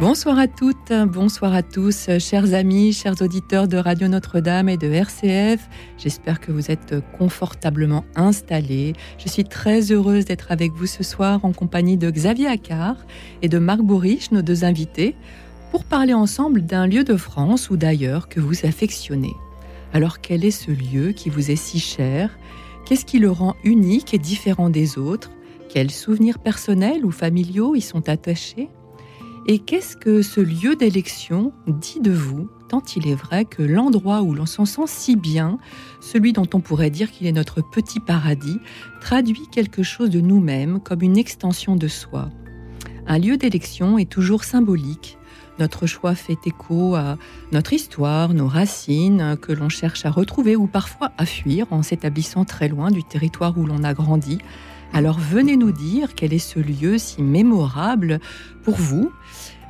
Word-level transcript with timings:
Bonsoir 0.00 0.38
à 0.38 0.48
toutes, 0.48 0.94
bonsoir 1.08 1.52
à 1.52 1.62
tous, 1.62 2.08
chers 2.20 2.54
amis, 2.54 2.94
chers 2.94 3.20
auditeurs 3.20 3.68
de 3.68 3.76
Radio 3.76 4.08
Notre-Dame 4.08 4.70
et 4.70 4.78
de 4.78 4.90
RCF. 4.90 5.68
J'espère 5.98 6.40
que 6.40 6.52
vous 6.52 6.70
êtes 6.70 6.94
confortablement 7.18 8.06
installés. 8.16 8.94
Je 9.18 9.28
suis 9.28 9.44
très 9.44 9.92
heureuse 9.92 10.24
d'être 10.24 10.52
avec 10.52 10.72
vous 10.72 10.86
ce 10.86 11.02
soir 11.02 11.44
en 11.44 11.52
compagnie 11.52 11.98
de 11.98 12.10
Xavier 12.10 12.46
Accard 12.46 12.96
et 13.42 13.48
de 13.50 13.58
Marc 13.58 13.82
Bourriche, 13.82 14.30
nos 14.30 14.40
deux 14.40 14.64
invités, 14.64 15.16
pour 15.70 15.84
parler 15.84 16.14
ensemble 16.14 16.62
d'un 16.62 16.86
lieu 16.86 17.04
de 17.04 17.18
France 17.18 17.68
ou 17.68 17.76
d'ailleurs 17.76 18.30
que 18.30 18.40
vous 18.40 18.64
affectionnez. 18.64 19.34
Alors 19.92 20.22
quel 20.22 20.46
est 20.46 20.50
ce 20.50 20.70
lieu 20.70 21.12
qui 21.12 21.28
vous 21.28 21.50
est 21.50 21.56
si 21.56 21.78
cher? 21.78 22.38
Qu'est-ce 22.86 23.04
qui 23.04 23.18
le 23.18 23.30
rend 23.30 23.54
unique 23.64 24.14
et 24.14 24.18
différent 24.18 24.70
des 24.70 24.96
autres? 24.96 25.30
Quels 25.68 25.90
souvenirs 25.90 26.38
personnels 26.38 27.04
ou 27.04 27.10
familiaux 27.10 27.74
y 27.74 27.82
sont 27.82 28.08
attachés? 28.08 28.70
Et 29.46 29.58
qu'est-ce 29.58 29.96
que 29.96 30.22
ce 30.22 30.40
lieu 30.40 30.76
d'élection 30.76 31.52
dit 31.66 32.00
de 32.00 32.12
vous 32.12 32.48
tant 32.70 32.82
il 32.94 33.08
est 33.08 33.16
vrai 33.16 33.44
que 33.44 33.64
l'endroit 33.64 34.22
où 34.22 34.32
l'on 34.32 34.46
s'en 34.46 34.64
sent 34.64 34.86
si 34.86 35.16
bien, 35.16 35.58
celui 36.00 36.32
dont 36.32 36.46
on 36.54 36.60
pourrait 36.60 36.90
dire 36.90 37.10
qu'il 37.10 37.26
est 37.26 37.32
notre 37.32 37.62
petit 37.62 37.98
paradis, 37.98 38.60
traduit 39.00 39.48
quelque 39.50 39.82
chose 39.82 40.08
de 40.08 40.20
nous-mêmes 40.20 40.78
comme 40.78 41.02
une 41.02 41.18
extension 41.18 41.74
de 41.74 41.88
soi? 41.88 42.30
Un 43.08 43.18
lieu 43.18 43.36
d'élection 43.36 43.98
est 43.98 44.08
toujours 44.08 44.44
symbolique. 44.44 45.18
Notre 45.58 45.86
choix 45.86 46.14
fait 46.14 46.38
écho 46.46 46.94
à 46.94 47.18
notre 47.50 47.72
histoire, 47.72 48.34
nos 48.34 48.46
racines, 48.46 49.36
que 49.42 49.52
l'on 49.52 49.68
cherche 49.68 50.06
à 50.06 50.10
retrouver 50.10 50.54
ou 50.54 50.68
parfois 50.68 51.10
à 51.18 51.26
fuir 51.26 51.66
en 51.72 51.82
s'établissant 51.82 52.44
très 52.44 52.68
loin 52.68 52.92
du 52.92 53.02
territoire 53.02 53.58
où 53.58 53.66
l'on 53.66 53.82
a 53.82 53.94
grandi. 53.94 54.38
Alors 54.92 55.18
venez 55.18 55.56
nous 55.56 55.72
dire 55.72 56.14
quel 56.14 56.32
est 56.32 56.38
ce 56.38 56.58
lieu 56.58 56.98
si 56.98 57.22
mémorable 57.22 58.20
pour 58.64 58.76
vous, 58.76 59.12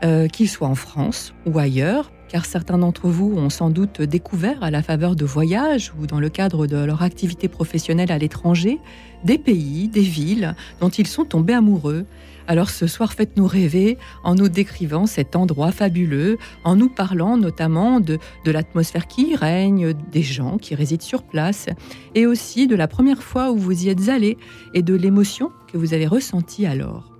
euh, 0.04 0.28
qu'il 0.28 0.48
soit 0.48 0.68
en 0.68 0.74
France 0.74 1.34
ou 1.46 1.58
ailleurs, 1.58 2.10
car 2.30 2.46
certains 2.46 2.78
d'entre 2.78 3.08
vous 3.08 3.34
ont 3.36 3.50
sans 3.50 3.70
doute 3.70 4.00
découvert 4.00 4.62
à 4.62 4.70
la 4.70 4.82
faveur 4.82 5.16
de 5.16 5.24
voyages 5.24 5.92
ou 6.00 6.06
dans 6.06 6.20
le 6.20 6.28
cadre 6.28 6.66
de 6.66 6.76
leur 6.76 7.02
activité 7.02 7.48
professionnelle 7.48 8.12
à 8.12 8.18
l'étranger 8.18 8.78
des 9.24 9.36
pays, 9.36 9.88
des 9.88 10.00
villes 10.00 10.54
dont 10.80 10.88
ils 10.88 11.08
sont 11.08 11.24
tombés 11.24 11.54
amoureux. 11.54 12.06
Alors 12.46 12.70
ce 12.70 12.86
soir, 12.86 13.12
faites-nous 13.12 13.46
rêver 13.46 13.98
en 14.24 14.34
nous 14.34 14.48
décrivant 14.48 15.06
cet 15.06 15.36
endroit 15.36 15.72
fabuleux, 15.72 16.38
en 16.64 16.76
nous 16.76 16.88
parlant 16.88 17.36
notamment 17.36 18.00
de, 18.00 18.18
de 18.44 18.50
l'atmosphère 18.50 19.06
qui 19.06 19.32
y 19.32 19.36
règne, 19.36 19.92
des 20.12 20.22
gens 20.22 20.56
qui 20.56 20.74
résident 20.74 21.04
sur 21.04 21.24
place, 21.24 21.66
et 22.14 22.26
aussi 22.26 22.66
de 22.66 22.76
la 22.76 22.88
première 22.88 23.22
fois 23.22 23.50
où 23.50 23.56
vous 23.56 23.84
y 23.84 23.88
êtes 23.88 24.08
allé 24.08 24.38
et 24.72 24.82
de 24.82 24.94
l'émotion 24.94 25.50
que 25.70 25.76
vous 25.76 25.94
avez 25.94 26.06
ressentie 26.06 26.64
alors. 26.64 27.12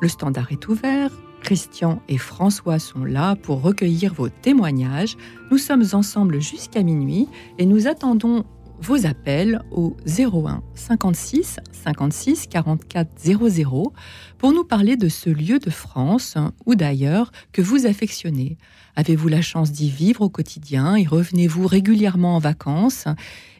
Le 0.00 0.08
standard 0.08 0.50
est 0.50 0.68
ouvert, 0.68 1.10
Christian 1.42 2.00
et 2.08 2.18
François 2.18 2.78
sont 2.78 3.04
là 3.04 3.36
pour 3.36 3.62
recueillir 3.62 4.14
vos 4.14 4.28
témoignages. 4.28 5.16
Nous 5.50 5.58
sommes 5.58 5.84
ensemble 5.92 6.40
jusqu'à 6.40 6.82
minuit 6.82 7.28
et 7.58 7.66
nous 7.66 7.86
attendons 7.86 8.44
vos 8.80 9.06
appels 9.06 9.60
au 9.70 9.96
01 10.06 10.62
56 10.74 11.60
56 11.72 12.46
44 12.46 13.10
00 13.18 13.92
pour 14.38 14.52
nous 14.52 14.64
parler 14.64 14.96
de 14.96 15.08
ce 15.08 15.28
lieu 15.28 15.58
de 15.58 15.70
France 15.70 16.36
ou 16.66 16.74
d'ailleurs 16.74 17.30
que 17.52 17.62
vous 17.62 17.86
affectionnez. 17.86 18.56
Avez-vous 18.96 19.28
la 19.28 19.42
chance 19.42 19.70
d'y 19.70 19.90
vivre 19.90 20.22
au 20.22 20.28
quotidien 20.28 20.96
et 20.96 21.04
revenez-vous 21.04 21.66
régulièrement 21.66 22.36
en 22.36 22.38
vacances? 22.38 23.04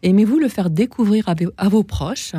Aimez-vous 0.02 0.38
le 0.38 0.48
faire 0.48 0.70
découvrir 0.70 1.28
à 1.56 1.68
vos 1.68 1.82
proches 1.82 2.34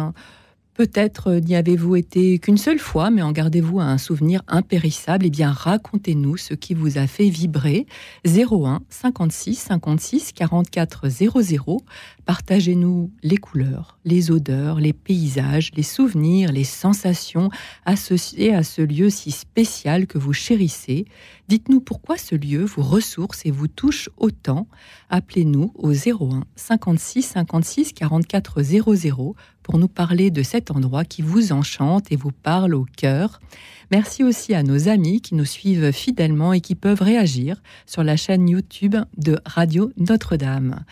Peut-être 0.81 1.27
euh, 1.27 1.39
n'y 1.39 1.55
avez-vous 1.55 1.95
été 1.95 2.39
qu'une 2.39 2.57
seule 2.57 2.79
fois, 2.79 3.11
mais 3.11 3.21
en 3.21 3.31
gardez-vous 3.31 3.79
un 3.79 3.99
souvenir 3.99 4.41
impérissable. 4.47 5.27
Eh 5.27 5.29
bien, 5.29 5.51
racontez-nous 5.51 6.37
ce 6.37 6.55
qui 6.55 6.73
vous 6.73 6.97
a 6.97 7.05
fait 7.05 7.29
vibrer. 7.29 7.85
01 8.25 8.81
56 8.89 9.53
56 9.59 10.33
44 10.33 11.07
00. 11.07 11.81
Partagez-nous 12.25 13.11
les 13.21 13.37
couleurs, 13.37 13.99
les 14.05 14.31
odeurs, 14.31 14.79
les 14.79 14.93
paysages, 14.93 15.69
les 15.75 15.83
souvenirs, 15.83 16.51
les 16.51 16.63
sensations 16.63 17.51
associées 17.85 18.55
à 18.55 18.63
ce 18.63 18.81
lieu 18.81 19.11
si 19.11 19.29
spécial 19.29 20.07
que 20.07 20.17
vous 20.17 20.33
chérissez. 20.33 21.05
Dites-nous 21.47 21.81
pourquoi 21.81 22.17
ce 22.17 22.33
lieu 22.33 22.63
vous 22.63 22.81
ressource 22.81 23.45
et 23.45 23.51
vous 23.51 23.67
touche 23.67 24.09
autant. 24.17 24.67
Appelez-nous 25.09 25.73
au 25.75 25.91
01 25.91 26.43
56 26.55 27.21
56 27.21 27.93
44 27.93 28.63
00 28.63 29.35
pour 29.71 29.79
nous 29.79 29.87
parler 29.87 30.31
de 30.31 30.43
cet 30.43 30.69
endroit 30.69 31.05
qui 31.05 31.21
vous 31.21 31.53
enchante 31.53 32.11
et 32.11 32.17
vous 32.17 32.33
parle 32.33 32.75
au 32.75 32.85
cœur. 32.97 33.39
Merci 33.89 34.21
aussi 34.21 34.53
à 34.53 34.63
nos 34.63 34.89
amis 34.89 35.21
qui 35.21 35.33
nous 35.33 35.45
suivent 35.45 35.93
fidèlement 35.93 36.51
et 36.51 36.59
qui 36.59 36.75
peuvent 36.75 37.01
réagir 37.01 37.55
sur 37.85 38.03
la 38.03 38.17
chaîne 38.17 38.49
YouTube 38.49 38.97
de 39.17 39.39
Radio 39.45 39.93
Notre-Dame. 39.95 40.83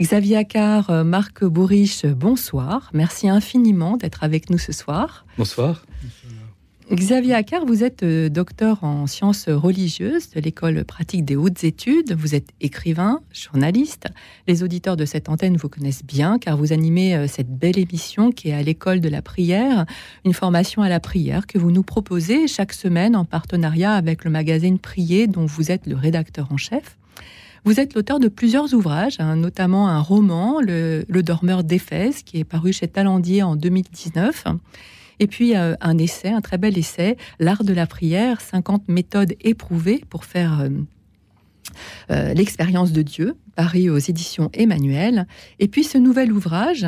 Xavier 0.00 0.36
Accard, 0.36 1.04
Marc 1.04 1.44
Bourriche, 1.44 2.06
bonsoir. 2.06 2.90
Merci 2.94 3.28
infiniment 3.28 3.96
d'être 3.96 4.22
avec 4.22 4.50
nous 4.50 4.58
ce 4.58 4.70
soir. 4.70 5.26
Bonsoir. 5.36 5.84
Xavier 6.90 7.34
Accard, 7.34 7.64
vous 7.64 7.84
êtes 7.84 8.02
euh, 8.02 8.28
docteur 8.28 8.82
en 8.82 9.06
sciences 9.06 9.48
religieuses 9.48 10.30
de 10.30 10.40
l'école 10.40 10.84
pratique 10.84 11.24
des 11.24 11.36
hautes 11.36 11.64
études. 11.64 12.12
Vous 12.12 12.34
êtes 12.34 12.48
écrivain, 12.60 13.20
journaliste. 13.32 14.08
Les 14.48 14.62
auditeurs 14.62 14.96
de 14.96 15.04
cette 15.04 15.28
antenne 15.28 15.56
vous 15.56 15.68
connaissent 15.68 16.04
bien 16.04 16.38
car 16.38 16.56
vous 16.56 16.72
animez 16.72 17.14
euh, 17.14 17.28
cette 17.28 17.48
belle 17.48 17.78
émission 17.78 18.32
qui 18.32 18.48
est 18.48 18.54
à 18.54 18.62
l'école 18.62 19.00
de 19.00 19.08
la 19.08 19.22
prière, 19.22 19.86
une 20.24 20.34
formation 20.34 20.82
à 20.82 20.88
la 20.88 21.00
prière 21.00 21.46
que 21.46 21.56
vous 21.56 21.70
nous 21.70 21.84
proposez 21.84 22.48
chaque 22.48 22.72
semaine 22.72 23.14
en 23.14 23.24
partenariat 23.24 23.94
avec 23.94 24.24
le 24.24 24.30
magazine 24.30 24.78
Prier 24.78 25.28
dont 25.28 25.46
vous 25.46 25.70
êtes 25.70 25.86
le 25.86 25.96
rédacteur 25.96 26.50
en 26.50 26.56
chef. 26.56 26.98
Vous 27.64 27.78
êtes 27.78 27.94
l'auteur 27.94 28.18
de 28.18 28.26
plusieurs 28.26 28.74
ouvrages, 28.74 29.20
hein, 29.20 29.36
notamment 29.36 29.88
un 29.88 30.00
roman, 30.00 30.60
Le, 30.60 31.04
Dormeur 31.08 31.62
d'Éphèse, 31.62 32.24
qui 32.24 32.38
est 32.40 32.44
paru 32.44 32.72
chez 32.72 32.88
Talandier 32.88 33.44
en 33.44 33.54
2019. 33.54 34.46
Et 35.20 35.28
puis 35.28 35.56
euh, 35.56 35.76
un 35.80 35.96
essai, 35.96 36.30
un 36.30 36.40
très 36.40 36.58
bel 36.58 36.76
essai, 36.76 37.16
L'art 37.38 37.62
de 37.62 37.72
la 37.72 37.86
prière, 37.86 38.40
50 38.40 38.88
méthodes 38.88 39.34
éprouvées 39.42 40.02
pour 40.10 40.24
faire 40.24 40.60
euh, 40.62 40.70
euh, 42.10 42.34
l'expérience 42.34 42.92
de 42.92 43.02
Dieu, 43.02 43.36
paru 43.56 43.90
aux 43.90 43.98
éditions 43.98 44.50
Emmanuel. 44.54 45.26
Et 45.58 45.68
puis 45.68 45.84
ce 45.84 45.98
nouvel 45.98 46.32
ouvrage, 46.32 46.86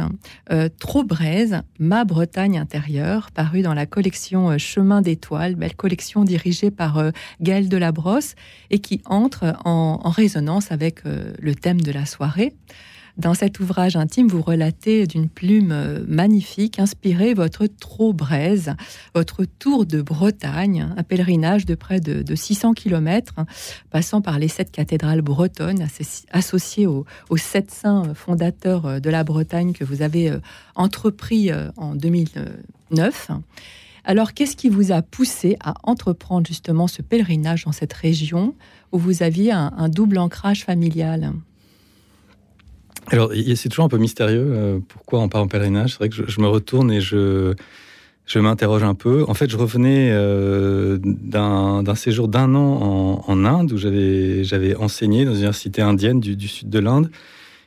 Trop 0.78 1.04
braise, 1.04 1.60
Ma 1.78 2.04
Bretagne 2.04 2.58
intérieure, 2.58 3.30
paru 3.32 3.62
dans 3.62 3.74
la 3.74 3.86
collection 3.86 4.56
Chemin 4.56 5.02
d'étoiles, 5.02 5.56
belle 5.56 5.74
collection 5.74 6.24
dirigée 6.24 6.70
par 6.70 7.02
Gaël 7.40 7.68
Delabrosse 7.68 8.34
et 8.70 8.78
qui 8.78 9.02
entre 9.04 9.56
en, 9.64 10.00
en 10.02 10.10
résonance 10.10 10.72
avec 10.72 11.02
le 11.04 11.54
thème 11.54 11.82
de 11.82 11.92
la 11.92 12.06
soirée. 12.06 12.54
Dans 13.16 13.34
cet 13.34 13.60
ouvrage 13.60 13.94
intime, 13.94 14.26
vous 14.26 14.42
relatez 14.42 15.06
d'une 15.06 15.28
plume 15.28 15.70
euh, 15.70 16.04
magnifique, 16.08 16.80
inspiré 16.80 17.32
votre 17.32 17.68
Trop-Braise, 17.68 18.74
votre 19.14 19.44
tour 19.44 19.86
de 19.86 20.02
Bretagne, 20.02 20.92
un 20.96 21.02
pèlerinage 21.04 21.64
de 21.64 21.76
près 21.76 22.00
de, 22.00 22.34
600 22.34 22.74
km, 22.74 23.34
passant 23.90 24.20
par 24.20 24.40
les 24.40 24.48
sept 24.48 24.72
cathédrales 24.72 25.22
bretonnes 25.22 25.86
associées 26.32 26.88
aux, 26.88 27.06
sept 27.36 27.70
saints 27.70 28.14
fondateurs 28.14 28.86
euh, 28.86 28.98
de 28.98 29.10
la 29.10 29.22
Bretagne 29.22 29.74
que 29.74 29.84
vous 29.84 30.02
avez 30.02 30.30
euh, 30.30 30.40
entrepris 30.74 31.50
en 31.76 31.94
2009. 31.94 33.30
Alors, 34.04 34.34
qu'est-ce 34.34 34.56
qui 34.56 34.68
vous 34.68 34.90
a 34.90 35.02
poussé 35.02 35.56
à 35.62 35.74
entreprendre 35.84 36.48
justement 36.48 36.88
ce 36.88 37.00
pèlerinage 37.00 37.64
dans 37.64 37.72
cette 37.72 37.92
région 37.92 38.54
où 38.90 38.98
vous 38.98 39.22
aviez 39.22 39.52
un 39.52 39.88
double 39.88 40.18
ancrage 40.18 40.64
familial? 40.64 41.32
Alors, 43.10 43.32
c'est 43.56 43.68
toujours 43.68 43.84
un 43.84 43.88
peu 43.88 43.98
mystérieux 43.98 44.46
euh, 44.46 44.78
pourquoi 44.88 45.20
on 45.20 45.28
part 45.28 45.42
en 45.42 45.48
pèlerinage. 45.48 45.92
C'est 45.92 45.98
vrai 45.98 46.08
que 46.08 46.16
je, 46.26 46.40
me 46.40 46.46
retourne 46.46 46.90
et 46.90 47.00
je, 47.00 47.54
je 48.26 48.38
m'interroge 48.38 48.82
un 48.82 48.94
peu. 48.94 49.24
En 49.28 49.34
fait, 49.34 49.50
je 49.50 49.56
revenais 49.56 50.10
euh, 50.12 50.98
d'un 51.02 51.94
séjour 51.94 52.28
d'un 52.28 52.54
an 52.54 53.24
en, 53.26 53.44
Inde 53.44 53.72
où 53.72 53.76
j'avais 53.76 54.74
enseigné 54.76 55.24
dans 55.24 55.32
une 55.32 55.38
université 55.38 55.82
indienne 55.82 56.20
du, 56.20 56.48
sud 56.48 56.70
de 56.70 56.78
l'Inde. 56.78 57.10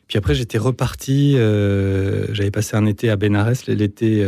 Puis 0.08 0.18
après, 0.18 0.34
j'étais 0.34 0.58
reparti. 0.58 1.36
Euh, 1.36 2.34
j'avais 2.34 2.50
passé 2.50 2.76
un 2.76 2.86
été 2.86 3.10
à 3.10 3.16
Benares, 3.16 3.52
l'été 3.68 4.26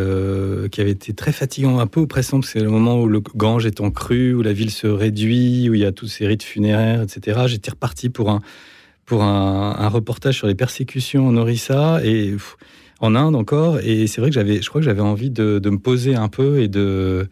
qui 0.71 0.81
avait 0.81 0.91
été 0.91 1.13
très 1.13 1.31
fatigant, 1.31 1.79
un 1.79 1.88
peu 1.88 2.01
oppressant, 2.01 2.39
parce 2.39 2.53
que 2.53 2.59
c'est 2.59 2.65
le 2.65 2.71
moment 2.71 3.01
où 3.01 3.07
le 3.07 3.21
Gange 3.35 3.65
est 3.65 3.81
en 3.81 3.89
crue, 3.89 4.35
où 4.35 4.44
la 4.44 4.53
ville 4.53 4.71
se 4.71 4.85
réduit, 4.85 5.69
où 5.69 5.73
il 5.73 5.79
y 5.79 5.85
a 5.85 5.91
tous 5.91 6.07
ces 6.07 6.27
rites 6.27 6.44
funéraires, 6.44 7.01
etc. 7.01 7.45
J'étais 7.47 7.71
reparti 7.71 8.09
pour 8.09 8.29
un 8.29 8.41
pour 9.09 9.23
un, 9.23 9.89
reportage 9.89 10.38
sur 10.38 10.45
les 10.45 10.53
persécutions 10.53 11.27
en 11.27 11.35
Orissa 11.35 12.00
et 12.06 12.35
en 13.00 13.15
Inde 13.15 13.35
encore. 13.35 13.79
Et 13.79 14.06
c'est 14.06 14.21
vrai 14.21 14.29
que 14.29 14.35
j'avais, 14.35 14.61
je 14.61 14.69
crois 14.69 14.81
que 14.81 14.85
j'avais 14.85 15.01
envie 15.01 15.31
de, 15.31 15.59
me 15.65 15.79
poser 15.79 16.15
un 16.15 16.29
peu 16.29 16.61
et 16.61 16.67
de 16.69 17.27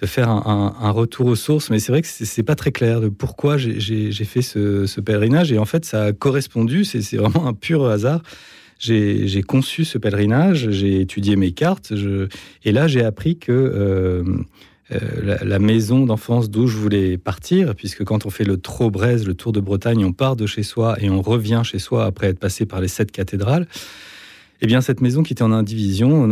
de 0.00 0.04
faire 0.04 0.28
un, 0.28 0.90
retour 0.90 1.26
aux 1.26 1.36
sources. 1.36 1.70
Mais 1.70 1.78
c'est 1.78 1.90
vrai 1.90 2.02
que 2.02 2.08
c'est 2.08 2.42
pas 2.42 2.54
très 2.54 2.70
clair 2.70 3.00
de 3.00 3.08
pourquoi 3.08 3.56
j'ai 3.56 4.12
fait 4.12 4.42
ce, 4.42 5.00
pèlerinage. 5.00 5.50
Et 5.50 5.58
en 5.58 5.64
fait, 5.64 5.84
ça 5.84 6.04
a 6.04 6.12
correspondu. 6.12 6.84
C'est 6.84 7.16
vraiment 7.16 7.46
un 7.46 7.54
pur 7.54 7.84
hasard. 7.86 8.22
J'ai 8.78 9.42
conçu 9.42 9.84
ce 9.84 9.98
pèlerinage, 9.98 10.70
j'ai 10.70 11.00
étudié 11.00 11.34
mes 11.34 11.52
cartes, 11.52 11.92
et 12.64 12.72
là 12.72 12.86
j'ai 12.86 13.02
appris 13.02 13.38
que 13.38 13.52
euh, 13.52 14.22
euh, 14.92 15.36
la, 15.42 15.58
maison 15.58 16.06
d'enfance 16.06 16.50
d'où 16.50 16.66
je 16.66 16.76
voulais 16.76 17.18
partir, 17.18 17.74
puisque 17.74 18.04
quand 18.04 18.26
on 18.26 18.30
fait 18.30 18.44
le 18.44 18.56
Trot-Braise, 18.56 19.26
le 19.26 19.34
Tour 19.34 19.52
de 19.52 19.60
Bretagne, 19.60 20.04
on 20.04 20.12
part 20.12 20.36
de 20.36 20.46
chez 20.46 20.62
soi 20.62 20.96
et 21.00 21.10
on 21.10 21.22
revient 21.22 21.62
chez 21.64 21.78
soi 21.78 22.04
après 22.04 22.28
être 22.28 22.38
passé 22.38 22.66
par 22.66 22.80
les 22.80 22.88
sept 22.88 23.10
cathédrales. 23.10 23.66
Eh 24.62 24.66
bien, 24.66 24.80
cette 24.80 25.02
maison 25.02 25.22
qui 25.22 25.34
était 25.34 25.42
en 25.42 25.52
indivision, 25.52 26.26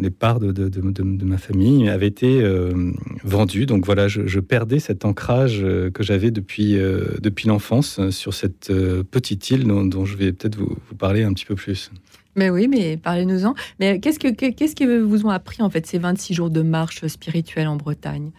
les 0.00 0.10
parts 0.10 0.40
de, 0.40 1.24
ma 1.24 1.38
famille 1.38 1.88
avaient 1.88 2.08
été 2.08 2.42
euh, 2.42 2.90
vendues. 3.22 3.66
Donc 3.66 3.86
voilà, 3.86 4.08
je, 4.08 4.40
perdais 4.40 4.80
cet 4.80 5.04
ancrage 5.04 5.60
euh, 5.62 5.90
que 5.90 6.02
j'avais 6.02 6.32
depuis, 6.32 6.76
euh, 6.76 7.04
depuis 7.20 7.46
l'enfance 7.46 8.10
sur 8.10 8.34
cette 8.34 8.72
petite 9.10 9.50
île 9.50 9.64
dont, 9.64 10.04
je 10.04 10.16
vais 10.16 10.32
peut-être 10.32 10.56
vous, 10.56 10.76
parler 10.98 11.22
un 11.22 11.32
petit 11.32 11.44
peu 11.44 11.54
plus. 11.54 11.92
Mais 12.36 12.50
oui, 12.50 12.68
mais 12.68 12.96
parlez-nous-en. 12.96 13.54
Mais 13.80 14.00
qu'est-ce 14.00 14.18
que 14.18 14.28
qu'est-ce 14.28 14.74
que 14.74 15.02
vous 15.02 15.24
ont 15.26 15.30
appris 15.30 15.62
en 15.62 15.70
fait 15.70 15.86
ces 15.86 15.98
26 15.98 16.34
jours 16.34 16.50
de 16.50 16.62
marche 16.62 17.06
spirituelle 17.06 17.68
en 17.68 17.76
Bretagne? 17.76 18.30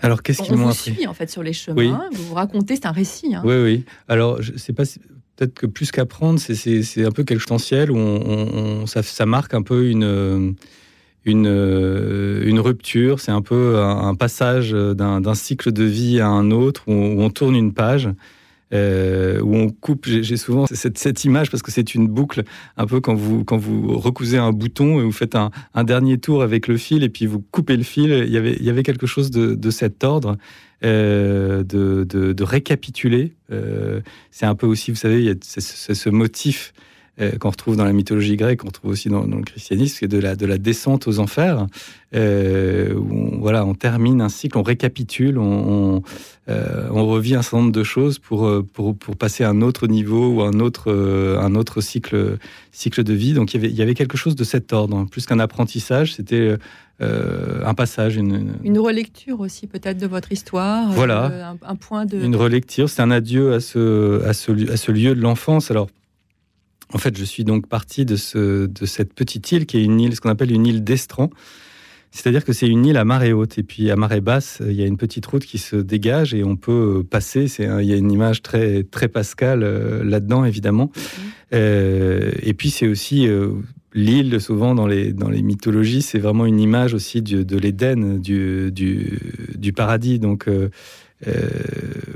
Alors, 0.00 0.22
qu'est-ce 0.22 0.42
qu'ils 0.42 0.56
m'ont 0.56 0.68
appris? 0.68 0.90
On 0.90 0.92
vous 0.92 0.98
suit 0.98 1.06
en 1.06 1.14
fait 1.14 1.30
sur 1.30 1.42
les 1.42 1.52
chemins. 1.52 2.08
Vous 2.12 2.24
vous 2.24 2.34
racontez, 2.34 2.74
c'est 2.76 2.86
un 2.86 2.92
récit. 2.92 3.34
Hein. 3.34 3.42
Oui, 3.44 3.54
oui. 3.62 3.84
Alors, 4.08 4.42
je 4.42 4.56
sais 4.58 4.72
pas. 4.72 4.84
Si 4.84 5.00
peut-être 5.36 5.54
que 5.54 5.66
plus 5.66 5.90
qu'apprendre, 5.90 6.38
c'est 6.38 7.04
un 7.04 7.10
peu 7.10 7.24
quelque 7.24 7.40
potentiel 7.40 7.90
où 7.90 7.96
on, 7.96 8.86
ça, 8.86 9.26
marque 9.26 9.54
un 9.54 9.62
peu 9.62 9.88
une, 9.88 10.54
une, 11.24 11.46
une 11.46 12.60
rupture, 12.60 13.20
c'est 13.20 13.32
un 13.32 13.42
peu 13.42 13.78
un, 13.78 14.14
passage 14.14 14.72
d'un 14.72 15.34
cycle 15.34 15.72
de 15.72 15.84
vie 15.84 16.20
à 16.20 16.28
un 16.28 16.50
autre 16.50 16.84
où 16.86 16.92
on, 16.92 17.30
tourne 17.30 17.56
une 17.56 17.72
page. 17.72 18.08
Euh, 18.72 19.40
où 19.40 19.54
on 19.54 19.68
coupe, 19.68 20.06
j'ai 20.06 20.36
souvent 20.36 20.64
cette, 20.66 21.24
image 21.24 21.50
parce 21.50 21.62
que 21.62 21.70
c'est 21.70 21.94
une 21.94 22.08
boucle, 22.08 22.42
un 22.76 22.86
peu 22.86 23.00
quand 23.00 23.14
vous, 23.14 23.44
quand 23.44 23.58
vous 23.58 23.98
recousez 23.98 24.38
un 24.38 24.52
bouton 24.52 24.98
et 24.98 25.02
vous 25.02 25.12
faites 25.12 25.34
un, 25.34 25.50
dernier 25.84 26.18
tour 26.18 26.42
avec 26.42 26.68
le 26.68 26.78
fil 26.78 27.02
et 27.02 27.08
puis 27.10 27.26
vous 27.26 27.40
coupez 27.40 27.76
le 27.76 27.82
fil, 27.82 28.10
il 28.26 28.32
y 28.32 28.38
avait, 28.38 28.56
il 28.58 28.64
y 28.64 28.70
avait 28.70 28.82
quelque 28.82 29.06
chose 29.06 29.30
de, 29.30 29.54
de 29.54 29.70
cet 29.70 30.04
ordre. 30.04 30.36
Euh, 30.84 31.62
de, 31.62 32.02
de, 32.02 32.42
récapituler. 32.42 33.34
Euh, 33.52 34.00
c'est 34.32 34.46
un 34.46 34.56
peu 34.56 34.66
aussi, 34.66 34.90
vous 34.90 34.96
savez, 34.96 35.30
a 35.30 35.34
ce 35.40 36.08
motif 36.08 36.72
euh, 37.22 37.38
qu'on 37.38 37.50
retrouve 37.50 37.76
dans 37.76 37.84
la 37.84 37.92
mythologie 37.92 38.36
grecque, 38.36 38.60
qu'on 38.60 38.68
retrouve 38.68 38.90
aussi 38.90 39.08
dans, 39.08 39.24
le 39.24 39.42
christianisme, 39.42 39.96
c'est 40.00 40.08
de 40.08 40.18
la, 40.18 40.36
de 40.36 40.46
la 40.46 40.58
descente 40.58 41.08
aux 41.08 41.18
enfers, 41.18 41.66
où 42.14 42.18
on, 42.18 43.38
voilà, 43.38 43.64
on 43.64 43.74
termine 43.74 44.20
un 44.20 44.28
cycle, 44.28 44.58
on 44.58 44.62
récapitule, 44.62 45.38
on, 45.38 46.02
on, 46.48 47.06
revit 47.06 47.34
un 47.34 47.42
certain 47.42 47.58
nombre 47.58 47.72
de 47.72 47.82
choses 47.82 48.18
pour, 48.18 48.50
pour, 48.72 48.94
pour, 48.96 49.16
passer 49.16 49.44
à 49.44 49.48
un 49.48 49.62
autre 49.62 49.86
niveau 49.86 50.28
ou 50.28 50.42
un 50.42 50.60
autre, 50.60 50.92
un 50.92 51.54
autre 51.54 51.80
cycle, 51.80 52.36
cycle 52.70 53.02
de 53.02 53.14
vie. 53.14 53.32
Donc 53.32 53.54
il 53.54 53.56
y, 53.56 53.64
avait, 53.64 53.72
il 53.72 53.76
y 53.76 53.82
avait 53.82 53.94
quelque 53.94 54.18
chose 54.18 54.36
de 54.36 54.44
cet 54.44 54.74
ordre, 54.74 55.06
plus 55.10 55.24
qu'un 55.24 55.38
apprentissage, 55.38 56.14
c'était 56.14 56.58
euh, 57.02 57.64
un 57.64 57.74
passage, 57.74 58.16
une, 58.16 58.54
une, 58.62 58.78
relecture 58.78 59.40
aussi 59.40 59.66
peut-être 59.66 59.98
de 59.98 60.06
votre 60.06 60.30
histoire. 60.30 60.90
Euh, 60.90 60.94
voilà, 60.94 61.56
un, 61.62 61.74
point 61.74 62.04
de 62.04 62.18
une 62.18 62.36
relecture. 62.36 62.88
C'est 62.88 63.02
un 63.02 63.10
adieu 63.10 63.54
à 63.54 63.60
ce 63.60 64.22
à 64.24 64.32
ce, 64.32 64.70
à 64.70 64.76
ce 64.76 64.92
lieu 64.92 65.14
de 65.14 65.20
l'enfance. 65.20 65.70
Alors. 65.70 65.88
En 66.92 66.98
fait, 66.98 67.16
je 67.16 67.24
suis 67.24 67.44
donc 67.44 67.68
parti 67.68 68.04
de, 68.04 68.16
ce, 68.16 68.66
de 68.66 68.86
cette 68.86 69.14
petite 69.14 69.50
île 69.52 69.66
qui 69.66 69.78
est 69.78 69.84
une 69.84 70.00
île, 70.00 70.14
ce 70.14 70.20
qu'on 70.20 70.30
appelle 70.30 70.52
une 70.52 70.66
île 70.66 70.84
d'Estran. 70.84 71.30
C'est-à-dire 72.10 72.44
que 72.44 72.52
c'est 72.52 72.68
une 72.68 72.84
île 72.84 72.98
à 72.98 73.04
marée 73.04 73.32
haute 73.32 73.58
et 73.58 73.62
puis 73.62 73.90
à 73.90 73.96
marée 73.96 74.20
basse, 74.20 74.60
il 74.66 74.74
y 74.74 74.82
a 74.82 74.86
une 74.86 74.98
petite 74.98 75.24
route 75.24 75.46
qui 75.46 75.56
se 75.56 75.76
dégage 75.76 76.34
et 76.34 76.44
on 76.44 76.56
peut 76.56 77.02
passer. 77.08 77.48
C'est 77.48 77.64
il 77.80 77.86
y 77.86 77.92
a 77.94 77.96
une 77.96 78.12
image 78.12 78.42
très 78.42 78.82
très 78.82 79.08
pascale 79.08 79.62
euh, 79.62 80.04
là-dedans 80.04 80.44
évidemment. 80.44 80.92
Mmh. 81.52 81.56
et 82.42 82.54
puis 82.54 82.70
c'est 82.70 82.86
aussi 82.86 83.28
l'île, 83.94 84.40
souvent 84.40 84.74
dans 84.74 84.86
les, 84.86 85.12
dans 85.12 85.28
les 85.28 85.42
mythologies, 85.42 86.02
c'est 86.02 86.18
vraiment 86.18 86.46
une 86.46 86.60
image 86.60 86.94
aussi 86.94 87.22
de 87.22 87.56
l'Éden, 87.56 88.18
du, 88.18 88.70
du, 88.72 89.72
paradis. 89.72 90.18
Donc 90.18 90.48
euh, 90.48 90.52
euh, 90.52 90.68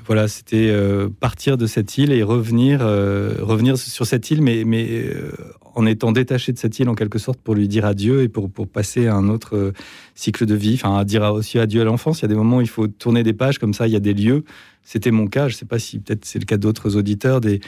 voilà, 0.06 0.29
c'était 0.29 0.69
euh, 0.70 1.08
partir 1.08 1.56
de 1.56 1.67
cette 1.67 1.99
île 1.99 2.12
et 2.12 2.23
revenir, 2.23 2.81
revenir 2.81 3.76
sur 3.76 4.06
cette 4.06 4.31
île, 4.31 4.43
mais, 4.43 4.64
mais 4.64 5.05
en 5.75 5.87
étant 5.87 6.12
détaché 6.12 6.53
de 6.53 6.58
cette 6.58 6.79
île 6.79 6.88
en 6.88 6.94
quelque 6.94 7.19
sorte 7.19 7.41
pour 7.41 7.55
lui 7.55 7.69
dire 7.69 7.85
adieu 7.85 8.23
et 8.23 8.29
pour, 8.29 8.50
pour 8.50 8.67
passer 8.69 9.06
à 9.06 9.14
un 9.14 9.29
autre 9.29 9.73
cycle 10.14 10.47
de 10.47 10.55
vie. 10.55 10.75
Enfin, 10.75 10.97
à 10.97 11.05
dire 11.05 11.23
aussi 11.32 11.58
adieu 11.58 11.82
à 11.82 11.85
l'enfance. 11.85 12.20
Il 12.20 12.23
y 12.23 12.25
a 12.26 12.29
des 12.29 12.35
moments 12.35 12.58
où 12.58 12.62
il 12.62 12.69
faut 12.69 12.87
tourner 12.87 13.23
des 13.23 13.32
pages 13.32 13.58
comme 13.58 13.75
ça, 13.75 13.87
il 13.87 13.93
y 13.93 13.97
a 13.97 14.00
des 14.00 14.14
lieux. 14.14 14.44
C'était 14.82 15.11
mon 15.11 15.26
cas, 15.26 15.49
je 15.49 15.55
ne 15.55 15.59
sais 15.59 15.67
pas 15.67 15.79
si 15.79 15.99
peut-être 15.99 16.25
c'est 16.25 16.38
le 16.38 16.44
cas 16.44 16.56
d'autres 16.56 16.97
auditeurs, 16.97 17.41
des 17.41 17.61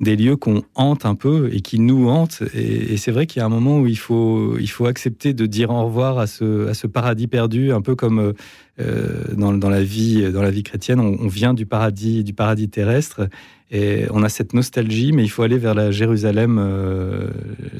des 0.00 0.16
lieux 0.16 0.36
qu'on 0.36 0.62
hante 0.74 1.06
un 1.06 1.14
peu 1.14 1.48
et 1.52 1.60
qui 1.60 1.78
nous 1.78 2.08
hantent. 2.08 2.42
Et, 2.54 2.96
c'est 2.96 3.10
vrai 3.10 3.26
qu'il 3.26 3.40
y 3.40 3.42
a 3.42 3.46
un 3.46 3.50
moment 3.50 3.78
où 3.78 3.86
il 3.86 3.98
faut, 3.98 4.58
il 4.58 4.68
faut 4.68 4.86
accepter 4.86 5.32
de 5.32 5.46
dire 5.46 5.70
au 5.70 5.84
revoir 5.86 6.18
à 6.18 6.26
ce, 6.26 6.68
à 6.68 6.74
ce 6.74 6.86
paradis 6.86 7.26
perdu, 7.26 7.72
un 7.72 7.80
peu 7.80 7.94
comme 7.94 8.34
euh, 8.78 9.24
dans, 9.32 9.52
dans, 9.52 9.70
la 9.70 9.82
vie, 9.82 10.30
dans 10.30 10.42
la 10.42 10.50
vie 10.50 10.62
chrétienne, 10.62 11.00
on, 11.00 11.28
vient 11.28 11.54
du 11.54 11.66
paradis, 11.66 12.24
du 12.24 12.34
paradis 12.34 12.68
terrestre 12.68 13.28
et 13.70 14.06
on 14.10 14.22
a 14.22 14.28
cette 14.28 14.52
nostalgie, 14.54 15.10
mais 15.12 15.24
il 15.24 15.28
faut 15.28 15.42
aller 15.42 15.58
vers 15.58 15.74
la 15.74 15.90
Jérusalem 15.90 16.58
euh, 16.60 17.30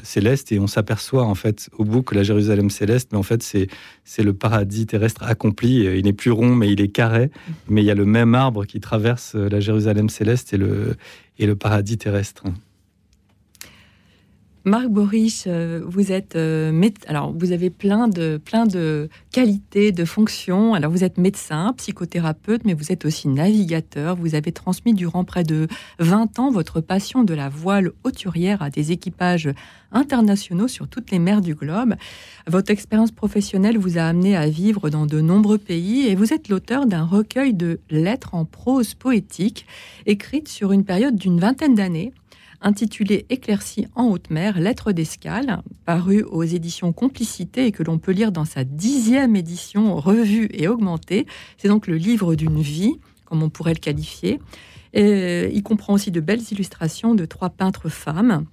céleste 0.03 0.51
et 0.51 0.59
on 0.59 0.67
s'aperçoit 0.67 1.23
en 1.23 1.35
fait 1.35 1.69
au 1.77 1.85
bout 1.85 2.03
que 2.03 2.13
la 2.13 2.23
Jérusalem 2.23 2.69
céleste, 2.69 3.09
mais 3.13 3.17
en 3.17 3.23
fait 3.23 3.41
c'est 3.41 4.23
le 4.23 4.33
paradis 4.33 4.85
terrestre 4.85 5.23
accompli. 5.23 5.85
Il 5.85 6.03
n'est 6.03 6.13
plus 6.13 6.31
rond, 6.31 6.55
mais 6.55 6.71
il 6.71 6.81
est 6.81 6.89
carré. 6.89 7.31
Mais 7.69 7.83
il 7.83 7.85
y 7.85 7.91
a 7.91 7.95
le 7.95 8.05
même 8.05 8.35
arbre 8.35 8.65
qui 8.65 8.81
traverse 8.81 9.35
la 9.35 9.59
Jérusalem 9.61 10.09
céleste 10.09 10.53
et 10.53 10.57
le 10.57 10.97
et 11.39 11.45
le 11.45 11.55
paradis 11.55 11.97
terrestre. 11.97 12.43
Marc 14.67 14.89
Boris, 14.89 15.45
euh, 15.47 15.81
vous 15.85 16.11
êtes 16.11 16.35
euh, 16.35 16.89
alors 17.07 17.31
vous 17.31 17.53
avez 17.53 17.69
plein 17.69 18.09
de 18.09 18.35
plein 18.35 18.65
de 18.65 19.07
qualités, 19.31 19.93
de 19.93 20.03
fonctions. 20.03 20.73
Alors 20.73 20.91
vous 20.91 21.05
êtes 21.05 21.17
médecin, 21.17 21.73
psychothérapeute, 21.77 22.65
mais 22.65 22.73
vous 22.73 22.91
êtes 22.91 23.05
aussi 23.05 23.29
navigateur. 23.29 24.17
Vous 24.17 24.35
avez 24.35 24.51
transmis 24.51 24.93
durant 24.93 25.23
près 25.23 25.43
de 25.43 25.69
20 25.99 26.39
ans 26.39 26.51
votre 26.51 26.81
passion 26.81 27.23
de 27.23 27.33
la 27.33 27.47
voile 27.47 27.91
hauturière 28.03 28.61
à 28.61 28.69
des 28.69 28.91
équipages 28.91 29.49
internationaux 29.93 30.67
sur 30.67 30.89
toutes 30.89 31.11
les 31.11 31.19
mers 31.19 31.39
du 31.39 31.55
globe. 31.55 31.95
Votre 32.45 32.71
expérience 32.71 33.11
professionnelle 33.11 33.77
vous 33.77 33.97
a 33.97 34.01
amené 34.01 34.35
à 34.35 34.49
vivre 34.49 34.89
dans 34.89 35.05
de 35.05 35.21
nombreux 35.21 35.59
pays 35.59 36.07
et 36.07 36.15
vous 36.15 36.33
êtes 36.33 36.49
l'auteur 36.49 36.87
d'un 36.87 37.05
recueil 37.05 37.53
de 37.53 37.79
lettres 37.89 38.35
en 38.35 38.43
prose 38.43 38.95
poétique 38.95 39.65
écrites 40.05 40.49
sur 40.49 40.73
une 40.73 40.83
période 40.83 41.15
d'une 41.15 41.39
vingtaine 41.39 41.75
d'années 41.75 42.11
intitulé 42.61 43.25
Éclaircie 43.29 43.87
en 43.95 44.05
haute 44.05 44.29
mer, 44.29 44.59
lettres 44.59 44.91
d'escale, 44.91 45.61
paru 45.85 46.23
aux 46.23 46.43
éditions 46.43 46.93
Complicité 46.93 47.65
et 47.65 47.71
que 47.71 47.83
l'on 47.83 47.97
peut 47.97 48.11
lire 48.11 48.31
dans 48.31 48.45
sa 48.45 48.63
dixième 48.63 49.35
édition 49.35 49.95
revue 49.97 50.49
et 50.51 50.67
augmentée. 50.67 51.25
C'est 51.57 51.67
donc 51.67 51.87
le 51.87 51.95
livre 51.95 52.35
d'une 52.35 52.61
vie, 52.61 52.99
comme 53.25 53.43
on 53.43 53.49
pourrait 53.49 53.73
le 53.73 53.79
qualifier. 53.79 54.39
Et 54.93 55.49
il 55.53 55.63
comprend 55.63 55.93
aussi 55.93 56.11
de 56.11 56.19
belles 56.19 56.43
illustrations 56.51 57.15
de 57.15 57.25
trois 57.25 57.49
peintres 57.49 57.89
femmes. 57.89 58.45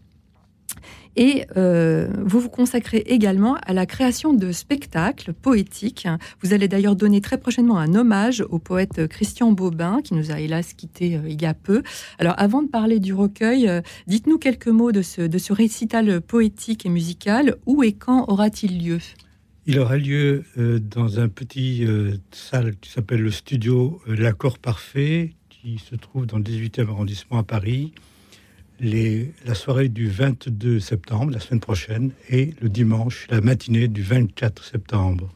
Et 1.16 1.44
euh, 1.56 2.08
vous 2.24 2.40
vous 2.40 2.48
consacrez 2.48 2.98
également 3.06 3.56
à 3.64 3.72
la 3.72 3.86
création 3.86 4.32
de 4.32 4.52
spectacles 4.52 5.32
poétiques. 5.32 6.08
Vous 6.42 6.52
allez 6.52 6.68
d'ailleurs 6.68 6.96
donner 6.96 7.20
très 7.20 7.38
prochainement 7.38 7.78
un 7.78 7.94
hommage 7.94 8.44
au 8.48 8.58
poète 8.58 9.06
Christian 9.06 9.52
Bobin, 9.52 10.00
qui 10.02 10.14
nous 10.14 10.32
a 10.32 10.40
hélas 10.40 10.72
quitté 10.72 11.16
euh, 11.16 11.28
il 11.28 11.40
y 11.40 11.46
a 11.46 11.54
peu. 11.54 11.82
Alors 12.18 12.34
avant 12.36 12.62
de 12.62 12.68
parler 12.68 12.98
du 12.98 13.14
recueil, 13.14 13.68
euh, 13.68 13.80
dites-nous 14.06 14.38
quelques 14.38 14.68
mots 14.68 14.92
de 14.92 15.02
ce, 15.02 15.52
récital 15.52 16.20
poétique 16.20 16.86
et 16.86 16.88
musical. 16.88 17.56
Où 17.66 17.82
et 17.82 17.92
quand 17.92 18.24
aura-t-il 18.28 18.84
lieu? 18.84 18.98
Il 19.66 19.78
aura 19.78 19.96
lieu 19.96 20.44
dans 20.56 21.20
un 21.20 21.28
petit 21.28 21.86
salle 22.32 22.76
qui 22.76 22.90
s'appelle 22.90 23.22
le 23.22 23.30
studio 23.30 24.00
L'Accord 24.06 24.58
Parfait, 24.58 25.32
qui 25.48 25.78
se 25.78 25.94
trouve 25.94 26.26
dans 26.26 26.38
le 26.38 26.44
18e 26.44 26.88
arrondissement 26.88 27.38
à 27.38 27.42
Paris 27.44 27.92
la 28.84 29.54
soirée 29.54 29.88
du 29.88 30.08
22 30.08 30.80
septembre, 30.80 31.32
la 31.32 31.40
semaine 31.40 31.60
prochaine, 31.60 32.10
et 32.28 32.54
le 32.60 32.68
dimanche, 32.68 33.26
la 33.30 33.40
matinée 33.40 33.88
du 33.88 34.02
24 34.02 34.64
septembre. 34.64 35.30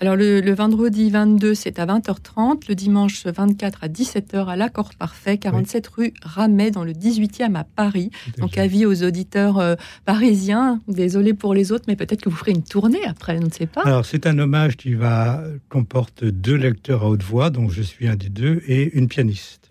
Alors 0.00 0.16
le, 0.16 0.52
vendredi 0.52 1.08
22, 1.08 1.54
c'est 1.54 1.78
à 1.78 1.86
20h30, 1.86 2.68
le 2.68 2.74
dimanche 2.74 3.24
24 3.24 3.84
à 3.84 3.88
17h 3.88 4.46
à 4.48 4.54
l'Accord 4.56 4.90
Parfait, 4.98 5.38
47 5.38 5.86
rue 5.86 6.12
Ramet, 6.22 6.72
dans 6.72 6.84
le 6.84 6.92
18e 6.92 7.54
à 7.54 7.64
Paris. 7.64 8.10
Donc 8.38 8.58
avis 8.58 8.84
aux 8.86 9.02
auditeurs 9.02 9.58
euh, 9.58 9.76
parisiens, 10.04 10.80
désolé 10.88 11.32
pour 11.32 11.54
les 11.54 11.72
autres, 11.72 11.84
mais 11.88 11.96
peut-être 11.96 12.20
que 12.20 12.28
vous 12.28 12.36
ferez 12.36 12.50
une 12.50 12.64
tournée 12.64 13.04
après, 13.06 13.38
je 13.38 13.44
ne 13.44 13.50
sais 13.50 13.66
pas. 13.66 13.82
Alors 13.82 14.04
c'est 14.04 14.26
un 14.26 14.38
hommage 14.38 14.76
qui 14.76 14.94
va 14.94 15.42
comporte 15.70 16.24
deux 16.24 16.56
lecteurs 16.56 17.04
à 17.04 17.08
haute 17.08 17.22
voix, 17.22 17.50
dont 17.50 17.68
je 17.68 17.80
suis 17.80 18.06
un 18.06 18.16
des 18.16 18.28
deux, 18.28 18.62
et 18.66 18.94
une 18.98 19.08
pianiste. 19.08 19.63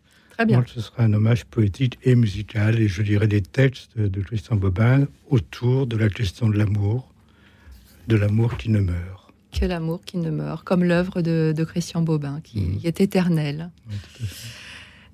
Ce 0.67 0.81
sera 0.81 1.03
un 1.03 1.13
hommage 1.13 1.45
poétique 1.45 1.99
et 2.03 2.15
musical, 2.15 2.79
et 2.79 2.87
je 2.87 3.01
lirai 3.01 3.27
des 3.27 3.41
textes 3.41 3.97
de 3.97 4.21
Christian 4.21 4.55
Bobin 4.55 5.07
autour 5.29 5.87
de 5.87 5.97
la 5.97 6.09
question 6.09 6.49
de 6.49 6.57
l'amour, 6.57 7.11
de 8.07 8.15
l'amour 8.15 8.57
qui 8.57 8.69
ne 8.69 8.79
meurt. 8.79 9.33
Que 9.51 9.65
l'amour 9.65 10.01
qui 10.03 10.17
ne 10.17 10.31
meurt, 10.31 10.63
comme 10.63 10.83
l'œuvre 10.83 11.21
de, 11.21 11.63
Christian 11.63 12.01
Bobin, 12.01 12.41
qui 12.43 12.59
mmh. 12.59 12.79
est 12.83 13.01
éternelle. 13.01 13.69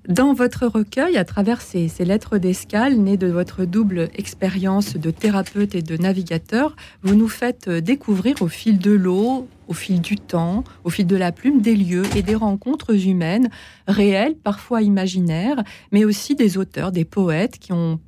Dans 0.08 0.32
votre 0.32 0.66
recueil, 0.66 1.18
à 1.18 1.24
travers 1.26 1.60
ces, 1.60 1.90
lettres 2.00 2.38
d'escale, 2.38 2.96
nées 2.96 3.18
de 3.18 3.26
votre 3.26 3.66
double 3.66 4.08
expérience 4.14 4.96
de 4.96 5.10
thérapeute 5.10 5.74
et 5.74 5.82
de 5.82 5.96
navigateur, 5.98 6.74
vous 7.02 7.14
nous 7.14 7.28
faites 7.28 7.68
découvrir 7.68 8.40
au 8.40 8.48
fil 8.48 8.78
de 8.78 8.92
l'eau, 8.92 9.46
au 9.68 9.74
fil 9.74 10.00
du 10.00 10.16
temps, 10.16 10.64
au 10.84 10.90
fil 10.90 11.06
de 11.06 11.16
la 11.16 11.32
plume, 11.32 11.60
des 11.60 11.76
lieux 11.76 12.04
et 12.16 12.22
des 12.22 12.34
rencontres 12.34 13.06
humaines, 13.06 13.50
réelles, 13.86 14.36
parfois 14.36 14.80
imaginaires, 14.80 15.62
mais 15.92 16.06
aussi 16.06 16.34
des 16.34 16.56
auteurs, 16.56 16.92
des 16.92 17.04
poètes 17.04 17.58
qui 17.58 17.74
ont 17.74 18.00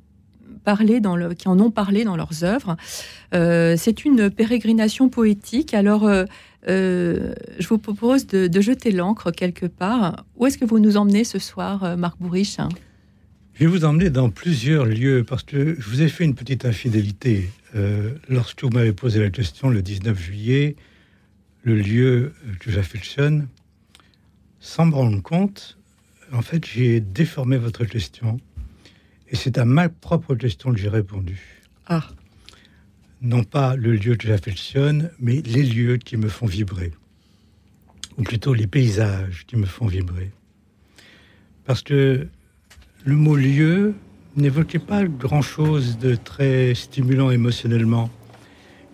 parlé 0.63 0.99
dans 0.99 1.15
le, 1.15 1.33
qui 1.33 1.47
en 1.47 1.59
ont 1.59 1.71
parlé 1.71 2.03
dans 2.03 2.15
leurs 2.15 2.43
œuvres. 2.43 2.75
Euh, 3.33 3.75
c'est 3.77 4.05
une 4.05 4.29
pérégrination 4.29 5.09
poétique. 5.09 5.73
Alors, 5.73 6.05
euh, 6.05 6.25
euh, 6.67 7.33
je 7.59 7.67
vous 7.67 7.77
propose 7.77 8.27
de, 8.27 8.61
jeter 8.61 8.91
l'encre 8.91 9.31
quelque 9.31 9.65
part. 9.65 10.25
Où 10.35 10.47
est-ce 10.47 10.57
que 10.57 10.65
vous 10.65 10.79
nous 10.79 10.97
emmenez 10.97 11.23
ce 11.23 11.39
soir, 11.39 11.97
Marc 11.97 12.17
Bourriche? 12.19 12.57
Je 13.53 13.59
vais 13.59 13.65
vous 13.67 13.85
emmener 13.85 14.09
dans 14.09 14.29
plusieurs 14.29 14.85
lieux 14.85 15.23
parce 15.27 15.43
que 15.43 15.75
je 15.79 15.89
vous 15.89 16.01
ai 16.01 16.07
fait 16.07 16.23
une 16.23 16.35
petite 16.35 16.65
infidélité. 16.65 17.49
lorsque 18.29 18.63
vous 18.63 18.69
m'avez 18.69 18.93
posé 18.93 19.19
la 19.19 19.29
question 19.29 19.69
le 19.69 19.81
19 19.81 20.19
juillet, 20.19 20.75
le 21.63 21.75
lieu 21.75 22.33
que 22.59 22.71
j'affectionne, 22.71 23.47
sans 24.59 24.85
me 24.85 24.95
rendre 24.95 25.21
compte, 25.21 25.77
en 26.31 26.41
fait, 26.41 26.65
j'ai 26.65 26.99
déformé 26.99 27.57
votre 27.57 27.85
question 27.85 28.39
et 29.33 29.35
c'est 29.35 29.57
à 29.57 29.65
ma 29.65 29.89
propre 29.89 30.35
question 30.35 30.71
que 30.71 30.77
j'ai 30.77 30.89
répondu. 30.89 31.41
Ah. 31.87 32.07
Non 33.19 33.43
pas 33.43 33.75
le 33.75 33.93
lieu 33.93 34.15
que 34.15 34.27
j'affectionne, 34.27 35.09
mais 35.19 35.41
les 35.41 35.63
lieux 35.63 35.97
qui 35.97 36.17
me 36.17 36.29
font 36.29 36.45
vibrer. 36.45 36.91
Ou 38.17 38.21
plutôt 38.21 38.53
les 38.53 38.67
paysages 38.67 39.45
qui 39.47 39.55
me 39.55 39.65
font 39.65 39.87
vibrer. 39.87 40.29
Parce 41.65 41.81
que 41.81 42.27
le 43.05 43.15
mot 43.15 43.35
lieu 43.35 43.95
n'évoquait 44.35 44.77
pas 44.77 45.03
grand-chose 45.03 45.97
de 45.97 46.13
très 46.13 46.75
stimulant 46.75 47.31
émotionnellement. 47.31 48.11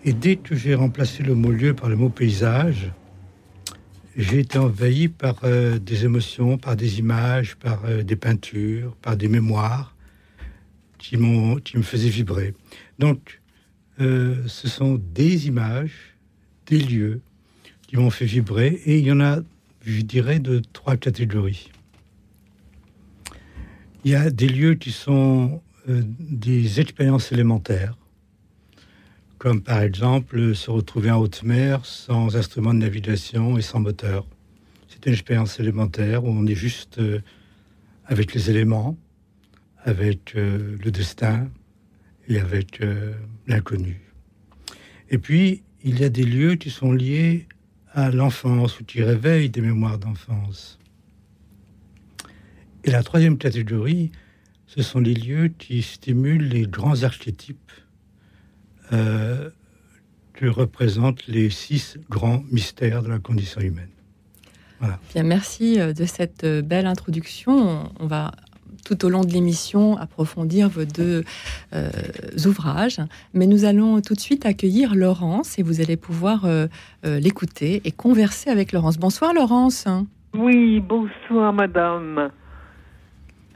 Et 0.04 0.14
dès 0.14 0.36
que 0.36 0.56
j'ai 0.56 0.74
remplacé 0.74 1.22
le 1.22 1.34
mot 1.34 1.50
lieu 1.50 1.74
par 1.74 1.90
le 1.90 1.96
mot 1.96 2.08
paysage, 2.08 2.90
j'ai 4.16 4.38
été 4.38 4.56
envahi 4.56 5.08
par 5.08 5.40
euh, 5.44 5.78
des 5.78 6.06
émotions, 6.06 6.56
par 6.56 6.76
des 6.76 6.98
images, 6.98 7.56
par 7.56 7.84
euh, 7.84 8.02
des 8.02 8.16
peintures, 8.16 8.96
par 9.02 9.18
des 9.18 9.28
mémoires 9.28 9.94
qui, 11.00 11.16
qui 11.64 11.76
me 11.76 11.82
faisaient 11.82 12.08
vibrer. 12.08 12.54
Donc, 12.98 13.40
euh, 14.00 14.36
ce 14.46 14.68
sont 14.68 15.00
des 15.12 15.48
images, 15.48 16.16
des 16.66 16.78
lieux 16.78 17.20
qui 17.88 17.96
m'ont 17.96 18.10
fait 18.10 18.26
vibrer, 18.26 18.80
et 18.84 18.98
il 18.98 19.04
y 19.04 19.10
en 19.10 19.20
a, 19.20 19.40
je 19.82 20.02
dirais, 20.02 20.38
de 20.38 20.62
trois 20.72 20.96
catégories. 20.96 21.70
Il 24.04 24.12
y 24.12 24.14
a 24.14 24.30
des 24.30 24.48
lieux 24.48 24.74
qui 24.74 24.92
sont 24.92 25.60
euh, 25.88 26.02
des 26.06 26.80
expériences 26.80 27.32
élémentaires, 27.32 27.96
comme 29.38 29.62
par 29.62 29.80
exemple 29.80 30.54
se 30.54 30.70
retrouver 30.70 31.10
en 31.10 31.18
haute 31.18 31.42
mer 31.42 31.84
sans 31.84 32.36
instrument 32.36 32.74
de 32.74 32.78
navigation 32.78 33.58
et 33.58 33.62
sans 33.62 33.80
moteur. 33.80 34.26
C'est 34.88 35.06
une 35.06 35.12
expérience 35.12 35.58
élémentaire 35.60 36.24
où 36.24 36.28
on 36.28 36.46
est 36.46 36.54
juste 36.54 36.98
euh, 36.98 37.20
avec 38.06 38.34
les 38.34 38.50
éléments, 38.50 38.96
avec 39.84 40.36
euh, 40.36 40.76
le 40.82 40.90
destin 40.90 41.48
et 42.28 42.38
avec 42.38 42.80
euh, 42.80 43.14
l'inconnu. 43.46 44.00
Et 45.10 45.18
puis, 45.18 45.62
il 45.82 46.00
y 46.00 46.04
a 46.04 46.08
des 46.08 46.24
lieux 46.24 46.54
qui 46.54 46.70
sont 46.70 46.92
liés 46.92 47.46
à 47.92 48.10
l'enfance 48.10 48.78
ou 48.80 48.84
qui 48.84 49.02
réveillent 49.02 49.50
des 49.50 49.60
mémoires 49.60 49.98
d'enfance. 49.98 50.78
Et 52.84 52.90
la 52.90 53.02
troisième 53.02 53.36
catégorie, 53.36 54.12
ce 54.66 54.82
sont 54.82 55.00
les 55.00 55.14
lieux 55.14 55.48
qui 55.48 55.82
stimulent 55.82 56.48
les 56.48 56.62
grands 56.62 57.02
archétypes 57.02 57.72
euh, 58.92 59.50
que 60.34 60.46
représentent 60.46 61.26
les 61.26 61.50
six 61.50 61.98
grands 62.08 62.44
mystères 62.50 63.02
de 63.02 63.08
la 63.08 63.18
condition 63.18 63.60
humaine. 63.60 63.90
Voilà. 64.78 64.98
Bien, 65.12 65.24
merci 65.24 65.76
de 65.76 66.04
cette 66.06 66.46
belle 66.46 66.86
introduction. 66.86 67.92
On 67.98 68.06
va 68.06 68.32
tout 68.84 69.04
au 69.04 69.08
long 69.08 69.22
de 69.22 69.32
l'émission 69.32 69.96
approfondir 69.96 70.68
vos 70.68 70.84
deux 70.84 71.24
euh, 71.74 71.90
ouvrages. 72.46 73.00
Mais 73.34 73.46
nous 73.46 73.64
allons 73.64 74.00
tout 74.00 74.14
de 74.14 74.20
suite 74.20 74.46
accueillir 74.46 74.94
Laurence 74.94 75.58
et 75.58 75.62
vous 75.62 75.80
allez 75.80 75.96
pouvoir 75.96 76.44
euh, 76.44 76.66
euh, 77.04 77.18
l'écouter 77.20 77.82
et 77.84 77.92
converser 77.92 78.50
avec 78.50 78.72
Laurence. 78.72 78.98
Bonsoir 78.98 79.34
Laurence. 79.34 79.86
Oui, 80.34 80.80
bonsoir 80.80 81.52
madame. 81.52 82.30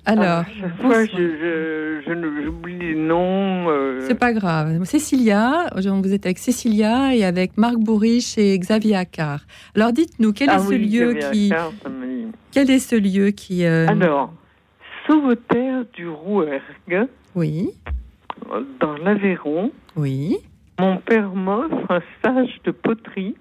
Alors, 0.07 0.45
ah, 0.45 1.05
je, 1.07 2.03
j'oublie 2.45 2.79
les 2.79 2.95
noms. 2.95 3.69
C'est 4.01 4.19
pas 4.19 4.35
grave. 4.35 4.85
Cécilia, 4.85 5.71
vous 5.75 6.13
êtes 6.13 6.27
avec 6.27 6.39
Cécilia 6.39 7.15
et 7.15 7.25
avec 7.25 7.57
Marc 7.57 7.77
Bourriche 7.77 8.37
et 8.37 8.59
Xavier 8.59 8.97
Accard. 8.97 9.47
Alors 9.75 9.95
dites-nous, 9.95 10.35
quel, 10.35 10.51
est, 10.51 10.59
ce 10.59 10.75
lieu 10.75 11.15
qui... 11.33 11.51
quel 12.53 12.71
est 12.71 12.81
ce 12.81 12.97
lieu 12.97 13.31
qui... 13.31 13.65
Alors, 13.65 14.35
Sauveterre 15.07 15.85
du 15.93 16.09
Rouergue. 16.09 17.09
Oui. 17.35 17.71
Dans 18.81 18.97
l'Aveyron. 18.97 19.71
Oui. 19.97 20.39
Mon 20.79 20.97
père 20.99 21.35
m'offre 21.35 21.91
un 21.91 22.03
stage 22.19 22.61
de 22.65 22.71
poterie. 22.71 23.37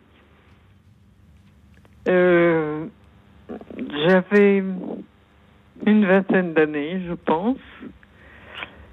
Euh, 2.07 2.85
j'avais 4.07 4.63
une 5.85 6.05
vingtaine 6.05 6.53
d'années, 6.53 7.01
je 7.07 7.13
pense. 7.13 7.57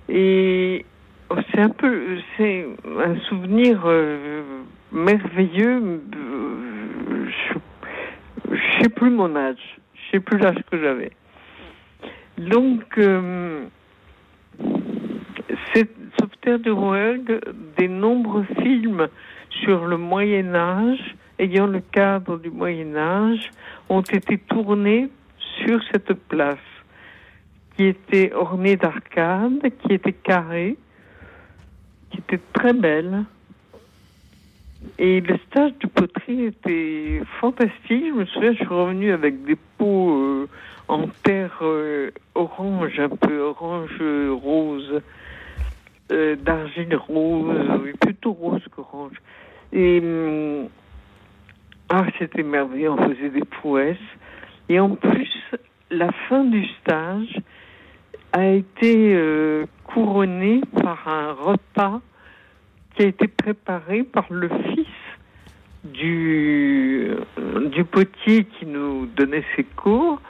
Et 0.09 0.85
c'est 1.53 1.61
un 1.61 1.69
peu, 1.69 2.19
c'est 2.37 2.67
un 2.85 3.19
souvenir 3.29 3.83
euh, 3.85 4.63
merveilleux. 4.93 6.03
Je, 7.27 8.51
ne 8.51 8.57
sais 8.81 8.89
plus 8.89 9.11
mon 9.11 9.37
âge. 9.37 9.79
Je 9.95 10.01
sais 10.13 10.21
plus 10.21 10.39
l'âge 10.39 10.63
que 10.71 10.81
j'avais. 10.81 11.13
Donc, 12.41 12.97
euh, 12.97 13.67
Sauveterre 16.19 16.59
de 16.59 16.71
Rouergue, 16.71 17.39
des 17.77 17.87
nombreux 17.87 18.47
films 18.63 19.09
sur 19.63 19.85
le 19.85 19.99
Moyen 19.99 20.55
Âge, 20.55 21.17
ayant 21.39 21.67
le 21.67 21.81
cadre 21.81 22.39
du 22.39 22.49
Moyen 22.49 22.97
Âge, 22.97 23.51
ont 23.91 24.01
été 24.01 24.39
tournés 24.39 25.11
sur 25.59 25.83
cette 25.93 26.15
place, 26.29 26.57
qui 27.77 27.85
était 27.85 28.33
ornée 28.33 28.77
d'arcades, 28.77 29.61
qui 29.83 29.93
était 29.93 30.15
carrée, 30.15 30.79
qui 32.11 32.21
était 32.21 32.41
très 32.55 32.73
belle. 32.73 33.25
Et 34.99 35.21
le 35.21 35.37
stage 35.51 35.73
de 35.81 35.89
poterie 35.89 36.45
était 36.47 37.21
fantastique. 37.39 37.75
Je 38.07 38.15
me 38.15 38.25
souviens, 38.25 38.53
je 38.53 38.57
suis 38.57 38.67
revenue 38.67 39.13
avec 39.13 39.45
des 39.45 39.59
pots 39.77 40.17
euh, 40.17 40.49
en 40.91 41.07
terre 41.23 41.57
euh, 41.63 42.11
orange, 42.35 42.99
un 42.99 43.09
peu 43.09 43.39
orange 43.39 44.03
rose, 44.43 45.01
euh, 46.11 46.35
d'argile 46.35 46.97
rose, 46.97 47.57
plutôt 48.01 48.33
rose 48.33 48.63
qu'orange. 48.75 49.17
Et 49.73 50.01
hum, 50.01 50.69
ah, 51.89 52.07
c'était 52.19 52.43
merveilleux, 52.43 52.91
on 52.91 52.97
faisait 52.97 53.31
des 53.31 53.45
prouesses. 53.45 53.97
Et 54.69 54.81
en 54.81 54.91
plus, 54.91 55.33
la 55.91 56.11
fin 56.29 56.45
du 56.45 56.67
stage 56.81 57.41
a 58.33 58.47
été 58.47 59.15
euh, 59.15 59.67
couronnée 59.85 60.61
par 60.83 61.07
un 61.07 61.33
repas 61.33 62.01
qui 62.97 63.03
a 63.03 63.07
été 63.07 63.29
préparé 63.29 64.03
par 64.03 64.27
le 64.31 64.49
fils 64.49 64.87
du, 65.85 67.13
du 67.73 67.85
potier 67.85 68.45
qui 68.45 68.67
nous 68.67 69.07
donnait 69.07 69.45
ses 69.55 69.65
cours 69.65 70.21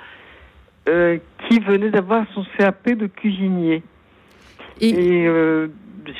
euh, 0.90 1.18
qui 1.48 1.60
venait 1.60 1.90
d'avoir 1.90 2.26
son 2.34 2.44
CAP 2.58 2.90
de 2.90 3.06
cuisinier. 3.06 3.84
Et, 4.80 5.24
euh, 5.28 5.68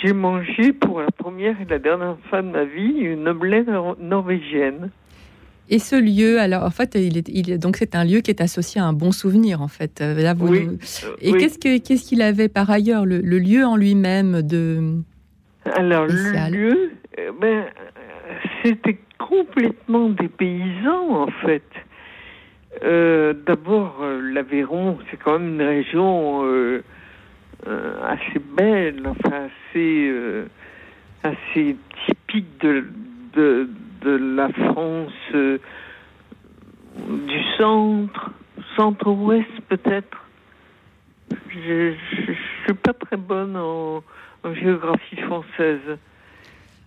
j'ai 0.01 0.13
mangé 0.13 0.73
pour 0.73 1.01
la 1.01 1.11
première 1.11 1.61
et 1.61 1.65
la 1.65 1.81
dernière 1.81 2.17
fois 2.29 2.41
de 2.41 2.49
ma 2.49 2.65
vie 2.65 3.01
une 3.01 3.27
omelette 3.27 3.67
norvégienne. 3.99 4.91
Et 5.69 5.81
ce 5.81 5.97
lieu, 5.97 6.39
alors 6.39 6.63
en 6.63 6.71
fait, 6.71 6.95
il 6.95 7.19
est, 7.19 7.29
il, 7.29 7.59
donc 7.59 7.79
c'est 7.79 7.97
un 7.97 8.05
lieu 8.05 8.21
qui 8.21 8.31
est 8.31 8.41
associé 8.41 8.81
à 8.81 8.85
un 8.85 8.93
bon 8.93 9.11
souvenir 9.11 9.61
en 9.61 9.67
fait. 9.67 10.01
Euh, 10.01 10.35
oui, 10.39 10.69
Et 11.21 11.33
qu'est-ce 11.33 11.59
que 11.59 11.79
qu'est-ce 11.79 12.09
qu'il 12.09 12.23
avait 12.23 12.49
par 12.49 12.71
ailleurs, 12.71 13.07
le, 13.07 13.19
lieu 13.21 13.65
en 13.65 13.75
lui-même 13.75 14.43
de 14.43 15.01
Alors 15.75 16.07
le 16.07 16.51
lieu, 16.51 16.93
ben, 17.41 17.65
c'était 18.63 19.01
complètement 19.19 20.11
des 20.11 20.29
paysans 20.29 21.23
en 21.23 21.31
fait. 21.45 21.65
Euh, 22.83 23.35
d'abord, 23.47 23.99
euh, 24.01 24.21
l'Aveyron, 24.33 24.99
c'est 25.11 25.17
quand 25.17 25.39
même 25.39 25.55
une 25.55 25.63
région 25.63 26.45
euh, 26.45 26.83
assez 27.67 28.39
belle, 28.39 29.07
enfin 29.07 29.49
assez, 29.71 30.13
assez 31.23 31.77
typique 32.07 32.59
de, 32.61 32.87
de, 33.35 33.69
la 34.05 34.49
France 34.49 35.13
du 35.33 37.43
centre, 37.59 38.31
centre-ouest 38.77 39.51
peut-être. 39.69 40.25
Je 41.49 41.91
ne 41.91 42.35
suis 42.65 42.75
pas 42.75 42.95
très 42.95 43.17
bonne 43.17 43.57
en, 43.57 44.03
géographie 44.55 45.17
française. 45.17 45.99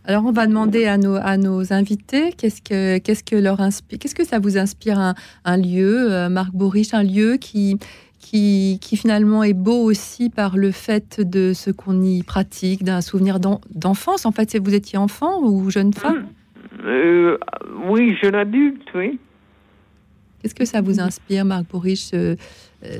Alors, 0.05 0.25
on 0.25 0.31
va 0.31 0.47
demander 0.47 0.85
à 0.85 0.97
nos, 0.97 1.15
à 1.15 1.37
nos 1.37 1.71
invités 1.71 2.33
qu'est-ce 2.33 2.61
que, 2.61 2.97
qu'est-ce 2.97 3.23
que 3.23 3.37
leur 3.37 3.61
inspire, 3.61 3.99
qu'est-ce 3.99 4.15
que 4.15 4.25
ça 4.25 4.39
vous 4.39 4.57
inspire 4.57 4.99
un, 4.99 5.15
un 5.45 5.57
lieu, 5.57 6.11
euh, 6.11 6.27
Marc 6.27 6.51
Bourriche, 6.51 6.93
un 6.93 7.03
lieu 7.03 7.37
qui, 7.37 7.77
qui, 8.19 8.79
qui, 8.81 8.97
finalement 8.97 9.43
est 9.43 9.53
beau 9.53 9.83
aussi 9.83 10.29
par 10.29 10.57
le 10.57 10.71
fait 10.71 11.21
de 11.21 11.53
ce 11.53 11.71
qu'on 11.71 12.01
y 12.01 12.21
pratique, 12.23 12.83
d'un 12.83 12.99
souvenir 12.99 13.39
d'enfance. 13.39 14.25
En 14.25 14.31
fait, 14.33 14.57
vous 14.57 14.73
étiez 14.73 14.97
enfant 14.97 15.41
ou 15.41 15.69
jeune 15.69 15.93
femme? 15.93 16.27
Euh, 16.83 17.37
Oui, 17.85 18.17
jeune 18.21 18.35
adulte, 18.35 18.87
oui. 18.95 19.19
Qu'est-ce 20.41 20.55
que 20.55 20.65
ça 20.65 20.81
vous 20.81 20.99
inspire, 20.99 21.45
Marc 21.45 21.69
Bourriche, 21.69 22.09
euh, 22.13 22.35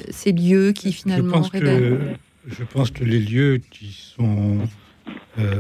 ces 0.10 0.32
lieux 0.32 0.72
qui 0.72 0.94
finalement 0.94 1.44
je 1.44 1.50
pense, 1.50 1.50
que, 1.50 2.00
je 2.48 2.64
pense 2.64 2.92
que 2.92 3.04
les 3.04 3.20
lieux 3.20 3.60
qui 3.70 3.92
sont 3.92 4.60
euh, 5.40 5.60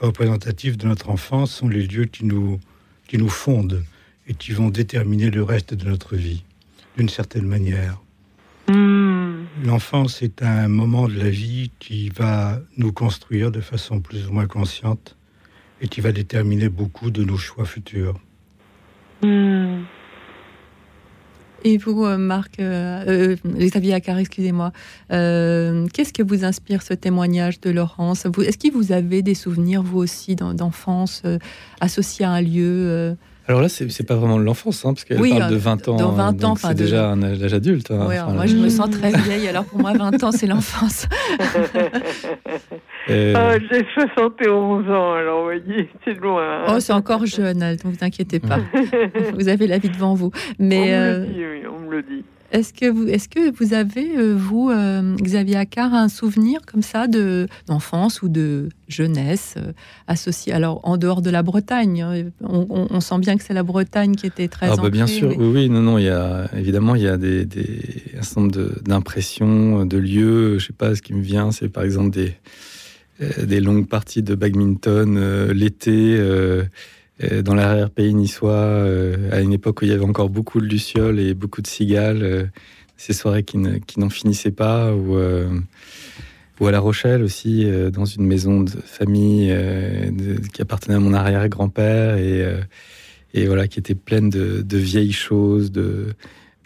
représentatifs 0.00 0.76
de 0.76 0.86
notre 0.86 1.10
enfance 1.10 1.52
sont 1.52 1.68
les 1.68 1.86
lieux 1.86 2.06
qui 2.06 2.24
nous, 2.24 2.58
qui 3.06 3.18
nous 3.18 3.28
fondent 3.28 3.84
et 4.26 4.34
qui 4.34 4.52
vont 4.52 4.68
déterminer 4.68 5.30
le 5.30 5.42
reste 5.42 5.74
de 5.74 5.88
notre 5.88 6.16
vie, 6.16 6.44
d'une 6.96 7.08
certaine 7.08 7.46
manière. 7.46 8.00
Hmm. 8.68 9.44
L'enfance 9.64 10.22
est 10.22 10.42
un 10.42 10.68
moment 10.68 11.08
de 11.08 11.18
la 11.18 11.30
vie 11.30 11.70
qui 11.78 12.08
va 12.08 12.60
nous 12.76 12.92
construire 12.92 13.50
de 13.50 13.60
façon 13.60 14.00
plus 14.00 14.28
ou 14.28 14.32
moins 14.32 14.46
consciente 14.46 15.16
et 15.80 15.88
qui 15.88 16.00
va 16.00 16.12
déterminer 16.12 16.68
beaucoup 16.68 17.10
de 17.10 17.24
nos 17.24 17.36
choix 17.36 17.64
futurs. 17.64 18.18
Hmm. 19.22 19.82
Et 21.62 21.76
vous, 21.76 22.04
euh, 22.04 22.16
Marc, 22.16 22.58
euh, 22.58 23.36
euh, 23.44 23.66
Xavier 23.66 23.94
Accard, 23.94 24.18
excusez-moi, 24.18 24.72
qu'est-ce 25.08 26.12
que 26.12 26.22
vous 26.22 26.44
inspire 26.44 26.82
ce 26.82 26.94
témoignage 26.94 27.60
de 27.60 27.70
Laurence? 27.70 28.24
Est-ce 28.24 28.58
que 28.58 28.72
vous 28.72 28.92
avez 28.92 29.22
des 29.22 29.34
souvenirs, 29.34 29.82
vous 29.82 29.98
aussi, 29.98 30.36
d'enfance 30.36 31.22
associés 31.80 32.24
à 32.24 32.30
un 32.30 32.40
lieu 32.40 33.16
alors 33.50 33.62
là, 33.62 33.68
c'est 33.68 34.06
pas 34.06 34.14
vraiment 34.14 34.38
l'enfance, 34.38 34.84
hein, 34.84 34.94
parce 34.94 35.04
qu'elle 35.04 35.18
parle 35.18 35.50
de 35.50 35.56
20 35.56 35.88
ans. 35.88 35.96
Dans 35.96 36.12
20 36.12 36.44
ans, 36.44 36.54
c'est 36.54 36.74
déjà 36.74 37.10
un 37.10 37.20
âge 37.20 37.52
adulte. 37.52 37.90
Hein, 37.90 38.06
moi, 38.32 38.46
je 38.46 38.54
me 38.54 38.68
sens 38.68 38.88
très 38.90 39.10
vieille, 39.10 39.48
alors 39.48 39.64
pour 39.64 39.80
moi, 39.80 39.92
20 39.92 40.22
ans, 40.22 40.30
c'est 40.30 40.46
l'enfance. 40.46 41.08
Ah, 43.08 43.58
j'ai 43.58 43.84
71 43.94 44.88
ans, 44.88 45.14
alors 45.14 45.38
vous 45.38 45.44
voyez, 45.44 45.88
c'est 46.04 46.14
loin. 46.14 46.62
Hein. 46.62 46.74
Oh, 46.76 46.80
c'est 46.80 46.92
encore 46.92 47.26
jeune, 47.26 47.58
ne 47.58 47.76
vous 47.82 47.96
inquiétez 48.02 48.38
pas. 48.38 48.60
vous 49.34 49.48
avez 49.48 49.66
la 49.66 49.78
vie 49.78 49.88
devant 49.88 50.14
vous. 50.14 50.30
Mais, 50.60 50.94
on 50.94 51.00
me 51.00 51.18
le 51.18 51.26
dit, 51.26 51.44
oui, 51.44 51.62
on 51.66 51.80
me 51.80 51.90
le 51.90 52.02
dit. 52.02 52.24
Est-ce 52.52 52.72
que 52.72 52.86
vous, 52.86 53.06
est-ce 53.06 53.28
que 53.28 53.52
vous 53.56 53.74
avez, 53.74 54.16
euh, 54.16 54.34
vous, 54.36 54.70
euh, 54.70 55.14
Xavier 55.16 55.56
Accard, 55.56 55.94
un 55.94 56.08
souvenir 56.08 56.60
comme 56.66 56.82
ça 56.82 57.06
de 57.06 57.46
d'enfance 57.66 58.22
ou 58.22 58.28
de 58.28 58.68
jeunesse 58.88 59.54
euh, 59.56 59.72
associé 60.08 60.52
Alors 60.52 60.80
en 60.82 60.96
dehors 60.96 61.22
de 61.22 61.30
la 61.30 61.44
Bretagne, 61.44 62.02
hein, 62.02 62.24
on, 62.42 63.00
sent 63.00 63.18
bien 63.18 63.36
que 63.36 63.44
c'est 63.44 63.54
la 63.54 63.62
Bretagne 63.62 64.16
qui 64.16 64.26
était 64.26 64.48
très. 64.48 64.68
Ah 64.68 64.76
bah 64.76 64.90
bien 64.90 65.06
sûr, 65.06 65.28
oui, 65.38 65.46
oui, 65.46 65.68
non, 65.68 65.80
non, 65.80 65.98
il 65.98 66.04
y 66.04 66.08
a 66.08 66.50
évidemment 66.56 66.96
il 66.96 67.02
y 67.02 67.08
a 67.08 67.16
des, 67.16 67.44
des 67.44 67.82
un 68.18 68.22
certain 68.22 68.40
nombre 68.40 68.82
d'impressions, 68.82 69.86
de, 69.86 69.96
lieux. 69.96 70.58
Je 70.58 70.66
sais 70.66 70.72
pas, 70.72 70.96
ce 70.96 71.02
qui 71.02 71.14
me 71.14 71.22
vient, 71.22 71.52
c'est 71.52 71.68
par 71.68 71.84
exemple 71.84 72.10
des 72.10 72.34
des 73.42 73.60
longues 73.60 73.86
parties 73.86 74.22
de 74.22 74.34
badminton 74.34 75.50
l'été 75.52 76.18
dans 77.42 77.54
l'arrière-pays 77.54 78.14
niçois, 78.14 78.52
euh, 78.52 79.30
à 79.32 79.40
une 79.40 79.52
époque 79.52 79.82
où 79.82 79.84
il 79.84 79.90
y 79.90 79.94
avait 79.94 80.04
encore 80.04 80.30
beaucoup 80.30 80.60
de 80.60 80.66
lucioles 80.66 81.20
et 81.20 81.34
beaucoup 81.34 81.62
de 81.62 81.66
cigales, 81.66 82.22
euh, 82.22 82.44
ces 82.96 83.12
soirées 83.12 83.44
qui, 83.44 83.58
n'en 83.58 84.10
finissaient 84.10 84.50
pas, 84.50 84.94
ou, 84.94 85.16
à 86.66 86.70
La 86.70 86.80
Rochelle 86.80 87.22
aussi, 87.22 87.66
dans 87.90 88.04
une 88.04 88.26
maison 88.26 88.60
de 88.60 88.70
famille 88.70 89.56
qui 90.52 90.60
appartenait 90.60 90.96
à 90.96 91.00
mon 91.00 91.14
arrière-grand-père 91.14 92.18
et, 92.18 93.46
voilà, 93.46 93.68
qui 93.68 93.78
était 93.78 93.94
pleine 93.94 94.28
de, 94.28 94.76
vieilles 94.76 95.12
choses, 95.12 95.72
de, 95.72 96.08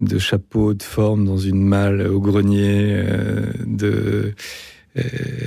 de 0.01 0.19
chapeaux 0.19 0.75
de 0.75 0.83
forme 0.83 1.25
dans 1.25 1.39
une 1.39 1.63
malle 1.63 2.05
au 2.09 2.21
grenier, 2.21 3.05
de 3.65 3.87
euh, 3.87 4.33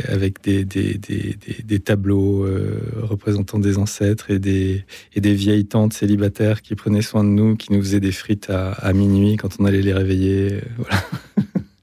avec 0.10 0.44
des, 0.44 0.66
des, 0.66 0.96
des, 0.96 1.38
des 1.64 1.80
tableaux 1.80 2.44
euh, 2.44 2.82
représentant 3.02 3.60
des 3.60 3.78
ancêtres 3.78 4.30
et 4.30 4.40
des, 4.40 4.84
et 5.16 5.22
des 5.22 5.34
vieilles 5.34 5.66
tantes 5.66 5.94
célibataires 5.94 6.62
qui 6.62 6.76
prenaient 6.76 7.02
soin 7.02 7.24
de 7.24 7.30
nous, 7.30 7.56
qui 7.56 7.72
nous 7.72 7.82
faisaient 7.82 8.02
des 8.02 8.12
frites 8.12 8.50
à, 8.50 8.72
à 8.74 8.92
minuit 8.94 9.38
quand 9.38 9.50
on 9.60 9.66
allait 9.66 9.82
les 9.82 9.94
réveiller. 9.94 10.54
Euh, 10.54 10.62
voilà. 10.78 11.04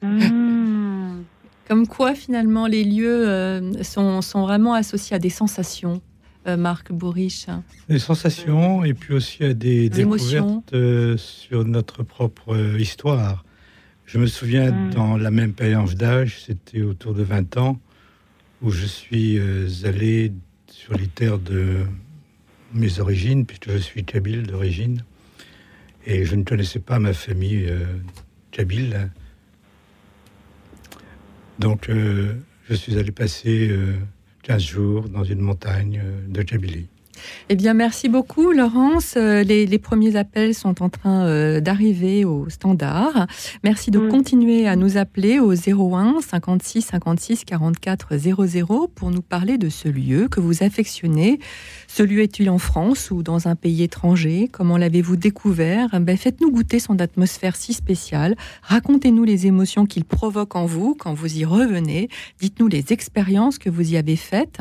Mmh. 0.02 1.24
Comme 1.68 1.86
quoi, 1.86 2.14
finalement, 2.14 2.66
les 2.66 2.84
lieux 2.84 3.72
sont, 3.82 4.20
sont, 4.20 4.42
vraiment 4.42 4.74
associés 4.74 5.16
à 5.16 5.18
des 5.18 5.30
sensations. 5.30 6.02
Marc 6.46 6.92
Bourriche. 6.92 7.46
Des 7.88 7.98
sensations 7.98 8.84
et 8.84 8.92
puis 8.92 9.14
aussi 9.14 9.44
à 9.44 9.54
des, 9.54 9.88
des 9.88 10.04
découvertes 10.04 10.74
sur 11.16 11.64
notre 11.64 12.02
propre 12.02 12.54
histoire. 12.78 13.43
Je 14.06 14.18
me 14.18 14.26
souviens, 14.26 14.70
mm. 14.70 14.90
dans 14.90 15.16
la 15.16 15.30
même 15.30 15.52
période 15.52 15.94
d'âge, 15.94 16.42
c'était 16.44 16.82
autour 16.82 17.14
de 17.14 17.22
20 17.22 17.56
ans, 17.56 17.80
où 18.62 18.70
je 18.70 18.86
suis 18.86 19.38
euh, 19.38 19.68
allé 19.84 20.32
sur 20.70 20.94
les 20.94 21.08
terres 21.08 21.38
de 21.38 21.84
mes 22.72 23.00
origines, 23.00 23.46
puisque 23.46 23.70
je 23.70 23.78
suis 23.78 24.04
kabyle 24.04 24.46
d'origine, 24.46 25.04
et 26.06 26.24
je 26.24 26.36
ne 26.36 26.44
connaissais 26.44 26.80
pas 26.80 26.98
ma 26.98 27.12
famille 27.12 27.66
euh, 27.68 27.84
kabyle. 28.50 29.10
Donc, 31.58 31.88
euh, 31.88 32.34
je 32.68 32.74
suis 32.74 32.98
allé 32.98 33.12
passer 33.12 33.74
15 34.42 34.62
jours 34.62 35.08
dans 35.08 35.24
une 35.24 35.40
montagne 35.40 36.02
de 36.28 36.42
Kabylie. 36.42 36.88
Eh 37.48 37.56
bien, 37.56 37.74
merci 37.74 38.08
beaucoup, 38.08 38.52
Laurence. 38.52 39.14
Euh, 39.16 39.42
les, 39.42 39.78
premiers 39.78 40.16
appels 40.16 40.54
sont 40.54 40.82
en 40.82 40.88
train 40.88 41.26
euh, 41.26 41.60
d'arriver 41.60 42.24
au 42.24 42.48
standard. 42.48 43.26
Merci 43.62 43.90
de 43.90 43.98
mm. 43.98 44.08
continuer 44.08 44.66
à 44.66 44.76
nous 44.76 44.96
appeler 44.96 45.38
au 45.38 45.52
01 45.52 46.20
56 46.20 46.82
56 46.82 47.44
44 47.44 48.16
00 48.16 48.88
pour 48.94 49.10
nous 49.10 49.22
parler 49.22 49.58
de 49.58 49.68
ce 49.68 49.88
lieu 49.88 50.28
que 50.28 50.40
vous 50.40 50.62
affectionnez. 50.62 51.38
Ce 51.86 52.02
lieu 52.02 52.22
est-il 52.22 52.50
en 52.50 52.58
France 52.58 53.10
ou 53.10 53.22
dans 53.22 53.48
un 53.48 53.56
pays 53.56 53.82
étranger? 53.82 54.48
Comment 54.50 54.76
l'avez-vous 54.78 55.16
découvert? 55.16 56.00
Ben, 56.00 56.16
Faites-nous 56.16 56.50
goûter 56.50 56.78
son 56.78 56.98
atmosphère 56.98 57.56
si 57.56 57.72
spéciale. 57.72 58.36
Racontez-nous 58.62 59.24
les 59.24 59.46
émotions 59.46 59.86
qu'il 59.86 60.04
provoque 60.04 60.56
en 60.56 60.66
vous 60.66 60.94
quand 60.94 61.14
vous 61.14 61.38
y 61.38 61.44
revenez. 61.44 62.08
Dites-nous 62.40 62.68
les 62.68 62.92
expériences 62.92 63.58
que 63.58 63.70
vous 63.70 63.92
y 63.92 63.96
avez 63.96 64.16
faites 64.16 64.60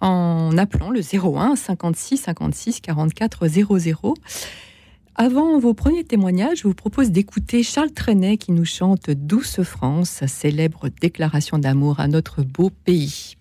en 0.00 0.56
appelant 0.56 0.90
le 0.90 1.00
01 1.00 1.56
56 1.94 2.16
56 2.16 2.80
44 2.80 3.48
00. 3.48 4.14
Avant 5.14 5.58
vos 5.58 5.74
premiers 5.74 6.04
témoignages, 6.04 6.58
je 6.58 6.68
vous 6.68 6.74
propose 6.74 7.10
d'écouter 7.10 7.62
Charles 7.62 7.92
Trenet 7.92 8.38
qui 8.38 8.52
nous 8.52 8.64
chante 8.64 9.10
Douce 9.10 9.62
France, 9.62 10.08
sa 10.08 10.26
célèbre 10.26 10.88
déclaration 10.88 11.58
d'amour 11.58 12.00
à 12.00 12.08
notre 12.08 12.42
beau 12.42 12.70
pays. 12.70 13.36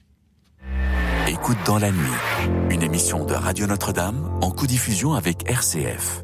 Écoute 1.27 1.57
dans 1.65 1.79
la 1.79 1.91
nuit, 1.91 2.69
une 2.69 2.81
émission 2.81 3.25
de 3.25 3.33
Radio 3.33 3.67
Notre-Dame 3.67 4.29
en 4.41 4.51
co-diffusion 4.51 5.13
avec 5.13 5.49
RCF. 5.49 6.23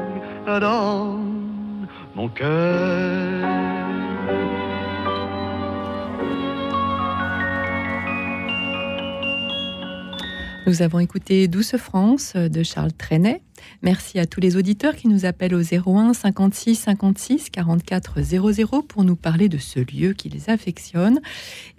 Nous 10.65 10.81
avons 10.81 10.99
écouté 10.99 11.47
Douce 11.47 11.77
France 11.77 12.35
de 12.35 12.63
Charles 12.63 12.93
Trenet. 12.93 13.41
Merci 13.81 14.19
à 14.19 14.25
tous 14.25 14.39
les 14.39 14.55
auditeurs 14.55 14.95
qui 14.95 15.07
nous 15.07 15.25
appellent 15.25 15.55
au 15.55 15.61
01 15.61 16.13
56 16.13 16.75
56 16.75 17.49
44 17.49 18.21
00 18.21 18.81
pour 18.83 19.03
nous 19.03 19.15
parler 19.15 19.49
de 19.49 19.57
ce 19.57 19.79
lieu 19.79 20.13
qu'ils 20.13 20.49
affectionnent 20.49 21.19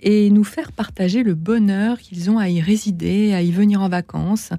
et 0.01 0.31
nous 0.31 0.45
faire 0.45 0.73
partager 0.73 1.23
le 1.23 1.35
bonheur 1.35 1.99
qu'ils 1.99 2.31
ont 2.31 2.38
à 2.38 2.49
y 2.49 2.61
résider, 2.61 3.35
à 3.35 3.42
y 3.42 3.51
venir 3.51 3.81
en 3.81 3.88
vacances. 3.88 4.51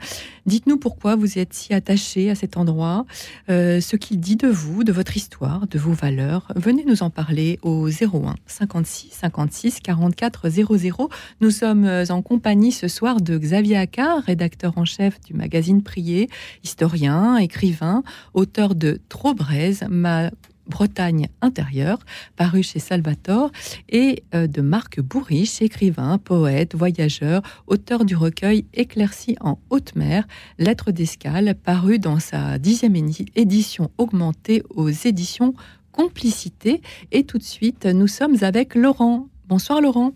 Dites-nous 0.45 0.77
pourquoi 0.77 1.15
vous 1.15 1.37
êtes 1.37 1.53
si 1.53 1.73
attaché 1.73 2.29
à 2.29 2.35
cet 2.35 2.57
endroit, 2.57 3.05
euh, 3.49 3.79
ce 3.79 3.95
qu'il 3.95 4.19
dit 4.19 4.35
de 4.35 4.47
vous, 4.47 4.83
de 4.83 4.91
votre 4.91 5.15
histoire, 5.15 5.67
de 5.67 5.79
vos 5.79 5.93
valeurs. 5.93 6.47
Venez 6.55 6.83
nous 6.85 7.03
en 7.03 7.09
parler 7.09 7.59
au 7.61 7.87
01 7.89 8.35
56 8.47 9.09
56 9.11 9.79
44 9.79 10.49
00. 10.49 11.09
Nous 11.41 11.51
sommes 11.51 11.89
en 12.09 12.21
compagnie 12.21 12.71
ce 12.71 12.87
soir 12.87 13.21
de 13.21 13.37
Xavier 13.37 13.77
Accard, 13.77 14.23
rédacteur 14.23 14.77
en 14.77 14.85
chef 14.85 15.19
du 15.21 15.33
magazine 15.33 15.83
Prier, 15.83 16.29
historien 16.63 17.12
écrivain, 17.37 18.03
auteur 18.33 18.75
de 18.75 18.99
Trop 19.09 19.33
braise, 19.33 19.85
ma 19.89 20.29
Bretagne 20.67 21.27
intérieure, 21.41 21.99
paru 22.37 22.63
chez 22.63 22.79
Salvatore, 22.79 23.51
et 23.89 24.23
euh, 24.33 24.47
de 24.47 24.61
Marc 24.61 25.01
Bourriche, 25.01 25.61
écrivain, 25.61 26.17
poète, 26.17 26.73
voyageur, 26.73 27.41
auteur 27.67 28.05
du 28.05 28.15
recueil 28.15 28.65
Éclairci 28.73 29.35
en 29.41 29.59
haute 29.69 29.95
mer, 29.95 30.25
Lettres 30.59 30.91
d'escale, 30.91 31.55
paru 31.55 31.99
dans 31.99 32.19
sa 32.19 32.57
dixième 32.59 32.95
édition 33.35 33.91
augmentée 33.97 34.63
aux 34.69 34.89
éditions 34.89 35.53
Complicité. 35.91 36.81
Et 37.11 37.23
tout 37.23 37.37
de 37.37 37.43
suite, 37.43 37.85
nous 37.85 38.07
sommes 38.07 38.37
avec 38.41 38.73
Laurent. 38.73 39.27
Bonsoir 39.47 39.79
Laurent. 39.79 40.11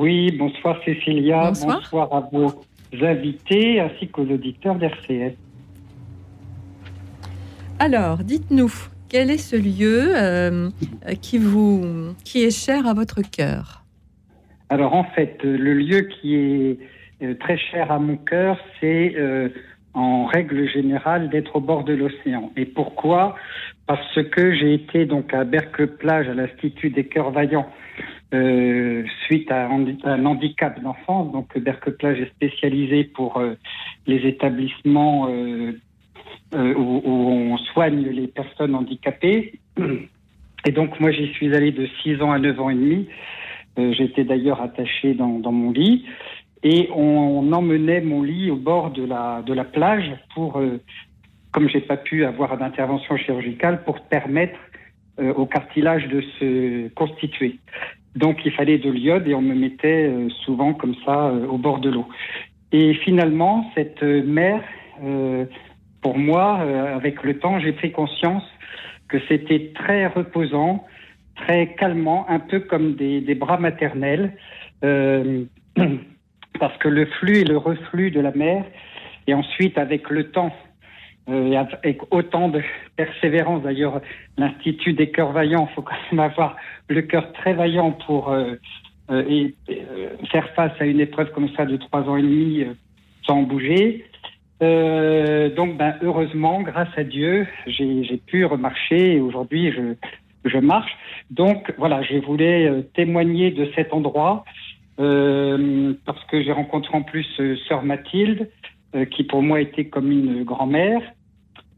Oui, 0.00 0.32
bonsoir 0.32 0.76
Cécilia. 0.84 1.52
Bonsoir, 1.52 2.12
à 2.12 2.28
vos 2.32 2.52
invités 3.00 3.78
ainsi 3.78 4.08
qu'aux 4.08 4.26
auditeurs 4.26 4.74
d'RCS. 4.74 5.36
Alors, 7.84 8.18
dites-nous, 8.18 8.70
quel 9.08 9.28
est 9.28 9.38
ce 9.38 9.56
lieu 9.56 10.14
euh, 10.14 10.70
qui, 11.20 11.38
vous, 11.38 12.14
qui 12.24 12.44
est 12.44 12.56
cher 12.56 12.86
à 12.86 12.94
votre 12.94 13.28
cœur? 13.28 13.82
Alors, 14.70 14.94
en 14.94 15.02
fait, 15.02 15.42
le 15.42 15.74
lieu 15.74 16.02
qui 16.02 16.36
est 16.36 16.78
euh, 17.24 17.34
très 17.40 17.58
cher 17.58 17.90
à 17.90 17.98
mon 17.98 18.16
cœur, 18.18 18.56
c'est 18.78 19.14
euh, 19.16 19.48
en 19.94 20.26
règle 20.26 20.68
générale 20.70 21.28
d'être 21.28 21.56
au 21.56 21.60
bord 21.60 21.82
de 21.82 21.94
l'océan. 21.94 22.52
Et 22.56 22.66
pourquoi? 22.66 23.34
Parce 23.88 24.22
que 24.30 24.54
j'ai 24.54 24.74
été 24.74 25.04
donc 25.04 25.34
à 25.34 25.42
Bercle-Plage, 25.42 26.28
à 26.28 26.34
l'Institut 26.34 26.90
des 26.90 27.06
Cœurs 27.06 27.32
Vaillants, 27.32 27.68
suite 29.26 29.50
à 29.50 29.66
un, 29.66 30.24
handicap 30.24 30.80
d'enfance. 30.80 31.32
Donc 31.32 31.58
Bercle-Plage 31.58 32.20
est 32.20 32.30
spécialisé 32.30 33.02
pour 33.02 33.42
les 34.06 34.28
établissements 34.28 35.26
euh, 35.28 35.72
où, 36.54 37.02
on 37.04 37.56
soigne 37.58 38.06
les 38.08 38.26
personnes 38.26 38.74
handicapées. 38.74 39.54
Et 40.66 40.70
donc 40.70 41.00
moi 41.00 41.10
j'y 41.10 41.32
suis 41.32 41.54
allé 41.54 41.72
de 41.72 41.88
6 42.02 42.22
ans 42.22 42.30
à 42.30 42.38
9 42.38 42.60
ans 42.60 42.70
et 42.70 42.74
demi. 42.74 43.08
Euh, 43.78 43.92
j'étais 43.92 44.24
d'ailleurs 44.24 44.60
attaché 44.60 45.14
dans, 45.14 45.28
mon 45.28 45.70
lit. 45.70 46.04
Et 46.62 46.88
on, 46.94 47.52
emmenait 47.52 48.00
mon 48.00 48.22
lit 48.22 48.50
au 48.50 48.56
bord 48.56 48.90
de 48.90 49.04
la, 49.04 49.64
plage 49.64 50.12
pour, 50.34 50.58
euh, 50.58 50.80
comme 51.50 51.68
j'ai 51.68 51.80
pas 51.80 51.96
pu 51.96 52.24
avoir 52.24 52.56
d'intervention 52.56 53.16
chirurgicale, 53.16 53.82
pour 53.84 54.00
permettre 54.00 54.58
euh, 55.18 55.32
au 55.34 55.46
cartilage 55.46 56.06
de 56.08 56.20
se 56.38 56.88
constituer. 56.90 57.58
Donc 58.14 58.44
il 58.44 58.52
fallait 58.52 58.78
de 58.78 58.90
l'iode 58.90 59.26
et 59.26 59.34
on 59.34 59.42
me 59.42 59.54
mettait 59.54 60.12
souvent 60.44 60.74
comme 60.74 60.94
ça 61.06 61.32
au 61.48 61.56
bord 61.56 61.80
de 61.80 61.88
l'eau. 61.88 62.06
Et 62.70 62.92
finalement, 62.94 63.70
cette 63.74 64.02
mer 64.02 64.62
pour 66.02 66.18
moi, 66.18 66.60
euh, 66.60 66.96
avec 66.96 67.22
le 67.22 67.38
temps, 67.38 67.58
j'ai 67.60 67.72
pris 67.72 67.92
conscience 67.92 68.42
que 69.08 69.18
c'était 69.28 69.72
très 69.74 70.06
reposant, 70.08 70.84
très 71.36 71.74
calmant, 71.74 72.26
un 72.28 72.40
peu 72.40 72.60
comme 72.60 72.94
des, 72.94 73.34
bras 73.34 73.56
maternels, 73.56 74.32
euh, 74.84 75.44
parce 76.58 76.76
que 76.78 76.88
le 76.88 77.06
flux 77.06 77.38
et 77.38 77.44
le 77.44 77.56
reflux 77.56 78.10
de 78.10 78.20
la 78.20 78.32
mer, 78.32 78.64
et 79.28 79.34
ensuite 79.34 79.78
avec 79.78 80.10
le 80.10 80.30
temps, 80.30 80.52
euh, 81.28 81.64
avec 81.84 82.00
autant 82.10 82.48
de 82.48 82.60
persévérance, 82.96 83.62
d'ailleurs, 83.62 84.00
l'Institut 84.36 84.94
des 84.94 85.10
cœurs 85.10 85.30
vaillants, 85.30 85.68
il 85.70 85.74
faut 85.74 85.82
quand 85.82 85.94
même 86.10 86.20
avoir 86.20 86.56
le 86.88 87.02
cœur 87.02 87.32
très 87.32 87.54
vaillant 87.54 87.92
pour 87.92 88.34
et, 89.10 89.54
faire 90.30 90.48
face 90.54 90.72
à 90.80 90.86
une 90.86 91.00
épreuve 91.00 91.30
comme 91.32 91.48
ça 91.50 91.64
de 91.64 91.76
trois 91.76 92.00
ans 92.08 92.16
et 92.16 92.22
demi 92.22 92.64
sans 93.24 93.42
bouger. 93.42 94.04
Euh, 94.62 95.48
donc, 95.50 95.76
ben, 95.76 95.96
heureusement, 96.02 96.62
grâce 96.62 96.96
à 96.96 97.02
Dieu, 97.02 97.46
j'ai 97.66 98.20
pu 98.26 98.44
remarcher 98.44 99.16
et 99.16 99.20
aujourd'hui, 99.20 99.72
je, 100.44 100.58
marche. 100.58 100.92
Donc, 101.30 101.72
voilà, 101.78 102.02
je 102.02 102.16
voulais 102.18 102.68
euh, 102.68 102.82
témoigner 102.94 103.50
de 103.50 103.68
cet 103.74 103.92
endroit 103.92 104.44
euh, 105.00 105.94
parce 106.04 106.24
que 106.26 106.42
j'ai 106.42 106.52
rencontré 106.52 106.96
en 106.96 107.02
plus 107.02 107.26
sœur 107.68 107.82
Mathilde, 107.82 108.48
qui 109.10 109.24
pour 109.24 109.40
moi 109.40 109.58
était 109.62 109.86
comme 109.86 110.12
une 110.12 110.44
grand-mère. 110.44 111.00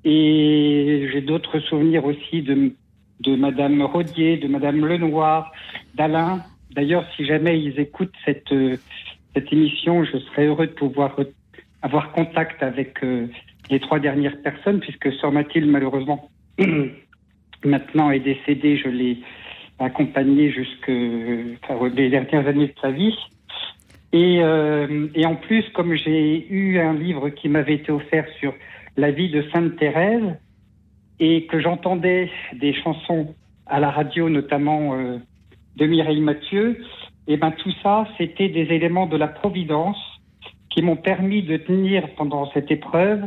Et 0.04 1.08
j'ai 1.12 1.20
d'autres 1.20 1.60
souvenirs 1.60 2.04
aussi 2.04 2.42
de, 2.42 2.72
de 3.20 3.36
Madame 3.36 3.80
Rodier, 3.82 4.36
de 4.36 4.48
Madame 4.48 4.84
Lenoir, 4.84 5.52
d'Alain. 5.94 6.42
D'ailleurs, 6.72 7.06
si 7.14 7.24
jamais 7.24 7.60
ils 7.60 7.78
écoutent 7.78 8.16
cette, 8.24 8.52
cette 9.32 9.52
émission, 9.52 10.02
je 10.04 10.18
serais 10.18 10.46
heureux 10.46 10.66
de 10.66 10.72
pouvoir 10.72 11.14
avoir 11.84 12.12
contact 12.12 12.62
avec 12.62 13.04
euh, 13.04 13.26
les 13.70 13.78
trois 13.78 13.98
dernières 13.98 14.40
personnes, 14.40 14.80
puisque 14.80 15.12
Sœur 15.20 15.32
Mathilde, 15.32 15.68
malheureusement, 15.68 16.30
maintenant 17.64 18.10
est 18.10 18.20
décédée. 18.20 18.78
Je 18.78 18.88
l'ai 18.88 19.18
accompagnée 19.78 20.50
jusque 20.50 20.90
enfin, 21.62 21.88
les 21.94 22.08
dernières 22.08 22.48
années 22.48 22.68
de 22.68 22.80
sa 22.80 22.90
vie. 22.90 23.14
Et, 24.14 24.38
euh, 24.42 25.08
et 25.14 25.26
en 25.26 25.36
plus, 25.36 25.64
comme 25.74 25.94
j'ai 25.94 26.50
eu 26.50 26.78
un 26.78 26.94
livre 26.94 27.28
qui 27.28 27.50
m'avait 27.50 27.74
été 27.74 27.92
offert 27.92 28.26
sur 28.40 28.54
la 28.96 29.10
vie 29.10 29.28
de 29.28 29.44
Sainte 29.52 29.76
Thérèse, 29.76 30.38
et 31.20 31.46
que 31.46 31.60
j'entendais 31.60 32.30
des 32.54 32.72
chansons 32.74 33.34
à 33.66 33.78
la 33.78 33.90
radio, 33.90 34.30
notamment 34.30 34.94
euh, 34.94 35.18
de 35.76 35.86
Mireille 35.86 36.20
Mathieu, 36.20 36.78
et 37.26 37.36
ben 37.36 37.50
tout 37.52 37.72
ça, 37.82 38.06
c'était 38.18 38.48
des 38.48 38.72
éléments 38.74 39.06
de 39.06 39.16
la 39.16 39.28
providence 39.28 40.13
qui 40.74 40.82
m'ont 40.82 40.96
permis 40.96 41.42
de 41.42 41.56
tenir 41.56 42.08
pendant 42.16 42.50
cette 42.52 42.70
épreuve 42.70 43.22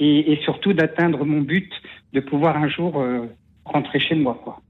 et, 0.00 0.32
et 0.32 0.40
surtout 0.42 0.72
d'atteindre 0.72 1.24
mon 1.24 1.40
but 1.40 1.70
de 2.12 2.20
pouvoir 2.20 2.56
un 2.56 2.68
jour 2.68 3.00
euh, 3.00 3.26
rentrer 3.64 4.00
chez 4.00 4.16
moi, 4.16 4.40
quoi. 4.42 4.60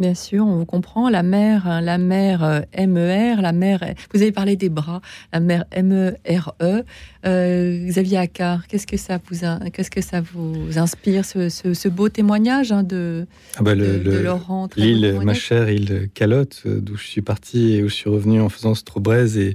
Bien 0.00 0.14
sûr, 0.14 0.46
on 0.46 0.56
vous 0.56 0.64
comprend. 0.64 1.10
La 1.10 1.22
mère, 1.22 1.66
hein, 1.66 1.82
la 1.82 1.98
mère 1.98 2.42
euh, 2.42 2.86
MER, 2.86 3.42
la 3.42 3.52
mère. 3.52 3.84
Vous 4.14 4.22
avez 4.22 4.32
parlé 4.32 4.56
des 4.56 4.70
bras. 4.70 5.02
La 5.30 5.40
mère 5.40 5.66
MERE. 5.76 6.16
-E. 6.58 6.84
Euh, 7.26 7.86
Xavier 7.86 8.16
Accard, 8.16 8.66
qu'est-ce 8.66 8.86
que 8.86 8.96
ça 8.96 9.18
vous, 9.18 9.36
qu'est-ce 9.74 9.90
que 9.90 10.00
ça 10.00 10.22
vous 10.22 10.78
inspire 10.78 11.26
ce, 11.26 11.50
ce, 11.50 11.88
beau 11.88 12.08
témoignage 12.08 12.72
hein, 12.72 12.82
de, 12.82 13.26
ah 13.58 13.62
bah 13.62 13.74
le, 13.74 13.98
de, 13.98 14.20
Laurent 14.20 14.68
L'île, 14.74 15.20
ma 15.22 15.34
chère 15.34 15.68
île 15.68 16.08
Calotte, 16.14 16.62
euh, 16.64 16.80
d'où 16.80 16.96
je 16.96 17.06
suis 17.06 17.20
parti 17.20 17.74
et 17.74 17.82
où 17.82 17.88
je 17.90 17.94
suis 17.94 18.08
revenu 18.08 18.40
en 18.40 18.48
faisant 18.48 18.74
Strobrez 18.74 19.36
et 19.36 19.54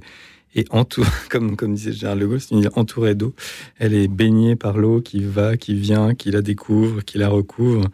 et 0.55 0.65
entour, 0.69 1.05
comme, 1.29 1.55
disait 1.75 1.91
Gérard 1.91 2.15
Le 2.15 2.27
Gaulle, 2.27 2.41
c'est 2.41 2.51
une 2.51 2.59
île 2.59 2.69
entourée 2.75 3.15
d'eau. 3.15 3.33
Elle 3.77 3.93
est 3.93 4.07
baignée 4.07 4.55
par 4.55 4.77
l'eau 4.77 5.01
qui 5.01 5.23
va, 5.23 5.57
qui 5.57 5.75
vient, 5.75 6.15
qui 6.15 6.31
la 6.31 6.41
découvre, 6.41 7.03
qui 7.03 7.17
la 7.17 7.29
recouvre. 7.29 7.89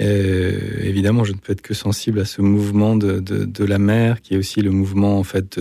Euh, 0.00 0.58
évidemment, 0.82 1.24
je 1.24 1.32
ne 1.32 1.38
peux 1.38 1.52
être 1.52 1.62
que 1.62 1.74
sensible 1.74 2.18
à 2.18 2.24
ce 2.24 2.42
mouvement 2.42 2.96
de, 2.96 3.64
la 3.64 3.78
mer, 3.78 4.20
qui 4.20 4.34
est 4.34 4.36
aussi 4.36 4.60
le 4.60 4.72
mouvement 4.72 5.18
en 5.18 5.24
fait 5.24 5.60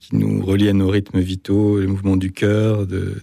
qui 0.00 0.16
nous 0.16 0.44
relie 0.44 0.68
à 0.68 0.72
nos 0.72 0.88
rythmes 0.88 1.18
vitaux, 1.18 1.80
le 1.80 1.88
mouvement 1.88 2.16
du 2.16 2.30
cœur, 2.30 2.86
de 2.86 3.16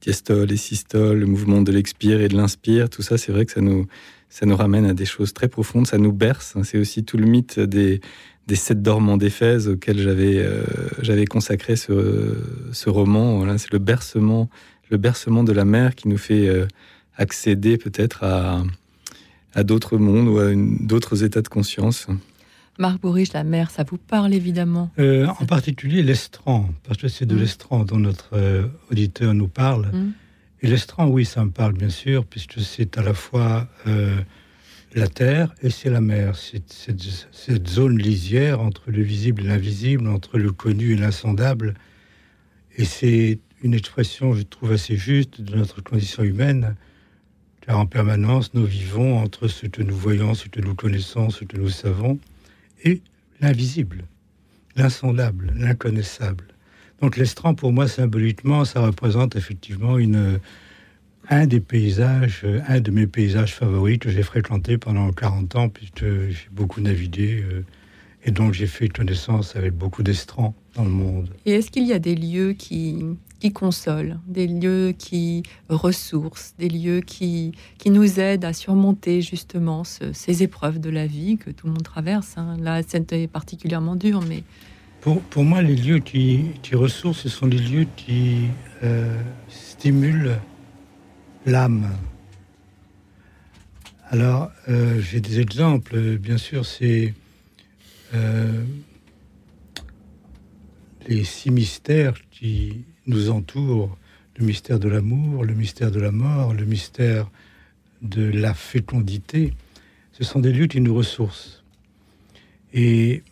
diastole 0.00 0.50
et 0.50 0.56
systole, 0.56 1.18
le 1.18 1.26
mouvement 1.26 1.62
de 1.62 1.70
l'expire 1.70 2.20
et 2.20 2.28
de 2.28 2.36
l'inspire. 2.36 2.90
Tout 2.90 3.02
ça, 3.02 3.18
c'est 3.18 3.32
vrai 3.32 3.46
que 3.46 3.52
ça 3.52 3.60
nous 3.60 4.56
ramène 4.56 4.86
à 4.86 4.94
des 4.94 5.04
choses 5.04 5.32
très 5.32 5.48
profondes, 5.48 5.86
ça 5.86 5.98
nous 5.98 6.12
berce. 6.12 6.56
C'est 6.64 6.78
aussi 6.78 7.04
tout 7.04 7.16
le 7.16 7.26
mythe 7.26 7.60
des, 7.60 8.00
des 8.50 8.56
sept 8.56 8.82
dormants 8.82 9.16
d'Éphèse 9.16 9.68
auxquels 9.68 10.00
j'avais 10.00 10.38
euh, 10.38 10.64
j'avais 11.00 11.24
consacré 11.24 11.76
ce, 11.76 12.36
ce 12.72 12.90
roman. 12.90 13.36
Voilà, 13.36 13.56
c'est 13.58 13.72
le 13.72 13.78
bercement 13.78 14.50
le 14.90 14.96
bercement 14.96 15.44
de 15.44 15.52
la 15.52 15.64
mer 15.64 15.94
qui 15.94 16.08
nous 16.08 16.18
fait 16.18 16.48
euh, 16.48 16.66
accéder 17.16 17.78
peut-être 17.78 18.24
à 18.24 18.64
à 19.54 19.62
d'autres 19.62 19.98
mondes 19.98 20.28
ou 20.28 20.38
à 20.38 20.50
d'autres 20.54 21.22
états 21.22 21.42
de 21.42 21.48
conscience. 21.48 22.08
Marc 22.78 23.00
Bourriche, 23.00 23.32
la 23.34 23.44
mer, 23.44 23.70
ça 23.70 23.84
vous 23.88 23.98
parle 23.98 24.34
évidemment 24.34 24.90
euh, 24.98 25.26
En 25.26 25.46
particulier 25.46 26.02
l'estran, 26.02 26.70
parce 26.84 26.98
que 26.98 27.08
c'est 27.08 27.26
de 27.26 27.34
mmh. 27.34 27.38
l'estran 27.38 27.84
dont 27.84 27.98
notre 27.98 28.30
euh, 28.32 28.66
auditeur 28.90 29.34
nous 29.34 29.48
parle. 29.48 29.86
Mmh. 29.92 30.12
Et 30.62 30.66
l'estran, 30.68 31.06
oui, 31.06 31.24
ça 31.24 31.44
me 31.44 31.50
parle 31.50 31.74
bien 31.74 31.88
sûr, 31.88 32.24
puisque 32.24 32.60
c'est 32.60 32.98
à 32.98 33.02
la 33.02 33.14
fois 33.14 33.68
euh, 33.86 34.16
la 34.94 35.08
terre 35.08 35.54
et 35.62 35.70
c'est 35.70 35.90
la 35.90 36.00
mer. 36.00 36.36
C'est 36.36 36.72
cette 36.72 37.68
zone 37.68 37.98
lisière 37.98 38.60
entre 38.60 38.90
le 38.90 39.02
visible 39.02 39.42
et 39.42 39.48
l'invisible, 39.48 40.08
entre 40.08 40.38
le 40.38 40.52
connu 40.52 40.92
et 40.92 40.96
l'insondable. 40.96 41.74
Et 42.76 42.84
c'est 42.84 43.38
une 43.62 43.74
expression, 43.74 44.34
je 44.34 44.42
trouve, 44.42 44.72
assez 44.72 44.96
juste 44.96 45.40
de 45.40 45.56
notre 45.56 45.82
condition 45.82 46.22
humaine 46.22 46.76
car 47.60 47.78
en 47.78 47.86
permanence, 47.86 48.54
nous 48.54 48.64
vivons 48.64 49.18
entre 49.18 49.46
ce 49.46 49.66
que 49.66 49.82
nous 49.82 49.94
voyons, 49.94 50.34
ce 50.34 50.48
que 50.48 50.60
nous 50.60 50.74
connaissons, 50.74 51.30
ce 51.30 51.44
que 51.44 51.58
nous 51.58 51.68
savons, 51.68 52.18
et 52.84 53.02
l'invisible, 53.40 54.04
l'insondable, 54.76 55.52
l'inconnaissable. 55.54 56.46
Donc 57.02 57.16
l'estran, 57.16 57.54
pour 57.54 57.72
moi, 57.72 57.86
symboliquement, 57.86 58.64
ça 58.64 58.80
représente 58.80 59.36
effectivement 59.36 59.98
une, 59.98 60.40
un 61.30 61.46
des 61.46 61.60
paysages, 61.60 62.44
un 62.66 62.80
de 62.80 62.90
mes 62.90 63.06
paysages 63.06 63.54
favoris 63.54 63.98
que 63.98 64.10
j'ai 64.10 64.24
fréquenté 64.24 64.76
pendant 64.78 65.10
40 65.12 65.56
ans, 65.56 65.68
puisque 65.68 66.04
j'ai 66.04 66.48
beaucoup 66.50 66.80
navigué, 66.80 67.42
euh, 67.42 67.64
et 68.24 68.32
donc 68.32 68.52
j'ai 68.52 68.66
fait 68.66 68.88
connaissance 68.88 69.54
avec 69.56 69.72
beaucoup 69.72 70.02
d'estrans 70.02 70.54
dans 70.74 70.84
le 70.84 70.90
monde. 70.90 71.30
Et 71.46 71.52
est-ce 71.52 71.70
qu'il 71.70 71.86
y 71.86 71.92
a 71.92 72.00
des 72.00 72.16
lieux 72.16 72.52
qui, 72.52 73.04
qui 73.38 73.52
consolent, 73.52 74.18
des 74.26 74.48
lieux 74.48 74.92
qui 74.96 75.44
ressourcent, 75.68 76.54
des 76.58 76.68
lieux 76.68 77.00
qui, 77.00 77.52
qui 77.78 77.90
nous 77.90 78.18
aident 78.18 78.44
à 78.44 78.52
surmonter 78.52 79.22
justement 79.22 79.84
ces 79.84 80.42
épreuves 80.42 80.80
de 80.80 80.90
la 80.90 81.06
vie 81.06 81.38
que 81.38 81.50
tout 81.50 81.66
le 81.68 81.72
monde 81.72 81.84
traverse. 81.84 82.34
Hein? 82.36 82.56
Là, 82.60 82.82
c'était 82.86 83.28
particulièrement 83.28 83.96
dur, 83.96 84.20
mais... 84.28 84.42
Pour, 85.00 85.22
pour, 85.22 85.44
moi, 85.44 85.62
les 85.62 85.76
lieux 85.76 86.00
qui, 86.00 86.44
qui 86.60 86.74
ressourcent, 86.74 87.22
ce 87.22 87.30
sont 87.30 87.46
les 87.46 87.56
lieux 87.56 87.86
qui 87.96 88.48
euh, 88.82 89.18
stimulent 89.48 90.36
l'âme. 91.46 91.88
Alors, 94.08 94.50
euh, 94.68 95.00
j'ai 95.00 95.20
des 95.20 95.40
exemples, 95.40 96.18
bien 96.18 96.36
sûr, 96.36 96.66
c'est 96.66 97.14
euh, 98.14 98.64
les 101.06 101.24
six 101.24 101.50
mystères 101.50 102.14
qui 102.30 102.84
nous 103.06 103.30
entourent, 103.30 103.96
le 104.36 104.46
mystère 104.46 104.78
de 104.78 104.88
l'amour, 104.88 105.44
le 105.44 105.54
mystère 105.54 105.90
de 105.90 106.00
la 106.00 106.10
mort, 106.10 106.54
le 106.54 106.64
mystère 106.64 107.30
de 108.02 108.22
la 108.22 108.54
fécondité, 108.54 109.52
ce 110.12 110.24
sont 110.24 110.40
des 110.40 110.52
lieux 110.52 110.66
qui 110.66 110.80
nous 110.80 110.94
ressourcent. 110.94 111.62
Et 112.72 113.22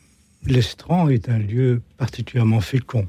l'estran 0.45 1.09
est 1.09 1.29
un 1.29 1.39
lieu 1.39 1.83
particulièrement 1.97 2.61
fécond. 2.61 3.09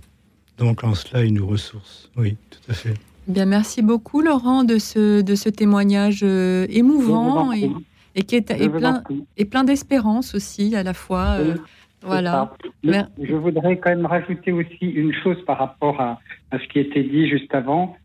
Donc 0.57 0.83
en 0.83 0.95
cela, 0.95 1.23
il 1.23 1.33
nous 1.33 1.47
ressource. 1.47 2.09
Oui, 2.15 2.37
tout 2.49 2.71
à 2.71 2.73
fait. 2.73 2.93
Bien, 3.29 3.45
merci 3.45 3.83
beaucoup 3.83 4.21
Laurent 4.21 4.63
de 4.63 4.79
ce, 4.79 5.21
de 5.21 5.35
ce 5.35 5.49
témoignage 5.49 6.21
euh, 6.23 6.65
émouvant 6.67 7.53
et, 7.53 7.69
et, 8.15 8.23
qui 8.23 8.35
est, 8.35 8.69
plein, 8.69 9.03
et 9.37 9.45
plein 9.45 9.63
d'espérance 9.63 10.33
aussi 10.33 10.75
à 10.75 10.81
la 10.81 10.95
fois. 10.95 11.37
Euh, 11.39 11.55
voilà. 12.01 12.51
Je 12.83 13.35
voudrais 13.35 13.77
quand 13.77 13.91
même 13.91 14.07
rajouter 14.07 14.51
aussi 14.51 14.85
une 14.85 15.13
chose 15.13 15.37
par 15.45 15.59
rapport 15.59 16.01
à, 16.01 16.19
à 16.49 16.57
ce 16.57 16.67
qui 16.69 16.79
était 16.79 17.03
dit 17.03 17.29
juste 17.29 17.53
avant, 17.53 17.95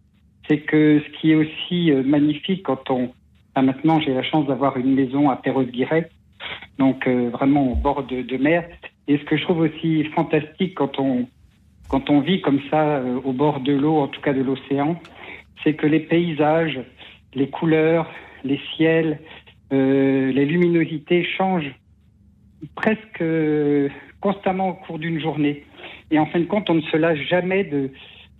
c'est 0.46 0.58
que 0.58 1.00
ce 1.00 1.18
qui 1.18 1.32
est 1.32 1.36
aussi 1.36 1.90
euh, 1.90 2.02
magnifique 2.02 2.64
quand 2.64 2.90
on... 2.90 3.10
maintenant, 3.56 4.00
j'ai 4.00 4.12
la 4.12 4.22
chance 4.22 4.46
d'avoir 4.46 4.76
une 4.76 4.94
maison 4.94 5.30
à 5.30 5.36
Perros-Guirec, 5.36 6.10
donc 6.78 7.06
euh, 7.06 7.30
vraiment 7.30 7.72
au 7.72 7.74
bord 7.76 8.04
de, 8.04 8.20
de, 8.20 8.36
mer. 8.36 8.68
Et 9.08 9.16
ce 9.16 9.24
que 9.24 9.38
je 9.38 9.44
trouve 9.44 9.60
aussi 9.60 10.04
fantastique 10.14 10.74
quand 10.74 10.98
on, 10.98 11.26
quand 11.88 12.10
on 12.10 12.20
vit 12.20 12.40
comme 12.40 12.60
ça 12.70 12.96
euh, 12.96 13.20
au 13.24 13.32
bord 13.32 13.60
de 13.60 13.72
l'eau, 13.72 13.98
en 13.98 14.08
tout 14.08 14.20
cas 14.20 14.32
de 14.32 14.42
l'océan, 14.42 15.00
c'est 15.62 15.74
que 15.74 15.86
les 15.86 16.00
paysages, 16.00 16.80
les 17.34 17.48
couleurs, 17.48 18.10
les 18.44 18.60
ciels, 18.76 19.18
les 19.70 20.44
luminosités 20.44 21.24
changent 21.24 21.74
presque 22.76 23.24
constamment 24.20 24.68
au 24.70 24.74
cours 24.74 24.98
d'une 24.98 25.20
journée. 25.20 25.64
Et 26.10 26.18
en 26.18 26.26
fin 26.26 26.40
de 26.40 26.44
compte, 26.44 26.70
on 26.70 26.74
ne 26.74 26.82
se 26.82 26.96
lasse 26.96 27.18
jamais 27.18 27.64
de, 27.64 27.90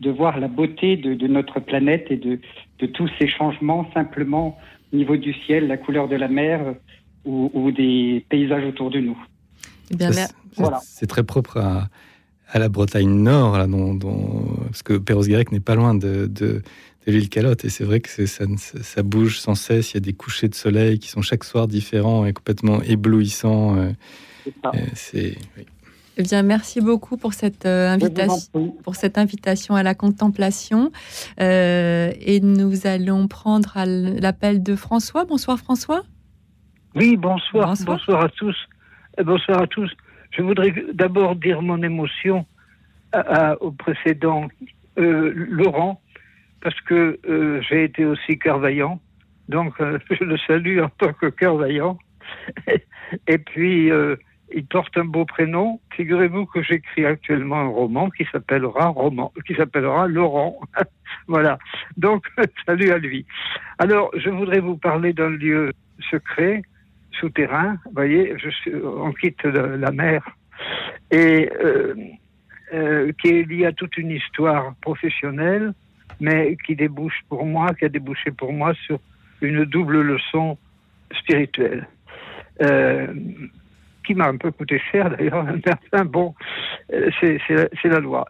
de 0.01 0.11
voir 0.11 0.39
la 0.39 0.49
beauté 0.49 0.97
de, 0.97 1.15
de 1.15 1.27
notre 1.27 1.61
planète 1.61 2.07
et 2.11 2.17
de, 2.17 2.41
de, 2.79 2.87
tous 2.87 3.11
ces 3.19 3.29
changements 3.29 3.91
simplement 3.93 4.59
au 4.93 4.97
niveau 4.97 5.17
du 5.17 5.33
ciel, 5.45 5.67
la 5.67 5.77
couleur 5.77 6.09
de 6.09 6.17
la 6.17 6.29
mer 6.29 6.75
ou, 7.25 7.51
ou 7.53 7.71
des 7.71 8.25
paysages 8.29 8.65
autour 8.65 8.91
de 8.91 9.01
nous. 9.01 9.19
Eh 9.91 9.97
voilà. 10.57 10.79
C'est 10.83 11.07
très 11.07 11.25
propre 11.25 11.59
à, 11.59 11.89
à, 12.55 12.59
la 12.59 12.69
Bretagne 12.69 13.11
Nord, 13.11 13.59
là, 13.59 13.67
dont, 13.67 13.99
parce 14.67 14.83
que 14.83 14.95
Perros-Guirec 14.95 15.53
n'est 15.53 15.61
pas 15.61 15.75
loin 15.75 15.95
de, 15.95 16.27
de, 16.27 16.63
de 17.07 17.13
l'île 17.13 17.29
Calotte, 17.29 17.65
et 17.65 17.69
c'est 17.69 17.85
vrai 17.85 18.01
que 18.01 18.27
ça, 18.27 18.45
ça, 18.57 19.03
bouge 19.03 19.39
sans 19.39 19.55
cesse, 19.55 19.93
il 19.93 19.95
y 19.95 19.99
a 19.99 20.01
des 20.01 20.13
couchers 20.13 20.49
de 20.49 20.55
soleil 20.55 20.99
qui 20.99 21.09
sont 21.09 21.23
chaque 21.23 21.45
soir 21.45 21.69
différents 21.69 22.25
et 22.27 22.33
complètement 22.33 22.81
éblouissants. 22.83 23.77
C'est 24.95 25.37
oui. 25.57 25.67
Eh 26.17 26.23
bien, 26.23 26.43
merci 26.43 26.81
beaucoup 26.81 27.17
pour 27.17 27.33
cette, 27.33 27.67
euh, 27.67 27.91
invitation, 27.91 28.71
pour 28.85 28.95
cette 28.95 29.19
invitation 29.19 29.75
à 29.75 29.83
la 29.83 29.95
contemplation. 29.95 30.93
Euh, 31.41 32.13
et 32.21 32.41
nous 32.41 32.87
allons 32.87 33.27
prendre 33.27 33.75
l'appel 34.21 34.63
de 34.63 34.77
François. 34.77 35.25
Bonsoir 35.25 35.59
François. 35.59 36.03
Oui, 36.95 37.17
bonsoir. 37.17 37.75
Bonsoir, 37.85 38.25
à 38.25 38.29
tous. 38.29 38.57
Euh, 39.19 39.25
bonsoir 39.25 39.63
à 39.63 39.67
tous. 39.67 39.91
Je 40.37 40.43
voudrais 40.43 40.73
d'abord 40.93 41.37
dire 41.37 41.63
mon 41.63 41.83
émotion 41.83 42.47
au 43.61 43.71
précédent 43.71 44.49
Laurent, 44.97 46.01
parce 46.61 46.81
que 46.81 47.21
j'ai 47.69 47.85
été 47.85 48.05
aussi 48.05 48.39
carvaillant 48.39 49.01
Donc, 49.49 49.75
je 50.11 50.25
le 50.25 50.37
salue 50.39 50.81
en 50.81 50.89
tant 50.89 51.13
que 51.13 51.27
cœur 51.27 51.57
vaillant. 51.57 51.99
Et 53.29 53.39
puis, 53.39 53.91
il 54.55 54.67
porte 54.67 54.97
un 54.97 55.05
beau 55.05 55.25
prénom. 55.25 55.81
Figurez-vous 55.97 56.47
que 56.47 56.63
j'écris 56.63 57.05
actuellement 57.05 57.61
un 57.61 57.69
roman 57.69 58.11
qui 58.11 58.27
s'appellera 58.31 58.87
roman, 58.89 59.33
qui 59.47 59.55
s'appellera 59.55 60.07
Laurent. 60.07 60.61
voilà. 61.27 61.59
Donc, 61.97 62.27
salut 62.67 62.91
à 62.91 62.99
lui. 62.99 63.27
Alors, 63.79 64.11
je 64.17 64.31
voudrais 64.31 64.61
vous 64.61 64.77
parler 64.77 65.13
d'un 65.13 65.31
lieu 65.31 65.73
secret, 66.11 66.63
souterrain. 67.15 67.79
Vous 67.87 67.93
voyez, 67.95 68.35
je 68.39 68.51
on 68.85 69.13
quitte 69.13 69.43
la 69.45 69.91
mer 69.91 70.23
et 71.11 71.51
euh, 71.63 71.95
euh, 72.73 73.13
qui 73.21 73.29
est 73.29 73.43
lié 73.49 73.67
à 73.67 73.73
toute 73.73 73.97
une 73.97 74.11
histoire 74.11 74.75
professionnelle, 74.81 75.73
mais 76.21 76.57
qui 76.67 76.77
débouche 76.77 77.21
pour 77.29 77.45
moi, 77.47 77.75
qui 77.75 77.85
a 77.85 77.89
débouché 77.89 78.31
pour 78.31 78.53
moi 78.53 78.75
sur 78.87 78.99
une 79.41 79.65
double 79.65 80.01
leçon 80.01 80.59
spirituelle. 81.19 81.87
Euh, 82.63 83.07
qui 84.07 84.15
m'a 84.15 84.27
un 84.27 84.37
peu 84.37 84.53
coûté 84.53 84.81
cher 84.93 85.11
d'ailleurs, 85.11 85.47
enfin 85.93 86.05
bon, 86.05 86.35
c'est 87.21 87.41
la, 87.85 88.01
loi. 88.01 88.29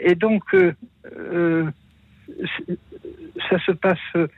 Et 0.00 0.14
donc, 0.14 0.44
ça 3.48 3.58
se 3.60 3.72
passe, 3.72 4.28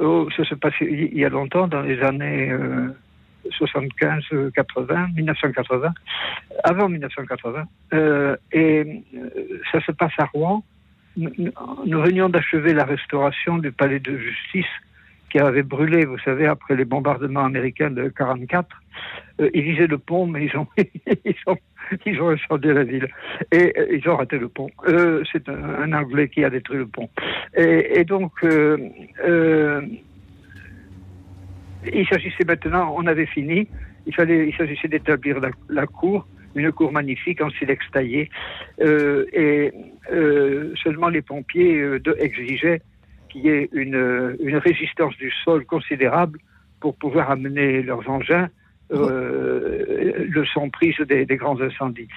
oh, 0.00 0.28
ça 0.36 0.44
se 0.44 0.54
passe 0.54 0.74
il 0.80 1.16
y 1.16 1.24
a 1.24 1.28
longtemps, 1.28 1.68
dans 1.68 1.82
les 1.82 2.00
années 2.02 2.52
75, 3.50 4.24
80, 4.54 5.08
1980, 5.16 5.92
avant 6.64 6.88
1980, 6.88 7.64
et 8.52 9.02
ça 9.70 9.80
se 9.80 9.92
passe 9.92 10.12
à 10.18 10.24
Rouen. 10.26 10.64
nous 11.16 12.00
venions 12.00 12.28
d'achever 12.28 12.72
la 12.74 12.84
restauration 12.84 13.58
du 13.58 13.72
palais 13.72 14.00
de 14.00 14.16
justice 14.16 14.66
qui 15.34 15.40
avait 15.40 15.64
brûlé, 15.64 16.04
vous 16.04 16.18
savez, 16.18 16.46
après 16.46 16.76
les 16.76 16.84
bombardements 16.84 17.44
américains 17.44 17.90
de 17.90 18.08
44. 18.08 18.68
Euh, 19.40 19.50
ils 19.52 19.62
visaient 19.62 19.86
le 19.86 19.98
pont, 19.98 20.26
mais 20.26 20.46
ils 20.46 20.56
ont, 20.56 20.66
ils 21.24 21.36
ont, 21.46 21.56
ils 22.06 22.20
ont 22.20 22.30
incendié 22.30 22.72
la 22.72 22.84
ville. 22.84 23.08
Et 23.50 23.72
euh, 23.76 23.86
ils 23.90 24.08
ont 24.08 24.16
raté 24.16 24.38
le 24.38 24.48
pont. 24.48 24.70
Euh, 24.86 25.24
c'est 25.32 25.48
un, 25.48 25.92
Anglais 25.92 26.28
qui 26.28 26.44
a 26.44 26.50
détruit 26.50 26.78
le 26.78 26.86
pont. 26.86 27.08
Et, 27.56 28.04
donc, 28.04 28.32
il 28.42 28.92
s'agissait 32.08 32.44
maintenant, 32.44 32.94
on 32.96 33.06
avait 33.06 33.26
fini, 33.26 33.68
il, 34.06 34.14
fallait, 34.14 34.48
il 34.48 34.56
s'agissait 34.56 34.88
d'établir 34.88 35.40
la, 35.68 35.86
cour, 35.86 36.26
une 36.54 36.72
cour 36.72 36.92
magnifique 36.92 37.40
en 37.40 37.50
silex 37.50 37.84
taillé. 37.92 38.30
et 38.80 39.72
seulement 40.82 41.08
les 41.08 41.22
pompiers 41.22 41.98
exigeaient 42.18 42.82
qu'il 43.28 43.42
y 43.42 43.48
ait 43.48 43.68
une, 43.72 44.36
une 44.40 44.56
résistance 44.56 45.16
du 45.16 45.30
sol 45.44 45.64
considérable 45.64 46.38
pour 46.80 46.96
pouvoir 46.96 47.30
amener 47.30 47.82
leurs 47.82 48.08
engins 48.08 48.48
euh, 48.92 50.26
le 50.28 50.44
son 50.44 50.68
prise 50.68 50.96
des, 51.08 51.24
grands 51.36 51.60
incendies. 51.60 52.08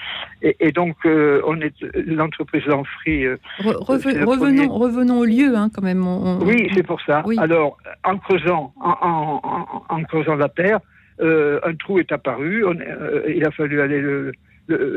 Et, 0.42 0.72
donc, 0.72 0.98
euh, 1.06 1.42
on 1.46 1.60
est 1.62 1.74
l'entreprise 1.94 2.66
Lanfry. 2.66 3.26
Euh, 3.26 3.38
revenons, 3.60 4.68
revenons 4.68 5.20
au 5.20 5.26
lieu, 5.26 5.56
hein, 5.56 5.70
quand 5.74 5.82
même. 5.82 6.06
Oui, 6.42 6.70
c'est 6.74 6.84
pour 6.84 7.02
ça. 7.02 7.24
Alors, 7.38 7.78
en 8.04 8.18
creusant, 8.18 8.74
en, 8.82 9.42
en, 9.90 10.04
creusant 10.04 10.36
la 10.36 10.50
terre, 10.50 10.80
un 11.20 11.76
trou 11.80 12.00
est 12.00 12.12
apparu. 12.12 12.66
il 13.28 13.46
a 13.46 13.52
fallu 13.52 13.82
aller 13.82 14.02
le, 14.02 14.34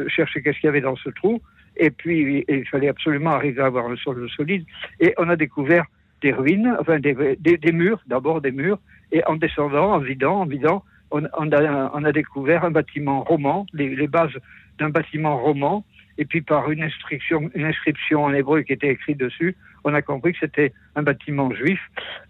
chercher 0.09 0.43
qu'est-ce 0.43 0.59
qu'il 0.59 0.67
y 0.67 0.71
avait 0.71 0.81
dans 0.81 0.97
ce 0.97 1.11
trou. 1.11 1.41
Et 1.77 1.91
puis, 1.91 2.45
il 2.49 2.67
fallait 2.67 2.89
absolument 2.89 3.31
arriver 3.31 3.63
à 3.63 3.67
avoir 3.67 3.87
un 3.87 3.97
sol 3.97 4.29
solide. 4.37 4.65
Et 4.99 5.15
on 5.19 5.29
a 5.29 5.37
découvert 5.37 5.85
des 6.21 6.33
ruines, 6.33 6.77
enfin 6.79 6.99
des, 6.99 7.15
des, 7.39 7.73
murs, 7.73 8.01
d'abord 8.07 8.41
des 8.41 8.51
murs, 8.51 8.79
et 9.13 9.25
en 9.25 9.37
descendant, 9.37 9.93
en 9.93 9.99
vidant, 9.99 10.41
en 10.41 10.47
vidant, 10.47 10.85
on, 11.11 11.23
on, 11.37 11.53
a, 11.53 11.91
on 11.95 12.05
a, 12.05 12.13
découvert 12.13 12.65
un 12.65 12.71
bâtiment 12.71 13.23
roman, 13.23 13.67
les, 13.73 13.95
les 13.95 14.07
bases 14.07 14.37
d'un 14.79 14.91
bâtiment 14.91 15.39
roman, 15.39 15.85
et 16.19 16.25
puis 16.25 16.43
par 16.43 16.71
une 16.71 16.83
inscription, 16.83 17.51
une 17.55 17.65
inscription 17.65 18.25
en 18.25 18.33
hébreu 18.33 18.63
qui 18.63 18.73
était 18.73 18.89
écrite 18.89 19.19
dessus, 19.19 19.57
on 19.85 19.95
a 19.95 20.03
compris 20.03 20.33
que 20.33 20.39
c'était 20.41 20.73
un 20.97 21.03
bâtiment 21.03 21.53
juif 21.53 21.81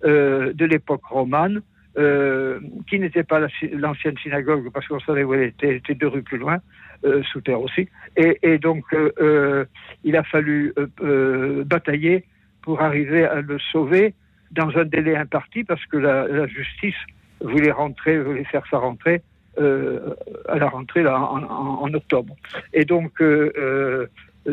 euh, 0.04 0.52
de 0.52 0.64
l'époque 0.64 1.04
romane, 1.04 1.62
euh, 1.98 2.60
qui 2.88 2.98
n'était 3.00 3.24
pas 3.24 3.40
l'ancienne 3.72 4.16
synagogue, 4.18 4.70
parce 4.72 4.86
qu'on 4.86 5.00
savait 5.00 5.24
où 5.24 5.34
elle 5.34 5.42
était, 5.42 5.76
était 5.76 5.94
deux 5.94 6.08
rues 6.08 6.22
plus 6.22 6.38
loin, 6.38 6.58
euh, 7.02 7.22
sous 7.32 7.40
terre 7.40 7.62
aussi. 7.62 7.88
Et, 8.18 8.38
et 8.42 8.58
donc, 8.58 8.84
euh, 8.92 9.10
euh, 9.22 9.64
il 10.04 10.16
a 10.16 10.22
fallu 10.22 10.74
batailler 11.64 12.26
pour 12.60 12.82
arriver 12.82 13.24
à 13.24 13.40
le 13.40 13.58
sauver 13.72 14.12
dans 14.50 14.68
un 14.76 14.84
délai 14.84 15.16
imparti 15.16 15.64
parce 15.64 15.82
que 15.86 15.96
la, 15.96 16.46
justice 16.46 16.96
voulait 17.40 17.72
rentrer, 17.72 18.18
voulait 18.18 18.44
faire 18.44 18.62
sa 18.70 18.78
rentrée 18.78 19.22
euh, 19.58 20.14
à 20.48 20.58
la 20.58 20.68
rentrée 20.68 21.02
là, 21.02 21.18
en, 21.20 21.92
octobre. 21.92 22.34
Et 22.72 22.84
donc, 22.84 23.20
euh, 23.20 23.52
euh, 23.58 24.06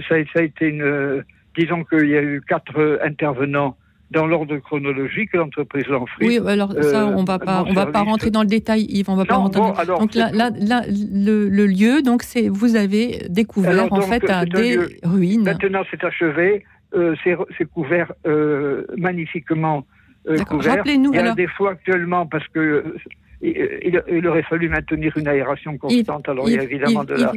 ça, 0.10 0.15
ça, 0.34 0.39
a 0.39 0.41
été 0.41 0.67
une. 0.67 1.23
disons 1.58 1.84
qu'il 1.84 2.10
y 2.10 2.17
a 2.17 2.21
eu 2.21 2.41
quatre 2.47 3.00
intervenants 3.04 3.78
dans 4.10 4.26
l'ordre 4.26 4.58
chronologique, 4.58 5.34
l'entreprise 5.34 5.86
Lanfrey. 5.88 6.26
Oui, 6.26 6.39
alors 6.47 6.71
ça, 6.82 7.08
on 7.08 7.26
va 7.26 7.39
pas, 7.39 7.65
on 7.67 7.73
va 7.73 7.88
pas 7.88 8.02
rentrer 8.02 8.32
dans 8.32 8.41
le 8.41 8.47
détail, 8.47 8.86
Yves. 8.89 9.10
On 9.10 9.15
va 9.15 9.26
pas 9.26 9.36
rentrer. 9.36 9.62
donc 9.86 10.15
là, 10.15 10.32
là, 10.34 10.82
le, 10.88 11.65
lieu, 11.65 12.02
donc 12.02 12.23
c'est, 12.23 12.47
vous 12.47 12.76
avez 12.76 13.28
découvert 13.30 13.91
en 13.91 14.02
fait 14.02 14.23
des 14.50 14.80
ruines. 15.04 15.43
Maintenant, 15.43 15.84
c'est 15.91 16.04
achevé. 16.04 16.63
Euh, 16.95 17.15
c'est 17.58 17.65
couvert 17.65 18.13
euh, 18.26 18.86
magnifiquement 18.97 19.86
euh. 20.27 20.37
Rappelez-nous. 20.49 21.13
Il 21.13 21.17
y 21.17 21.19
a 21.19 21.33
des 21.33 21.47
fois 21.47 21.71
actuellement 21.71 22.25
parce 22.25 22.47
que 22.49 22.95
il, 23.41 24.27
aurait 24.27 24.43
fallu 24.43 24.67
maintenir 24.67 25.15
une 25.15 25.27
aération 25.27 25.77
constante. 25.77 26.27
alors 26.27 26.49
il 26.49 26.55
y 26.55 26.59
a 26.59 26.63
évidemment 26.63 27.03
de, 27.03 27.13
la, 27.13 27.31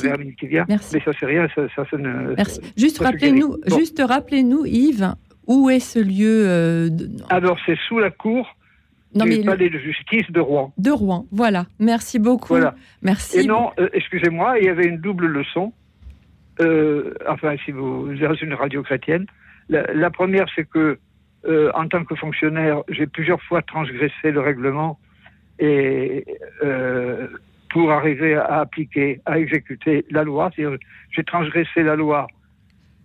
vermine 0.00 0.34
qui 0.36 0.46
vient, 0.46 0.64
Merci. 0.66 0.96
mais 0.96 1.02
ça 1.04 1.10
c'est 1.20 1.26
rien, 1.26 1.46
ça, 1.54 1.66
ça, 1.76 1.84
ne. 1.98 2.34
Merci. 2.34 2.60
Juste 2.78 2.98
rappelez-nous, 2.98 3.58
juste 3.66 4.02
rappelez-nous, 4.02 4.64
Yves, 4.64 5.14
où 5.46 5.68
est 5.68 5.80
ce 5.80 5.98
lieu 5.98 6.88
Alors 7.28 7.58
c'est 7.66 7.78
sous 7.88 7.98
la 7.98 8.10
cour. 8.10 8.56
Non, 9.16 9.26
du 9.26 9.42
palais 9.42 9.70
de 9.70 9.78
justice 9.78 10.28
de 10.30 10.40
Rouen. 10.40 10.72
De 10.76 10.90
Rouen, 10.90 11.26
voilà. 11.30 11.66
Merci 11.78 12.18
beaucoup. 12.18 12.54
Voilà. 12.54 12.74
Merci. 13.00 13.40
Et 13.40 13.44
non, 13.44 13.70
excusez-moi, 13.92 14.58
il 14.58 14.64
y 14.64 14.68
avait 14.68 14.86
une 14.86 14.98
double 14.98 15.26
leçon 15.26 15.72
euh, 16.60 17.14
enfin, 17.28 17.56
si 17.64 17.72
vous 17.72 18.10
êtes 18.12 18.42
une 18.42 18.54
radio 18.54 18.82
chrétienne. 18.82 19.26
La, 19.68 20.10
première, 20.10 20.46
c'est 20.54 20.68
que, 20.68 20.98
euh, 21.46 21.70
en 21.74 21.88
tant 21.88 22.04
que 22.04 22.14
fonctionnaire, 22.14 22.82
j'ai 22.88 23.06
plusieurs 23.06 23.42
fois 23.42 23.62
transgressé 23.62 24.30
le 24.30 24.40
règlement 24.40 24.98
et 25.58 26.24
euh, 26.62 27.28
pour 27.70 27.92
arriver 27.92 28.34
à 28.34 28.60
appliquer, 28.60 29.20
à 29.26 29.38
exécuter 29.38 30.04
la 30.10 30.24
loi. 30.24 30.50
J'ai 30.56 31.24
transgressé 31.24 31.82
la 31.82 31.96
loi 31.96 32.26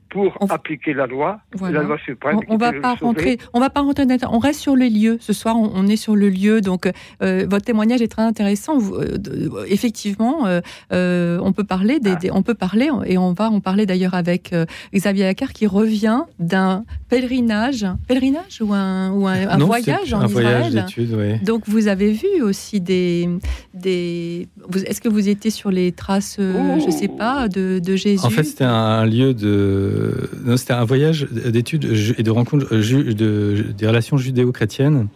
pour 0.10 0.36
appliquer 0.50 0.94
la 0.94 1.06
loi, 1.06 1.40
la 1.62 1.84
loi 1.84 1.98
suprême. 2.04 2.40
On, 2.48 2.56
ne 2.56 2.60
va 2.60 2.74
pas 2.74 2.96
rentrer, 2.96 3.38
on 3.54 3.60
va 3.60 3.70
pas 3.70 3.82
rentrer. 3.82 4.06
On 4.32 4.40
reste 4.40 4.60
sur 4.60 4.76
les 4.76 4.90
lieux. 4.90 5.18
Ce 5.20 5.34
soir, 5.34 5.56
on, 5.58 5.88
est 5.88 5.96
sur 5.96 6.16
le 6.16 6.30
lieu. 6.30 6.62
Donc, 6.62 6.90
euh, 7.22 7.46
votre 7.50 7.66
témoignage 7.66 8.02
est 8.02 8.08
très 8.08 8.24
intéressant. 8.24 8.80
Euh, 8.80 9.66
effectivement, 9.68 10.48
euh, 10.92 11.40
on 11.42 11.54
peut 11.54 11.64
parler 11.64 12.00
des, 12.00 12.32
on 12.32 12.42
peut 12.42 12.56
parler 12.56 12.90
et 13.06 13.18
on 13.18 13.34
va 13.34 13.50
en 13.50 13.60
parler 13.60 13.86
d'ailleurs 13.86 14.16
avec 14.16 14.54
Xavier 14.94 15.26
Accard 15.26 15.54
qui 15.54 15.68
revient 15.68 16.22
d'un 16.40 16.86
pèlerinage, 17.10 17.86
pèlerinage 18.08 18.62
ou 18.62 18.74
un, 18.74 19.12
ou 19.12 19.28
un, 19.28 19.58
voyage 19.58 20.14
en 20.14 20.22
un 20.22 20.28
Israël. 20.28 20.86
oui. 20.98 21.40
Donc, 21.44 21.64
vous 21.68 21.88
avez 21.88 22.12
vu 22.12 22.42
aussi 22.42 22.82
des, 22.82 23.30
des. 23.74 24.48
Est-ce 24.86 25.02
que 25.02 25.10
vous 25.10 25.30
étiez 25.30 25.52
sur 25.52 25.70
les 25.70 25.92
traces, 25.92 26.38
je 26.40 26.84
je 26.86 26.92
sais 26.92 27.08
pas, 27.08 27.48
de, 27.48 27.80
de 27.80 27.96
Jésus? 27.96 28.26
En 28.26 28.30
fait, 28.30 28.44
c'était 28.44 28.64
un 28.64 29.06
lieu 29.06 29.34
de 29.34 29.99
c'était 30.58 30.74
un 30.74 30.86
voyage 30.86 31.28
d'études 31.30 31.86
et 32.18 32.24
de 32.24 32.32
rencontres 32.32 32.74
de, 32.74 33.66
des 33.78 33.88
relations 33.88 34.18
judéo-chrétiennes. 34.18 35.08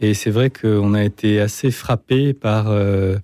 Et 0.00 0.14
c'est 0.14 0.30
vrai 0.30 0.50
qu'on 0.50 0.94
a 0.94 1.02
été 1.04 1.40
assez 1.40 1.70
frappé 1.70 2.32
par. 2.32 2.68
Euh, 2.68 3.16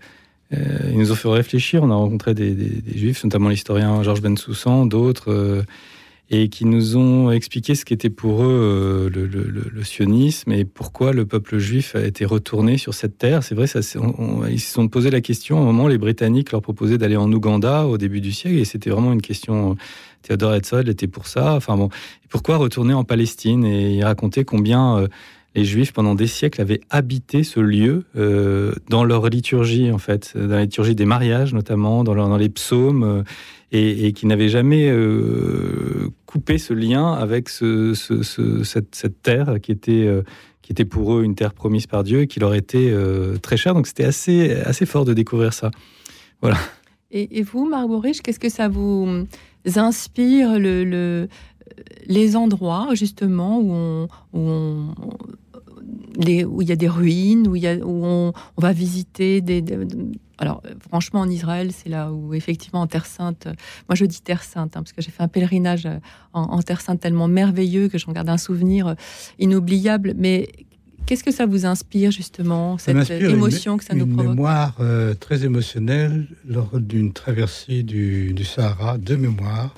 euh, 0.55 0.79
ils 0.91 0.99
nous 0.99 1.13
ont 1.13 1.17
fait 1.17 1.29
réfléchir. 1.29 1.83
On 1.83 1.91
a 1.91 1.95
rencontré 1.95 2.35
des, 2.35 2.57
juifs, 2.95 3.25
notamment 3.25 3.49
l'historien 3.49 4.03
Georges 4.03 4.23
Bensoussan, 4.23 4.87
d'autres. 4.87 5.65
Euh, 6.31 6.37
et 6.37 6.49
qui 6.49 6.65
nous 6.65 6.97
ont 6.97 7.31
expliqué 7.31 7.75
ce 7.75 7.85
qu'était 7.85 8.11
pour 8.11 8.43
eux 8.43 9.11
euh, 9.15 9.27
le, 9.73 9.85
sionisme 9.85 10.53
et 10.53 10.65
pourquoi 10.65 11.13
le 11.13 11.25
peuple 11.25 11.59
juif 11.59 11.97
a 11.97 12.05
été 12.05 12.25
retourné 12.25 12.77
sur 12.77 12.95
cette 12.95 13.17
terre. 13.17 13.43
C'est 13.43 13.55
vrai, 13.55 13.67
ça, 13.67 13.81
ils 14.51 14.61
se 14.61 14.73
sont 14.73 14.89
posé 14.89 15.11
la 15.11 15.21
question 15.21 15.61
au 15.61 15.65
moment 15.65 15.89
les 15.89 15.99
Britanniques 15.99 16.53
leur 16.53 16.61
proposaient 16.61 16.99
d'aller 16.99 17.17
en 17.17 17.33
Ouganda 17.33 17.87
au 17.87 17.97
début 17.97 18.21
du 18.21 18.33
siècle, 18.33 18.59
et 18.59 18.65
c'était 18.65 18.91
vraiment 18.91 19.13
une 19.13 19.23
question. 19.23 19.77
Théodore 20.23 20.55
Herzl 20.55 20.89
était 20.89 21.07
pour 21.07 21.27
ça. 21.27 21.55
Enfin 21.55 21.77
bon, 21.77 21.89
pourquoi 22.29 22.57
retourner 22.57 22.93
en 22.93 23.05
Palestine? 23.05 23.65
Et 23.65 23.95
il 23.97 24.05
racontait 24.05 24.45
combien 24.45 24.99
euh, 24.99 25.09
les 25.59 25.65
Juifs 25.65 25.93
pendant 25.93 26.15
des 26.15 26.29
siècles 26.29 26.61
avaient 26.61 26.81
habité 26.89 27.43
ce 27.43 27.59
lieu 27.59 28.05
dans 28.89 29.05
leur 29.05 29.29
liturgie 29.29 29.91
en 29.91 29.99
fait, 29.99 30.37
dans 30.37 30.55
la 30.55 30.63
liturgie 30.63 30.95
des 30.95 31.05
mariages 31.05 31.53
notamment, 31.53 32.05
dans, 32.05 32.37
les 32.37 32.49
psaumes, 32.49 33.25
et, 33.73 34.13
qui 34.13 34.27
n'avaient 34.27 34.49
jamais 34.49 34.93
coupé 36.27 36.59
ce 36.59 36.75
lien 36.75 37.13
avec 37.13 37.49
cette, 37.49 39.23
terre 39.23 39.57
qui 39.61 39.73
était 39.73 40.09
qui 40.63 40.73
était 40.73 40.85
pour 40.85 41.15
eux 41.15 41.25
une 41.25 41.35
terre 41.35 41.55
promise 41.55 41.87
par 41.87 42.05
Dieu 42.05 42.21
et 42.21 42.27
qui 42.29 42.39
leur 42.39 42.55
était 42.55 42.95
très 43.43 43.57
chère. 43.57 43.75
Donc 43.75 43.89
c'était 43.89 44.05
assez, 44.05 44.53
assez 44.53 44.87
fort 44.87 45.05
de 45.05 45.13
découvrir 45.13 45.53
ça. 45.53 45.73
Voilà. 46.41 46.59
Et, 47.11 47.43
vous, 47.43 47.69
Margot 47.69 48.01
qu'est-ce 48.01 48.39
que 48.39 48.51
ça 48.51 48.69
vous 48.69 49.27
inspire 49.77 50.59
le, 50.59 51.27
les 52.07 52.37
endroits 52.37 52.89
justement 52.95 53.61
où 53.61 54.09
on, 54.33 54.95
les, 56.19 56.45
où 56.45 56.61
il 56.61 56.69
y 56.69 56.73
a 56.73 56.77
des 56.77 56.89
ruines, 56.89 57.49
où, 57.49 57.57
il 57.57 57.63
y 57.63 57.67
a, 57.67 57.77
où 57.77 58.05
on, 58.05 58.33
va 58.57 58.73
visiter 58.73 59.41
des, 59.41 59.65
alors 60.39 60.63
franchement 60.81 61.21
en 61.21 61.29
Israël, 61.29 61.71
c'est 61.73 61.89
là 61.89 62.13
où 62.13 62.35
effectivement 62.35 62.83
en 62.83 62.87
Terre 62.87 63.07
Sainte, 63.07 63.49
moi 63.89 63.95
je 63.95 64.05
dis 64.05 64.21
Terre 64.21 64.43
Sainte 64.43 64.77
hein, 64.77 64.83
parce 64.83 64.93
que 64.93 65.01
j'ai 65.01 65.11
fait 65.11 65.23
un 65.23 65.29
pèlerinage 65.29 65.89
en, 66.33 66.43
en, 66.43 66.63
Terre 66.63 66.81
Sainte 66.81 67.01
tellement 67.01 67.29
merveilleux 67.29 67.89
que 67.89 67.99
j'en 67.99 68.13
garde 68.13 68.29
un 68.29 68.39
souvenir 68.39 68.95
inoubliable. 69.39 70.15
Mais 70.17 70.49
Qu'est-ce 71.09 71.25
que 71.25 71.33
ça 71.33 71.47
vous 71.47 71.65
inspire 71.65 72.11
justement, 72.11 72.77
cette 72.77 73.11
émotion 73.11 73.79
que 73.79 73.85
ça 73.85 73.95
nous 73.95 74.07
provoque 74.07 74.25
Une 74.27 74.31
mémoire 74.33 74.77
euh, 74.81 75.15
très 75.15 75.43
émotionnelle 75.43 76.27
lors 76.47 76.79
d'une 76.79 77.15
traversée 77.15 77.83
du, 77.83 78.45
Sahara, 78.45 78.99
deux 78.99 79.17
mémoires. 79.17 79.75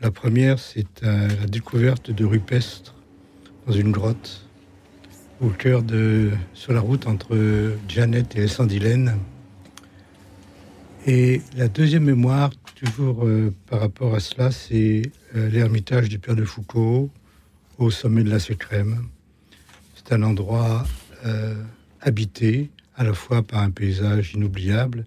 La 0.00 0.12
première, 0.12 0.60
c'est 0.60 1.02
euh, 1.02 1.26
la 1.40 1.46
découverte 1.48 2.12
de 2.12 2.24
rupestres 2.24 2.94
dans 3.66 3.72
une 3.72 3.90
grotte 3.90 4.43
au 5.40 5.48
cœur 5.48 5.82
de, 5.82 6.30
sur 6.52 6.72
la 6.72 6.80
route 6.80 7.06
entre 7.06 7.36
Janet 7.88 8.36
et 8.36 8.48
Sandilène. 8.48 9.18
Et 11.06 11.42
la 11.56 11.68
deuxième 11.68 12.04
mémoire, 12.04 12.50
toujours 12.74 13.26
euh, 13.26 13.52
par 13.68 13.80
rapport 13.80 14.14
à 14.14 14.20
cela, 14.20 14.50
c'est 14.50 15.02
l'ermitage 15.34 16.08
du 16.08 16.18
Père 16.18 16.36
de 16.36 16.44
Foucault 16.44 17.10
au 17.78 17.90
sommet 17.90 18.22
de 18.22 18.30
la 18.30 18.38
Sucrème 18.38 19.08
c'est 20.04 20.14
un 20.14 20.22
endroit 20.22 20.84
euh, 21.24 21.54
habité 22.00 22.70
à 22.96 23.04
la 23.04 23.14
fois 23.14 23.42
par 23.42 23.60
un 23.60 23.70
paysage 23.70 24.34
inoubliable, 24.34 25.04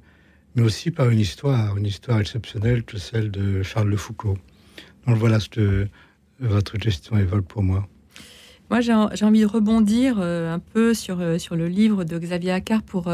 mais 0.55 0.63
aussi 0.63 0.91
par 0.91 1.09
une 1.09 1.19
histoire, 1.19 1.77
une 1.77 1.85
histoire 1.85 2.19
exceptionnelle 2.19 2.83
que 2.83 2.97
celle 2.97 3.31
de 3.31 3.63
Charles 3.63 3.89
Le 3.89 3.97
Foucault. 3.97 4.37
Donc 5.05 5.17
voilà 5.17 5.39
ce 5.39 5.49
que 5.49 5.87
votre 6.39 6.77
question 6.77 7.17
évoque 7.17 7.45
pour 7.45 7.63
moi. 7.63 7.87
Moi, 8.69 8.81
j'ai 8.81 8.93
envie 8.93 9.41
de 9.41 9.45
rebondir 9.45 10.17
euh, 10.19 10.53
un 10.53 10.59
peu 10.59 10.93
sur, 10.93 11.19
euh, 11.21 11.37
sur 11.37 11.55
le 11.55 11.67
livre 11.67 12.03
de 12.03 12.17
Xavier 12.17 12.51
Accart 12.51 12.83
pour 12.83 13.09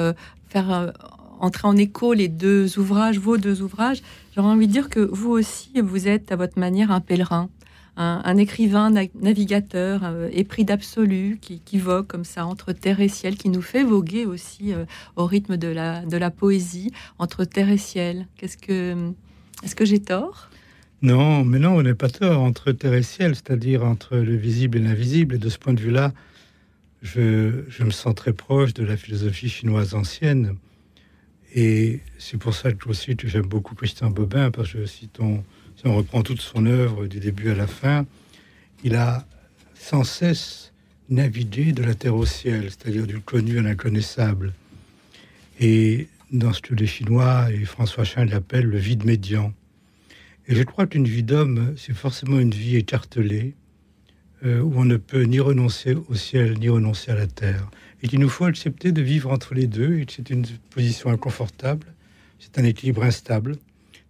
faire 0.48 0.94
entrer 1.40 1.68
en 1.68 1.76
écho 1.76 2.14
les 2.14 2.28
deux 2.28 2.78
ouvrages, 2.78 3.20
vos 3.20 3.38
deux 3.38 3.62
ouvrages. 3.62 4.02
J'aurais 4.36 4.50
envie 4.50 4.68
de 4.68 4.72
dire 4.72 4.90
que 4.90 5.00
vous 5.00 5.32
aussi, 5.32 5.82
vous 5.82 6.08
êtes 6.08 6.32
à 6.32 6.36
votre 6.36 6.60
manière 6.60 6.92
un 6.92 7.02
pèlerin 7.02 7.50
un, 7.96 8.38
écrivain 8.38 8.92
navigateur 9.16 10.02
euh, 10.04 10.30
épris 10.32 10.66
d'absolu 10.66 11.40
qui, 11.42 11.78
vogue 11.78 12.08
comme 12.08 12.24
ça 12.24 12.46
entre 12.46 12.72
terre 12.72 13.02
et 13.02 13.08
ciel, 13.08 13.38
qui 13.38 13.50
nous 13.50 13.62
fait 13.62 13.84
voguer 13.84 14.26
aussi 14.26 14.74
euh, 14.74 14.86
au 15.16 15.26
rythme 15.26 15.58
de 15.58 15.68
la, 15.68 16.06
de 16.06 16.18
la 16.18 16.32
poésie 16.32 16.92
entre 17.20 17.46
terre 17.46 17.70
et 17.70 17.78
ciel. 17.78 18.28
Qu'est-ce 18.38 18.58
que 18.58 19.12
est-ce 19.64 19.76
que 19.76 19.86
j'ai 19.86 20.00
tort? 20.00 20.50
Non, 21.04 21.44
mais 21.44 21.60
non, 21.60 21.76
on 21.76 21.82
n'est 21.82 21.96
pas 21.96 22.08
tort 22.08 22.42
entre 22.42 22.72
terre 22.72 22.94
et 22.94 23.04
ciel, 23.04 23.36
c'est-à-dire 23.36 23.84
entre 23.84 24.16
le 24.16 24.38
visible 24.38 24.78
et 24.78 24.82
l'invisible. 24.82 25.36
Et 25.36 25.38
de 25.38 25.50
ce 25.50 25.58
point 25.58 25.74
de 25.74 25.82
vue-là, 25.82 26.14
je, 27.02 27.84
me 27.84 27.92
sens 27.92 28.16
très 28.16 28.32
proche 28.32 28.74
de 28.74 28.86
la 28.86 28.96
philosophie 28.96 29.50
chinoise 29.50 29.96
ancienne. 29.96 30.56
Et 31.54 32.00
c'est 32.18 32.38
pour 32.38 32.56
ça 32.56 32.72
que 32.72 32.88
aussi 32.88 33.18
j'aime 33.26 33.46
beaucoup 33.46 33.76
Christian 33.76 34.12
Bobin, 34.12 34.50
parce 34.50 34.72
que 34.72 34.86
si 34.86 35.10
on 35.20 35.44
reprend 35.94 36.24
toute 36.24 36.40
son 36.40 36.66
œuvre 36.66 37.06
du 37.06 37.20
début 37.20 37.50
à 37.50 37.56
la 37.56 37.68
fin, 37.68 38.06
il 38.86 38.96
a 38.96 39.28
sans 39.74 40.06
cesse 40.06 40.72
navigué 41.10 41.74
de 41.74 41.84
la 41.84 41.96
terre 41.96 42.16
au 42.16 42.26
ciel, 42.26 42.70
c'est-à-dire 42.70 43.08
du 43.08 43.20
connu 43.20 43.60
à 43.60 43.62
l'inconnaissable. 43.62 44.54
Et 45.60 46.08
dans 46.32 46.54
ce 46.54 46.62
que 46.62 46.74
les 46.74 46.88
Chinois 46.88 47.52
et 47.52 47.66
François 47.66 48.06
Chin 48.06 48.24
l'appellent 48.24 48.70
le 48.70 48.78
vide 48.78 49.04
médian. 49.04 49.54
Et 50.48 50.56
je 50.56 50.64
crois 50.64 50.88
qu'une 50.88 51.08
vie 51.08 51.24
d'homme, 51.24 51.74
c'est 51.78 51.94
forcément 51.94 52.40
une 52.40 52.52
vie 52.52 52.76
écartelée, 52.76 53.56
euh, 54.46 54.62
où 54.62 54.74
on 54.76 54.84
ne 54.84 54.98
peut 54.98 55.24
ni 55.24 55.40
renoncer 55.40 55.96
au 56.10 56.16
ciel, 56.16 56.60
ni 56.60 56.68
renoncer 56.68 57.12
à 57.12 57.16
la 57.16 57.28
terre. 57.28 57.70
Et 58.02 58.10
qu'il 58.10 58.20
nous 58.20 58.30
faut 58.30 58.44
accepter 58.44 58.92
de 58.92 59.02
vivre 59.02 59.32
entre 59.32 59.54
les 59.54 59.68
deux, 59.68 60.00
et 60.00 60.06
c'est 60.10 60.30
une 60.30 60.46
position 60.70 61.10
inconfortable, 61.10 61.88
c'est 62.40 62.60
un 62.60 62.66
équilibre 62.66 63.04
instable 63.04 63.56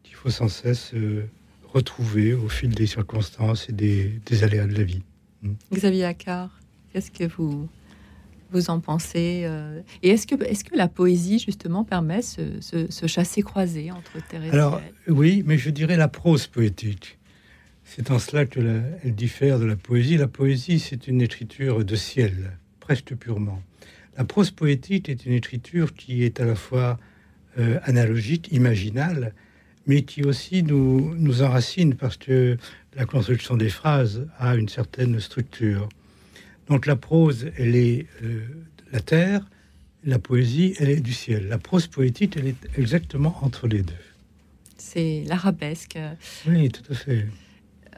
qu'il 0.01 0.15
faut 0.15 0.31
sans 0.31 0.47
cesse 0.47 0.91
euh, 0.95 1.25
retrouver 1.71 2.33
au 2.33 2.49
fil 2.49 2.71
des 2.71 2.87
circonstances 2.87 3.69
et 3.69 3.73
des, 3.73 4.43
aléas 4.43 4.65
de 4.65 4.73
la 4.73 4.83
vie. 4.83 5.03
Hmm. 5.43 5.53
Xavier 5.71 6.05
Accard, 6.05 6.49
qu'est-ce 6.91 7.11
que 7.11 7.25
vous, 7.25 7.69
vous 8.53 8.69
en 8.69 8.79
pensez 8.79 9.43
euh, 9.45 9.81
Et 10.01 10.09
est-ce 10.09 10.27
que, 10.27 10.35
est 10.43 10.63
que 10.63 10.75
la 10.77 10.87
poésie, 10.87 11.39
justement, 11.39 11.83
permet 11.83 12.21
ce, 12.21 12.41
ce, 12.61 13.07
chassé-croisé 13.07 13.91
entre 13.91 14.25
terre 14.29 14.43
et 14.43 14.51
Alors, 14.51 14.81
oui, 15.07 15.43
mais 15.45 15.57
je 15.57 15.69
dirais 15.69 15.97
la 15.97 16.07
prose 16.07 16.47
poétique. 16.47 17.17
C'est 17.83 18.11
en 18.11 18.19
cela 18.19 18.45
qu'elle 18.45 18.97
diffère 19.05 19.59
de 19.59 19.65
la 19.65 19.75
poésie. 19.75 20.17
La 20.17 20.27
poésie, 20.27 20.79
c'est 20.79 21.07
une 21.07 21.21
écriture 21.21 21.83
de 21.83 21.95
ciel, 21.95 22.57
presque 22.79 23.15
purement. 23.15 23.61
La 24.17 24.23
prose 24.23 24.51
poétique 24.51 25.09
est 25.09 25.25
une 25.25 25.33
écriture 25.33 25.93
qui 25.93 26.23
est 26.23 26.39
à 26.39 26.45
la 26.45 26.55
fois 26.55 26.99
euh, 27.59 27.79
analogique, 27.83 28.51
imaginale, 28.51 29.33
mais 29.85 30.03
qui 30.03 30.23
aussi 30.23 30.63
nous, 30.63 31.13
nous 31.15 31.41
enracine 31.41 31.95
parce 31.95 32.17
que 32.17 32.57
la 32.95 33.05
construction 33.05 33.57
des 33.57 33.69
phrases 33.69 34.27
a 34.37 34.55
une 34.55 34.69
certaine 34.69 35.19
structure. 35.19 35.89
Donc 36.67 36.85
la 36.85 36.95
prose, 36.95 37.47
elle 37.57 37.75
est 37.75 38.07
euh, 38.23 38.41
la 38.91 38.99
terre, 38.99 39.49
la 40.03 40.19
poésie, 40.19 40.75
elle 40.79 40.89
est 40.89 40.99
du 40.99 41.13
ciel. 41.13 41.47
La 41.47 41.57
prose 41.57 41.87
poétique, 41.87 42.37
elle 42.37 42.47
est 42.47 42.77
exactement 42.77 43.37
entre 43.41 43.67
les 43.67 43.81
deux. 43.81 43.93
C'est 44.77 45.23
l'arabesque. 45.27 45.97
Oui, 46.47 46.69
tout 46.69 46.91
à 46.91 46.95
fait. 46.95 47.25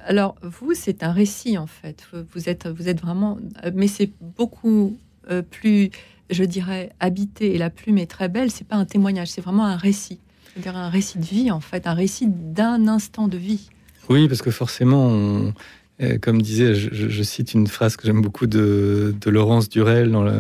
Alors 0.06 0.36
vous, 0.42 0.74
c'est 0.76 1.04
un 1.04 1.12
récit 1.12 1.58
en 1.58 1.68
fait. 1.68 2.08
Vous 2.34 2.48
êtes, 2.50 2.68
vous 2.68 2.88
êtes 2.88 3.02
vraiment, 3.02 3.40
mais 3.74 3.88
c'est 3.88 4.12
beaucoup 4.22 4.98
euh, 5.32 5.42
plus, 5.42 5.90
je 6.30 6.44
dirais, 6.44 6.92
habité. 7.00 7.56
Et 7.56 7.58
la 7.58 7.72
plume 7.72 7.98
est 7.98 8.10
très 8.10 8.30
belle. 8.30 8.52
C'est 8.52 8.68
pas 8.68 8.76
un 8.76 8.86
témoignage, 8.86 9.30
c'est 9.30 9.42
vraiment 9.42 9.66
un 9.66 9.78
récit 9.78 10.20
cest 10.56 10.68
un 10.68 10.90
récit 10.90 11.20
de 11.20 11.26
vie, 11.26 11.52
en 11.52 11.60
fait, 11.60 11.88
un 11.88 11.94
récit 11.94 12.28
d'un 12.28 12.88
instant 12.88 13.28
de 13.28 13.38
vie. 13.38 13.70
Oui, 14.10 14.28
parce 14.28 14.42
que 14.42 14.52
forcément, 14.52 15.52
euh, 16.02 16.18
comme 16.18 16.42
disait, 16.42 16.76
je, 16.76 17.24
cite 17.24 17.54
une 17.54 17.68
phrase 17.68 17.96
que 17.96 18.06
j'aime 18.06 18.22
beaucoup 18.22 18.48
de, 18.48 19.16
Laurence 19.26 19.70
Durel 19.70 20.12
dans 20.12 20.24
le 20.24 20.34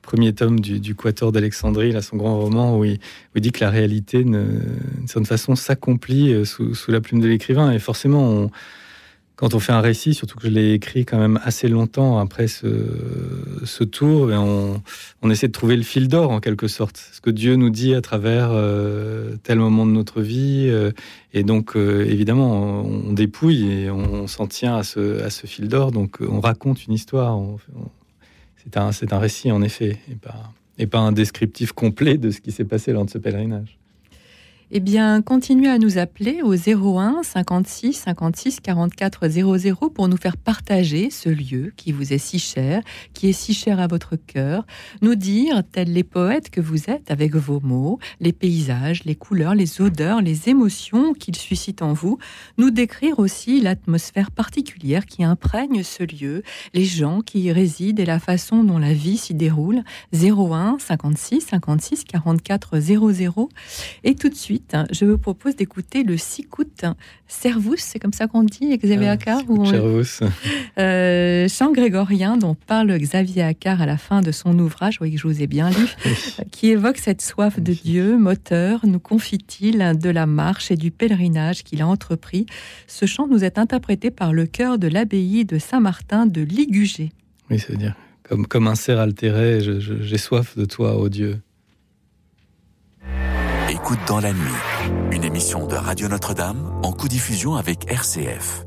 premier 0.00 0.32
tome 0.32 0.60
du, 0.60 0.94
Quator 0.94 1.30
d'Alexandrie, 1.30 1.92
là, 1.92 2.00
son 2.00 2.16
grand 2.16 2.38
roman, 2.38 2.78
où 2.78 2.84
il, 2.84 2.98
dit 3.36 3.52
que 3.52 3.62
la 3.64 3.70
réalité, 3.70 4.24
d'une 4.24 4.72
certaine 5.06 5.26
façon, 5.26 5.56
s'accomplit 5.56 6.32
euh, 6.32 6.44
sous, 6.44 6.74
la 6.88 7.00
plume 7.00 7.20
de 7.20 7.28
l'écrivain. 7.28 7.70
Et 7.72 7.78
forcément, 7.78 8.50
quand 9.36 9.54
on 9.54 9.58
fait 9.58 9.72
un 9.72 9.80
récit, 9.80 10.14
surtout 10.14 10.38
que 10.38 10.46
je 10.46 10.52
l'ai 10.52 10.74
écrit 10.74 11.04
quand 11.04 11.18
même 11.18 11.40
assez 11.42 11.66
longtemps 11.66 12.18
après 12.18 12.46
ce, 12.46 13.82
tour, 13.84 14.28
ben 14.28 14.80
on, 15.22 15.30
essaie 15.30 15.48
de 15.48 15.52
trouver 15.52 15.76
le 15.76 15.82
fil 15.82 16.06
d'or 16.06 16.30
en 16.30 16.38
quelque 16.38 16.68
sorte. 16.68 16.96
Ce 17.12 17.20
que 17.20 17.30
Dieu 17.30 17.56
nous 17.56 17.70
dit 17.70 17.94
à 17.94 18.00
travers 18.00 18.50
euh, 18.52 19.36
tel 19.42 19.58
moment 19.58 19.86
de 19.86 19.90
notre 19.90 20.22
vie. 20.22 20.66
Euh, 20.68 20.92
et 21.32 21.42
donc, 21.42 21.76
euh, 21.76 22.06
évidemment, 22.08 22.82
on, 22.84 23.12
dépouille 23.12 23.70
et 23.72 23.90
on, 23.90 24.28
s'en 24.28 24.46
tient 24.46 24.76
à 24.76 24.84
ce, 24.84 25.46
fil 25.46 25.66
d'or. 25.66 25.90
Donc, 25.90 26.18
on 26.20 26.40
raconte 26.40 26.86
une 26.86 26.94
histoire. 26.94 27.36
c'est 28.56 29.12
un, 29.12 29.18
récit, 29.18 29.50
en 29.50 29.62
effet, 29.62 29.98
et 30.08 30.16
et 30.78 30.86
pas 30.86 30.98
un 30.98 31.12
descriptif 31.12 31.72
complet 31.72 32.18
de 32.18 32.30
ce 32.30 32.40
qui 32.40 32.52
s'est 32.52 32.64
passé 32.64 32.92
lors 32.92 33.04
de 33.04 33.10
ce 33.10 33.18
pèlerinage. 33.18 33.78
Eh 34.76 34.80
bien, 34.80 35.22
continuez 35.22 35.68
à 35.68 35.78
nous 35.78 35.98
appeler 35.98 36.42
au 36.42 36.52
01 36.52 37.22
56 37.22 37.92
56 37.92 38.58
44 38.58 39.28
00 39.28 39.90
pour 39.90 40.08
nous 40.08 40.16
faire 40.16 40.36
partager 40.36 41.10
ce 41.10 41.28
lieu 41.28 41.72
qui 41.76 41.92
vous 41.92 42.12
est 42.12 42.18
si 42.18 42.40
cher, 42.40 42.82
qui 43.12 43.28
est 43.28 43.32
si 43.32 43.54
cher 43.54 43.78
à 43.78 43.86
votre 43.86 44.16
cœur, 44.16 44.66
nous 45.00 45.14
dire, 45.14 45.62
tels 45.70 45.92
les 45.92 46.02
poètes 46.02 46.50
que 46.50 46.60
vous 46.60 46.90
êtes, 46.90 47.12
avec 47.12 47.36
vos 47.36 47.60
mots, 47.60 48.00
les 48.18 48.32
paysages, 48.32 49.04
les 49.04 49.14
couleurs, 49.14 49.54
les 49.54 49.80
odeurs, 49.80 50.20
les 50.20 50.48
émotions 50.48 51.14
qu'ils 51.14 51.36
suscitent 51.36 51.82
en 51.82 51.92
vous, 51.92 52.18
nous 52.58 52.72
décrire 52.72 53.20
aussi 53.20 53.60
l'atmosphère 53.60 54.32
particulière 54.32 55.06
qui 55.06 55.22
imprègne 55.22 55.84
ce 55.84 56.02
lieu, 56.02 56.42
les 56.72 56.84
gens 56.84 57.20
qui 57.20 57.42
y 57.42 57.52
résident 57.52 58.02
et 58.02 58.06
la 58.06 58.18
façon 58.18 58.64
dont 58.64 58.78
la 58.78 58.92
vie 58.92 59.18
s'y 59.18 59.34
déroule. 59.34 59.84
01 60.12 60.78
56 60.80 61.42
56 61.42 62.02
44 62.02 62.80
00 62.80 63.48
et 64.02 64.16
tout 64.16 64.28
de 64.28 64.34
suite 64.34 64.63
suite, 64.70 64.76
je 64.92 65.04
vous 65.04 65.18
propose 65.18 65.56
d'écouter 65.56 66.02
le 66.02 66.16
Sicout 66.16 66.84
Servus, 67.26 67.78
c'est 67.78 67.98
comme 67.98 68.12
ça 68.12 68.26
qu'on 68.26 68.42
dit, 68.42 68.76
Xavier 68.76 69.08
ah, 69.08 69.12
Accard 69.12 69.48
ou 69.48 69.64
Servus. 69.66 70.20
Euh, 70.76 71.46
chant 71.48 71.70
grégorien 71.72 72.36
dont 72.36 72.56
parle 72.66 72.98
Xavier 72.98 73.42
Accard 73.42 73.80
à 73.80 73.86
la 73.86 73.96
fin 73.96 74.22
de 74.22 74.32
son 74.32 74.58
ouvrage, 74.58 74.98
oui, 75.00 75.12
que 75.12 75.18
je 75.18 75.28
vous 75.28 75.40
ai 75.40 75.46
bien 75.46 75.70
lu, 75.70 75.86
qui 76.50 76.70
évoque 76.70 76.98
cette 76.98 77.22
soif 77.22 77.60
de 77.60 77.72
Dieu, 77.72 78.18
moteur, 78.18 78.80
nous 78.84 78.98
confie-t-il, 78.98 79.96
de 79.96 80.10
la 80.10 80.26
marche 80.26 80.72
et 80.72 80.76
du 80.76 80.90
pèlerinage 80.90 81.62
qu'il 81.62 81.80
a 81.80 81.86
entrepris. 81.86 82.46
Ce 82.88 83.06
chant 83.06 83.28
nous 83.28 83.44
est 83.44 83.58
interprété 83.58 84.10
par 84.10 84.32
le 84.32 84.46
chœur 84.46 84.78
de 84.78 84.88
l'abbaye 84.88 85.44
de 85.44 85.58
Saint-Martin 85.58 86.26
de 86.26 86.40
Ligugé. 86.40 87.12
Oui, 87.50 87.60
ça 87.60 87.68
veut 87.68 87.78
dire 87.78 87.94
comme, 88.24 88.46
comme 88.46 88.66
un 88.66 88.74
cerf 88.74 88.98
altéré, 88.98 89.60
j'ai 89.60 90.18
soif 90.18 90.56
de 90.56 90.64
toi, 90.64 90.96
ô 90.98 91.08
Dieu. 91.08 91.40
Écoute 93.84 93.98
dans 94.08 94.20
la 94.20 94.32
nuit, 94.32 95.12
une 95.12 95.24
émission 95.24 95.66
de 95.66 95.74
Radio 95.74 96.08
Notre-Dame 96.08 96.80
en 96.82 96.92
co-diffusion 96.92 97.56
avec 97.56 97.84
RCF. 97.92 98.64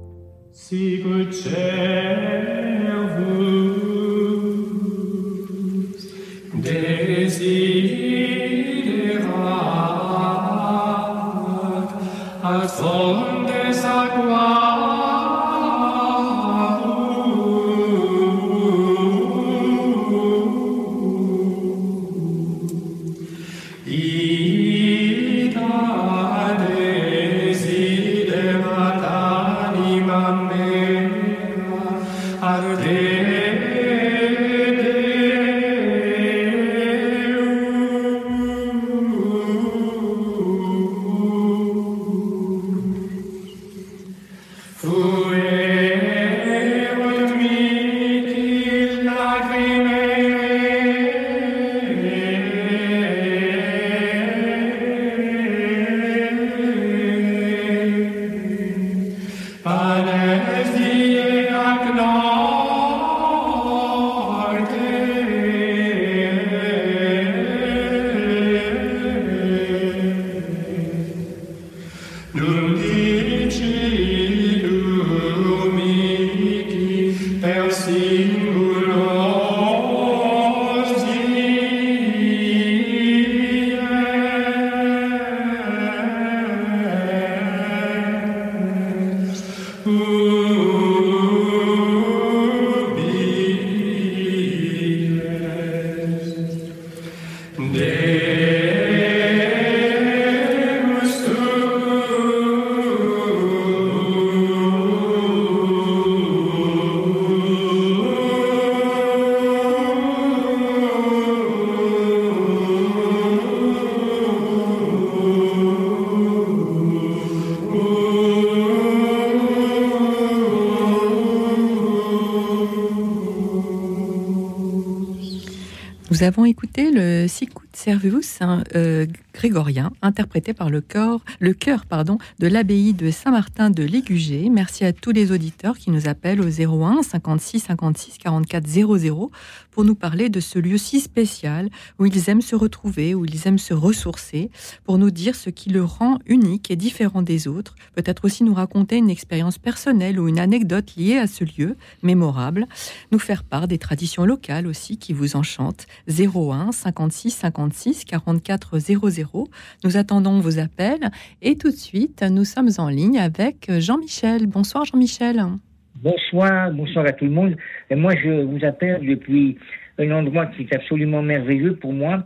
Interprété 130.02 130.54
par 130.54 130.70
le, 130.70 130.82
corps, 130.82 131.22
le 131.40 131.54
chœur 131.54 131.86
pardon, 131.86 132.18
de 132.40 132.48
l'abbaye 132.48 132.94
de 132.94 133.12
Saint-Martin 133.12 133.70
de 133.70 133.84
Légugé. 133.84 134.50
Merci 134.50 134.86
à 134.86 134.94
tous 134.94 135.12
les 135.12 135.32
auditeurs 135.32 135.78
qui 135.78 135.92
nous 135.92 136.08
appellent 136.08 136.42
au 136.42 136.48
01 136.48 137.04
56 137.04 137.60
56 137.60 138.18
44 138.18 138.68
00 138.68 139.32
pour 139.78 139.86
nous 139.86 139.94
parler 139.94 140.30
de 140.30 140.40
ce 140.40 140.58
lieu 140.58 140.80
si 140.80 141.00
spécial 141.00 141.70
où 142.00 142.08
ils 142.08 142.32
aiment 142.32 142.42
se 142.42 142.56
retrouver, 142.56 143.14
où 143.14 143.26
ils 143.26 143.48
aiment 143.48 143.60
se 143.60 143.76
ressourcer, 143.76 144.50
pour 144.84 144.98
nous 144.98 145.12
dire 145.12 145.36
ce 145.36 145.52
qui 145.52 145.70
le 145.70 145.84
rend 145.84 146.18
unique 146.26 146.72
et 146.72 146.76
différent 146.76 147.22
des 147.22 147.48
autres, 147.48 147.76
peut-être 147.94 148.26
aussi 148.26 148.44
nous 148.44 148.56
raconter 148.56 148.96
une 148.96 149.12
expérience 149.12 149.60
personnelle 149.60 150.20
ou 150.20 150.28
une 150.28 150.40
anecdote 150.40 150.96
liée 150.96 151.20
à 151.20 151.28
ce 151.28 151.44
lieu 151.44 151.78
mémorable, 152.02 152.66
nous 153.12 153.20
faire 153.20 153.44
part 153.44 153.68
des 153.68 153.78
traditions 153.78 154.26
locales 154.26 154.66
aussi 154.66 154.98
qui 154.98 155.14
vous 155.14 155.36
enchantent. 155.36 155.86
01 156.10 156.72
56 156.72 157.30
56 157.30 158.06
44 158.06 158.80
00. 158.80 159.48
Nous 159.84 159.96
attendons 159.96 160.40
vos 160.40 160.58
appels 160.58 161.12
et 161.44 161.56
tout 161.56 161.70
de 161.70 161.76
suite, 161.76 162.24
nous 162.24 162.46
sommes 162.46 162.72
en 162.80 162.90
ligne 162.90 163.20
avec 163.20 163.72
Jean-Michel. 163.78 164.48
Bonsoir 164.48 164.86
Jean-Michel. 164.86 165.60
Bonsoir, 166.04 166.72
bonsoir 166.72 167.08
à 167.08 167.12
tout 167.12 167.26
le 167.26 167.32
monde. 167.32 167.56
Et 167.90 167.96
moi, 167.96 168.14
je 168.24 168.30
vous 168.44 168.64
appelle 168.64 169.04
depuis 169.04 169.58
un 169.98 170.12
endroit 170.12 170.46
qui 170.46 170.62
est 170.62 170.76
absolument 170.76 171.24
merveilleux 171.24 171.76
pour 171.76 171.92
moi. 171.92 172.24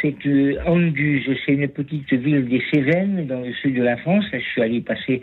C'est 0.00 0.16
euh, 0.24 0.56
Anduze, 0.64 1.28
c'est 1.44 1.52
une 1.52 1.68
petite 1.68 2.10
ville 2.10 2.48
des 2.48 2.62
Cévennes, 2.72 3.26
dans 3.26 3.40
le 3.40 3.52
sud 3.52 3.76
de 3.76 3.82
la 3.82 3.98
France. 3.98 4.24
je 4.32 4.38
suis 4.38 4.62
allé 4.62 4.80
passer 4.80 5.20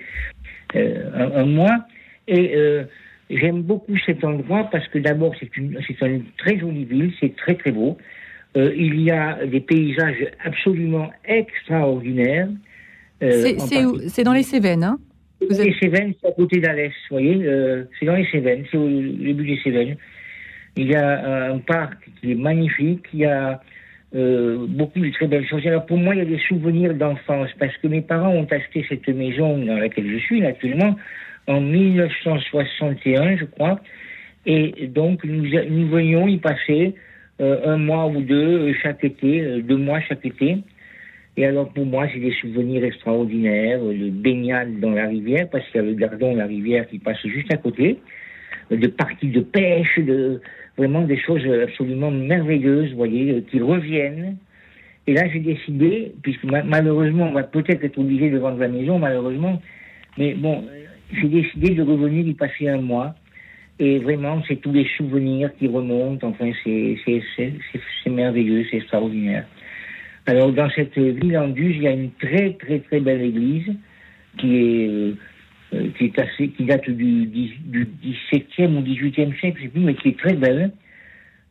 euh, 0.75 1.31
un, 1.35 1.45
mois. 1.45 1.85
Et 2.27 2.55
euh, 2.55 2.83
j'aime 3.31 3.63
beaucoup 3.63 3.97
cet 4.05 4.23
endroit 4.23 4.69
parce 4.71 4.87
que 4.89 4.99
d'abord, 4.99 5.33
c'est 5.39 5.57
une, 5.57 5.79
c'est 5.87 5.99
une 6.05 6.25
très 6.37 6.59
jolie 6.59 6.85
ville, 6.85 7.11
c'est 7.19 7.35
très 7.35 7.55
très 7.55 7.71
beau. 7.71 7.97
Euh, 8.55 8.71
il 8.77 9.01
y 9.01 9.09
a 9.09 9.45
des 9.47 9.61
paysages 9.61 10.27
absolument 10.45 11.09
extraordinaires. 11.25 12.49
c'est 13.19 14.23
dans 14.23 14.33
les 14.33 14.43
Cévennes, 14.43 14.83
hein? 14.83 14.99
Les 15.41 15.73
Cévennes, 15.79 16.13
c'est 16.19 16.27
à 16.27 16.31
côté 16.31 16.59
d'Alès, 16.59 16.91
vous 17.09 17.17
voyez, 17.17 17.45
euh, 17.45 17.83
c'est 17.99 18.05
dans 18.05 18.15
les 18.15 18.25
Cévennes, 18.27 18.65
c'est 18.69 18.77
au 18.77 18.87
début 18.87 19.45
des 19.45 19.59
Cévennes. 19.63 19.95
Il 20.75 20.87
y 20.87 20.95
a 20.95 21.51
un 21.51 21.59
parc 21.59 21.97
qui 22.19 22.31
est 22.31 22.35
magnifique, 22.35 23.05
il 23.13 23.19
y 23.19 23.25
a 23.25 23.61
euh, 24.15 24.65
beaucoup 24.67 24.99
de 24.99 25.09
très 25.11 25.27
belles 25.27 25.47
choses. 25.47 25.65
Alors 25.65 25.85
pour 25.85 25.97
moi, 25.97 26.15
il 26.15 26.19
y 26.19 26.21
a 26.21 26.25
des 26.25 26.39
souvenirs 26.47 26.93
d'enfance, 26.93 27.49
parce 27.59 27.75
que 27.77 27.87
mes 27.87 28.01
parents 28.01 28.33
ont 28.33 28.47
acheté 28.49 28.85
cette 28.87 29.07
maison 29.07 29.57
dans 29.57 29.77
laquelle 29.77 30.09
je 30.09 30.17
suis 30.17 30.45
actuellement 30.45 30.95
en 31.47 31.61
1961, 31.61 33.37
je 33.37 33.45
crois, 33.45 33.79
et 34.45 34.87
donc 34.87 35.23
nous, 35.23 35.43
nous 35.69 35.87
venions 35.87 36.27
y 36.27 36.37
passer 36.37 36.95
euh, 37.41 37.73
un 37.73 37.77
mois 37.77 38.07
ou 38.07 38.21
deux 38.21 38.73
chaque 38.81 39.03
été, 39.03 39.61
deux 39.61 39.77
mois 39.77 39.99
chaque 40.01 40.25
été. 40.25 40.59
Et 41.39 41.45
alors 41.45 41.69
pour 41.69 41.85
moi, 41.85 42.05
c'est 42.13 42.19
des 42.19 42.33
souvenirs 42.33 42.83
extraordinaires, 42.83 43.79
de 43.81 44.09
baignade 44.09 44.81
dans 44.81 44.91
la 44.91 45.07
rivière, 45.07 45.49
parce 45.49 45.65
qu'il 45.67 45.77
y 45.77 45.79
a 45.85 45.87
le 45.87 45.93
gardon, 45.93 46.35
la 46.35 46.45
rivière 46.45 46.85
qui 46.89 46.99
passe 46.99 47.25
juste 47.25 47.49
à 47.53 47.55
côté, 47.55 47.97
de 48.69 48.87
parties 48.87 49.29
de 49.29 49.39
pêche, 49.39 49.97
de 49.99 50.41
vraiment 50.77 51.03
des 51.03 51.17
choses 51.17 51.47
absolument 51.63 52.11
merveilleuses, 52.11 52.91
vous 52.91 52.97
voyez, 52.97 53.41
qui 53.49 53.61
reviennent. 53.61 54.35
Et 55.07 55.13
là, 55.13 55.29
j'ai 55.31 55.39
décidé, 55.39 56.11
puisque 56.23 56.43
malheureusement, 56.43 57.29
on 57.29 57.33
va 57.33 57.43
peut-être 57.43 57.85
être 57.85 57.97
obligé 57.97 58.29
de 58.29 58.37
vendre 58.37 58.59
la 58.59 58.67
maison, 58.67 58.99
malheureusement, 58.99 59.61
mais 60.17 60.33
bon, 60.33 60.65
j'ai 61.13 61.29
décidé 61.29 61.73
de 61.73 61.83
revenir 61.83 62.27
y 62.27 62.33
passer 62.33 62.67
un 62.67 62.81
mois. 62.81 63.15
Et 63.79 63.99
vraiment, 63.99 64.43
c'est 64.45 64.57
tous 64.57 64.73
les 64.73 64.89
souvenirs 64.97 65.51
qui 65.57 65.69
remontent. 65.69 66.27
Enfin, 66.27 66.51
c'est 66.65 68.09
merveilleux, 68.09 68.65
c'est 68.69 68.75
extraordinaire. 68.75 69.45
Alors, 70.29 70.51
dans 70.51 70.69
cette 70.69 70.95
ville 70.95 71.35
Anduze, 71.35 71.75
il 71.77 71.81
y 71.81 71.87
a 71.87 71.91
une 71.91 72.11
très, 72.11 72.53
très, 72.53 72.77
très 72.81 72.99
belle 72.99 73.23
église 73.23 73.73
qui 74.37 74.57
est, 74.57 75.15
euh, 75.73 75.87
qui 75.97 76.05
est 76.05 76.19
assez, 76.19 76.49
qui 76.49 76.65
date 76.65 76.87
du, 76.87 77.25
du 77.25 77.87
17e 78.31 78.77
ou 78.77 78.81
18e 78.81 79.39
siècle, 79.39 79.57
je 79.57 79.63
sais 79.63 79.69
plus, 79.69 79.81
mais 79.81 79.95
qui 79.95 80.09
est 80.09 80.19
très 80.19 80.35
belle, 80.35 80.71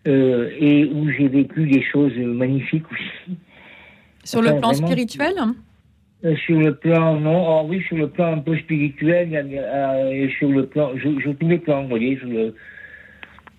euh, 0.07 0.51
et 0.61 0.85
où 0.85 1.11
j'ai 1.11 1.27
vécu 1.27 1.67
des 1.67 1.83
choses 1.83 2.17
magnifiques 2.19 2.85
aussi. 2.93 3.37
Sur 4.23 4.43
le 4.43 4.61
plan 4.61 4.73
spirituel 4.73 5.35
Euh, 6.25 6.37
sur 6.37 6.61
le 6.61 6.77
plan, 6.77 7.19
non, 7.19 7.47
oh, 7.49 7.67
oui, 7.69 7.83
sur 7.89 7.97
le 7.97 8.09
plan 8.09 8.35
un 8.35 8.39
peu 8.39 8.57
spirituel, 8.59 9.29
sur 10.39 10.51
le 10.51 10.67
plan, 10.67 10.93
je, 10.95 11.09
je 11.19 11.31
tous 11.31 11.49
les 11.49 11.59
plans, 11.59 11.83
vous 11.83 11.89
voyez, 11.89 12.17
sur 12.17 12.29
le, 12.29 12.55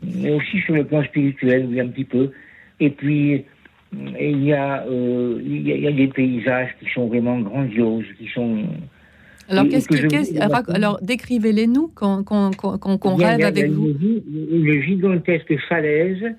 mais 0.02 0.32
aussi 0.32 0.62
sur 0.62 0.76
le 0.76 0.86
plan 0.86 1.04
spirituel, 1.04 1.68
oui, 1.70 1.82
un 1.82 1.88
petit 1.88 2.06
peu. 2.06 2.32
Et 2.80 2.90
puis, 2.90 3.44
il 3.92 4.44
y 4.44 4.54
a, 4.54 4.86
euh, 4.88 5.42
il 5.44 5.68
y 5.68 5.72
a, 5.72 5.76
il 5.76 5.84
y 5.84 5.88
a 5.88 5.92
des 5.92 6.08
paysages 6.08 6.70
qui 6.80 6.90
sont 6.92 7.08
vraiment 7.08 7.40
grandioses, 7.40 8.06
qui 8.18 8.28
sont 8.28 8.66
alors, 9.50 9.68
qu'est-ce 9.68 9.88
que, 9.88 10.74
alors 10.74 11.00
décrivez-les 11.02 11.66
nous, 11.66 11.88
qu'on 11.88 12.24
rêve 13.16 13.42
avec 13.44 13.72
vous. 13.72 13.96
Une 14.52 14.82
gigantesque 14.84 15.58
falaise 15.68 16.36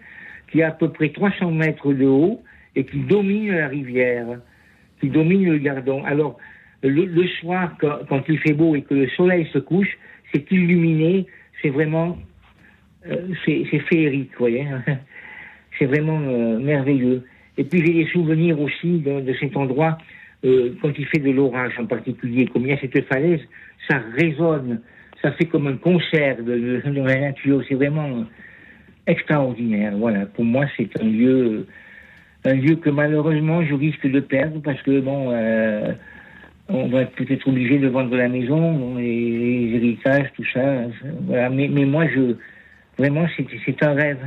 qui 0.52 0.62
a 0.62 0.68
à 0.68 0.70
peu 0.70 0.90
près 0.90 1.08
300 1.08 1.50
mètres 1.50 1.92
de 1.92 2.06
haut 2.06 2.40
et 2.76 2.84
qui 2.84 2.98
domine 2.98 3.52
la 3.52 3.66
rivière, 3.66 4.26
qui 5.00 5.08
domine 5.08 5.44
le 5.44 5.58
gardon. 5.58 6.04
Alors, 6.04 6.38
le, 6.82 7.26
soir, 7.40 7.76
quand, 7.80 8.22
il 8.28 8.38
fait 8.38 8.52
beau 8.52 8.76
et 8.76 8.82
que 8.82 8.94
le 8.94 9.08
soleil 9.10 9.48
se 9.52 9.58
couche, 9.58 9.98
c'est 10.32 10.48
illuminé, 10.52 11.26
c'est 11.60 11.70
vraiment, 11.70 12.16
euh, 13.08 13.28
c'est 13.44 13.64
féerique, 13.88 14.30
vous 14.32 14.38
voyez. 14.38 14.66
c'est 15.78 15.86
vraiment 15.86 16.20
euh, 16.20 16.58
merveilleux. 16.60 17.24
Et 17.60 17.64
puis 17.64 17.84
j'ai 17.84 17.92
des 17.92 18.10
souvenirs 18.10 18.58
aussi 18.58 19.00
de 19.00 19.34
cet 19.38 19.54
endroit 19.54 19.98
euh, 20.44 20.74
quand 20.80 20.90
il 20.98 21.06
fait 21.06 21.18
de 21.18 21.30
l'orage 21.30 21.78
en 21.78 21.84
particulier, 21.84 22.48
a 22.54 22.76
cette 22.78 23.06
falaise, 23.06 23.40
ça 23.88 24.00
résonne, 24.16 24.80
ça 25.20 25.32
fait 25.32 25.44
comme 25.44 25.66
un 25.66 25.76
concert 25.76 26.42
de, 26.42 26.80
la 26.86 27.20
nature. 27.20 27.62
C'est 27.68 27.74
vraiment 27.74 28.24
extraordinaire. 29.06 29.92
Voilà, 29.96 30.24
pour 30.24 30.44
moi, 30.44 30.64
c'est 30.76 30.88
un 31.00 31.04
lieu, 31.04 31.66
un 32.46 32.54
lieu 32.54 32.76
que 32.76 32.88
malheureusement 32.88 33.62
je 33.62 33.74
risque 33.74 34.06
de 34.06 34.20
perdre 34.20 34.62
parce 34.62 34.80
que 34.80 35.00
bon, 35.00 35.30
euh, 35.30 35.92
on 36.70 36.88
va 36.88 37.04
peut-être 37.04 37.46
obligé 37.46 37.78
de 37.78 37.88
vendre 37.88 38.16
la 38.16 38.28
maison, 38.28 38.96
les, 38.96 39.72
héritages, 39.74 40.32
tout 40.36 40.46
ça. 40.54 40.84
Mais, 41.50 41.68
mais 41.68 41.84
moi, 41.84 42.06
je 42.08 42.36
vraiment, 42.96 43.26
c'est 43.36 43.82
un 43.82 43.92
rêve. 43.92 44.24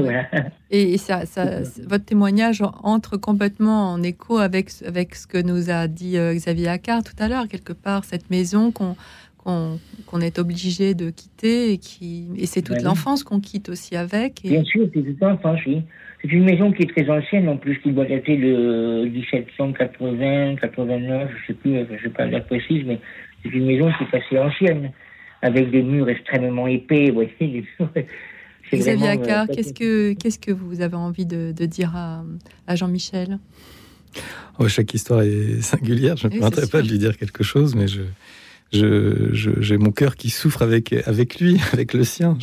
Et 0.70 0.98
ça, 0.98 1.22
votre 1.86 2.04
témoignage 2.04 2.62
entre 2.82 3.16
complètement 3.16 3.92
en 3.92 4.02
écho 4.02 4.38
avec, 4.38 4.70
avec 4.86 5.14
ce 5.14 5.26
que 5.26 5.38
nous 5.38 5.70
a 5.70 5.86
dit 5.88 6.18
euh, 6.18 6.34
Xavier 6.34 6.68
Accard 6.68 7.02
tout 7.02 7.16
à 7.18 7.28
l'heure, 7.28 7.48
quelque 7.48 7.72
part, 7.72 8.04
cette 8.04 8.30
maison 8.30 8.70
qu'on 8.70 8.96
qu'on 9.44 10.20
est 10.20 10.38
obligé 10.38 10.94
de 10.94 11.08
quitter 11.08 11.72
et, 11.72 11.78
qui, 11.78 12.28
et 12.36 12.44
c'est 12.44 12.60
toute 12.60 12.82
l'enfance 12.82 13.24
qu'on 13.24 13.40
quitte 13.40 13.70
aussi 13.70 13.96
avec. 13.96 14.42
Bien 14.44 14.64
sûr, 14.64 14.86
c'est 14.92 15.02
toute 15.02 15.20
l'enfance, 15.20 15.60
oui. 15.66 15.82
C'est 16.20 16.32
une 16.32 16.44
maison 16.44 16.72
qui 16.72 16.82
est 16.82 16.86
très 16.86 17.08
ancienne 17.08 17.48
en 17.48 17.56
plus, 17.56 17.78
qui 17.78 17.92
doit 17.92 18.04
dater 18.04 18.36
de 18.36 19.08
1780, 19.08 20.56
89, 20.56 21.30
je 21.30 21.46
sais 21.46 21.54
plus, 21.54 21.78
je 21.96 22.02
sais 22.02 22.10
pas 22.10 22.26
la 22.26 22.40
précise, 22.40 22.82
mais 22.86 22.98
c'est 23.42 23.50
une 23.50 23.66
maison 23.66 23.90
qui 23.96 24.04
est 24.04 24.18
assez 24.18 24.38
ancienne, 24.38 24.90
avec 25.42 25.70
des 25.70 25.82
murs 25.82 26.08
extrêmement 26.08 26.66
épais, 26.66 27.10
vous 27.10 27.22
voyez, 27.22 27.64
Xavier 28.72 29.08
Accard, 29.08 29.46
euh, 29.48 29.54
qu'est-ce 29.54 29.72
que, 29.72 30.12
qu'est-ce 30.14 30.38
que 30.38 30.50
vous 30.50 30.80
avez 30.80 30.96
envie 30.96 31.26
de, 31.26 31.52
dire 31.66 31.94
à, 31.96 32.76
Jean-Michel? 32.76 33.38
Oh, 34.58 34.68
Chaque 34.68 34.92
histoire 34.94 35.22
est 35.22 35.60
singulière. 35.62 36.16
Je 36.16 36.28
ne 36.28 36.34
me 36.34 36.38
permettrai 36.38 36.66
pas 36.66 36.82
de 36.82 36.88
lui 36.88 36.98
dire 36.98 37.16
quelque 37.16 37.44
chose, 37.44 37.74
mais 37.74 37.86
je, 37.88 38.02
je, 38.72 39.60
j'ai 39.60 39.78
mon 39.78 39.92
cœur 39.92 40.16
qui 40.16 40.30
souffre 40.30 40.62
avec, 40.62 40.92
avec 40.92 41.40
lui, 41.40 41.60
avec 41.72 41.92
le 41.94 42.04
sien. 42.04 42.36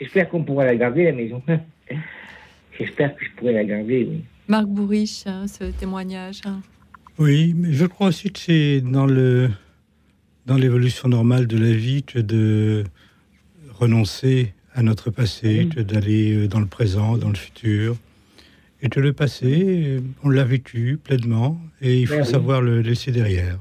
J'espère 0.00 0.28
qu'on 0.28 0.44
pourra 0.44 0.64
la 0.64 0.76
garder, 0.76 1.04
la 1.04 1.12
maison. 1.12 1.42
J'espère 2.78 3.14
que 3.14 3.24
je 3.24 3.30
pourrai 3.36 3.52
la 3.52 3.64
garder, 3.64 4.06
oui. 4.10 4.24
Marc 4.48 4.66
Bourriche, 4.66 5.26
hein, 5.26 5.46
ce 5.46 5.64
témoignage. 5.64 6.40
Hein. 6.44 6.60
Oui, 7.18 7.54
mais 7.56 7.72
je 7.72 7.86
crois 7.86 8.08
aussi 8.08 8.32
que 8.32 8.38
c'est 8.38 8.80
dans 8.80 9.06
le 9.06 9.50
dans 10.46 10.56
l'évolution 10.56 11.08
normale 11.08 11.46
de 11.46 11.58
la 11.58 11.72
vie 11.72 12.02
que 12.02 12.18
de 12.18 12.82
renoncer 13.72 14.54
à 14.74 14.82
notre 14.82 15.10
passé, 15.10 15.64
d'aller 15.76 16.34
euh, 16.34 16.48
dans 16.48 16.60
le 16.60 16.66
présent, 16.66 17.16
dans 17.16 17.28
le 17.28 17.36
futur. 17.36 17.96
Et 18.82 18.88
que 18.88 19.00
le 19.00 19.12
passé, 19.12 19.98
on 20.24 20.30
l'a 20.30 20.44
vécu 20.44 20.98
pleinement 21.02 21.60
et 21.82 22.00
il 22.00 22.06
faut 22.06 22.24
savoir 22.24 22.62
le 22.62 22.80
laisser 22.80 23.12
derrière. 23.12 23.58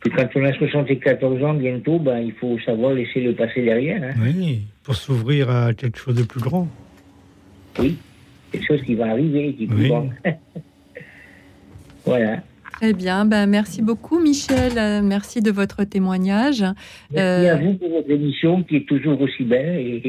Puis 0.00 0.12
quand 0.12 0.28
on 0.36 0.44
a 0.44 0.52
74 0.52 1.42
ans 1.42 1.54
bientôt, 1.54 1.98
ben, 1.98 2.18
il 2.18 2.32
faut 2.32 2.56
savoir 2.60 2.92
laisser 2.92 3.20
le 3.20 3.34
passé 3.34 3.62
derrière. 3.62 4.00
Hein. 4.02 4.14
Oui, 4.22 4.62
pour 4.84 4.94
s'ouvrir 4.94 5.50
à 5.50 5.74
quelque 5.74 5.98
chose 5.98 6.14
de 6.14 6.22
plus 6.22 6.40
grand. 6.40 6.68
Oui, 7.80 7.96
quelque 8.52 8.66
chose 8.66 8.82
qui 8.82 8.94
va 8.94 9.10
arriver, 9.10 9.54
qui 9.54 9.64
est 9.64 9.66
plus 9.66 9.88
grand. 9.88 10.08
voilà. 12.04 12.42
Très 12.80 12.92
bien, 12.92 13.24
ben, 13.24 13.46
merci 13.46 13.82
beaucoup 13.82 14.20
Michel, 14.20 14.78
euh, 14.78 15.00
merci 15.02 15.42
de 15.42 15.50
votre 15.50 15.82
témoignage. 15.82 16.62
Merci 17.10 17.48
à 17.48 17.56
euh, 17.56 17.56
vous 17.56 17.74
pour 17.74 17.88
votre 17.90 18.08
émission 18.08 18.62
qui 18.62 18.76
est 18.76 18.86
toujours 18.86 19.20
aussi 19.20 19.42
belle 19.42 20.00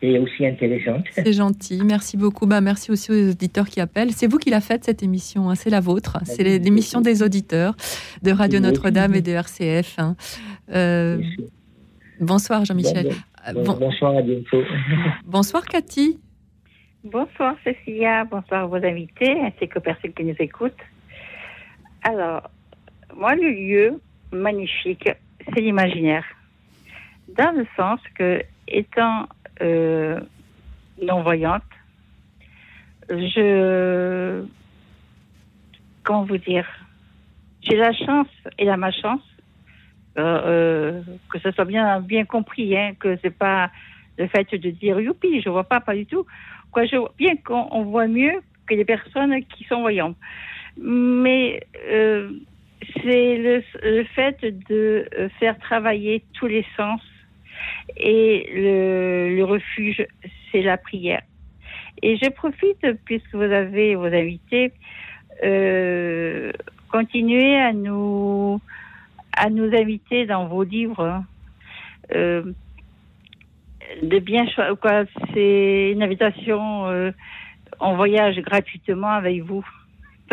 et, 0.00 0.18
aussi 0.18 0.46
intéressante. 0.46 1.04
C'est 1.10 1.34
gentil, 1.34 1.82
merci 1.84 2.16
beaucoup. 2.16 2.46
Ben, 2.46 2.62
merci 2.62 2.90
aussi 2.90 3.10
aux 3.12 3.30
auditeurs 3.32 3.68
qui 3.68 3.78
appellent. 3.78 4.12
C'est 4.12 4.26
vous 4.26 4.38
qui 4.38 4.48
l'a 4.48 4.62
faite 4.62 4.84
cette 4.84 5.02
émission, 5.02 5.50
hein. 5.50 5.54
c'est 5.54 5.68
la 5.68 5.80
vôtre. 5.80 6.16
C'est 6.24 6.42
l'émission 6.58 7.02
des 7.02 7.22
auditeurs 7.22 7.74
de 8.22 8.30
Radio 8.30 8.58
Notre-Dame 8.58 9.14
et 9.14 9.20
de 9.20 9.32
RCF. 9.32 9.98
Hein. 9.98 10.16
Euh, 10.74 11.18
bonsoir 12.20 12.64
Jean-Michel. 12.64 13.10
bonsoir 13.54 14.16
à 14.16 14.22
bientôt. 14.22 14.62
bonsoir 15.26 15.66
Cathy. 15.66 16.18
Bonsoir 17.04 17.54
Cécilia, 17.64 18.24
bonsoir 18.24 18.64
à 18.64 18.66
vos 18.66 18.76
invités 18.76 19.38
ainsi 19.42 19.68
qu'aux 19.68 19.80
personnes 19.80 20.14
qui 20.14 20.24
nous 20.24 20.36
écoutent. 20.38 20.72
Alors, 22.04 22.50
moi, 23.16 23.34
le 23.34 23.50
lieu 23.50 24.00
magnifique, 24.30 25.08
c'est 25.46 25.60
l'imaginaire. 25.60 26.24
Dans 27.28 27.56
le 27.56 27.66
sens 27.76 27.98
que, 28.14 28.42
étant 28.68 29.26
euh, 29.62 30.20
non-voyante, 31.02 31.62
je. 33.08 34.44
Comment 36.02 36.24
vous 36.24 36.36
dire 36.36 36.68
J'ai 37.62 37.76
la 37.76 37.92
chance 37.92 38.28
et 38.58 38.66
la 38.66 38.76
malchance 38.76 39.22
euh, 40.16 40.20
euh, 40.20 41.02
que 41.32 41.38
ce 41.40 41.50
soit 41.52 41.64
bien, 41.64 42.00
bien 42.00 42.24
compris, 42.26 42.76
hein, 42.76 42.92
que 43.00 43.16
c'est 43.22 43.36
pas 43.36 43.70
le 44.18 44.28
fait 44.28 44.54
de 44.54 44.70
dire 44.70 45.00
youpi, 45.00 45.40
je 45.40 45.48
vois 45.48 45.64
pas, 45.64 45.80
pas 45.80 45.94
du 45.94 46.06
tout. 46.06 46.26
Quoi, 46.70 46.84
je, 46.84 46.96
bien 47.16 47.34
qu'on 47.36 47.84
voit 47.84 48.06
mieux 48.06 48.42
que 48.66 48.74
les 48.74 48.84
personnes 48.84 49.42
qui 49.46 49.64
sont 49.64 49.80
voyantes 49.80 50.16
mais 50.76 51.62
euh, 51.88 52.30
c'est 53.02 53.36
le, 53.36 53.62
le, 53.82 54.04
fait 54.04 54.36
de 54.42 55.08
euh, 55.18 55.28
faire 55.40 55.58
travailler 55.58 56.22
tous 56.34 56.46
les 56.46 56.64
sens 56.76 57.00
et 57.96 58.50
le, 58.54 59.36
le 59.36 59.44
refuge, 59.44 60.06
c'est 60.50 60.62
la 60.62 60.76
prière. 60.76 61.22
Et 62.02 62.16
je 62.16 62.28
profite, 62.28 62.86
puisque 63.04 63.34
vous 63.34 63.42
avez 63.42 63.94
vos 63.94 64.06
invités, 64.06 64.72
euh, 65.42 66.52
continuez 66.90 67.56
à 67.56 67.72
nous, 67.72 68.60
à 69.36 69.48
nous 69.50 69.74
inviter 69.74 70.26
dans 70.26 70.46
vos 70.46 70.64
livres. 70.64 71.24
Euh, 72.14 72.52
de 74.02 74.18
bien 74.18 74.46
quoi 74.80 75.04
c'est 75.32 75.92
une 75.92 76.02
invitation 76.02 76.86
euh, 76.86 77.10
on 77.80 77.94
voyage 77.96 78.36
gratuitement 78.40 79.10
avec 79.10 79.42
vous 79.42 79.64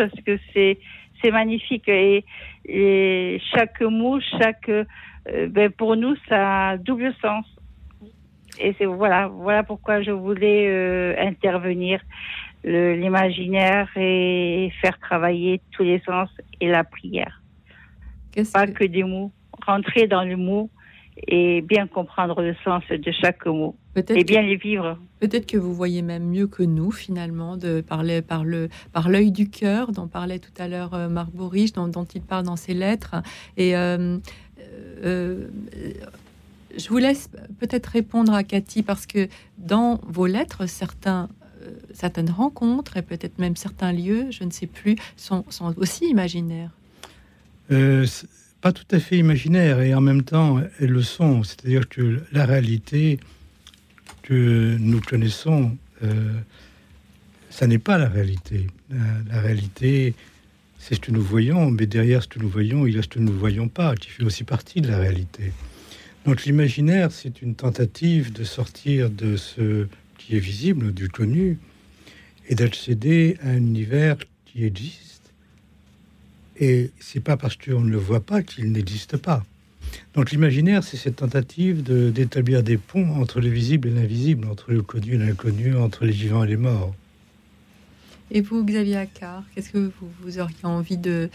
parce 0.02 0.24
que 0.26 0.40
c'est 0.54 0.80
c'est 1.22 1.32
magnifique 1.32 1.88
et, 1.88 2.26
et, 2.66 3.40
chaque 3.54 3.82
mot, 3.82 4.20
chaque 4.40 4.70
euh, 4.70 5.48
ben 5.48 5.70
pour 5.70 5.96
nous 5.96 6.16
ça 6.28 6.70
a 6.70 6.78
double 6.78 7.14
sens. 7.22 7.46
Et 8.60 8.74
c'est 8.78 8.86
voilà 8.86 9.28
voilà 9.28 9.64
pourquoi 9.64 10.02
je 10.02 10.12
voulais 10.12 10.68
euh, 10.68 11.16
intervenir 11.20 12.02
l'imaginaire 12.64 13.90
et 13.96 14.72
faire 14.82 14.98
travailler 15.00 15.62
tous 15.72 15.84
les 15.84 16.00
sens 16.00 16.30
et 16.60 16.68
la 16.68 16.84
prière. 16.84 17.42
Pas 18.54 18.68
que... 18.68 18.72
que 18.72 18.86
des 18.86 19.04
mots, 19.04 19.32
rentrer 19.66 20.08
dans 20.08 20.24
le 20.24 20.38
mot 20.38 20.70
et 21.28 21.62
bien 21.62 21.88
comprendre 21.88 22.42
le 22.42 22.56
sens 22.64 22.84
de 22.90 23.12
chaque 23.12 23.46
mot 23.46 23.76
et 23.96 24.24
bien 24.24 24.42
les 24.42 24.56
vivre. 24.56 24.98
Peut-être 25.20 25.46
que 25.46 25.58
vous 25.58 25.74
voyez 25.74 26.02
même 26.02 26.30
mieux 26.30 26.48
que 26.48 26.64
nous 26.64 26.92
finalement 26.92 27.58
de 27.58 27.82
parler 27.82 28.22
par 28.22 28.44
le 28.44 28.70
par 28.94 29.10
l'œil 29.10 29.32
du 29.32 29.50
cœur 29.50 29.92
dont 29.92 30.08
parlait 30.08 30.40
tout 30.40 30.54
à 30.58 30.68
l'heure 30.68 30.94
euh, 30.94 31.10
Marc 31.10 31.32
Bourriche, 31.32 31.74
dont, 31.74 31.88
dont, 31.88 32.06
il 32.06 32.22
parle 32.22 32.46
dans 32.46 32.56
ses 32.56 32.74
lettres. 32.74 33.16
Et 33.58 33.76
euh, 33.76 34.18
euh, 35.04 35.48
je 36.78 36.88
vous 36.88 36.98
laisse 36.98 37.30
peut-être 37.60 37.88
répondre 37.88 38.34
à 38.34 38.44
Cathy 38.44 38.82
parce 38.82 39.06
que 39.06 39.28
dans 39.58 40.00
vos 40.08 40.26
lettres, 40.26 40.68
certains 40.68 41.30
certaines 41.94 42.32
rencontres 42.32 42.98
et 42.98 43.04
peut-être 43.04 43.38
même 43.38 43.56
certains 43.56 43.92
lieux, 43.92 44.32
je 44.32 44.44
ne 44.44 44.50
sais 44.50 44.66
plus, 44.66 44.96
sont, 45.16 45.46
sont 45.50 45.76
aussi 45.78 46.06
imaginaires 46.10 46.72
pas 48.62 48.72
tout 48.72 48.86
à 48.92 49.00
fait 49.00 49.18
imaginaire 49.18 49.82
et 49.82 49.94
en 49.94 50.02
même 50.02 50.24
temps 50.24 50.60
elles 50.80 50.92
le 50.92 51.02
sont. 51.02 51.44
C'est-à-dire 51.44 51.90
que 51.90 52.22
la 52.32 52.46
réalité 52.46 53.20
que 54.32 54.78
nous 54.80 55.02
connaissons, 55.02 55.78
euh, 56.04 56.32
ça 57.50 57.68
n'est 57.68 57.80
pas 57.80 57.98
la 57.98 58.08
réalité. 58.08 58.68
La, 58.90 59.42
réalité, 59.42 60.16
c'est 60.78 60.96
ce 60.96 61.02
que 61.02 61.12
nous 61.12 61.22
voyons, 61.22 61.70
mais 61.70 61.86
derrière 61.86 62.24
ce 62.24 62.30
que 62.30 62.40
nous 62.40 62.48
voyons, 62.48 62.88
il 62.88 62.96
y 62.96 62.98
a 62.98 63.02
ce 63.02 63.10
que 63.10 63.20
nous 63.20 63.34
ne 63.34 63.38
voyons 63.38 63.68
pas, 63.68 63.94
qui 63.96 64.10
fait 64.10 64.24
aussi 64.24 64.46
partie 64.46 64.80
de 64.80 64.88
la 64.88 65.00
réalité. 65.00 65.52
Donc 66.26 66.46
l'imaginaire, 66.46 67.12
c'est 67.12 67.42
une 67.42 67.56
tentative 67.56 68.32
de 68.32 68.46
sortir 68.46 69.10
de 69.10 69.36
ce 69.36 69.88
qui 70.18 70.38
est 70.38 70.40
visible, 70.40 70.94
du 70.94 71.10
connu, 71.10 71.60
et 72.48 72.56
d'accéder 72.56 73.36
à 73.44 73.50
un 73.50 73.58
univers 73.58 74.16
qui 74.46 74.64
existe. 74.64 75.34
Et 76.58 76.92
c'est 77.02 77.20
pas 77.20 77.36
parce 77.36 77.58
qu'on 77.58 77.82
ne 77.82 77.92
le 77.92 77.98
voit 77.98 78.22
pas 78.22 78.44
qu'il 78.44 78.72
n'existe 78.72 79.18
pas. 79.18 79.44
Donc 80.14 80.32
l'imaginaire, 80.32 80.84
c'est 80.84 80.98
cette 80.98 81.18
tentative 81.18 81.84
d'établir 81.84 82.64
des 82.64 82.78
ponts 82.78 83.16
entre 83.20 83.40
le 83.40 83.50
visible 83.50 83.88
et 83.88 83.92
l'invisible, 83.92 84.48
entre 84.50 84.72
le 84.72 84.82
connu 84.82 85.16
et 85.16 85.18
l'inconnu, 85.18 85.76
entre 85.76 86.06
les 86.06 86.12
vivants 86.12 86.44
et 86.44 86.48
les 86.48 86.58
morts. 86.58 86.94
Et 88.34 88.40
vous, 88.40 88.64
Xavier 88.64 88.96
Accard, 88.96 89.44
qu'est-ce 89.54 89.70
que 89.72 89.92
vous, 90.24 90.40
auriez 90.40 90.56
envie 90.64 90.98
de... 90.98 91.30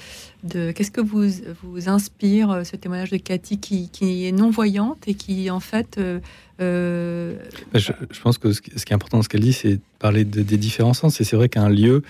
de 0.45 0.71
qu'est-ce 0.71 0.91
que 0.91 1.03
vous, 1.03 1.29
vous 1.63 1.89
inspire 1.91 2.51
euh, 2.51 2.65
ce 2.65 2.75
témoignage 2.77 3.11
de 3.11 3.19
Cathy 3.19 3.59
qui, 3.59 4.27
est 4.27 4.33
non-voyante 4.33 5.07
et 5.07 5.15
qui, 5.15 5.51
en 5.51 5.61
fait... 5.61 5.99
Euh, 5.99 6.21
euh, 6.63 7.37
bah, 7.71 7.79
je, 7.79 7.93
pense 8.23 8.39
que 8.39 8.53
ce, 8.53 8.63
qui 8.63 8.71
est 8.73 8.95
important 8.95 9.19
dans 9.19 9.23
ce 9.23 9.29
qu'elle 9.29 9.43
dit, 9.43 9.53
c'est 9.53 9.79
parler 9.99 10.25
des 10.25 10.57
différents 10.57 10.95
sens. 10.95 11.21
Et 11.21 11.25
c'est 11.25 11.37
vrai 11.37 11.51
qu'un 11.51 11.69
lieu, 11.69 12.03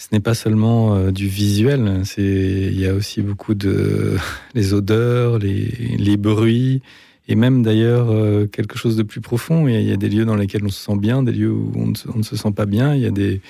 ce 0.00 0.08
n'est 0.12 0.20
pas 0.20 0.34
seulement 0.34 1.10
du 1.10 1.26
visuel, 1.26 2.02
il 2.16 2.78
y 2.78 2.86
a 2.86 2.94
aussi 2.94 3.20
beaucoup 3.20 3.54
de 3.54 4.16
les 4.54 4.72
odeurs, 4.72 5.38
les, 5.38 5.96
les 5.98 6.16
bruits, 6.16 6.82
et 7.26 7.34
même 7.34 7.62
d'ailleurs 7.62 8.08
quelque 8.50 8.78
chose 8.78 8.96
de 8.96 9.02
plus 9.02 9.20
profond. 9.20 9.66
Il 9.66 9.82
y, 9.82 9.92
a, 9.92 9.96
des 9.96 10.08
lieux 10.08 10.24
dans 10.24 10.36
lesquels 10.36 10.64
on 10.64 10.70
se 10.70 10.80
sent 10.82 10.96
bien, 10.96 11.22
des 11.22 11.32
lieux 11.32 11.50
où 11.50 11.72
on 11.76 12.16
ne 12.16 12.22
se 12.22 12.36
sent 12.36 12.52
pas 12.52 12.64
bien. 12.64 12.94
Il 12.94 13.02
y 13.02 13.06
a 13.06 13.10
des 13.10 13.40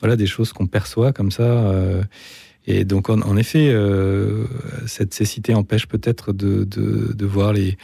voilà 0.00 0.16
des 0.16 0.26
choses 0.26 0.52
qu'on 0.52 0.66
perçoit 0.66 1.12
comme 1.12 1.30
ça. 1.30 1.42
Euh, 1.42 2.02
et 2.66 2.84
donc, 2.84 3.08
en, 3.08 3.36
effet, 3.36 3.70
euh, 3.70 4.44
cette 4.86 5.14
cécité 5.14 5.54
empêche 5.54 5.86
peut-être 5.86 6.34
de, 6.34 6.64
de, 6.64 7.26
voir 7.26 7.54
les, 7.54 7.78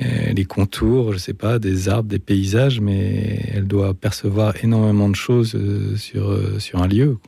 euh, 0.00 0.32
les 0.32 0.46
contours, 0.46 1.12
je 1.12 1.18
sais 1.18 1.34
pas, 1.34 1.58
des 1.58 1.90
arbres, 1.90 2.08
des 2.08 2.18
paysages, 2.18 2.80
mais 2.80 3.50
elle 3.52 3.66
doit 3.66 3.92
percevoir 3.92 4.54
énormément 4.64 5.10
de 5.10 5.14
choses 5.14 5.58
sur, 5.96 6.40
sur 6.58 6.82
un 6.82 6.88
lieu. 6.88 7.18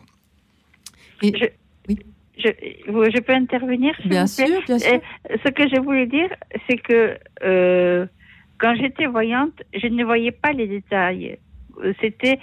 Et 1.23 1.33
je, 1.37 1.45
oui. 1.89 1.99
je, 2.37 2.49
je, 2.49 3.21
peux 3.21 3.33
intervenir 3.33 3.95
Bien 4.05 4.27
sûr, 4.27 4.47
bien 4.67 4.79
sûr. 4.79 5.01
ce 5.29 5.51
que 5.51 5.69
je 5.69 5.81
voulais 5.81 6.07
dire, 6.07 6.29
c'est 6.69 6.77
que 6.77 7.19
quand 8.59 8.75
j'étais 8.77 9.07
voyante, 9.07 9.63
je 9.75 9.87
ne 9.89 10.05
voyais 10.05 10.33
pas 10.33 10.53
les 10.53 10.67
détails. 10.69 11.39
C'était, 12.01 12.39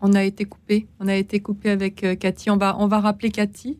on 0.00 0.12
a 0.12 0.22
été 0.22 0.44
coupé. 0.44 0.86
On 1.00 1.08
a 1.08 1.14
été 1.14 1.40
coupé 1.40 1.70
avec 1.70 2.04
euh, 2.04 2.14
Cathy. 2.14 2.50
On 2.50 2.56
va, 2.56 2.76
on 2.78 2.86
va 2.86 3.00
rappeler 3.00 3.30
Cathy. 3.30 3.78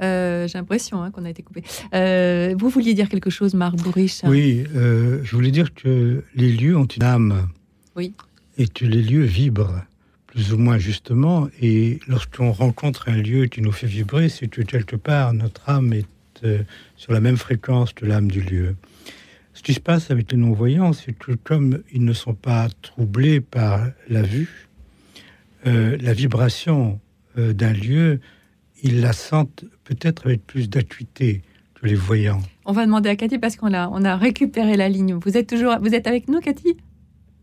Euh, 0.00 0.46
j'ai 0.46 0.58
l'impression 0.58 1.02
hein, 1.02 1.10
qu'on 1.10 1.24
a 1.24 1.30
été 1.30 1.42
coupé. 1.42 1.62
Euh, 1.94 2.54
vous 2.58 2.68
vouliez 2.68 2.94
dire 2.94 3.08
quelque 3.08 3.30
chose, 3.30 3.54
Marc 3.54 3.76
Bourriche 3.76 4.22
Oui, 4.24 4.64
je 4.72 5.30
voulais 5.34 5.50
dire 5.50 5.74
que 5.74 6.24
les 6.34 6.52
lieux 6.52 6.76
ont 6.76 6.86
une 6.86 7.02
âme. 7.02 7.48
Oui. 7.96 8.14
Et 8.58 8.68
que 8.68 8.84
les 8.84 9.02
lieux 9.02 9.24
vibrent, 9.24 9.82
plus 10.38 10.52
ou 10.52 10.56
moins 10.56 10.78
justement. 10.78 11.48
Et 11.60 11.98
lorsqu'on 12.06 12.52
rencontre 12.52 13.08
un 13.08 13.16
lieu 13.16 13.46
qui 13.46 13.60
nous 13.60 13.72
fait 13.72 13.88
vibrer, 13.88 14.28
c'est 14.28 14.46
que 14.46 14.62
quelque 14.62 14.94
part, 14.94 15.32
notre 15.32 15.68
âme 15.68 15.92
est 15.92 16.06
sur 16.96 17.12
la 17.12 17.18
même 17.18 17.36
fréquence 17.36 17.92
que 17.92 18.06
l'âme 18.06 18.30
du 18.30 18.40
lieu. 18.40 18.76
Ce 19.52 19.64
qui 19.64 19.74
se 19.74 19.80
passe 19.80 20.12
avec 20.12 20.30
les 20.30 20.38
non-voyants, 20.38 20.92
c'est 20.92 21.12
que 21.12 21.32
comme 21.32 21.82
ils 21.92 22.04
ne 22.04 22.12
sont 22.12 22.34
pas 22.34 22.68
troublés 22.82 23.40
par 23.40 23.84
la 24.08 24.22
vue, 24.22 24.68
euh, 25.66 25.98
la 26.00 26.12
vibration 26.12 27.00
euh, 27.36 27.52
d'un 27.52 27.72
lieu, 27.72 28.20
ils 28.84 29.00
la 29.00 29.12
sentent 29.12 29.64
peut-être 29.82 30.26
avec 30.26 30.46
plus 30.46 30.70
d'acuité 30.70 31.42
que 31.74 31.88
les 31.88 31.96
voyants. 31.96 32.42
On 32.64 32.70
va 32.70 32.86
demander 32.86 33.08
à 33.08 33.16
Cathy 33.16 33.40
parce 33.40 33.56
qu'on 33.56 33.74
a, 33.74 33.88
on 33.88 34.04
a 34.04 34.14
récupéré 34.14 34.76
la 34.76 34.88
ligne. 34.88 35.14
Vous 35.14 35.36
êtes 35.36 35.48
toujours, 35.48 35.78
vous 35.80 35.96
êtes 35.96 36.06
avec 36.06 36.28
nous, 36.28 36.38
Cathy? 36.38 36.76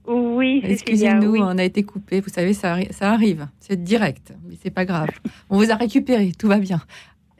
Oui. 0.07 0.61
Excusez-nous, 0.63 1.35
on 1.35 1.57
a 1.57 1.63
été 1.63 1.83
coupé. 1.83 2.21
Vous 2.21 2.29
savez, 2.29 2.53
ça, 2.53 2.77
ça 2.91 3.11
arrive. 3.11 3.47
C'est 3.59 3.83
direct, 3.83 4.33
mais 4.47 4.55
c'est 4.61 4.73
pas 4.73 4.85
grave. 4.85 5.09
on 5.49 5.57
vous 5.57 5.71
a 5.71 5.75
récupéré, 5.75 6.31
tout 6.37 6.47
va 6.47 6.59
bien. 6.59 6.81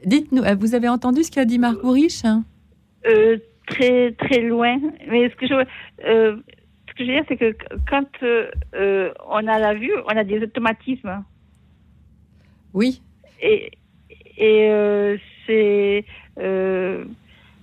Dites-nous, 0.04 0.42
euh, 0.42 0.54
vous 0.54 0.74
avez 0.74 0.88
entendu 0.88 1.22
ce 1.22 1.30
qu'a 1.30 1.44
dit 1.44 1.58
Marc 1.58 1.80
Bourriche 1.80 2.22
Très 3.66 4.12
très 4.12 4.42
loin. 4.42 4.78
Mais 5.08 5.28
ce 5.28 5.34
que 5.34 5.46
je, 5.46 6.36
que 6.96 7.04
je 7.04 7.10
veux 7.10 7.16
dire, 7.16 7.24
c'est 7.28 7.36
que 7.36 7.56
quand 7.88 8.08
euh, 8.22 8.50
euh, 8.74 9.12
on 9.28 9.46
a 9.46 9.58
la 9.58 9.74
vue, 9.74 9.92
on 10.06 10.16
a 10.16 10.24
des 10.24 10.40
automatismes. 10.40 11.22
Oui. 12.72 13.02
Et, 13.40 13.70
et 14.38 14.68
euh, 14.70 15.16
c'est 15.46 16.04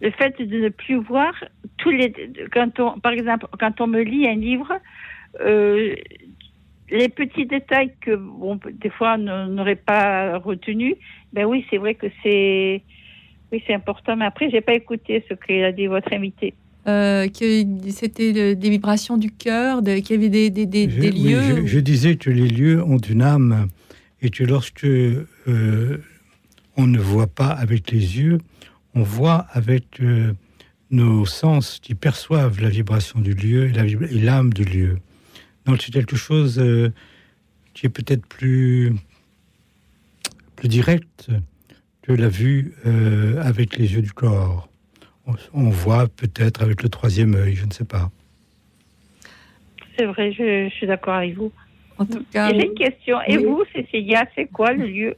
le 0.03 0.11
fait 0.11 0.39
de 0.39 0.57
ne 0.59 0.69
plus 0.69 0.97
voir 0.97 1.33
tous 1.77 1.89
les. 1.89 2.13
Quand 2.53 2.79
on, 2.79 2.99
par 2.99 3.13
exemple, 3.13 3.47
quand 3.59 3.81
on 3.81 3.87
me 3.87 4.01
lit 4.01 4.27
un 4.27 4.35
livre, 4.35 4.71
les 6.93 7.09
petits 7.09 7.45
détails 7.45 7.91
que, 8.01 8.15
bon, 8.15 8.59
des 8.71 8.89
fois, 8.89 9.15
on 9.17 9.47
n'aurait 9.47 9.75
pas 9.75 10.37
retenu, 10.37 10.95
ben 11.33 11.45
oui, 11.45 11.65
c'est 11.69 11.77
vrai 11.77 11.95
que 11.95 12.07
c'est. 12.21 12.83
Oui, 13.51 13.63
c'est 13.67 13.73
important, 13.73 14.15
mais 14.15 14.25
après, 14.25 14.49
j'ai 14.49 14.61
pas 14.61 14.73
écouté 14.73 15.23
ce 15.29 15.33
qu'a 15.33 15.71
dit 15.71 15.87
votre 15.87 16.11
invité. 16.13 16.53
Euh, 16.85 17.27
que 17.27 17.63
c'était 17.91 18.55
des 18.55 18.69
vibrations 18.69 19.17
du 19.17 19.31
cœur, 19.31 19.81
qu'il 19.81 20.11
y 20.11 20.13
avait 20.13 20.29
des, 20.29 20.49
des, 20.49 20.65
des, 20.65 20.87
lieux. 20.87 21.65
je, 21.65 21.79
disais 21.79 22.15
que 22.15 22.29
les 22.29 22.47
lieux 22.47 22.83
ont 22.83 22.97
une 22.97 23.21
âme 23.21 23.67
et 24.21 24.29
que 24.29 24.43
lorsque 24.43 24.83
euh, 24.83 25.97
on 26.75 26.87
ne 26.87 26.99
voit 26.99 27.27
pas 27.27 27.47
avec 27.47 27.91
les 27.91 28.19
yeux, 28.19 28.39
on 28.95 29.03
voit 29.03 29.45
avec 29.51 30.01
euh, 30.01 30.33
nos 30.91 31.25
sens 31.25 31.79
qui 31.79 31.95
perçoivent 31.95 32.61
la 32.61 32.69
vibration 32.69 33.19
du 33.19 33.33
lieu 33.33 33.69
et 33.69 34.19
l'âme 34.19 34.53
du 34.53 34.63
lieu. 34.63 34.97
Donc 35.65 35.81
c'est 35.81 35.91
quelque 35.91 36.15
chose 36.15 36.61
qui 37.73 37.85
est 37.85 37.89
peut-être 37.89 38.25
plus, 38.27 38.93
plus 40.55 40.67
direct 40.67 41.29
que 42.01 42.11
la 42.11 42.27
vue 42.27 42.73
avec 43.41 43.77
les 43.77 43.93
yeux 43.93 44.01
du 44.01 44.11
corps 44.11 44.67
on 45.53 45.69
voit 45.69 46.07
peut-être 46.07 46.61
avec 46.61 46.83
le 46.83 46.89
troisième 46.89 47.35
œil, 47.35 47.55
je 47.55 47.65
ne 47.65 47.71
sais 47.71 47.85
pas. 47.85 48.11
C'est 49.97 50.05
vrai, 50.05 50.31
je, 50.31 50.69
suis 50.69 50.87
d'accord 50.87 51.15
avec 51.15 51.35
vous. 51.35 51.51
En 51.97 52.05
tout 52.05 52.23
cas, 52.31 52.49
j'ai 52.49 52.65
une 52.65 52.73
question. 52.73 53.19
Et 53.27 53.37
vous, 53.37 53.63
Cécilia, 53.73 54.25
c'est 54.35 54.47
quoi 54.47 54.73
le 54.73 54.87
lieu, 54.87 55.15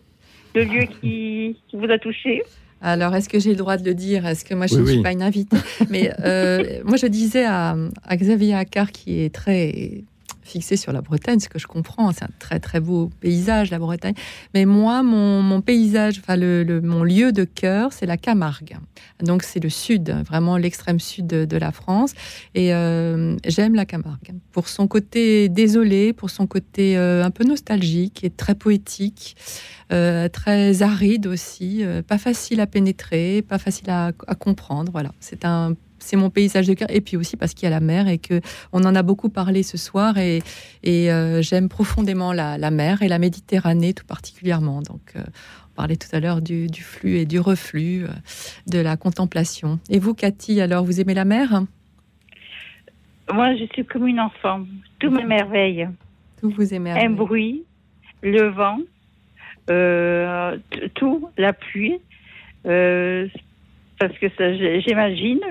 le 0.53 0.63
lieu 0.63 0.86
qui, 1.01 1.57
vous 1.73 1.89
a 1.89 1.97
touché? 1.97 2.43
Alors, 2.82 3.15
est-ce 3.15 3.30
que 3.30 3.39
j'ai 3.39 3.51
le 3.51 3.55
droit 3.55 3.78
de 3.78 3.86
le 3.86 3.95
dire? 3.95 4.26
Est-ce 4.26 4.45
que 4.45 4.53
moi, 4.53 4.67
je 4.67 4.76
ne 4.76 4.86
suis 4.86 5.01
pas 5.01 5.11
une 5.11 5.23
invitée? 5.23 5.57
Mais 5.89 6.11
euh, 6.23 6.82
moi, 6.84 6.97
je 6.97 7.07
disais 7.07 7.45
à, 7.45 7.76
à 8.03 8.17
Xavier 8.17 8.53
Accard, 8.53 8.91
qui 8.91 9.21
est 9.21 9.34
très 9.34 10.03
fixé 10.45 10.77
sur 10.77 10.93
la 10.93 11.01
Bretagne, 11.01 11.39
ce 11.39 11.49
que 11.49 11.59
je 11.59 11.67
comprends. 11.67 12.11
C'est 12.11 12.23
un 12.23 12.29
très 12.39 12.59
très 12.59 12.79
beau 12.79 13.09
paysage, 13.19 13.71
la 13.71 13.79
Bretagne. 13.79 14.13
Mais 14.53 14.65
moi, 14.65 15.03
mon, 15.03 15.61
paysage, 15.61 16.19
enfin 16.19 16.35
le, 16.35 16.81
mon 16.81 17.03
lieu 17.03 17.31
de 17.31 17.43
cœur, 17.43 17.91
c'est 17.91 18.05
la 18.05 18.17
Camargue. 18.17 18.77
Donc 19.23 19.43
c'est 19.43 19.59
le 19.59 19.69
sud, 19.69 20.15
vraiment 20.25 20.57
l'extrême 20.57 20.99
sud 20.99 21.27
de, 21.27 21.57
la 21.57 21.71
France. 21.71 22.13
Et 22.53 22.73
euh, 22.73 23.35
j'aime 23.45 23.75
la 23.75 23.85
Camargue 23.85 24.33
pour 24.51 24.67
son 24.67 24.87
côté 24.87 25.49
désolé, 25.49 26.13
pour 26.13 26.29
son 26.29 26.47
côté 26.47 26.97
euh, 26.97 27.23
un 27.23 27.31
peu 27.31 27.43
nostalgique 27.43 28.23
et 28.23 28.29
très 28.29 28.55
poétique. 28.55 29.35
Euh, 29.93 30.29
très 30.29 30.81
aride 30.81 31.27
aussi, 31.27 31.83
pas 32.07 32.17
facile 32.17 32.59
à 32.59 32.67
pénétrer, 32.67 33.43
pas 33.47 33.59
facile 33.59 33.89
à, 33.89 34.11
à 34.27 34.35
comprendre. 34.35 34.91
Voilà, 34.91 35.11
c'est 35.19 35.45
un 35.45 35.75
c'est 36.05 36.17
mon 36.17 36.29
paysage 36.29 36.67
de 36.67 36.73
cœur. 36.73 36.89
Et 36.91 37.01
puis 37.01 37.17
aussi 37.17 37.35
parce 37.35 37.53
qu'il 37.53 37.63
y 37.63 37.67
a 37.67 37.71
la 37.71 37.79
mer 37.79 38.07
et 38.07 38.17
que 38.17 38.39
on 38.71 38.83
en 38.85 38.95
a 38.95 39.03
beaucoup 39.03 39.29
parlé 39.29 39.63
ce 39.63 39.77
soir. 39.77 40.17
Et, 40.17 40.41
et 40.83 41.11
euh, 41.11 41.41
j'aime 41.41 41.67
profondément 41.67 42.31
la, 42.31 42.71
mer 42.71 43.01
et 43.01 43.07
la 43.07 43.19
Méditerranée 43.19 43.93
tout 43.93 44.05
particulièrement. 44.05 44.81
Donc, 44.81 45.13
euh, 45.15 45.21
on 45.71 45.75
parlait 45.75 45.95
tout 45.95 46.13
à 46.13 46.19
l'heure 46.19 46.41
du, 46.41 46.69
flux 46.81 47.17
et 47.17 47.25
du 47.25 47.39
reflux, 47.39 48.03
euh, 48.03 48.09
de 48.67 48.79
la 48.79 48.97
contemplation. 48.97 49.79
Et 49.89 49.99
vous, 49.99 50.13
Cathy, 50.13 50.61
alors, 50.61 50.85
vous 50.85 51.01
aimez 51.01 51.15
la 51.15 51.25
mer? 51.25 51.63
Moi, 53.33 53.55
je 53.55 53.65
suis 53.73 53.85
comme 53.85 54.07
une 54.07 54.19
enfant. 54.19 54.63
Tout 54.99 55.09
m'émerveille. 55.09 55.87
Tout 56.39 56.51
vous 56.51 56.73
émerveille. 56.73 57.05
Un 57.05 57.09
bruit, 57.09 57.63
le 58.21 58.49
vent, 58.49 58.77
tout, 60.93 61.29
la 61.37 61.53
pluie 61.53 61.99
parce 63.99 64.17
que 64.17 64.27
j'imagine 64.81 65.41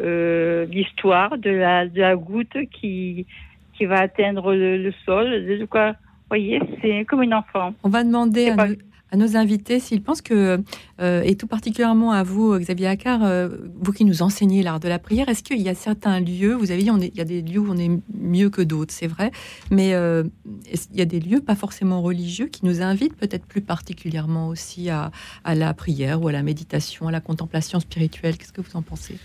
euh, 0.00 0.66
l'histoire 0.66 1.38
de, 1.38 1.50
la, 1.50 1.86
de 1.86 2.00
la 2.00 2.16
goutte 2.16 2.56
qui, 2.72 3.26
qui 3.74 3.84
va 3.84 4.00
atteindre 4.00 4.54
le, 4.54 4.92
sol. 5.04 5.28
De 5.46 5.64
quoi, 5.66 5.92
vous 5.92 6.28
voyez, 6.28 6.60
c'est 6.80 7.04
comme 7.04 7.22
une 7.22 7.34
enfant. 7.34 7.74
On 7.82 7.88
va 7.88 8.04
demander 8.04 8.50
à 8.50 8.66
à 9.12 9.16
nos 9.16 9.36
invités 9.36 9.78
s'ils 9.78 10.02
pensent 10.02 10.22
que, 10.22 10.62
euh, 11.00 11.22
et 11.22 11.36
tout 11.36 11.46
particulièrement 11.46 12.12
à 12.12 12.22
vous, 12.22 12.58
Xavier 12.58 12.86
Accard, 12.86 13.22
euh, 13.22 13.48
vous 13.80 13.92
qui 13.92 14.06
nous 14.06 14.22
enseignez 14.22 14.62
l'art 14.62 14.80
de 14.80 14.88
la 14.88 14.98
prière, 14.98 15.28
est-ce 15.28 15.42
qu'il 15.42 15.60
y 15.60 15.68
a 15.68 15.74
certains 15.74 16.18
lieux, 16.18 16.54
vous 16.54 16.70
avez 16.70 16.82
dit, 16.82 16.90
on 16.90 16.98
il 16.98 17.14
y 17.14 17.20
a 17.20 17.24
des 17.24 17.42
lieux 17.42 17.60
où 17.60 17.66
on 17.68 17.76
est 17.76 17.90
mieux 18.18 18.48
que 18.48 18.62
d'autres, 18.62 18.92
c'est 18.92 19.06
vrai, 19.06 19.30
mais 19.70 19.92
euh, 19.92 20.24
il 20.64 20.98
y 20.98 21.02
a 21.02 21.04
des 21.04 21.20
lieux 21.20 21.40
pas 21.40 21.54
forcément 21.54 22.00
religieux 22.00 22.46
qui 22.46 22.64
nous 22.64 22.80
invitent 22.80 23.14
peut-être 23.16 23.44
plus 23.44 23.60
particulièrement 23.60 24.48
aussi 24.48 24.88
à, 24.88 25.10
la 25.44 25.74
prière 25.74 26.22
ou 26.22 26.28
à 26.28 26.32
la 26.32 26.42
méditation, 26.42 27.06
à 27.06 27.12
la 27.12 27.20
contemplation 27.20 27.80
spirituelle? 27.80 28.38
Qu'est-ce 28.38 28.52
que 28.52 28.62
vous 28.62 28.76
en 28.76 28.82
pensez? 28.82 29.16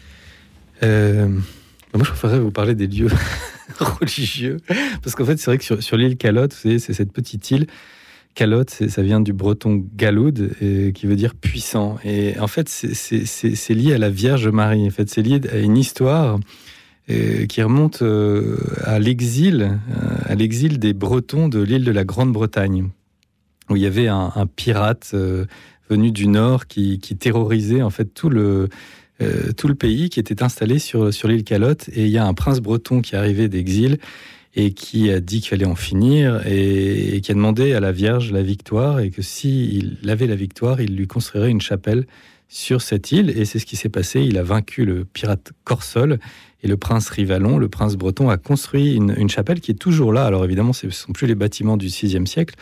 Moi, 0.81 2.03
je 2.03 2.09
préférerais 2.09 2.39
vous 2.39 2.51
parler 2.51 2.75
des 2.75 2.87
lieux 2.87 3.09
religieux. 3.79 4.57
Parce 5.01 5.15
qu'en 5.15 5.25
fait, 5.25 5.37
c'est 5.37 5.45
vrai 5.45 5.57
que 5.57 5.81
sur 5.81 5.97
l'île 5.97 6.17
Calotte, 6.17 6.53
c'est 6.53 6.79
cette 6.79 7.13
petite 7.13 7.49
île. 7.51 7.67
Calotte, 8.37 8.87
ça 8.87 9.01
vient 9.01 9.19
du 9.19 9.33
breton 9.33 9.83
galoud, 9.95 10.51
qui 10.93 11.07
veut 11.07 11.15
dire 11.15 11.33
puissant. 11.33 11.97
Et 12.03 12.37
en 12.39 12.45
fait, 12.45 12.69
c'est 12.69 13.73
lié 13.73 13.95
à 13.95 13.97
la 13.97 14.11
Vierge 14.11 14.47
Marie. 14.47 14.85
En 14.85 14.91
fait, 14.91 15.09
c'est 15.09 15.23
lié 15.23 15.41
à 15.51 15.57
une 15.57 15.75
histoire 15.75 16.39
euh, 17.09 17.47
qui 17.47 17.63
remonte 17.63 18.03
euh, 18.03 18.57
à 18.83 18.99
l'exil, 18.99 19.79
euh, 19.89 20.15
à 20.25 20.35
l'exil 20.35 20.77
des 20.77 20.93
Bretons 20.93 21.47
de 21.47 21.59
l'île 21.61 21.83
de 21.83 21.91
la 21.91 22.03
Grande-Bretagne, 22.03 22.89
où 23.71 23.75
il 23.75 23.81
y 23.81 23.87
avait 23.87 24.07
un, 24.07 24.45
pirate 24.55 25.15
venu 25.89 26.11
du 26.11 26.27
nord 26.27 26.67
qui, 26.67 26.99
terrorisait 26.99 27.81
en 27.81 27.89
fait 27.89 28.13
tout 28.13 28.29
le 28.29 28.69
tout 29.57 29.67
le 29.67 29.73
pays 29.73 30.09
qui 30.09 30.19
était 30.19 30.43
installé 30.43 30.77
sur, 30.77 31.11
sur 31.11 31.27
l'île 31.27 31.43
Calotte. 31.43 31.89
Et 31.91 32.05
il 32.05 32.11
y 32.11 32.19
a 32.19 32.27
un 32.27 32.35
prince 32.35 32.59
breton 32.59 33.01
qui 33.01 33.15
arrivait 33.15 33.49
d'exil 33.49 33.97
et 34.57 34.71
qui 34.71 35.11
a 35.11 35.19
dit 35.19 35.39
qu'il 35.39 35.49
fallait 35.49 35.65
en 35.65 35.75
finir 35.75 36.41
et, 36.47 37.21
qui 37.21 37.31
a 37.31 37.35
demandé 37.35 37.73
à 37.73 37.79
la 37.79 37.91
Vierge 37.91 38.31
la 38.31 38.41
victoire 38.41 38.99
et 38.99 39.11
que 39.11 39.21
s'il 39.21 39.99
avait 40.07 40.25
la 40.25 40.35
victoire, 40.35 40.81
il 40.81 40.95
lui 40.95 41.05
construirait 41.05 41.51
une 41.51 41.61
chapelle 41.61 42.07
sur 42.49 42.81
cette 42.81 43.11
île. 43.11 43.29
Et 43.37 43.45
c'est 43.45 43.59
ce 43.59 43.67
qui 43.67 43.75
s'est 43.75 43.87
passé. 43.87 44.21
Il 44.21 44.35
a 44.39 44.43
vaincu 44.43 44.83
le 44.83 45.05
pirate 45.05 45.51
Corsol 45.63 46.17
et 46.63 46.67
le 46.67 46.75
prince 46.75 47.07
Rivalon, 47.09 47.59
le 47.59 47.69
prince 47.69 47.97
breton, 47.97 48.29
a 48.29 48.37
construit 48.37 48.95
une, 48.95 49.13
une 49.15 49.29
chapelle 49.29 49.61
qui 49.61 49.69
est 49.69 49.75
toujours 49.75 50.11
là. 50.11 50.25
Alors 50.25 50.43
évidemment, 50.43 50.73
ce 50.73 50.87
ne 50.87 50.91
sont 50.91 51.11
plus 51.11 51.27
les 51.27 51.35
bâtiments 51.35 51.77
du 51.77 51.85
VIe 51.85 52.25
siècle, 52.25 52.55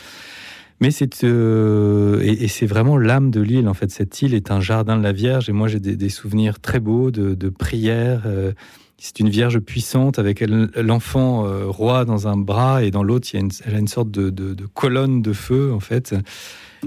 mais 0.82 0.92
c'est 0.92 1.24
euh, 1.24 2.20
et, 2.22 2.50
c'est 2.50 2.66
vraiment 2.66 2.98
l'âme 2.98 3.32
de 3.32 3.40
l'île 3.40 3.70
en 3.70 3.74
fait. 3.74 3.90
Cette 3.90 4.22
île 4.22 4.34
est 4.34 4.52
un 4.52 4.60
jardin 4.60 4.98
de 4.98 5.04
la 5.04 5.14
Vierge 5.14 5.50
et 5.50 5.54
moi 5.54 5.70
j'ai 5.70 5.80
des, 5.80 6.10
souvenirs 6.10 6.60
très 6.60 6.82
beaux 6.82 7.10
de, 7.10 7.50
prières. 7.50 8.24
Euh, 8.26 8.52
c'est 8.98 9.20
une 9.20 9.30
Vierge 9.30 9.60
puissante 9.60 10.20
avec 10.20 10.42
l'enfant 10.42 11.46
euh, 11.46 11.66
roi 11.68 12.06
dans 12.06 12.28
un 12.28 12.38
bras 12.38 12.84
et 12.84 12.92
dans 12.92 13.04
l'autre 13.04 13.28
elle 13.34 13.76
a 13.76 13.80
une 13.80 13.88
sorte 13.88 14.10
de, 14.12 14.56
colonne 14.74 15.22
de 15.22 15.34
feu 15.34 15.72
en 15.74 15.80
fait. 15.80 16.16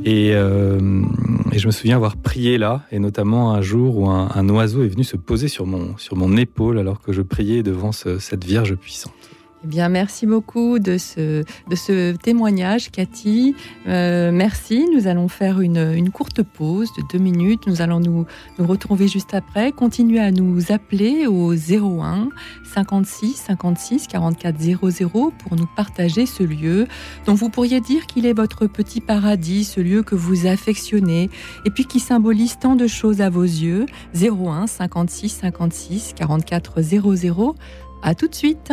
Et, 0.04 0.32
je 0.32 1.66
me 1.66 1.72
souviens 1.72 1.96
avoir 1.96 2.16
prié 2.16 2.56
là, 2.56 2.82
et 2.92 3.00
notamment 3.00 3.52
un 3.52 3.62
jour 3.62 3.98
où 3.98 4.08
un, 4.08 4.48
oiseau 4.48 4.84
est 4.84 4.88
venu 4.88 5.02
se 5.02 5.16
poser 5.16 5.48
sur 5.48 5.66
mon, 5.66 5.96
sur 5.96 6.14
mon 6.14 6.36
épaule 6.36 6.78
alors 6.78 7.00
que 7.00 7.12
je 7.12 7.22
priais 7.22 7.62
devant 7.62 7.90
cette 7.92 8.44
Vierge 8.44 8.76
puissante. 8.76 9.17
Eh 9.64 9.66
bien, 9.66 9.88
merci 9.88 10.24
beaucoup 10.24 10.78
de 10.78 10.98
ce, 10.98 11.42
de 11.42 11.74
ce 11.74 12.14
témoignage, 12.14 12.92
Cathy. 12.92 13.56
Euh, 13.88 14.30
merci. 14.30 14.86
Nous 14.94 15.08
allons 15.08 15.26
faire 15.26 15.60
une, 15.60 15.94
une, 15.96 16.10
courte 16.10 16.44
pause 16.44 16.88
de 16.96 17.02
deux 17.12 17.18
minutes. 17.18 17.66
Nous 17.66 17.82
allons 17.82 17.98
nous, 17.98 18.24
nous 18.58 18.66
retrouver 18.66 19.08
juste 19.08 19.34
après. 19.34 19.72
Continuez 19.72 20.20
à 20.20 20.30
nous 20.30 20.70
appeler 20.70 21.26
au 21.26 21.54
01 21.54 22.28
56 22.72 23.32
56 23.34 24.06
44 24.06 24.60
00 24.90 25.32
pour 25.36 25.56
nous 25.56 25.68
partager 25.74 26.24
ce 26.26 26.44
lieu 26.44 26.86
dont 27.26 27.34
vous 27.34 27.48
pourriez 27.48 27.80
dire 27.80 28.06
qu'il 28.06 28.26
est 28.26 28.34
votre 28.34 28.68
petit 28.68 29.00
paradis, 29.00 29.64
ce 29.64 29.80
lieu 29.80 30.04
que 30.04 30.14
vous 30.14 30.46
affectionnez 30.46 31.30
et 31.64 31.70
puis 31.70 31.84
qui 31.84 31.98
symbolise 31.98 32.60
tant 32.60 32.76
de 32.76 32.86
choses 32.86 33.20
à 33.20 33.28
vos 33.28 33.42
yeux. 33.42 33.86
01 34.14 34.68
56 34.68 35.30
56 35.30 36.14
44 36.14 36.80
00. 36.80 37.56
À 38.04 38.14
tout 38.14 38.28
de 38.28 38.34
suite. 38.36 38.72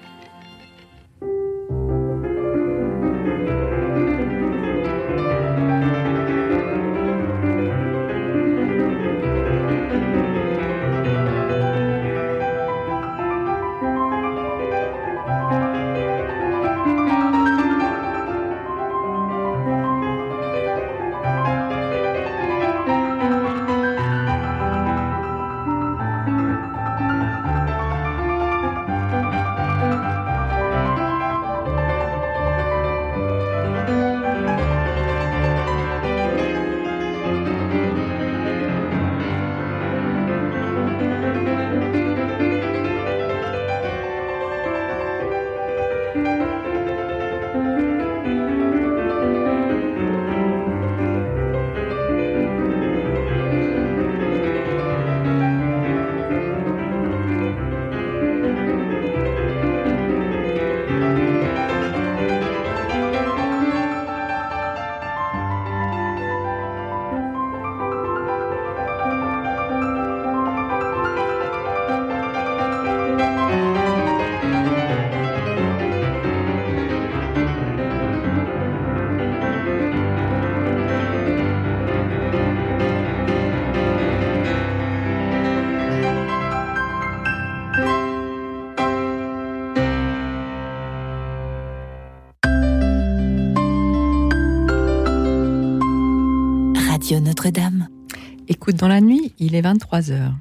Il 99.51 99.55
est 99.57 99.61
23h. 99.61 100.31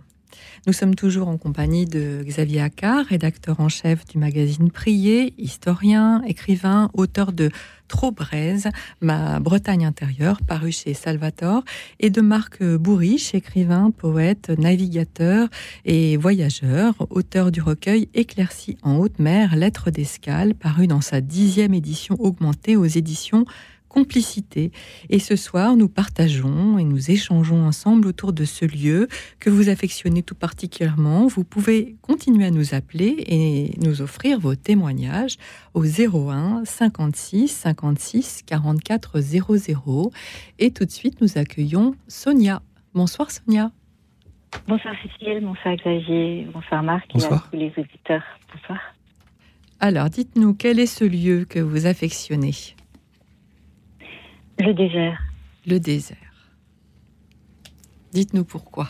Nous 0.68 0.72
sommes 0.72 0.94
toujours 0.94 1.26
en 1.26 1.36
compagnie 1.36 1.84
de 1.84 2.22
Xavier 2.24 2.60
Accard, 2.60 3.06
rédacteur 3.06 3.58
en 3.58 3.68
chef 3.68 4.04
du 4.04 4.18
magazine 4.18 4.70
Prier, 4.70 5.34
historien, 5.36 6.22
écrivain, 6.28 6.90
auteur 6.94 7.32
de 7.32 7.50
Trop 7.88 8.12
Braise, 8.12 8.68
ma 9.00 9.40
Bretagne 9.40 9.84
intérieure, 9.84 10.38
paru 10.46 10.70
chez 10.70 10.94
Salvatore, 10.94 11.64
et 11.98 12.10
de 12.10 12.20
Marc 12.20 12.62
Bourriche, 12.62 13.34
écrivain, 13.34 13.90
poète, 13.90 14.50
navigateur 14.50 15.48
et 15.84 16.16
voyageur, 16.16 16.94
auteur 17.10 17.50
du 17.50 17.60
recueil 17.60 18.08
Éclairci 18.14 18.78
en 18.82 18.96
haute 18.98 19.18
mer, 19.18 19.56
Lettres 19.56 19.90
d'escale, 19.90 20.54
paru 20.54 20.86
dans 20.86 21.00
sa 21.00 21.20
dixième 21.20 21.74
édition 21.74 22.14
augmentée 22.20 22.76
aux 22.76 22.84
éditions 22.84 23.44
complicité. 23.90 24.70
Et 25.10 25.18
ce 25.18 25.36
soir, 25.36 25.76
nous 25.76 25.88
partageons 25.88 26.78
et 26.78 26.84
nous 26.84 27.10
échangeons 27.10 27.66
ensemble 27.66 28.06
autour 28.06 28.32
de 28.32 28.44
ce 28.46 28.64
lieu 28.64 29.08
que 29.40 29.50
vous 29.50 29.68
affectionnez 29.68 30.22
tout 30.22 30.34
particulièrement. 30.34 31.26
Vous 31.26 31.44
pouvez 31.44 31.96
continuer 32.00 32.46
à 32.46 32.50
nous 32.50 32.72
appeler 32.74 33.16
et 33.26 33.78
nous 33.84 34.00
offrir 34.00 34.40
vos 34.40 34.54
témoignages 34.54 35.36
au 35.74 35.84
01 35.84 36.64
56 36.64 37.48
56 37.48 38.42
44 38.46 39.20
00. 39.20 40.10
Et 40.58 40.70
tout 40.70 40.84
de 40.86 40.90
suite, 40.90 41.20
nous 41.20 41.36
accueillons 41.36 41.94
Sonia. 42.08 42.62
Bonsoir 42.94 43.30
Sonia. 43.30 43.72
Bonsoir 44.66 44.94
Cécile, 45.02 45.40
bonsoir 45.42 45.76
Xavier, 45.76 46.46
bonsoir 46.52 46.82
Marc 46.82 47.08
bonsoir. 47.12 47.32
et 47.32 47.34
à 47.34 47.50
tous 47.50 47.56
les 47.56 47.82
auditeurs. 47.82 48.24
Bonsoir. 48.52 48.78
Alors, 49.78 50.10
dites-nous, 50.10 50.54
quel 50.54 50.78
est 50.78 50.86
ce 50.86 51.04
lieu 51.04 51.46
que 51.48 51.58
vous 51.58 51.86
affectionnez? 51.86 52.54
Le 54.60 54.74
désert. 54.74 55.18
Le 55.66 55.78
désert. 55.78 56.16
Dites-nous 58.12 58.44
pourquoi. 58.44 58.88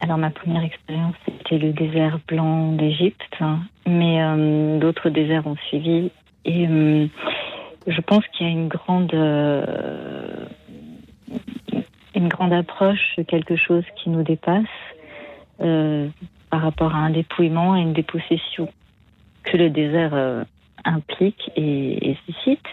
Alors 0.00 0.18
ma 0.18 0.30
première 0.30 0.62
expérience, 0.64 1.14
c'était 1.24 1.58
le 1.58 1.72
désert 1.72 2.18
blanc 2.26 2.72
d'Égypte, 2.72 3.22
hein. 3.40 3.60
mais 3.86 4.22
euh, 4.22 4.78
d'autres 4.78 5.08
déserts 5.08 5.46
ont 5.46 5.56
suivi. 5.68 6.10
Et 6.44 6.66
euh, 6.68 7.06
je 7.86 8.00
pense 8.00 8.24
qu'il 8.28 8.46
y 8.46 8.50
a 8.50 8.52
une 8.52 8.68
grande, 8.68 9.14
euh, 9.14 10.46
une 12.14 12.28
grande 12.28 12.52
approche, 12.52 13.18
quelque 13.28 13.56
chose 13.56 13.84
qui 13.96 14.10
nous 14.10 14.22
dépasse 14.22 14.64
par 16.50 16.60
rapport 16.60 16.94
à 16.94 16.98
un 16.98 17.10
dépouillement 17.10 17.76
et 17.76 17.80
une 17.80 17.94
dépossession 17.94 18.68
que 19.44 19.56
le 19.56 19.70
désert 19.70 20.44
implique 20.84 21.50
et, 21.56 22.10
et 22.10 22.18
suscite. 22.26 22.66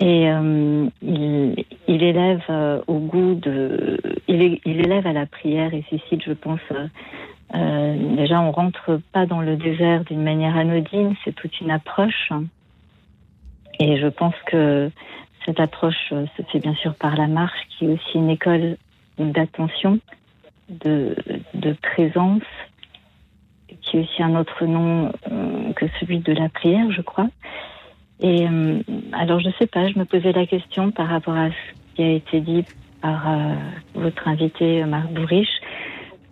Et 0.00 0.30
euh, 0.30 0.88
il, 1.02 1.64
il, 1.88 2.02
élève 2.04 2.42
euh, 2.50 2.80
au 2.86 2.98
goût 2.98 3.34
de, 3.34 3.98
il, 4.28 4.60
il, 4.64 4.80
élève 4.80 5.06
à 5.08 5.12
la 5.12 5.26
prière 5.26 5.74
et 5.74 5.84
suscite, 5.88 6.22
je 6.24 6.32
pense, 6.32 6.60
euh, 7.54 8.16
déjà 8.16 8.40
on 8.40 8.52
rentre 8.52 9.00
pas 9.12 9.26
dans 9.26 9.40
le 9.40 9.56
désert 9.56 10.04
d'une 10.04 10.22
manière 10.22 10.56
anodine, 10.56 11.16
c'est 11.24 11.34
toute 11.34 11.60
une 11.60 11.72
approche. 11.72 12.30
Et 13.80 13.98
je 13.98 14.06
pense 14.06 14.34
que 14.46 14.90
cette 15.44 15.58
approche 15.58 16.10
se 16.10 16.42
fait 16.52 16.60
bien 16.60 16.74
sûr 16.74 16.94
par 16.94 17.16
la 17.16 17.26
marche, 17.26 17.58
qui 17.70 17.86
est 17.86 17.88
aussi 17.88 18.18
une 18.18 18.30
école 18.30 18.76
d'attention, 19.18 19.98
de, 20.68 21.16
de 21.54 21.72
présence, 21.72 22.42
qui 23.82 23.96
est 23.96 24.00
aussi 24.02 24.22
un 24.22 24.36
autre 24.36 24.64
nom 24.64 25.10
que 25.74 25.86
celui 25.98 26.20
de 26.20 26.32
la 26.32 26.48
prière, 26.48 26.90
je 26.92 27.02
crois. 27.02 27.28
Et 28.20 28.46
euh, 28.48 28.80
alors, 29.12 29.40
je 29.40 29.50
sais 29.58 29.66
pas, 29.66 29.88
je 29.88 29.98
me 29.98 30.04
posais 30.04 30.32
la 30.32 30.46
question 30.46 30.90
par 30.90 31.08
rapport 31.08 31.36
à 31.36 31.50
ce 31.50 31.94
qui 31.94 32.02
a 32.02 32.10
été 32.12 32.40
dit 32.40 32.64
par 33.00 33.30
euh, 33.30 33.54
votre 33.94 34.26
invité 34.26 34.84
Marc 34.84 35.08
Bourriche, 35.12 35.60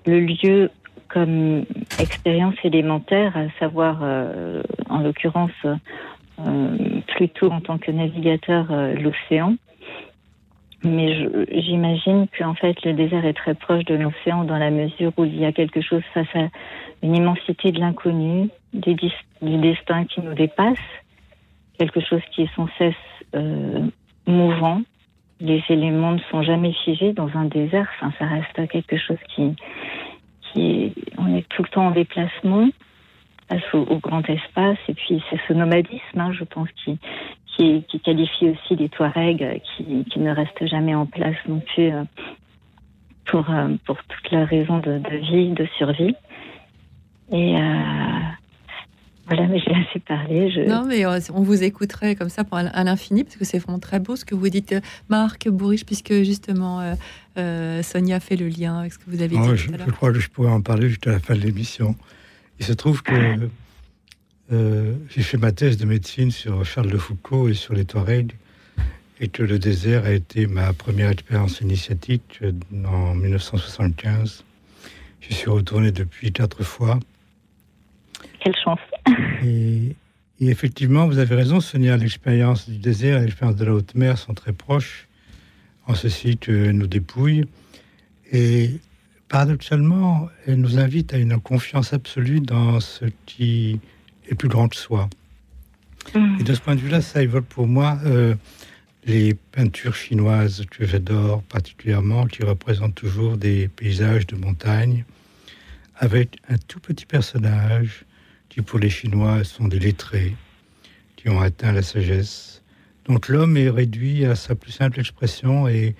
le 0.04 0.20
lieu 0.20 0.70
comme 1.08 1.64
expérience 2.00 2.54
élémentaire, 2.64 3.36
à 3.36 3.48
savoir, 3.58 4.00
euh, 4.02 4.62
en 4.88 4.98
l'occurrence, 4.98 5.50
euh, 5.64 6.76
plutôt 7.06 7.50
en 7.50 7.60
tant 7.60 7.78
que 7.78 7.90
navigateur, 7.90 8.66
euh, 8.70 8.94
l'océan. 8.94 9.54
Mais 10.84 11.28
j'imagine 11.52 12.26
qu'en 12.38 12.54
fait, 12.54 12.84
le 12.84 12.92
désert 12.92 13.24
est 13.24 13.32
très 13.32 13.54
proche 13.54 13.84
de 13.84 13.94
l'océan 13.94 14.44
dans 14.44 14.58
la 14.58 14.70
mesure 14.70 15.12
où 15.16 15.24
il 15.24 15.36
y 15.36 15.44
a 15.44 15.52
quelque 15.52 15.80
chose 15.80 16.02
face 16.12 16.28
à 16.34 16.48
une 17.02 17.16
immensité 17.16 17.72
de 17.72 17.80
l'inconnu, 17.80 18.50
du, 18.72 18.94
du 18.94 19.56
destin 19.58 20.04
qui 20.04 20.20
nous 20.20 20.34
dépasse 20.34 20.76
quelque 21.78 22.00
chose 22.00 22.22
qui 22.32 22.42
est 22.42 22.54
sans 22.54 22.68
cesse 22.78 22.94
euh, 23.34 23.86
mouvant. 24.26 24.82
Les 25.40 25.62
éléments 25.68 26.12
ne 26.12 26.20
sont 26.30 26.42
jamais 26.42 26.72
figés 26.84 27.12
dans 27.12 27.28
un 27.34 27.44
désert. 27.44 27.88
Ça 28.00 28.26
reste 28.26 28.68
quelque 28.70 28.96
chose 28.96 29.18
qui, 29.34 29.54
on 31.18 31.36
est 31.36 31.48
tout 31.48 31.62
le 31.62 31.68
temps 31.68 31.88
en 31.88 31.90
déplacement 31.90 32.68
face 33.48 33.74
au, 33.74 33.80
au 33.80 33.98
grand 33.98 34.28
espace. 34.28 34.78
Et 34.88 34.94
puis 34.94 35.22
c'est 35.30 35.40
ce 35.46 35.52
nomadisme, 35.52 36.18
hein, 36.18 36.32
je 36.32 36.44
pense, 36.44 36.68
qui, 36.84 36.98
qui, 37.56 38.00
qualifie 38.00 38.50
aussi 38.50 38.76
les 38.76 38.88
Touaregs, 38.88 39.60
qui, 39.76 40.04
qui, 40.04 40.18
ne 40.18 40.30
restent 40.30 40.66
jamais 40.66 40.94
en 40.94 41.06
place 41.06 41.36
non 41.48 41.60
plus 41.60 41.92
euh, 41.92 42.04
pour 43.26 43.48
euh, 43.50 43.68
pour 43.84 43.96
toutes 44.04 44.30
leurs 44.30 44.48
raisons 44.48 44.78
de, 44.78 45.00
vie, 45.30 45.50
de 45.50 45.66
survie. 45.78 46.14
Et 47.32 47.56
euh, 47.56 48.20
voilà, 49.26 49.48
mais 49.48 49.58
j'ai 49.58 49.72
assez 49.72 49.98
parlé. 49.98 50.50
Je... 50.50 50.60
Non, 50.60 50.84
mais 50.86 51.04
euh, 51.04 51.18
on 51.34 51.42
vous 51.42 51.64
écouterait 51.64 52.14
comme 52.14 52.28
ça 52.28 52.44
pour 52.44 52.58
à 52.58 52.84
l'infini, 52.84 53.24
parce 53.24 53.36
que 53.36 53.44
c'est 53.44 53.58
vraiment 53.58 53.80
très 53.80 53.98
beau 53.98 54.14
ce 54.14 54.24
que 54.24 54.36
vous 54.36 54.48
dites, 54.48 54.74
Marc 55.08 55.48
Bourriche, 55.48 55.84
puisque 55.84 56.12
justement 56.22 56.80
euh, 56.80 56.94
euh, 57.38 57.82
Sonia 57.82 58.20
fait 58.20 58.36
le 58.36 58.48
lien 58.48 58.78
avec 58.78 58.92
ce 58.92 58.98
que 58.98 59.04
vous 59.08 59.22
avez 59.22 59.36
oh, 59.36 59.52
dit. 59.52 59.56
Je, 59.56 59.66
tout 59.68 59.74
à 59.74 59.84
je 59.84 59.90
crois 59.90 60.12
que 60.12 60.20
je 60.20 60.28
pourrais 60.28 60.50
en 60.50 60.60
parler 60.60 60.88
jusqu'à 60.88 61.10
la 61.10 61.18
fin 61.18 61.34
de 61.34 61.40
l'émission. 61.40 61.96
Il 62.60 62.66
se 62.66 62.72
trouve 62.72 63.02
que 63.02 63.48
euh, 64.52 64.94
j'ai 65.08 65.22
fait 65.22 65.38
ma 65.38 65.50
thèse 65.50 65.76
de 65.76 65.86
médecine 65.86 66.30
sur 66.30 66.64
Charles 66.64 66.90
de 66.90 66.98
Foucault 66.98 67.48
et 67.48 67.54
sur 67.54 67.74
les 67.74 67.84
Touaregs, 67.84 68.32
et 69.20 69.26
que 69.26 69.42
le 69.42 69.58
désert 69.58 70.04
a 70.04 70.12
été 70.12 70.46
ma 70.46 70.72
première 70.72 71.10
expérience 71.10 71.60
initiatique 71.60 72.40
en 72.86 73.14
1975. 73.14 74.44
Je 75.20 75.34
suis 75.34 75.50
retourné 75.50 75.90
depuis 75.90 76.32
quatre 76.32 76.62
fois. 76.62 77.00
Quelle 78.40 78.54
chance. 78.62 78.78
Et, 79.44 79.96
et, 80.40 80.48
effectivement, 80.48 81.06
vous 81.06 81.18
avez 81.18 81.34
raison, 81.34 81.60
Sonia, 81.60 81.96
l'expérience 81.96 82.68
du 82.68 82.78
désert 82.78 83.18
et 83.18 83.24
l'expérience 83.24 83.56
de 83.56 83.64
la 83.64 83.72
haute 83.72 83.94
mer 83.94 84.18
sont 84.18 84.34
très 84.34 84.52
proches, 84.52 85.08
en 85.86 85.94
ceci 85.94 86.36
que 86.36 86.70
nous 86.70 86.86
dépouillent. 86.86 87.46
Et 88.32 88.80
paradoxalement, 89.28 90.28
elles 90.46 90.60
nous 90.60 90.78
invitent 90.78 91.14
à 91.14 91.18
une 91.18 91.38
confiance 91.38 91.92
absolue 91.92 92.40
dans 92.40 92.80
ce 92.80 93.04
qui 93.26 93.80
est 94.28 94.34
plus 94.34 94.48
grand 94.48 94.68
que 94.68 94.76
soi. 94.76 95.08
Mmh. 96.14 96.40
Et 96.40 96.42
de 96.42 96.54
ce 96.54 96.60
point 96.60 96.74
de 96.74 96.80
vue-là, 96.80 97.00
ça 97.00 97.22
évoque 97.22 97.46
pour 97.46 97.66
moi 97.66 97.98
euh, 98.04 98.34
les 99.04 99.34
peintures 99.34 99.94
chinoises 99.94 100.64
que 100.70 100.86
j'adore 100.86 101.42
particulièrement, 101.44 102.26
qui 102.26 102.42
représentent 102.42 102.94
toujours 102.94 103.36
des 103.36 103.68
paysages 103.68 104.26
de 104.26 104.36
montagne, 104.36 105.04
avec 105.96 106.38
un 106.48 106.58
tout 106.58 106.80
petit 106.80 107.06
personnage 107.06 108.04
qui 108.56 108.62
pour 108.62 108.78
les 108.78 108.88
Chinois 108.88 109.44
sont 109.44 109.68
des 109.68 109.78
lettrés, 109.78 110.34
qui 111.16 111.28
ont 111.28 111.42
atteint 111.42 111.72
la 111.72 111.82
sagesse. 111.82 112.62
Donc 113.04 113.28
l'homme 113.28 113.58
est 113.58 113.68
réduit 113.68 114.24
à 114.24 114.34
sa 114.34 114.54
plus 114.54 114.72
simple 114.72 114.98
expression 114.98 115.68
et 115.68 115.94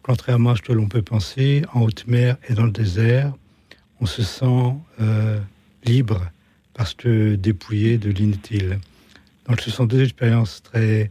contrairement 0.00 0.52
à 0.52 0.56
ce 0.56 0.62
que 0.62 0.72
l'on 0.72 0.88
peut 0.88 1.02
penser, 1.02 1.64
en 1.74 1.82
haute 1.82 2.06
mer 2.06 2.38
et 2.48 2.54
dans 2.54 2.64
le 2.64 2.70
désert, 2.70 3.34
on 4.00 4.06
se 4.06 4.22
sent 4.22 4.72
euh, 5.02 5.38
libre 5.84 6.30
parce 6.72 6.94
que 6.94 7.34
dépouillé 7.34 7.98
de 7.98 8.08
l'inutile. 8.08 8.78
Donc 9.46 9.60
ce 9.60 9.70
sont 9.70 9.84
deux 9.84 10.02
expériences 10.02 10.62
très 10.62 11.10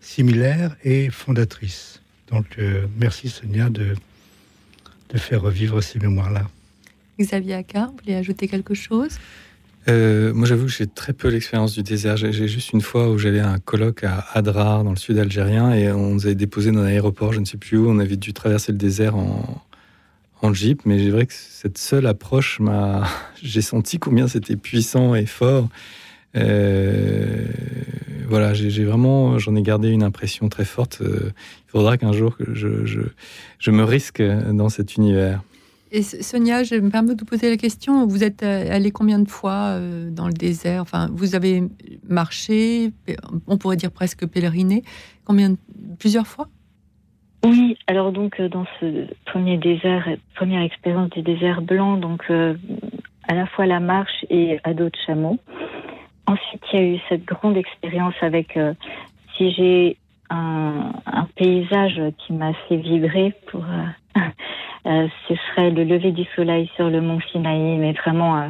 similaires 0.00 0.76
et 0.84 1.10
fondatrices. 1.10 2.00
Donc 2.28 2.46
euh, 2.60 2.86
merci 2.96 3.28
Sonia 3.28 3.70
de, 3.70 3.96
de 5.08 5.18
faire 5.18 5.42
revivre 5.42 5.82
ces 5.82 5.98
mémoires-là. 5.98 6.48
Xavier 7.18 7.54
Aka, 7.54 7.86
vous 7.86 7.96
voulez 7.96 8.14
ajouter 8.14 8.46
quelque 8.46 8.74
chose? 8.74 9.18
Euh, 9.88 10.32
moi, 10.32 10.46
j'avoue 10.46 10.66
que 10.66 10.72
j'ai 10.72 10.86
très 10.86 11.12
peu 11.12 11.28
l'expérience 11.28 11.74
du 11.74 11.82
désert. 11.82 12.16
J'ai 12.16 12.48
juste 12.48 12.72
une 12.72 12.80
fois 12.80 13.10
où 13.10 13.18
j'allais 13.18 13.40
à 13.40 13.50
un 13.50 13.58
colloque 13.58 14.04
à 14.04 14.24
Adrar, 14.32 14.84
dans 14.84 14.90
le 14.90 14.96
sud 14.96 15.18
algérien, 15.18 15.72
et 15.72 15.90
on 15.90 16.14
nous 16.14 16.26
avait 16.26 16.34
déposé 16.34 16.70
dans 16.70 16.80
un 16.80 16.86
aéroport, 16.86 17.32
je 17.32 17.40
ne 17.40 17.44
sais 17.44 17.58
plus 17.58 17.78
où. 17.78 17.88
On 17.88 17.98
avait 17.98 18.16
dû 18.16 18.32
traverser 18.32 18.72
le 18.72 18.78
désert 18.78 19.16
en, 19.16 20.54
jeep, 20.54 20.82
mais 20.84 20.98
c'est 20.98 21.10
vrai 21.10 21.26
que 21.26 21.34
cette 21.34 21.78
seule 21.78 22.06
approche. 22.06 22.60
J'ai 23.42 23.62
senti 23.62 23.98
combien 23.98 24.28
c'était 24.28 24.56
puissant 24.56 25.14
et 25.14 25.26
fort. 25.26 25.68
Euh, 26.34 27.46
voilà, 28.26 28.54
j'ai 28.54 28.84
vraiment, 28.84 29.38
j'en 29.38 29.54
ai 29.54 29.62
gardé 29.62 29.90
une 29.90 30.02
impression 30.02 30.48
très 30.48 30.64
forte. 30.64 31.00
Euh, 31.02 31.30
il 31.68 31.70
faudra 31.70 31.98
qu'un 31.98 32.12
jour 32.12 32.36
je 32.54 33.70
me 33.70 33.84
risque 33.84 34.22
dans 34.22 34.70
cet 34.70 34.96
univers. 34.96 35.42
Et 35.94 36.00
Sonia, 36.00 36.62
je 36.62 36.74
me 36.76 36.88
permets 36.88 37.14
de 37.14 37.20
vous 37.20 37.26
poser 37.26 37.50
la 37.50 37.58
question. 37.58 38.06
Vous 38.06 38.24
êtes 38.24 38.42
allée 38.42 38.90
combien 38.90 39.18
de 39.18 39.28
fois 39.28 39.76
euh, 39.76 40.08
dans 40.10 40.26
le 40.26 40.32
désert? 40.32 40.80
Enfin, 40.80 41.08
vous 41.12 41.34
avez 41.34 41.64
marché, 42.08 42.92
on 43.46 43.58
pourrait 43.58 43.76
dire 43.76 43.92
presque 43.92 44.26
pèleriné. 44.26 44.84
Combien 45.26 45.54
Plusieurs 45.98 46.26
fois? 46.26 46.48
Oui, 47.44 47.76
alors 47.88 48.10
donc 48.10 48.40
dans 48.40 48.64
ce 48.80 49.06
premier 49.26 49.58
désert, 49.58 50.08
première 50.34 50.62
expérience 50.62 51.10
du 51.10 51.20
désert 51.20 51.60
blanc, 51.60 51.98
donc 51.98 52.22
à 52.30 53.34
la 53.34 53.46
fois 53.46 53.66
la 53.66 53.80
marche 53.80 54.24
et 54.30 54.58
à 54.64 54.72
d'autres 54.72 54.98
chameaux. 55.06 55.38
Ensuite, 56.26 56.62
il 56.72 56.78
y 56.78 56.82
a 56.82 56.86
eu 56.86 56.98
cette 57.08 57.24
grande 57.24 57.56
expérience 57.56 58.14
avec, 58.22 58.58
si 59.36 59.50
j'ai 59.52 59.98
un, 60.30 60.92
paysage 61.36 62.00
qui 62.18 62.32
m'a 62.32 62.52
fait 62.68 62.76
vibrer 62.76 63.34
pour, 63.50 63.64
euh, 63.64 64.20
ce 64.84 65.34
serait 65.34 65.70
le 65.70 65.84
lever 65.84 66.12
du 66.12 66.24
soleil 66.34 66.70
sur 66.76 66.90
le 66.90 67.00
mont 67.00 67.20
Sinaï, 67.30 67.78
mais 67.78 67.92
vraiment 67.92 68.36
euh, 68.36 68.48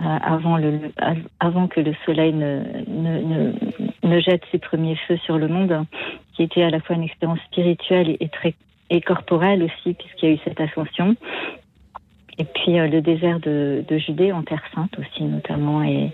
euh, 0.00 0.88
avant, 1.40 1.68
que 1.68 1.80
le 1.80 1.94
soleil 2.04 2.32
ne, 2.32 4.20
jette 4.20 4.42
ses 4.52 4.58
premiers 4.58 4.96
feux 5.08 5.16
sur 5.18 5.38
le 5.38 5.48
monde, 5.48 5.84
qui 6.34 6.42
était 6.42 6.62
à 6.62 6.70
la 6.70 6.80
fois 6.80 6.96
une 6.96 7.02
expérience 7.02 7.40
spirituelle 7.46 8.16
et, 8.20 8.28
très 8.28 8.54
corporelle 9.00 9.64
aussi, 9.64 9.94
puisqu'il 9.94 10.28
y 10.28 10.32
a 10.32 10.34
eu 10.34 10.38
cette 10.44 10.60
ascension. 10.60 11.16
Et 12.38 12.44
puis 12.44 12.74
le 12.74 13.00
désert 13.00 13.40
de, 13.40 13.84
Judée 13.90 14.30
en 14.30 14.42
Terre 14.42 14.62
Sainte 14.74 14.96
aussi, 14.98 15.24
notamment. 15.24 15.82
Et, 15.82 16.12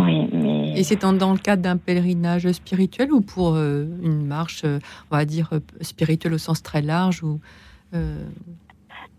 oui, 0.00 0.28
et 0.76 0.84
c'est 0.84 1.02
dans 1.02 1.32
le 1.32 1.38
cadre 1.38 1.62
d'un 1.62 1.76
pèlerinage 1.76 2.50
spirituel 2.52 3.12
ou 3.12 3.20
pour 3.20 3.56
une 3.56 4.24
marche, 4.24 4.64
on 4.64 5.16
va 5.16 5.24
dire, 5.24 5.50
spirituelle 5.80 6.34
au 6.34 6.38
sens 6.38 6.62
très 6.62 6.82
large 6.82 7.22
ou 7.24 7.40
euh, 7.40 7.71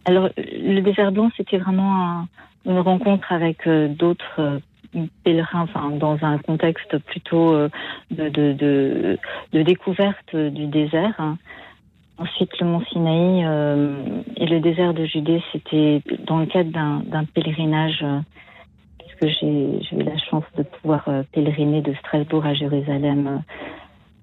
Alors, 0.06 0.30
le 0.38 0.82
désert 0.82 1.12
blanc, 1.12 1.30
c'était 1.38 1.58
vraiment 1.58 2.28
une 2.66 2.80
rencontre 2.80 3.32
avec 3.32 3.68
euh, 3.68 3.88
d'autres 3.88 4.40
euh, 4.40 4.60
pèlerins, 5.24 5.62
enfin, 5.62 5.92
dans 5.92 6.18
un 6.22 6.38
contexte 6.38 6.98
plutôt 7.00 7.56
de, 8.12 8.30
de, 8.30 9.18
de, 9.52 9.62
découverte 9.62 10.36
du 10.36 10.68
désert. 10.68 11.16
Hein. 11.18 11.38
Ensuite, 12.20 12.52
le 12.60 12.68
mont 12.68 12.84
Sinaï 12.92 13.40
et 14.38 14.46
le 14.46 14.60
désert 14.60 14.94
de 14.94 15.06
Judée, 15.06 15.42
c'était 15.52 16.04
dans 16.28 16.38
le 16.38 16.46
cadre 16.46 16.70
d'un 16.70 17.26
pèlerinage, 17.34 18.06
puisque 19.00 19.36
j'ai 19.40 19.80
eu 19.92 20.04
la 20.04 20.18
chance 20.20 20.44
de 20.56 20.62
pouvoir 20.62 21.10
pèleriner 21.32 21.82
de 21.82 21.96
Strasbourg 21.96 22.46
à 22.46 22.54
Jérusalem 22.54 23.42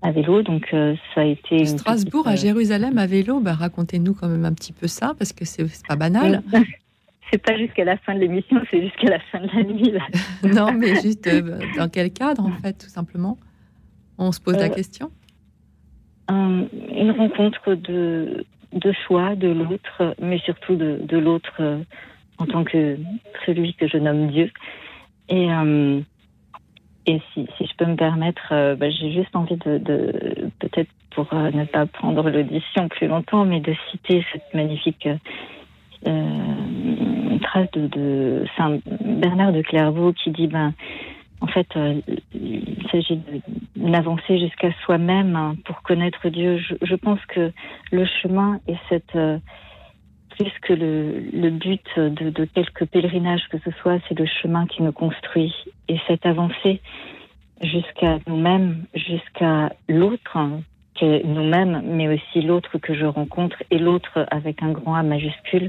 à 0.02 0.12
vélo. 0.12 0.42
Donc 0.42 0.68
euh, 0.72 0.94
ça 1.14 1.22
a 1.22 1.24
été. 1.24 1.64
Strasbourg 1.64 2.26
à 2.26 2.32
euh, 2.32 2.36
Jérusalem 2.36 2.98
à 2.98 3.06
vélo, 3.06 3.40
bah, 3.40 3.54
racontez-nous 3.54 4.14
quand 4.14 4.28
même 4.28 4.44
un 4.44 4.52
petit 4.52 4.72
peu 4.72 4.86
ça, 4.86 5.14
parce 5.18 5.32
que 5.32 5.44
c'est 5.44 5.66
pas 5.86 5.96
banal. 5.96 6.42
C'est 7.32 7.38
pas 7.38 7.56
jusqu'à 7.56 7.84
la 7.84 7.96
fin 7.96 8.12
de 8.16 8.18
l'émission, 8.18 8.60
c'est 8.72 8.82
jusqu'à 8.82 9.08
la 9.08 9.20
fin 9.20 9.38
de 9.38 9.46
la 9.54 9.62
nuit. 9.62 9.92
non, 10.52 10.72
mais 10.72 11.00
juste 11.00 11.28
euh, 11.28 11.60
dans 11.76 11.88
quel 11.88 12.12
cadre, 12.12 12.44
en 12.44 12.50
fait, 12.50 12.72
tout 12.72 12.88
simplement? 12.88 13.38
On 14.18 14.32
se 14.32 14.40
pose 14.40 14.56
la 14.56 14.68
question? 14.68 15.12
Une 16.28 17.12
rencontre 17.16 17.74
de, 17.74 18.44
de 18.72 18.92
choix 19.06 19.36
de 19.36 19.46
l'autre, 19.46 20.16
mais 20.20 20.38
surtout 20.38 20.74
de, 20.74 20.98
de 21.04 21.18
l'autre 21.18 21.62
en 22.38 22.46
tant 22.46 22.64
que 22.64 22.98
celui 23.46 23.74
que 23.74 23.86
je 23.86 23.98
nomme 23.98 24.32
Dieu. 24.32 24.50
Et 25.28 25.46
et 27.06 27.20
si, 27.32 27.46
si, 27.56 27.66
je 27.66 27.74
peux 27.76 27.86
me 27.86 27.96
permettre, 27.96 28.52
euh, 28.52 28.76
bah, 28.76 28.90
j'ai 28.90 29.12
juste 29.12 29.34
envie 29.34 29.56
de, 29.56 29.78
de 29.78 30.50
peut-être 30.58 30.90
pour 31.10 31.32
euh, 31.32 31.50
ne 31.50 31.64
pas 31.64 31.86
prendre 31.86 32.28
l'audition 32.28 32.88
plus 32.88 33.06
longtemps, 33.06 33.44
mais 33.44 33.60
de 33.60 33.74
citer 33.90 34.24
cette 34.32 34.52
magnifique 34.54 35.08
euh, 36.06 37.38
trace 37.42 37.70
de, 37.72 37.86
de, 37.86 38.44
Saint 38.56 38.78
Bernard 39.00 39.52
de 39.52 39.62
Clairvaux 39.62 40.12
qui 40.12 40.30
dit 40.30 40.46
ben 40.46 40.72
en 41.40 41.46
fait 41.46 41.66
il 42.34 42.86
s'agit 42.90 43.20
d'avancer 43.76 44.38
jusqu'à 44.38 44.72
soi-même 44.84 45.36
hein, 45.36 45.56
pour 45.64 45.82
connaître 45.82 46.28
Dieu. 46.28 46.58
Je, 46.58 46.74
je, 46.82 46.94
pense 46.94 47.20
que 47.26 47.50
le 47.92 48.04
chemin 48.22 48.60
est 48.68 48.78
cette 48.90 49.16
plus 50.40 50.52
que 50.62 50.72
le, 50.72 51.20
le 51.32 51.50
but 51.50 51.84
de, 51.96 52.30
de, 52.30 52.44
quelques 52.44 52.86
pèlerinages 52.86 53.46
que 53.50 53.58
ce 53.58 53.70
soit, 53.80 53.98
c'est 54.08 54.18
le 54.18 54.26
chemin 54.26 54.66
qui 54.66 54.82
nous 54.82 54.92
construit. 54.92 55.54
Et 55.90 55.98
cette 56.06 56.24
avancée 56.24 56.80
jusqu'à 57.62 58.20
nous-mêmes, 58.28 58.84
jusqu'à 58.94 59.72
l'autre, 59.88 60.38
que 60.94 61.26
nous-mêmes, 61.26 61.82
mais 61.84 62.06
aussi 62.06 62.42
l'autre 62.42 62.78
que 62.78 62.94
je 62.94 63.06
rencontre, 63.06 63.56
et 63.72 63.78
l'autre 63.78 64.24
avec 64.30 64.62
un 64.62 64.70
grand 64.70 64.94
A 64.94 65.02
majuscule, 65.02 65.68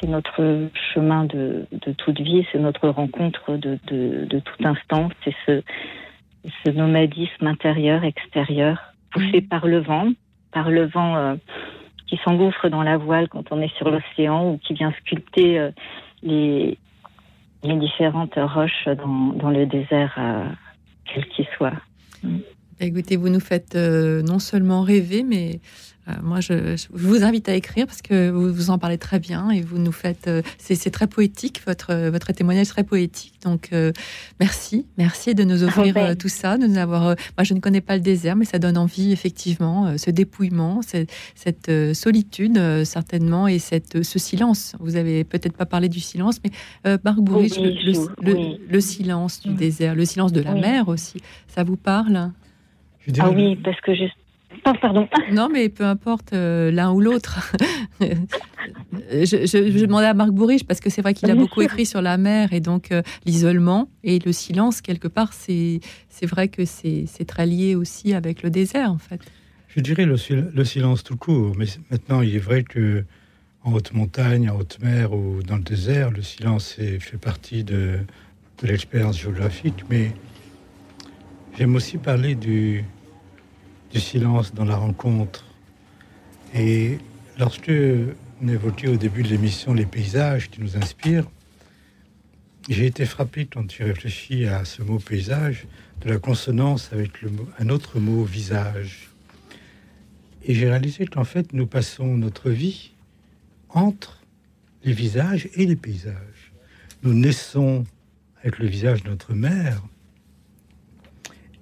c'est 0.00 0.08
notre 0.08 0.70
chemin 0.94 1.26
de, 1.26 1.66
de, 1.70 1.92
toute 1.92 2.18
vie, 2.18 2.46
c'est 2.50 2.58
notre 2.58 2.88
rencontre 2.88 3.58
de, 3.58 3.78
de, 3.88 4.24
de 4.24 4.38
tout 4.38 4.64
instant, 4.64 5.10
c'est 5.22 5.34
ce, 5.44 5.62
ce 6.64 6.70
nomadisme 6.70 7.46
intérieur, 7.46 8.04
extérieur, 8.04 8.94
poussé 9.10 9.42
mmh. 9.42 9.48
par 9.48 9.66
le 9.66 9.80
vent, 9.80 10.08
par 10.50 10.70
le 10.70 10.86
vent. 10.86 11.16
Euh, 11.16 11.34
qui 12.08 12.20
s'engouffre 12.26 12.68
dans 12.68 12.82
la 12.82 12.98
voile 12.98 13.26
quand 13.30 13.52
on 13.52 13.62
est 13.62 13.74
sur 13.78 13.90
l'océan 13.90 14.50
ou 14.50 14.58
qui 14.58 14.74
vient 14.74 14.92
sculpter 15.00 15.58
euh, 15.58 15.70
les, 16.22 16.76
les 17.62 17.76
différentes 17.76 18.34
roches 18.34 18.88
dans, 18.96 19.50
le 19.50 19.66
désert, 19.66 20.14
euh, 20.18 20.44
quel 21.04 21.26
qu'il 21.28 21.46
soit. 21.56 21.72
Écoutez, 22.80 23.16
vous 23.16 23.28
nous 23.28 23.40
faites 23.40 23.76
euh, 23.76 24.22
non 24.22 24.38
seulement 24.38 24.82
rêver, 24.82 25.22
mais 25.22 25.60
euh, 26.08 26.12
moi, 26.22 26.40
je, 26.40 26.76
vous 26.90 27.22
invite 27.22 27.48
à 27.48 27.54
écrire 27.54 27.86
parce 27.86 28.02
que 28.02 28.28
vous, 28.30 28.52
vous 28.52 28.70
en 28.70 28.78
parlez 28.78 28.98
très 28.98 29.20
bien 29.20 29.50
et 29.50 29.60
vous 29.60 29.78
nous 29.78 29.92
faites. 29.92 30.26
Euh, 30.26 30.42
c'est 30.58 30.90
très 30.90 31.06
poétique, 31.06 31.60
votre, 31.66 31.94
votre 32.10 32.32
témoignage 32.32 32.66
est 32.66 32.70
très 32.70 32.84
poétique. 32.84 33.34
Donc, 33.44 33.68
euh, 33.72 33.92
merci, 34.40 34.86
merci 34.98 35.34
de 35.34 35.44
nous 35.44 35.62
offrir 35.62 36.16
tout 36.16 36.28
ça, 36.28 36.58
de 36.58 36.66
nous 36.66 36.78
avoir. 36.78 37.02
moi, 37.02 37.44
je 37.44 37.54
ne 37.54 37.60
connais 37.60 37.80
pas 37.80 37.94
le 37.94 38.02
désert, 38.02 38.34
mais 38.34 38.44
ça 38.44 38.58
donne 38.58 38.76
envie, 38.76 39.12
effectivement, 39.12 39.96
ce 39.96 40.10
dépouillement, 40.10 40.80
cette, 40.82 41.70
solitude, 41.94 42.84
certainement, 42.84 43.46
et 43.46 43.58
cette, 43.58 44.02
ce 44.02 44.18
silence. 44.18 44.74
Vous 44.80 44.96
avez 44.96 45.24
peut-être 45.24 45.56
pas 45.56 45.66
parlé 45.66 45.88
du 45.88 46.00
silence, 46.00 46.40
mais 46.44 46.98
Marc 47.04 47.18
Bourrich, 47.18 47.58
le, 47.58 48.80
silence 48.80 49.40
du 49.40 49.50
mm. 49.50 49.56
désert, 49.56 49.94
le 49.94 50.04
silence 50.04 50.32
de 50.32 50.40
la 50.40 50.54
mer 50.54 50.88
aussi, 50.88 51.18
ça 51.46 51.62
vous 51.62 51.76
parle? 51.76 52.32
Ah 53.18 53.30
oui, 53.30 53.56
parce 53.56 53.80
que 53.80 53.94
juste 53.94 54.14
pardon. 54.62 55.08
Non, 55.32 55.48
mais 55.52 55.68
peu 55.68 55.84
importe 55.84 56.32
euh, 56.32 56.70
l'un 56.70 56.92
ou 56.92 57.00
l'autre. 57.00 57.52
je, 58.00 59.80
demandais 59.80 60.06
à 60.06 60.14
Marc 60.14 60.30
Bourriche 60.30 60.64
parce 60.64 60.80
que 60.80 60.90
c'est 60.90 61.02
vrai 61.02 61.14
qu'il 61.14 61.30
a 61.30 61.34
beaucoup 61.34 61.62
écrit 61.62 61.86
sur 61.86 62.02
la 62.02 62.16
mer 62.16 62.52
et 62.52 62.60
donc 62.60 62.92
euh, 62.92 63.02
l'isolement 63.24 63.88
et 64.04 64.18
le 64.18 64.32
silence 64.32 64.80
quelque 64.80 65.08
part. 65.08 65.32
C'est 65.32 65.80
c'est 66.08 66.26
vrai 66.26 66.48
que 66.48 66.64
c'est 66.64 67.24
très 67.26 67.46
lié 67.46 67.74
aussi 67.74 68.14
avec 68.14 68.42
le 68.42 68.50
désert 68.50 68.90
en 68.90 68.98
fait. 68.98 69.20
Je 69.74 69.80
dirais 69.80 70.04
le, 70.04 70.16
le, 70.54 70.64
silence 70.64 71.02
tout 71.02 71.16
court, 71.16 71.54
mais 71.56 71.64
maintenant 71.90 72.20
il 72.20 72.36
est 72.36 72.40
vrai 72.40 72.62
que 72.62 73.04
en 73.64 73.72
haute 73.72 73.94
montagne, 73.94 74.50
en 74.50 74.56
haute 74.56 74.78
mer 74.82 75.14
ou 75.14 75.42
dans 75.42 75.56
le 75.56 75.62
désert, 75.62 76.10
le 76.10 76.20
silence 76.20 76.72
fait 76.72 77.18
partie 77.18 77.64
de, 77.64 78.00
de 78.62 78.66
l'expérience 78.66 79.18
géographique. 79.18 79.84
Mais 79.88 80.12
j'aime 81.56 81.74
aussi 81.74 81.96
parler 81.96 82.34
du 82.34 82.84
du 83.92 84.00
silence 84.00 84.54
dans 84.54 84.64
la 84.64 84.76
rencontre. 84.76 85.44
Et 86.54 86.98
lorsque 87.38 87.70
on 88.42 88.48
évoquait 88.48 88.88
au 88.88 88.96
début 88.96 89.22
de 89.22 89.28
l'émission 89.28 89.74
les 89.74 89.86
paysages 89.86 90.50
qui 90.50 90.60
nous 90.60 90.76
inspirent, 90.76 91.26
j'ai 92.68 92.86
été 92.86 93.04
frappé 93.04 93.46
quand 93.46 93.66
tu 93.66 93.82
réfléchis 93.82 94.46
à 94.46 94.64
ce 94.64 94.82
mot 94.82 94.98
paysage 94.98 95.66
de 96.00 96.08
la 96.08 96.18
consonance 96.18 96.90
avec 96.92 97.20
le 97.22 97.30
un 97.58 97.68
autre 97.68 97.98
mot 97.98 98.24
visage. 98.24 99.10
Et 100.44 100.54
j'ai 100.54 100.68
réalisé 100.68 101.06
qu'en 101.06 101.24
fait 101.24 101.52
nous 101.52 101.66
passons 101.66 102.16
notre 102.16 102.50
vie 102.50 102.92
entre 103.68 104.20
les 104.84 104.92
visages 104.92 105.48
et 105.54 105.66
les 105.66 105.76
paysages. 105.76 106.52
Nous 107.02 107.14
naissons 107.14 107.84
avec 108.40 108.58
le 108.58 108.66
visage 108.66 109.02
de 109.02 109.10
notre 109.10 109.34
mère 109.34 109.82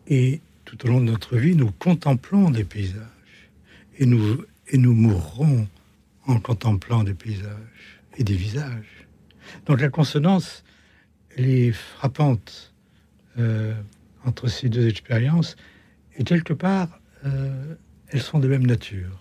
et 0.06 0.40
tout 0.70 0.86
au 0.86 0.88
long 0.88 1.00
de 1.00 1.06
notre 1.06 1.36
vie, 1.36 1.56
nous 1.56 1.72
contemplons 1.72 2.48
des 2.48 2.62
paysages 2.62 3.50
et 3.98 4.06
nous, 4.06 4.44
et 4.68 4.78
nous 4.78 4.94
mourrons 4.94 5.66
en 6.26 6.38
contemplant 6.38 7.02
des 7.02 7.14
paysages 7.14 7.98
et 8.16 8.22
des 8.22 8.36
visages. 8.36 9.08
Donc 9.66 9.80
la 9.80 9.88
consonance, 9.88 10.62
est 11.36 11.72
frappante 11.72 12.74
euh, 13.38 13.72
entre 14.24 14.48
ces 14.48 14.68
deux 14.68 14.88
expériences 14.88 15.56
et 16.16 16.24
quelque 16.24 16.52
part, 16.52 17.00
euh, 17.24 17.74
elles 18.08 18.20
sont 18.20 18.38
de 18.38 18.48
même 18.48 18.66
nature. 18.66 19.19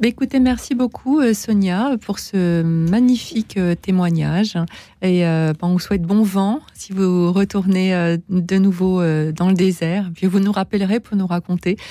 Bah, 0.00 0.08
écoutez, 0.08 0.40
merci 0.40 0.74
beaucoup 0.74 1.20
euh, 1.20 1.34
Sonia 1.34 1.98
pour 2.00 2.18
ce 2.20 2.62
magnifique 2.62 3.58
euh, 3.58 3.74
témoignage. 3.74 4.56
Et 5.02 5.26
euh, 5.26 5.52
on 5.60 5.72
vous 5.72 5.78
souhaite 5.78 6.00
bon 6.00 6.22
vent 6.22 6.60
si 6.72 6.94
vous 6.94 7.30
retournez 7.34 8.16
de 8.30 8.56
nouveau 8.56 9.02
dans 9.32 9.48
le 9.48 9.54
désert. 9.54 10.06
Puis 10.14 10.26
vous 10.26 10.40
nous 10.40 10.52
rappellerez 10.52 11.00
pour 11.00 11.16
nous 11.16 11.26
raconter. 11.26 11.76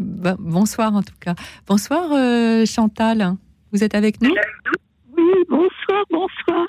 Bah, 0.00 0.36
bonsoir 0.38 0.94
en 0.94 1.02
tout 1.02 1.16
cas. 1.20 1.34
Bonsoir 1.66 2.04
Chantal, 2.66 3.34
vous 3.72 3.82
êtes 3.82 3.96
avec 3.96 4.22
nous? 4.22 4.32
Oui, 5.16 5.24
bonsoir, 5.48 6.04
bonsoir. 6.08 6.66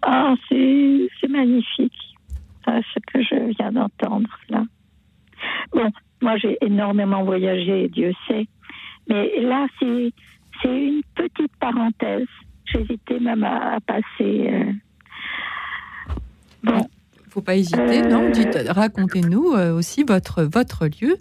Ah, 0.00 0.32
c'est 0.48 1.28
magnifique 1.28 1.92
ce 2.64 2.98
que 3.12 3.22
je 3.22 3.52
viens 3.58 3.72
d'entendre 3.72 4.30
là. 4.48 4.64
Bon, 5.74 5.90
moi 6.22 6.38
j'ai 6.38 6.56
énormément 6.62 7.24
voyagé, 7.24 7.90
Dieu 7.90 8.14
sait. 8.26 8.46
Mais 9.08 9.40
là, 9.40 9.66
c'est 9.78 10.12
une 10.64 11.02
petite 11.14 11.54
parenthèse. 11.60 12.26
J'hésitais 12.66 13.20
même 13.20 13.44
à, 13.44 13.78
passer. 13.86 14.50
Euh... 14.50 14.72
Bon. 16.62 16.86
Faut 17.28 17.42
pas 17.42 17.56
hésiter, 17.56 18.00
non 18.02 18.30
euh, 18.34 18.72
Racontez-nous 18.72 19.52
euh, 19.52 19.76
aussi 19.76 20.04
votre 20.04 20.42
votre 20.42 20.86
lieu. 20.86 21.16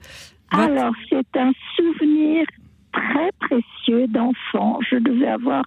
Alors, 0.50 0.94
c'est 1.10 1.38
un 1.38 1.52
souvenir 1.76 2.46
très 2.94 3.30
précieux 3.40 4.08
d'enfant. 4.08 4.80
Je 4.90 4.96
devais 4.96 5.28
avoir, 5.28 5.66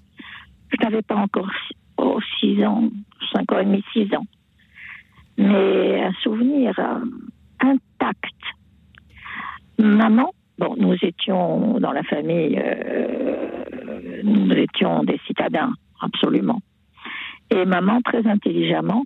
je 0.71 0.83
n'avais 0.83 1.03
pas 1.03 1.17
encore 1.17 1.51
oh, 1.99 2.19
6 2.41 2.65
ans, 2.65 2.89
5 3.33 3.53
ans 3.53 3.59
et 3.59 3.65
demi, 3.67 3.85
6 3.93 4.15
ans. 4.15 4.27
Mais 5.37 6.03
un 6.03 6.13
souvenir 6.23 6.73
euh, 6.79 7.05
intact. 7.61 8.35
Maman, 9.79 10.33
bon, 10.59 10.75
nous 10.77 10.97
étions 11.03 11.79
dans 11.81 11.93
la 11.93 12.03
famille, 12.03 12.61
euh, 12.63 14.23
nous 14.25 14.53
étions 14.53 15.05
des 15.05 15.21
citadins, 15.27 15.73
absolument. 16.01 16.61
Et 17.51 17.65
maman, 17.65 18.01
très 18.03 18.27
intelligemment, 18.27 19.05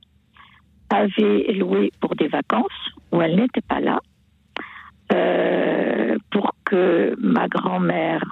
avait 0.90 1.52
loué 1.54 1.90
pour 2.00 2.14
des 2.16 2.28
vacances 2.28 2.90
où 3.12 3.22
elle 3.22 3.36
n'était 3.36 3.62
pas 3.62 3.80
là, 3.80 4.00
euh, 5.12 6.16
pour 6.30 6.52
que 6.64 7.14
ma 7.18 7.48
grand-mère 7.48 8.22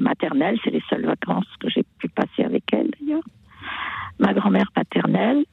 maternelle, 0.00 0.58
c'est 0.64 0.70
les 0.70 0.82
seules 0.88 1.06
vacances 1.06 1.46
que 1.60 1.68
j'ai 1.68 1.84
pu 1.98 2.08
passer 2.08 2.44
avec 2.44 2.64
elle 2.72 2.90
d'ailleurs, 3.00 3.22
ma 4.18 4.32
grand-mère 4.32 4.70
paternelle, 4.74 5.44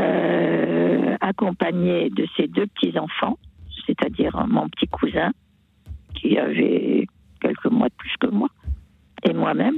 euh, 0.00 1.16
accompagnée 1.20 2.10
de 2.10 2.26
ses 2.36 2.46
deux 2.46 2.66
petits-enfants, 2.66 3.36
c'est-à-dire 3.86 4.46
mon 4.46 4.68
petit 4.68 4.86
cousin, 4.86 5.32
qui 6.20 6.38
avait 6.38 7.06
quelques 7.40 7.66
mois 7.66 7.88
de 7.88 7.94
plus 7.94 8.14
que 8.20 8.26
moi, 8.26 8.48
et 9.22 9.32
moi-même, 9.32 9.76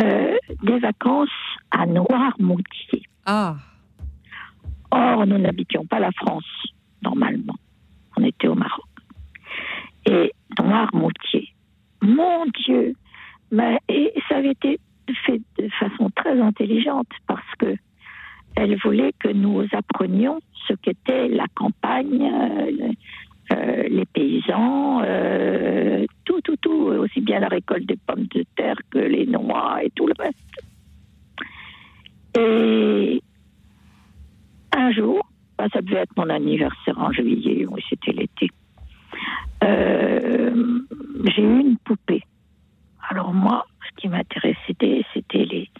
euh, 0.00 0.36
des 0.62 0.78
vacances 0.78 1.28
à 1.70 1.86
Noirmoutier. 1.86 3.02
Ah. 3.26 3.56
Or, 4.90 5.26
nous 5.26 5.38
n'habitions 5.38 5.86
pas 5.86 6.00
la 6.00 6.12
France, 6.12 6.44
normalement. 7.02 7.56
On 8.16 8.24
était 8.24 8.48
au 8.48 8.54
Maroc. 8.54 8.84
Et 10.06 10.32
Noirmoutier, 10.58 11.48
mon 12.02 12.46
Dieu, 12.64 12.94
mais, 13.50 13.78
et 13.88 14.12
ça 14.28 14.36
avait 14.36 14.52
été 14.52 14.78
fait 15.26 15.40
de 15.58 15.68
façon 15.78 16.10
très 16.14 16.40
intelligente 16.40 17.08
parce 17.26 17.54
que 17.58 17.76
elle 18.56 18.76
voulait 18.78 19.12
que 19.18 19.28
nous 19.28 19.66
apprenions 19.72 20.40
ce 20.68 20.74
qu'était 20.74 21.28
la 21.28 21.46
campagne, 21.54 22.22
euh, 22.22 22.70
euh, 22.82 22.92
les 23.88 24.04
paysans, 24.06 25.02
euh, 25.02 26.04
tout, 26.24 26.40
tout, 26.42 26.56
tout, 26.56 26.70
aussi 26.70 27.20
bien 27.20 27.40
la 27.40 27.48
récolte 27.48 27.86
des 27.86 27.98
pommes 28.06 28.26
de 28.34 28.44
terre 28.56 28.76
que 28.90 28.98
les 28.98 29.26
noix 29.26 29.82
et 29.82 29.90
tout 29.90 30.06
le 30.06 30.14
reste. 30.18 30.38
Et 32.38 33.22
un 34.76 34.90
jour, 34.92 35.26
bah, 35.56 35.66
ça 35.72 35.80
devait 35.82 36.00
être 36.00 36.16
mon 36.16 36.28
anniversaire 36.28 36.98
en 36.98 37.12
juillet, 37.12 37.66
oui, 37.68 37.82
c'était 37.88 38.12
l'été, 38.12 38.48
j'ai 41.24 41.42
eu 41.42 41.60
une 41.60 41.76
poupée. 41.78 42.22
Alors 43.08 43.32
moi, 43.32 43.64
ce 43.88 44.00
qui 44.00 44.08
m'intéressait, 44.08 44.56
c'était 45.12 45.44
les, 45.44 45.70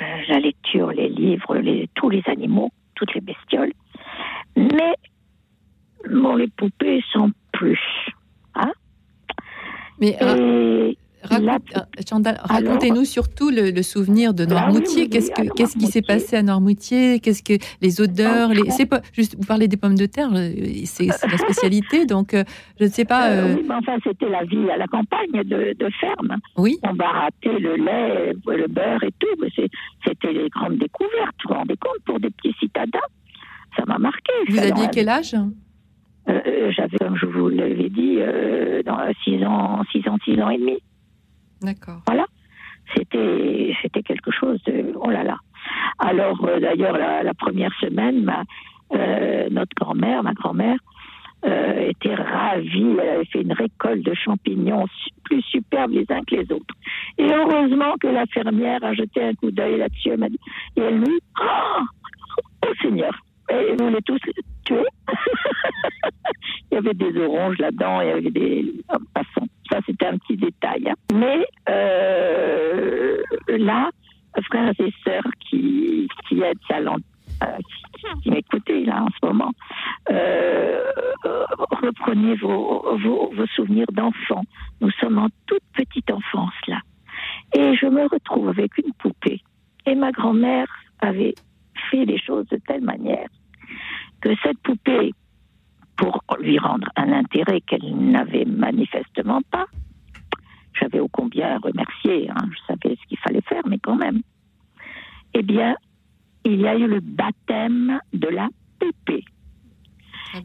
euh, 0.00 0.22
la 0.28 0.38
lecture, 0.38 0.92
les 0.92 1.08
livres, 1.08 1.56
les, 1.56 1.88
tous 1.94 2.10
les 2.10 2.22
animaux, 2.26 2.70
toutes 2.94 3.14
les 3.14 3.20
bestioles. 3.20 3.72
Mais 4.56 4.94
bon, 6.10 6.36
les 6.36 6.48
poupées 6.48 7.02
sont 7.12 7.30
plus. 7.52 7.80
Hein 8.54 8.72
Mais 10.00 10.16
euh, 10.22 10.92
racontez-nous 11.24 13.04
surtout 13.04 13.50
le, 13.50 13.82
souvenir 13.82 14.34
de 14.34 14.44
Noirmoutier. 14.44 15.08
Qu'est-ce, 15.08 15.30
que, 15.30 15.52
qu'est-ce 15.54 15.76
qui 15.76 15.86
s'est 15.86 16.02
passé 16.02 16.36
à 16.36 16.42
Noirmoutier? 16.42 17.20
Qu'est-ce 17.20 17.42
que 17.42 17.62
les 17.80 18.00
odeurs 18.00 18.50
les, 18.50 18.70
C'est 18.70 18.86
pas 18.86 19.00
juste. 19.12 19.36
Vous 19.38 19.46
parlez 19.46 19.68
des 19.68 19.76
pommes 19.76 19.96
de 19.96 20.06
terre, 20.06 20.30
euh, 20.32 20.50
c'est, 20.84 21.06
la 21.06 21.38
spécialité. 21.38 22.06
Donc, 22.06 22.34
euh, 22.34 22.44
je 22.78 22.84
ne 22.84 22.90
sais 22.90 23.04
pas. 23.04 23.30
oui, 23.44 23.64
mais 23.68 23.74
enfin, 23.74 23.96
c'était 24.04 24.28
la 24.28 24.44
vie 24.44 24.70
à 24.70 24.76
la 24.76 24.86
campagne 24.86 25.42
de, 25.44 25.74
ferme. 26.00 26.36
Oui. 26.56 26.78
On 26.82 26.94
barattait 26.94 27.58
le 27.58 27.76
lait, 27.76 28.32
le 28.46 28.66
beurre 28.68 29.02
et 29.02 29.12
tout. 29.18 29.66
c'était 30.06 30.32
les 30.32 30.48
grandes 30.48 30.78
découvertes. 30.78 31.36
Vous 31.44 31.50
vous 31.50 31.54
rendez 31.54 31.76
compte 31.76 32.02
pour 32.04 32.20
des 32.20 32.30
petits 32.30 32.54
citadins 32.60 32.98
Ça 33.76 33.84
m'a 33.86 33.98
marqué. 33.98 34.32
Vous 34.48 34.58
aviez 34.58 34.86
quel 34.92 35.08
âge? 35.08 35.34
J'avais, 36.70 36.96
comme 36.98 37.16
je 37.16 37.26
vous 37.26 37.48
l'avais 37.48 37.88
dit, 37.88 38.18
dans 38.84 38.98
6 39.24 39.44
ans, 39.44 39.82
6 39.92 40.08
ans, 40.08 40.16
6 40.24 40.40
ans 40.40 40.50
et 40.50 40.58
demi. 40.58 40.78
D'accord. 41.62 42.00
Voilà. 42.06 42.26
C'était, 42.96 43.74
c'était 43.82 44.02
quelque 44.02 44.30
chose 44.30 44.62
de. 44.64 44.92
Oh 44.96 45.10
là 45.10 45.22
là. 45.22 45.36
Alors, 45.98 46.42
euh, 46.44 46.60
d'ailleurs, 46.60 46.96
la, 46.96 47.34
première 47.34 47.72
semaine, 47.80 48.24
ma, 48.24 48.44
euh, 48.94 49.48
notre 49.50 49.74
grand-mère, 49.76 50.22
ma 50.22 50.32
grand-mère, 50.32 50.78
euh, 51.44 51.90
était 51.90 52.14
ravie. 52.14 52.96
Elle 53.00 53.08
avait 53.08 53.24
fait 53.26 53.42
une 53.42 53.52
récolte 53.52 54.02
de 54.02 54.14
champignons 54.14 54.86
plus 55.24 55.42
superbes 55.42 55.92
les 55.92 56.06
uns 56.10 56.22
que 56.26 56.36
les 56.36 56.52
autres. 56.52 56.74
Et 57.18 57.26
heureusement 57.26 57.94
que 58.00 58.08
la 58.08 58.26
fermière 58.26 58.82
a 58.82 58.94
jeté 58.94 59.22
un 59.22 59.34
coup 59.34 59.50
d'œil 59.50 59.78
là-dessus. 59.78 60.10
Elle 60.10 60.20
m'a 60.20 60.28
dit, 60.28 60.40
et 60.76 60.80
elle 60.80 60.98
lui, 61.00 61.20
oh, 61.40 61.80
oh 62.66 62.72
Seigneur, 62.80 63.12
et 63.50 63.74
vous 63.78 63.88
les 63.88 64.02
tous 64.02 64.20
tués. 64.64 64.84
il 66.70 66.74
y 66.74 66.76
avait 66.76 66.94
des 66.94 67.16
oranges 67.20 67.58
là-dedans, 67.58 68.00
il 68.00 68.08
y 68.08 68.10
avait 68.10 68.30
des. 68.30 68.74
Passons. 69.14 69.48
Ça, 69.70 69.80
c'était 69.86 70.06
un 70.06 70.18
petit 70.18 70.36
détail. 70.36 70.88
Hein. 70.88 70.94
Mais 71.14 71.46
euh, 71.68 73.22
là, 73.48 73.90
frères 74.50 74.72
et 74.78 74.92
sœurs 75.04 75.30
qui, 75.40 76.08
qui 76.28 76.40
aident 76.40 76.58
euh, 77.42 77.46
qui, 78.22 78.30
m'écoutez 78.30 78.84
là 78.84 79.04
en 79.04 79.08
ce 79.08 79.26
moment, 79.26 79.52
euh, 80.10 80.82
reprenez 81.70 82.34
vos, 82.36 82.96
vos, 82.98 83.32
vos 83.34 83.46
souvenirs 83.54 83.86
d'enfants. 83.92 84.44
Nous 84.80 84.90
sommes 84.92 85.18
en 85.18 85.28
toute 85.46 85.62
petite 85.74 86.10
enfance 86.10 86.54
là. 86.66 86.78
Et 87.54 87.76
je 87.76 87.86
me 87.86 88.08
retrouve 88.08 88.48
avec 88.48 88.76
une 88.78 88.92
poupée. 88.94 89.40
Et 89.86 89.94
ma 89.94 90.10
grand-mère 90.12 90.66
avait 91.00 91.34
fait 91.90 92.04
les 92.04 92.18
choses 92.18 92.46
de 92.48 92.58
telle 92.66 92.82
manière 92.82 93.28
que 94.20 94.30
cette 94.42 94.58
poupée 94.58 95.12
pour 95.96 96.22
lui 96.40 96.58
rendre 96.58 96.88
un 96.96 97.12
intérêt 97.12 97.60
qu'elle 97.60 97.94
n'avait 97.96 98.44
manifestement 98.44 99.42
pas. 99.50 99.66
J'avais 100.80 101.00
au 101.00 101.08
combien 101.08 101.58
remercié, 101.58 102.30
hein, 102.30 102.48
je 102.52 102.58
savais 102.66 102.96
ce 102.96 103.06
qu'il 103.08 103.18
fallait 103.18 103.42
faire, 103.42 103.62
mais 103.66 103.78
quand 103.78 103.96
même. 103.96 104.22
Eh 105.34 105.42
bien, 105.42 105.76
il 106.44 106.60
y 106.60 106.68
a 106.68 106.76
eu 106.76 106.86
le 106.86 107.00
baptême 107.00 108.00
de 108.12 108.28
la 108.28 108.48
poupée. 108.78 109.24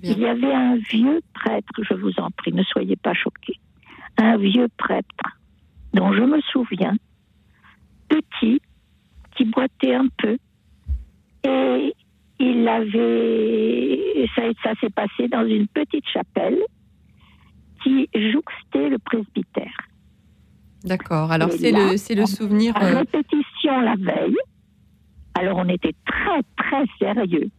Il 0.02 0.18
y 0.18 0.26
avait 0.26 0.54
un 0.54 0.78
vieux 0.78 1.22
prêtre, 1.34 1.84
je 1.84 1.94
vous 1.94 2.14
en 2.18 2.32
prie, 2.32 2.54
ne 2.54 2.64
soyez 2.64 2.96
pas 2.96 3.14
choqués, 3.14 3.60
un 4.18 4.38
vieux 4.38 4.70
prêtre 4.78 5.38
dont 5.94 6.14
je 6.14 6.24
me 6.24 6.42
souviens, 6.42 6.96
petit, 8.08 8.62
qui 9.36 9.46
boitait 9.46 9.94
un 9.94 10.08
peu, 10.18 10.38
et 11.46 11.94
il 12.40 12.68
avait, 12.68 14.28
ça, 14.36 14.42
ça 14.64 14.74
s'est 14.82 14.90
passé 14.90 15.28
dans 15.28 15.46
une 15.48 15.68
petite 15.68 16.08
chapelle 16.08 16.60
qui 17.84 18.10
jouxtait 18.14 18.90
le 18.90 18.98
presbytère. 19.00 19.78
D'accord. 20.84 21.32
Alors 21.32 21.52
c'est 21.52 21.72
le, 21.72 21.98
c'est 21.98 22.16
le 22.16 22.26
souvenir. 22.26 22.76
Euh, 22.78 23.00
répétition 23.00 23.80
la 23.82 23.96
veille. 23.96 24.36
Alors 25.36 25.58
on 25.58 25.70
était 25.70 25.96
très 26.06 26.42
très 26.58 26.86
sérieux 27.00 27.50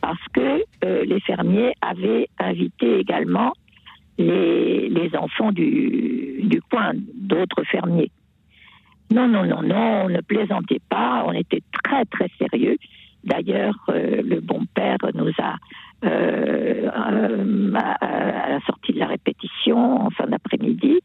parce 0.00 0.24
que 0.32 0.62
euh, 0.84 1.04
les 1.04 1.20
fermiers 1.20 1.74
avaient 1.80 2.28
invité 2.38 3.00
également 3.00 3.52
les, 4.18 4.88
les 4.88 5.14
enfants 5.16 5.52
du, 5.52 6.40
du 6.44 6.60
coin, 6.70 6.92
d'autres 7.14 7.64
fermiers. 7.64 8.10
Non, 9.12 9.28
non, 9.28 9.44
non, 9.44 9.62
non, 9.62 10.04
on 10.04 10.08
ne 10.08 10.20
plaisantait 10.20 10.80
pas, 10.88 11.24
on 11.26 11.32
était 11.32 11.62
très 11.82 12.04
très 12.06 12.30
sérieux. 12.38 12.76
D'ailleurs, 13.24 13.74
euh, 13.90 14.22
le 14.22 14.40
bon 14.40 14.64
père 14.74 14.96
nous 15.14 15.30
a, 15.38 15.56
euh, 16.04 16.88
euh, 16.88 17.74
à 17.74 18.48
la 18.48 18.60
sortie 18.66 18.92
de 18.92 18.98
la 18.98 19.06
répétition, 19.06 20.06
en 20.06 20.10
fin 20.10 20.26
d'après-midi, 20.26 21.00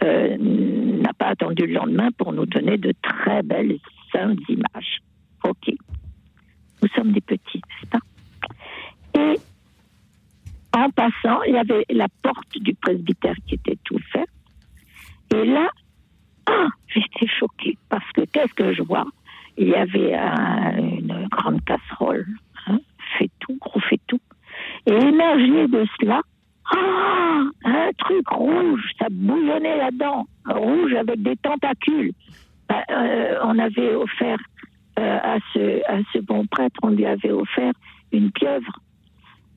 n'a 0.00 1.12
pas 1.14 1.28
attendu 1.28 1.66
le 1.66 1.74
lendemain 1.74 2.10
pour 2.16 2.32
nous 2.32 2.46
donner 2.46 2.78
de 2.78 2.92
très 3.02 3.42
belles 3.42 3.78
saintes 4.12 4.38
images. 4.48 4.98
Ok. 5.44 5.72
Nous 6.82 6.88
sommes 6.94 7.12
des 7.12 7.20
petits, 7.20 7.60
n'est-ce 7.68 7.90
pas? 7.90 7.98
Et 9.18 9.38
en 10.72 10.90
passant, 10.90 11.42
il 11.42 11.54
y 11.54 11.58
avait 11.58 11.84
la 11.90 12.06
porte 12.22 12.56
du 12.60 12.74
presbytère 12.74 13.34
qui 13.46 13.56
était 13.56 13.78
tout 13.82 13.98
faite. 14.12 14.28
Et 15.34 15.44
là, 15.44 15.68
ah, 16.46 16.68
j'étais 16.86 17.26
choquée 17.26 17.76
parce 17.88 18.10
que 18.12 18.22
qu'est-ce 18.26 18.54
que 18.54 18.72
je 18.72 18.82
vois? 18.82 19.06
Il 19.58 19.68
y 19.68 19.74
avait 19.74 20.14
une 20.78 21.26
grande 21.30 21.62
casserole, 21.64 22.26
hein, 22.66 22.78
fait 23.18 23.30
tout, 23.40 23.56
gros 23.60 23.80
fait 23.80 24.00
tout. 24.06 24.20
Et 24.86 24.92
émergé 24.92 25.68
de 25.68 25.84
cela, 25.98 26.20
ah, 26.74 27.42
un 27.64 27.90
truc 27.98 28.28
rouge, 28.28 28.90
ça 28.98 29.06
bouillonnait 29.10 29.78
là-dedans, 29.78 30.26
rouge 30.46 30.94
avec 30.94 31.22
des 31.22 31.36
tentacules. 31.36 32.12
Bah, 32.68 32.82
euh, 32.90 33.38
on 33.44 33.58
avait 33.58 33.94
offert 33.94 34.38
euh, 34.98 35.18
à, 35.22 35.38
ce, 35.54 36.18
bon 36.20 36.46
prêtre, 36.46 36.78
on 36.82 36.90
lui 36.90 37.06
avait 37.06 37.30
offert 37.30 37.72
une 38.12 38.30
pieuvre. 38.30 38.80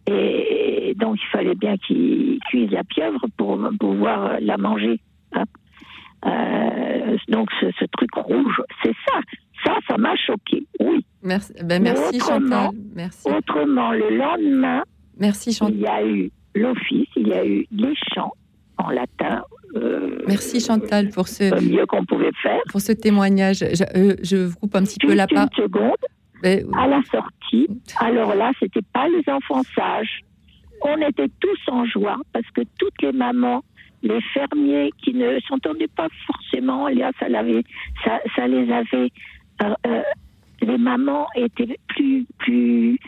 Et 0.08 0.94
donc 0.98 1.18
il 1.22 1.28
fallait 1.28 1.56
bien 1.56 1.78
qu'il 1.78 2.40
cuise 2.48 2.72
la 2.72 2.84
pieuvre 2.84 3.26
pour 3.38 3.60
pouvoir 3.80 4.38
la 4.40 4.58
manger. 4.58 5.00
Hein. 5.34 5.44
Euh, 6.26 7.18
donc 7.28 7.50
ce, 7.60 7.86
truc 7.86 8.14
rouge, 8.16 8.62
c'est 8.84 8.96
ça. 9.08 9.20
Ça, 9.64 9.76
ça 9.88 9.98
m'a 9.98 10.16
choqué, 10.16 10.66
oui. 10.80 11.06
Merci, 11.22 11.54
ben 11.64 11.84
merci 11.84 12.20
Chantal. 12.20 12.70
Merci. 12.96 13.28
Autrement, 13.30 13.92
le 13.92 14.18
lendemain, 14.18 14.84
merci, 15.20 15.54
Chantal. 15.54 15.76
il 15.76 15.82
y 15.82 15.88
a 15.88 16.06
eu 16.06 16.32
l'office, 16.56 17.10
il 17.16 17.28
y 17.28 17.34
a 17.34 17.46
eu 17.46 17.66
les 17.72 17.94
chants 18.14 18.34
en 18.78 18.90
latin. 18.90 19.44
Euh, 19.76 20.20
merci 20.28 20.60
Chantal 20.60 21.10
pour 21.10 21.28
ce 21.28 21.44
mieux 21.64 21.86
qu'on 21.86 22.06
pouvait 22.06 22.32
faire. 22.42 22.60
Pour 22.70 22.82
ce 22.82 22.92
témoignage. 22.92 23.60
Je, 23.60 24.36
euh, 24.36 24.50
coupe 24.60 24.76
un 24.76 24.84
petit 24.84 24.98
peu 25.00 25.14
la 25.14 25.28
parole. 25.28 25.50
Une 25.58 25.64
seconde. 25.64 25.96
Ben, 26.42 26.66
à 26.76 26.88
la 26.88 27.02
sortie, 27.04 27.68
alors 28.00 28.34
là, 28.34 28.52
c'était 28.60 28.82
pas 28.94 29.08
les 29.08 29.22
enfants 29.32 29.62
sages. 29.76 30.22
On 30.82 30.98
était 31.08 31.30
tous 31.40 31.72
en 31.72 31.86
joie 31.86 32.18
parce 32.34 32.50
que 32.56 32.62
toutes 32.80 33.00
les 33.04 33.12
mamans, 33.12 33.64
les 34.02 34.20
fermiers 34.34 34.90
qui 35.04 35.14
ne 35.14 35.40
s'entendaient 35.48 35.88
pas 35.96 36.08
forcément, 36.26 36.88
là, 36.88 37.12
ça, 37.20 37.28
ça, 38.04 38.20
ça 38.36 38.48
les 38.48 38.72
avait. 38.72 39.12
Euh, 39.62 40.02
les 40.62 40.78
mamans 40.78 41.28
étaient 41.36 41.80
plus, 41.88 42.26
plus 42.40 43.00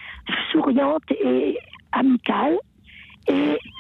souriantes 0.52 1.10
et 1.12 1.58
amicales. 1.92 2.58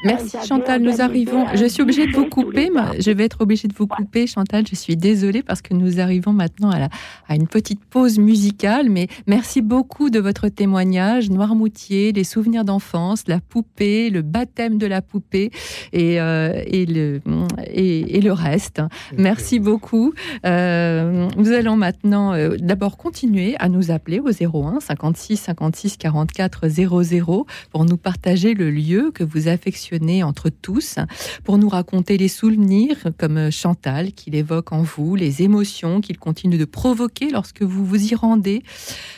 Merci 0.05 0.37
Chantal, 0.45 0.81
nous 0.81 1.01
arrivons. 1.01 1.45
Je 1.55 1.65
suis 1.65 1.81
obligée 1.81 2.05
de 2.07 2.11
vous 2.11 2.25
couper. 2.25 2.69
Je 2.99 3.09
vais 3.11 3.23
être 3.23 3.39
obligée 3.39 3.69
de 3.69 3.73
vous 3.73 3.87
couper, 3.87 4.27
Chantal. 4.27 4.65
Je 4.69 4.75
suis 4.75 4.97
désolée 4.97 5.43
parce 5.43 5.61
que 5.61 5.73
nous 5.73 6.01
arrivons 6.01 6.33
maintenant 6.33 6.71
à, 6.71 6.79
la, 6.79 6.89
à 7.29 7.35
une 7.35 7.47
petite 7.47 7.83
pause 7.85 8.19
musicale. 8.19 8.89
Mais 8.89 9.07
merci 9.27 9.61
beaucoup 9.61 10.09
de 10.09 10.19
votre 10.19 10.49
témoignage. 10.49 11.29
Noirmoutier, 11.29 12.11
les 12.11 12.25
souvenirs 12.25 12.65
d'enfance, 12.65 13.23
la 13.27 13.39
poupée, 13.39 14.09
le 14.09 14.21
baptême 14.21 14.77
de 14.77 14.87
la 14.87 15.01
poupée 15.01 15.51
et, 15.93 16.19
euh, 16.19 16.61
et, 16.65 16.85
le, 16.85 17.21
et, 17.65 18.19
le 18.19 18.31
reste. 18.33 18.81
Merci 19.17 19.59
beaucoup. 19.59 20.13
Euh, 20.45 21.29
nous 21.37 21.51
allons 21.51 21.77
maintenant 21.77 22.33
euh, 22.33 22.57
d'abord 22.59 22.97
continuer 22.97 23.55
à 23.59 23.69
nous 23.69 23.89
appeler 23.89 24.19
au 24.19 24.29
01 24.29 24.81
56 24.81 25.37
56 25.37 25.97
44 25.97 26.67
00 26.67 27.45
pour 27.71 27.85
nous 27.85 27.97
partager 27.97 28.53
le 28.53 28.69
lieu 28.69 29.11
que 29.13 29.23
vous 29.23 29.32
vous 29.33 29.47
affectionnez 29.47 30.23
entre 30.23 30.49
tous 30.49 30.97
pour 31.43 31.57
nous 31.57 31.69
raconter 31.69 32.17
les 32.17 32.27
souvenirs 32.27 32.97
comme 33.17 33.51
Chantal 33.51 34.13
qu'il 34.13 34.35
évoque 34.35 34.71
en 34.71 34.83
vous, 34.83 35.15
les 35.15 35.41
émotions 35.41 36.01
qu'il 36.01 36.17
continue 36.17 36.57
de 36.57 36.65
provoquer 36.65 37.29
lorsque 37.29 37.61
vous 37.61 37.85
vous 37.85 38.11
y 38.11 38.15
rendez. 38.15 38.63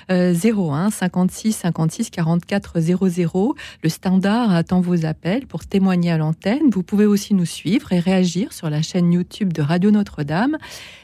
01 0.09 0.91
56 0.91 1.53
56 1.53 2.09
44 2.09 2.79
00. 2.79 3.55
Le 3.83 3.89
standard 3.89 4.51
attend 4.51 4.81
vos 4.81 5.05
appels 5.05 5.47
pour 5.47 5.65
témoigner 5.65 6.11
à 6.11 6.17
l'antenne. 6.17 6.69
Vous 6.71 6.83
pouvez 6.83 7.05
aussi 7.05 7.33
nous 7.33 7.45
suivre 7.45 7.91
et 7.93 7.99
réagir 7.99 8.53
sur 8.53 8.69
la 8.69 8.81
chaîne 8.81 9.11
YouTube 9.11 9.51
de 9.53 9.61
Radio 9.61 9.91
Notre-Dame. 9.91 10.57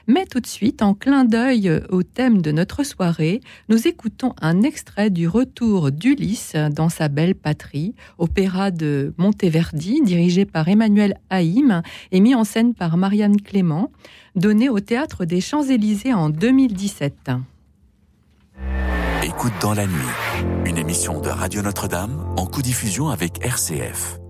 Mais 0.07 0.25
tout 0.25 0.39
de 0.39 0.47
suite, 0.47 0.81
en 0.81 0.93
clin 0.93 1.25
d'œil 1.25 1.71
au 1.89 2.03
thème 2.03 2.41
de 2.41 2.51
notre 2.51 2.83
soirée, 2.83 3.41
nous 3.69 3.87
écoutons 3.87 4.33
un 4.41 4.61
extrait 4.61 5.09
du 5.09 5.27
retour 5.27 5.91
d'Ulysse 5.91 6.55
dans 6.71 6.89
sa 6.89 7.07
belle 7.07 7.35
patrie, 7.35 7.95
opéra 8.17 8.71
de 8.71 9.13
Monteverdi, 9.17 10.01
dirigé 10.03 10.45
par 10.45 10.67
Emmanuel 10.67 11.15
Haïm 11.29 11.81
et 12.11 12.19
mis 12.19 12.35
en 12.35 12.43
scène 12.43 12.73
par 12.73 12.97
Marianne 12.97 13.39
Clément, 13.41 13.91
donné 14.35 14.69
au 14.69 14.79
Théâtre 14.79 15.25
des 15.25 15.41
Champs-Élysées 15.41 16.13
en 16.13 16.29
2017. 16.29 17.31
Écoute 19.23 19.53
dans 19.61 19.73
la 19.73 19.85
nuit, 19.85 19.93
une 20.65 20.77
émission 20.77 21.21
de 21.21 21.29
Radio 21.29 21.61
Notre-Dame 21.61 22.25
en 22.37 22.45
co-diffusion 22.45 23.09
avec 23.09 23.43
RCF. 23.45 24.20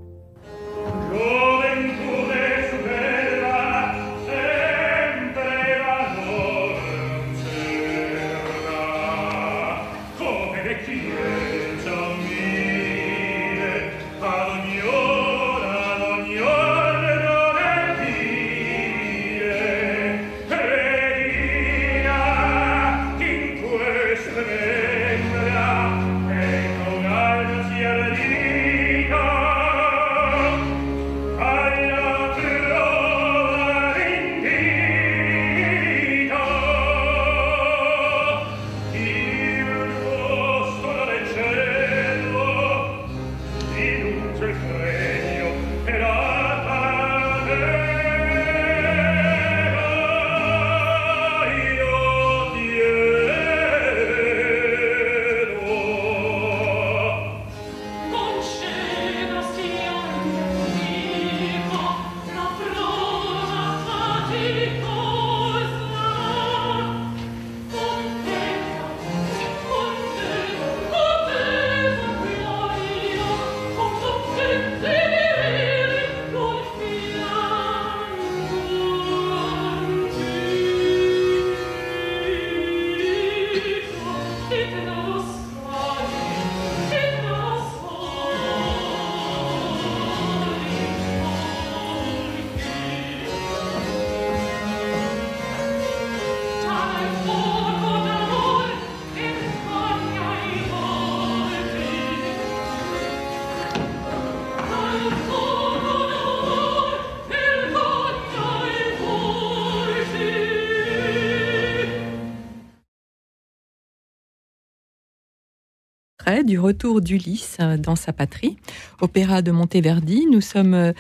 Du 116.44 116.60
retour 116.60 117.02
d'Ulysse 117.02 117.58
euh, 117.60 117.78
dans 117.78 117.96
sa 117.96 118.14
patrie, 118.14 118.58
opéra 119.00 119.42
de 119.42 119.52
Monteverdi. 119.52 120.26
Nous 120.32 120.42
sommes 120.42 120.74
euh, 120.74 120.94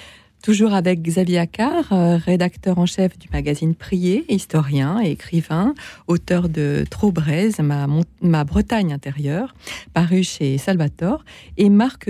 toujours 0.43 0.73
avec 0.73 1.01
Xavier 1.01 1.39
Accard, 1.39 1.91
euh, 1.91 2.17
rédacteur 2.17 2.77
en 2.77 2.85
chef 2.85 3.17
du 3.17 3.27
magazine 3.33 3.73
Prier, 3.73 4.25
historien 4.29 5.01
et 5.01 5.11
écrivain, 5.11 5.73
auteur 6.07 6.49
de 6.49 6.85
Trop 6.89 7.11
braise, 7.11 7.57
ma, 7.59 8.43
Bretagne 8.43 8.93
intérieure, 8.93 9.55
paru 9.93 10.23
chez 10.23 10.57
Salvatore, 10.57 11.23
et 11.57 11.69
Marc 11.69 12.09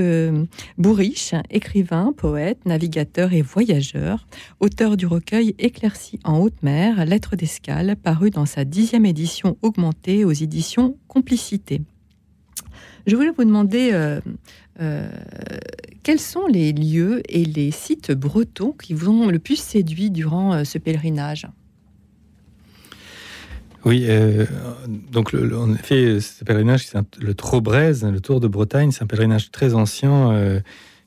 Bourriche, 0.77 1.33
écrivain, 1.49 2.13
poète, 2.15 2.65
navigateur 2.65 3.33
et 3.33 3.41
voyageur, 3.41 4.27
auteur 4.59 4.97
du 4.97 5.05
recueil 5.05 5.55
Éclairci 5.59 6.19
en 6.23 6.39
haute 6.39 6.63
mer, 6.63 7.05
Lettres 7.05 7.35
d'escale, 7.35 7.95
paru 7.95 8.29
dans 8.29 8.45
sa 8.45 8.65
dixième 8.65 9.05
édition 9.05 9.57
augmentée 9.61 10.25
aux 10.25 10.31
éditions 10.31 10.97
Complicité. 11.07 11.81
Je 13.07 13.15
voulais 13.15 13.31
vous 13.35 13.43
demander 13.43 13.91
euh, 13.93 14.19
euh, 14.79 15.09
quels 16.03 16.19
sont 16.19 16.47
les 16.47 16.71
lieux 16.71 17.21
et 17.29 17.45
les 17.45 17.71
sites 17.71 18.11
bretons 18.11 18.71
qui 18.71 18.93
vous 18.93 19.09
ont 19.09 19.27
le 19.27 19.39
plus 19.39 19.57
séduit 19.57 20.11
durant 20.11 20.53
euh, 20.53 20.63
ce 20.63 20.77
pèlerinage? 20.77 21.47
Oui, 23.83 24.07
donc 25.11 25.33
en 25.33 25.73
effet, 25.73 26.19
ce 26.19 26.43
pèlerinage, 26.43 26.85
c'est 26.85 26.99
le 27.19 27.33
Trobrez, 27.33 27.93
le 28.03 28.19
Tour 28.19 28.39
de 28.39 28.47
Bretagne, 28.47 28.91
c'est 28.91 29.01
un 29.01 29.07
pèlerinage 29.07 29.49
très 29.49 29.73
ancien 29.73 30.61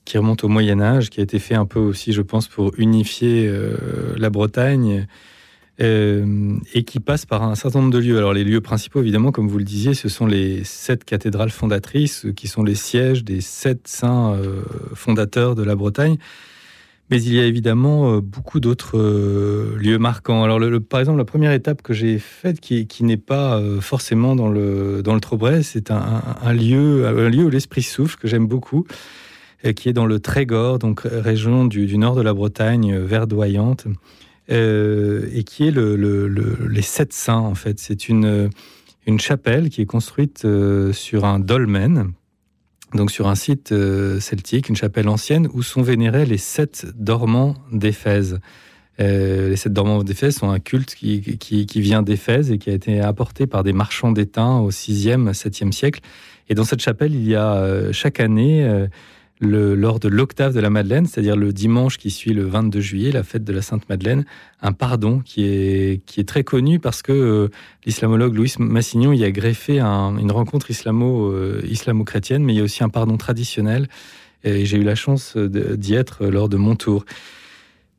qui 0.04 0.18
remonte 0.18 0.42
au 0.42 0.48
Moyen 0.48 0.80
Âge, 0.80 1.08
qui 1.08 1.20
a 1.20 1.22
été 1.22 1.38
fait 1.38 1.54
un 1.54 1.66
peu 1.66 1.78
aussi, 1.78 2.12
je 2.12 2.20
pense, 2.20 2.48
pour 2.48 2.72
unifier 2.76 3.48
la 4.16 4.28
Bretagne. 4.28 5.06
Et 5.78 6.84
qui 6.84 7.00
passe 7.00 7.26
par 7.26 7.42
un 7.42 7.56
certain 7.56 7.80
nombre 7.80 7.92
de 7.92 7.98
lieux. 7.98 8.16
Alors 8.16 8.32
les 8.32 8.44
lieux 8.44 8.60
principaux, 8.60 9.00
évidemment, 9.00 9.32
comme 9.32 9.48
vous 9.48 9.58
le 9.58 9.64
disiez, 9.64 9.94
ce 9.94 10.08
sont 10.08 10.26
les 10.26 10.62
sept 10.64 11.04
cathédrales 11.04 11.50
fondatrices, 11.50 12.26
qui 12.36 12.46
sont 12.46 12.62
les 12.62 12.76
sièges 12.76 13.24
des 13.24 13.40
sept 13.40 13.88
saints 13.88 14.38
fondateurs 14.94 15.54
de 15.54 15.64
la 15.64 15.74
Bretagne. 15.74 16.16
Mais 17.10 17.22
il 17.22 17.34
y 17.34 17.40
a 17.40 17.44
évidemment 17.44 18.14
euh, 18.14 18.20
beaucoup 18.20 18.60
d'autres 18.60 18.98
euh, 18.98 19.76
lieux 19.78 19.98
marquants. 19.98 20.42
Alors, 20.42 20.58
par 20.88 21.00
exemple, 21.00 21.18
la 21.18 21.26
première 21.26 21.52
étape 21.52 21.82
que 21.82 21.92
j'ai 21.92 22.18
faite, 22.18 22.60
qui, 22.60 22.86
n'est 23.02 23.18
pas 23.18 23.58
euh, 23.58 23.80
forcément 23.80 24.34
dans 24.34 24.48
le, 24.48 25.02
dans 25.02 25.14
le 25.14 25.20
Trobret, 25.20 25.62
c'est 25.62 25.90
un, 25.90 26.52
lieu, 26.54 27.06
un 27.06 27.28
lieu 27.28 27.44
où 27.44 27.50
l'esprit 27.50 27.82
souffle, 27.82 28.16
que 28.16 28.26
j'aime 28.26 28.46
beaucoup, 28.46 28.86
qui 29.76 29.88
est 29.88 29.94
dans 29.94 30.04
le 30.04 30.20
Trégor, 30.20 30.78
donc 30.78 31.02
région 31.04 31.64
du 31.64 31.96
nord 31.96 32.14
de 32.14 32.20
la 32.20 32.34
Bretagne, 32.34 32.98
verdoyante, 32.98 33.86
et 34.48 35.44
qui 35.44 35.68
est 35.68 35.70
le, 35.70 35.96
le, 35.96 36.28
les 36.68 36.82
Sept 36.82 37.12
Saints, 37.12 37.38
en 37.38 37.54
fait. 37.54 37.78
C'est 37.78 38.08
une, 38.08 38.50
une 39.06 39.20
chapelle 39.20 39.70
qui 39.70 39.82
est 39.82 39.86
construite 39.86 40.46
sur 40.92 41.24
un 41.24 41.38
dolmen, 41.38 42.12
donc 42.94 43.10
sur 43.10 43.26
un 43.26 43.34
site 43.34 43.72
euh, 43.72 44.20
celtique, 44.20 44.68
une 44.68 44.76
chapelle 44.76 45.08
ancienne, 45.08 45.48
où 45.52 45.62
sont 45.62 45.82
vénérés 45.82 46.26
les 46.26 46.38
sept 46.38 46.86
dormants 46.94 47.56
d'Éphèse. 47.72 48.38
Euh, 49.00 49.48
les 49.48 49.56
sept 49.56 49.72
dormants 49.72 50.04
d'Éphèse 50.04 50.36
sont 50.36 50.50
un 50.50 50.60
culte 50.60 50.94
qui, 50.94 51.20
qui, 51.38 51.80
vient 51.80 52.02
d'Éphèse 52.02 52.52
et 52.52 52.58
qui 52.58 52.70
a 52.70 52.72
été 52.72 53.00
apporté 53.00 53.48
par 53.48 53.64
des 53.64 53.72
marchands 53.72 54.12
d'étain 54.12 54.58
au 54.58 54.70
6e, 54.70 55.32
7e 55.32 55.72
siècle. 55.72 56.00
Et 56.48 56.54
dans 56.54 56.64
cette 56.64 56.80
chapelle, 56.80 57.14
il 57.14 57.26
y 57.26 57.34
a 57.34 57.54
euh, 57.54 57.92
chaque 57.92 58.20
année 58.20 58.64
lors 59.44 60.00
de 60.00 60.08
l'octave 60.08 60.54
de 60.54 60.60
la 60.60 60.70
Madeleine, 60.70 61.06
c'est-à-dire 61.06 61.36
le 61.36 61.52
dimanche 61.52 61.98
qui 61.98 62.10
suit 62.10 62.32
le 62.32 62.44
22 62.44 62.80
juillet, 62.80 63.12
la 63.12 63.22
fête 63.22 63.44
de 63.44 63.52
la 63.52 63.62
Sainte 63.62 63.88
Madeleine, 63.88 64.24
un 64.60 64.72
pardon 64.72 65.20
qui 65.20 65.44
est, 65.44 66.04
qui 66.06 66.20
est 66.20 66.28
très 66.28 66.44
connu 66.44 66.80
parce 66.80 67.02
que 67.02 67.12
euh, 67.12 67.48
l'islamologue 67.84 68.34
Louis 68.34 68.52
Massignon 68.58 69.12
y 69.12 69.24
a 69.24 69.30
greffé 69.30 69.80
une 69.80 70.32
rencontre 70.32 70.68
euh, 70.70 71.60
islamo-chrétienne, 71.64 72.42
mais 72.42 72.54
il 72.54 72.56
y 72.56 72.60
a 72.60 72.64
aussi 72.64 72.82
un 72.82 72.88
pardon 72.88 73.16
traditionnel. 73.16 73.88
Et 74.42 74.66
j'ai 74.66 74.76
eu 74.76 74.82
la 74.82 74.94
chance 74.94 75.36
d'y 75.36 75.94
être 75.94 76.26
lors 76.26 76.48
de 76.48 76.56
mon 76.56 76.76
tour. 76.76 77.04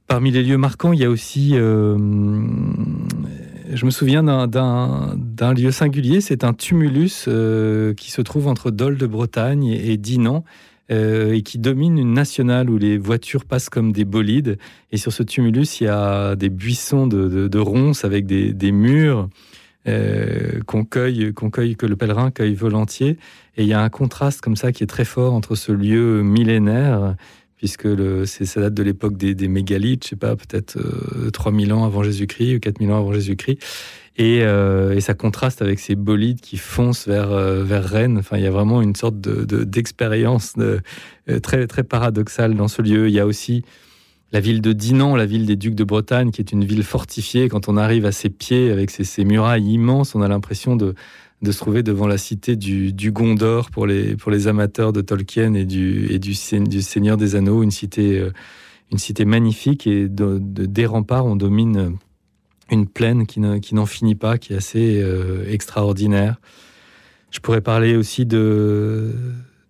Parmi 0.08 0.30
les 0.30 0.44
lieux 0.44 0.58
marquants, 0.58 0.94
il 0.94 1.00
y 1.00 1.06
a 1.06 1.10
aussi, 1.10 1.52
euh, 1.56 1.98
je 3.74 3.86
me 3.86 3.90
souviens 3.90 4.22
d'un 4.22 5.54
lieu 5.56 5.72
singulier, 5.72 6.22
c'est 6.22 6.44
un 6.44 6.54
tumulus 6.54 7.28
qui 7.98 8.12
se 8.12 8.22
trouve 8.22 8.48
entre 8.48 8.70
Dol 8.70 8.98
de 8.98 9.08
Bretagne 9.08 9.66
et 9.66 9.98
Dinan. 9.98 10.44
Euh, 10.92 11.34
et 11.34 11.42
qui 11.42 11.58
domine 11.58 11.98
une 11.98 12.14
nationale 12.14 12.70
où 12.70 12.78
les 12.78 13.00
voitures 13.00 13.46
passent 13.46 13.70
comme 13.70 13.92
des 13.92 14.06
bolides. 14.06 14.60
Et 14.92 14.98
sur 14.98 15.12
ce 15.12 15.24
tumulus, 15.24 15.82
il 15.82 15.86
y 15.86 15.88
a 15.88 16.36
des 16.36 16.50
buissons 16.50 17.08
de, 17.08 17.58
ronces 17.58 18.06
avec 18.06 18.28
des, 18.28 18.72
murs 18.72 19.28
euh, 19.88 20.60
qu'on 20.68 20.86
cueille, 20.86 21.34
qu'on 21.34 21.50
cueille, 21.50 21.76
que 21.76 21.88
le 21.88 21.96
pèlerin 21.96 22.30
cueille 22.30 22.54
volontiers. 22.54 23.18
Et 23.58 23.64
il 23.64 23.68
y 23.68 23.74
a 23.74 23.82
un 23.82 23.90
contraste 23.90 24.42
comme 24.42 24.56
ça 24.56 24.72
qui 24.72 24.84
est 24.84 24.88
très 24.88 25.06
fort 25.06 25.34
entre 25.34 25.56
ce 25.56 25.72
lieu 25.72 26.22
millénaire 26.22 27.16
puisque 27.66 27.86
le, 27.86 28.28
ça 28.28 28.62
date 28.62 28.76
de 28.76 28.84
l'époque 28.84 29.18
des, 29.18 29.48
mégalithes, 29.48 30.04
je 30.04 30.10
sais 30.10 30.16
pas, 30.16 30.36
peut-être 30.36 30.78
3000 31.34 31.72
euh, 31.72 31.76
ans 31.76 31.84
avant 31.84 32.04
Jésus-Christ 32.04 32.58
ou 32.58 32.60
4000 32.60 32.92
ans 32.92 33.00
avant 33.00 33.12
Jésus-Christ, 33.12 33.58
euh, 34.20 34.94
et, 34.94 35.02
ça 35.02 35.16
contraste 35.16 35.64
avec 35.64 35.80
ces 35.80 35.96
bolides 35.96 36.42
qui 36.42 36.58
foncent 36.58 37.08
vers, 37.08 37.32
euh, 37.32 37.64
vers 37.64 37.84
Rennes. 37.84 38.20
Enfin, 38.20 38.38
il 38.38 38.44
y 38.44 38.48
a 38.48 38.52
vraiment 38.52 38.84
une 38.84 38.96
sorte 38.96 39.20
d'expérience 39.20 40.54
de, 40.54 40.82
euh, 41.28 41.40
très, 41.40 41.66
très 41.66 41.84
paradoxale 41.84 42.54
dans 42.54 42.68
ce 42.68 42.84
lieu. 42.84 43.08
Il 43.08 43.14
y 43.16 43.20
a 43.20 43.26
aussi 43.26 43.64
la 44.32 44.42
ville 44.42 44.62
de 44.62 44.74
Dinan, 44.74 45.16
la 45.16 45.26
ville 45.26 45.48
des 45.48 45.56
ducs 45.56 45.74
de 45.74 45.84
Bretagne, 45.84 46.30
qui 46.30 46.42
est 46.42 46.52
une 46.52 46.66
ville 46.66 46.84
fortifiée. 46.84 47.50
Quand 47.50 47.68
on 47.68 47.78
arrive 47.78 48.06
à 48.06 48.12
ses 48.12 48.30
pieds, 48.30 48.72
avec 48.72 48.92
ces, 48.92 49.26
murailles 49.26 49.66
immenses, 49.66 50.14
on 50.14 50.22
a 50.22 50.28
l'impression 50.28 50.76
de, 50.76 50.94
de, 51.42 51.52
se 51.52 51.58
trouver 51.58 51.84
devant 51.84 52.08
la 52.08 52.18
cité 52.18 52.56
du, 52.56 53.12
Gondor 53.12 53.70
pour 53.72 53.88
les, 53.88 54.16
pour 54.16 54.32
les 54.32 54.48
amateurs 54.48 54.94
de 54.94 55.02
Tolkien 55.02 55.54
et 55.54 55.66
du, 55.66 56.08
et 56.12 56.20
du, 56.20 56.34
Seigneur 56.34 57.18
des 57.18 57.36
Anneaux, 57.36 57.64
une 57.64 57.72
cité, 57.72 58.30
une 58.92 58.98
cité 58.98 59.26
magnifique. 59.26 59.88
Et 59.88 60.08
de, 60.08 60.40
des 60.40 60.86
remparts, 60.86 61.26
on 61.26 61.36
domine 61.36 61.98
une 62.72 62.88
plaine 62.88 63.26
qui, 63.26 63.40
n'en 63.40 63.86
finit 63.86 64.16
pas, 64.16 64.38
qui 64.38 64.54
est 64.54 64.58
assez 64.58 65.02
euh, 65.02 65.46
extraordinaire. 65.50 66.40
Je 67.32 67.40
pourrais 67.40 67.62
parler 67.62 67.96
aussi 67.96 68.26
de, 68.26 69.12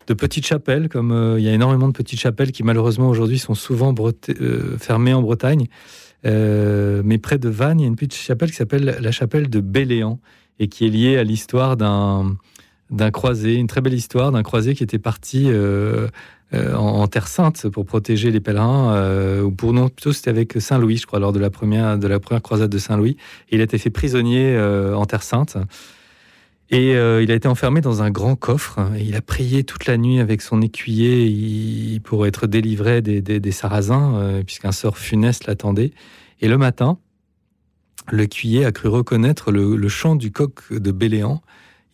de 0.08 0.14
petites 0.14 0.46
chapelles, 0.46 0.88
comme 0.88 1.12
euh, 1.12 1.40
il 1.40 1.46
y 1.46 1.50
a 1.50 1.54
énormément 1.54 1.88
de 1.88 1.94
petites 1.94 2.20
chapelles 2.20 2.52
qui 2.52 2.64
malheureusement 2.64 3.10
aujourd'hui 3.10 3.40
sont 3.40 3.56
souvent 3.56 3.94
euh, 4.00 4.78
fermées 4.78 5.14
en 5.14 5.22
Bretagne. 5.22 5.68
mais 6.24 7.18
près 7.18 7.38
de 7.38 7.50
Vannes, 7.50 7.80
il 7.80 7.84
y 7.84 7.86
a 7.86 7.90
une 7.90 7.96
petite 7.96 8.16
chapelle 8.16 8.50
qui 8.50 8.56
s'appelle 8.56 8.98
la 9.00 9.12
chapelle 9.12 9.50
de 9.50 9.60
Béléan 9.60 10.20
et 10.60 10.68
qui 10.68 10.86
est 10.86 10.90
liée 10.90 11.18
à 11.18 11.24
l'histoire 11.24 11.78
d'un 11.78 12.36
d'un 12.92 13.10
croisé, 13.10 13.56
une 13.56 13.66
très 13.66 13.82
belle 13.82 13.96
histoire 13.96 14.32
d'un 14.32 14.44
croisé 14.44 14.76
qui 14.76 14.84
était 14.84 15.00
parti 15.00 15.50
euh, 16.54 16.76
en, 16.76 17.08
Terre 17.08 17.28
Sainte 17.28 17.68
pour 17.70 17.86
protéger 17.86 18.30
les 18.30 18.40
pèlerins, 18.40 18.94
euh, 18.94 19.42
ou 19.42 19.52
pour 19.52 19.74
nous 19.74 19.90
plutôt 19.90 20.14
c'était 20.14 20.30
avec 20.30 20.54
Saint 20.60 20.78
Louis, 20.78 20.98
je 20.98 21.08
crois, 21.08 21.20
lors 21.20 21.34
de 21.34 21.40
la 21.40 21.50
première 21.50 21.98
de 21.98 22.08
la 22.08 22.20
première 22.20 22.44
croisade 22.44 22.70
de 22.70 22.78
Saint 22.78 22.98
Louis. 22.98 23.18
il 23.52 23.62
a 23.62 23.64
été 23.64 23.80
fait 23.80 23.90
prisonnier 23.90 24.56
euh, 24.56 24.96
en 24.96 25.06
Terre 25.06 25.24
Sainte. 25.24 25.58
Et 26.72 26.94
il 26.94 27.32
a 27.32 27.36
été 27.36 27.48
enfermé 27.48 27.80
dans 27.80 28.02
un 28.02 28.10
grand 28.10 28.36
coffre. 28.36 28.80
il 29.00 29.16
a 29.16 29.22
prié 29.22 29.64
toute 29.64 29.86
la 29.86 29.98
nuit 29.98 30.20
avec 30.20 30.42
son 30.42 30.64
écuyer 30.64 32.00
pour 32.00 32.26
être 32.26 32.48
délivré 32.48 33.04
des, 33.04 33.52
Sarrasins, 33.52 34.42
puisqu'un 34.44 34.72
sort 34.72 34.98
funeste 34.98 35.46
l'attendait. 35.46 35.92
Et 36.42 36.48
le 36.48 36.58
matin, 36.58 36.98
l'écuyer 38.12 38.66
a 38.66 38.72
cru 38.72 38.90
reconnaître 38.90 39.52
le, 39.52 39.76
le 39.76 39.90
chant 39.90 40.16
du 40.16 40.32
coq 40.32 40.72
de 40.72 40.92
Béléan 40.92 41.42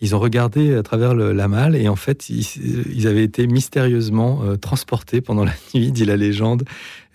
ils 0.01 0.15
ont 0.15 0.19
regardé 0.19 0.75
à 0.75 0.81
travers 0.81 1.13
la 1.13 1.47
malle 1.47 1.75
et 1.75 1.87
en 1.87 1.95
fait, 1.95 2.27
ils, 2.29 3.07
avaient 3.07 3.23
été 3.23 3.45
mystérieusement 3.45 4.41
euh, 4.43 4.55
transportés 4.55 5.21
pendant 5.21 5.45
la 5.45 5.53
nuit, 5.75 5.91
dit 5.91 6.05
la 6.05 6.17
légende, 6.17 6.63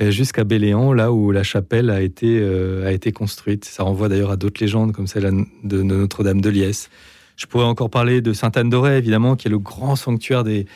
euh, 0.00 0.12
jusqu'à 0.12 0.44
Béléan, 0.44 0.92
là 0.92 1.10
où 1.10 1.32
la 1.32 1.42
chapelle 1.42 1.90
a 1.90 2.00
été, 2.00 2.38
euh, 2.40 2.86
a 2.86 2.92
été 2.92 3.10
construite. 3.10 3.64
Ça 3.64 3.82
renvoie 3.82 4.08
d'ailleurs 4.08 4.30
à 4.30 4.36
d'autres 4.36 4.62
légendes 4.62 4.92
comme 4.92 5.08
celle 5.08 5.28
de, 5.64 5.82
Notre-Dame 5.82 6.40
de 6.40 6.48
Liesse. 6.48 6.88
Je 7.34 7.46
pourrais 7.46 7.64
encore 7.64 7.90
parler 7.90 8.20
de 8.20 8.32
Sainte-Anne-d'Auray, 8.32 8.98
évidemment, 8.98 9.34
qui 9.34 9.48
est 9.48 9.50
le 9.50 9.58
grand 9.58 9.96
sanctuaire 9.96 10.44
des, 10.44 10.66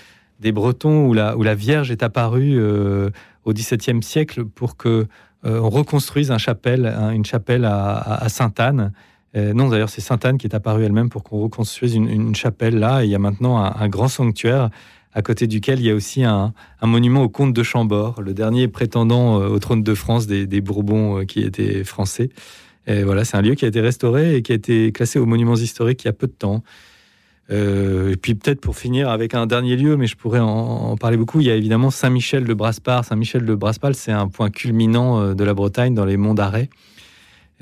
Bretons, 0.53 1.07
où 1.07 1.15
la 1.15 1.55
Vierge 1.55 1.93
est 1.93 2.03
apparue 2.03 2.61
au 3.45 3.53
XVIIe 3.53 4.03
siècle 4.03 4.45
pour 4.45 4.77
que 4.77 5.07
on 5.45 5.71
reconstruise 5.71 6.31
une 6.31 7.25
chapelle 7.25 7.65
à, 7.65 8.29
Sainte-Anne. 8.29 8.93
Euh, 9.37 9.53
non, 9.53 9.69
d'ailleurs, 9.69 9.91
c'est 9.91 10.01
Sainte-Anne 10.01 10.39
qui 10.39 10.47
est 10.47 10.55
apparue 10.55 10.85
elle-même 10.85 11.09
pour 11.09 11.23
qu'on 11.23 11.41
reconstruise 11.41 11.95
une, 11.95 12.35
chapelle 12.35 12.79
là. 12.79 13.05
il 13.05 13.11
y 13.11 13.15
a 13.15 13.19
maintenant 13.19 13.59
un, 13.59 13.89
grand 13.89 14.09
sanctuaire 14.09 14.71
à 15.13 15.23
côté 15.23 15.47
duquel 15.47 15.81
il 15.81 15.87
y 15.87 15.91
a 15.91 15.95
aussi 15.95 16.25
un, 16.25 16.53
monument 16.83 17.23
au 17.23 17.29
comte 17.29 17.53
de 17.53 17.63
Chambord, 17.63 18.23
le 18.23 18.33
dernier 18.33 18.69
prétendant 18.69 19.41
euh, 19.41 19.49
au 19.49 19.59
trône 19.59 19.83
de 19.83 19.95
France 19.95 20.27
des, 20.27 20.61
Bourbons 20.61 21.21
euh, 21.21 21.25
qui 21.25 21.41
était 21.41 21.85
français. 21.85 22.31
Et 22.87 23.03
voilà, 23.03 23.25
c'est 23.25 23.37
un 23.37 23.43
lieu 23.43 23.55
qui 23.55 23.65
a 23.65 23.69
été 23.69 23.81
restauré 23.81 24.37
et 24.37 24.43
qui 24.43 24.53
a 24.53 24.55
été 24.55 24.91
classé 24.93 25.19
aux 25.19 25.27
monuments 25.27 25.57
historiques 25.57 26.05
il 26.05 26.07
y 26.07 26.11
a 26.11 26.13
peu 26.13 26.27
de 26.27 26.33
temps. 26.33 26.63
Et 27.51 28.17
puis 28.17 28.35
peut-être 28.37 28.61
pour 28.61 28.77
finir 28.77 29.09
avec 29.11 29.35
un 29.35 29.47
dernier 29.47 29.77
lieu, 29.77 29.97
mais 29.97 30.07
je 30.07 30.17
pourrais 30.17 30.39
en, 30.39 30.97
parler 30.97 31.17
beaucoup, 31.17 31.41
il 31.41 31.47
y 31.47 31.51
a 31.51 31.57
évidemment 31.57 31.91
Saint-Michel 31.91 32.45
de 32.45 32.55
Braspar. 32.55 33.05
Saint-Michel 33.05 33.45
de 33.45 33.55
Braspal, 33.55 33.95
c'est 33.95 34.13
un 34.13 34.29
point 34.29 34.51
culminant 34.51 35.35
de 35.35 35.45
la 35.45 35.55
Bretagne 35.55 35.95
dans 35.95 36.05
les 36.05 36.17
monts 36.17 36.35
d'Arrée. 36.35 36.71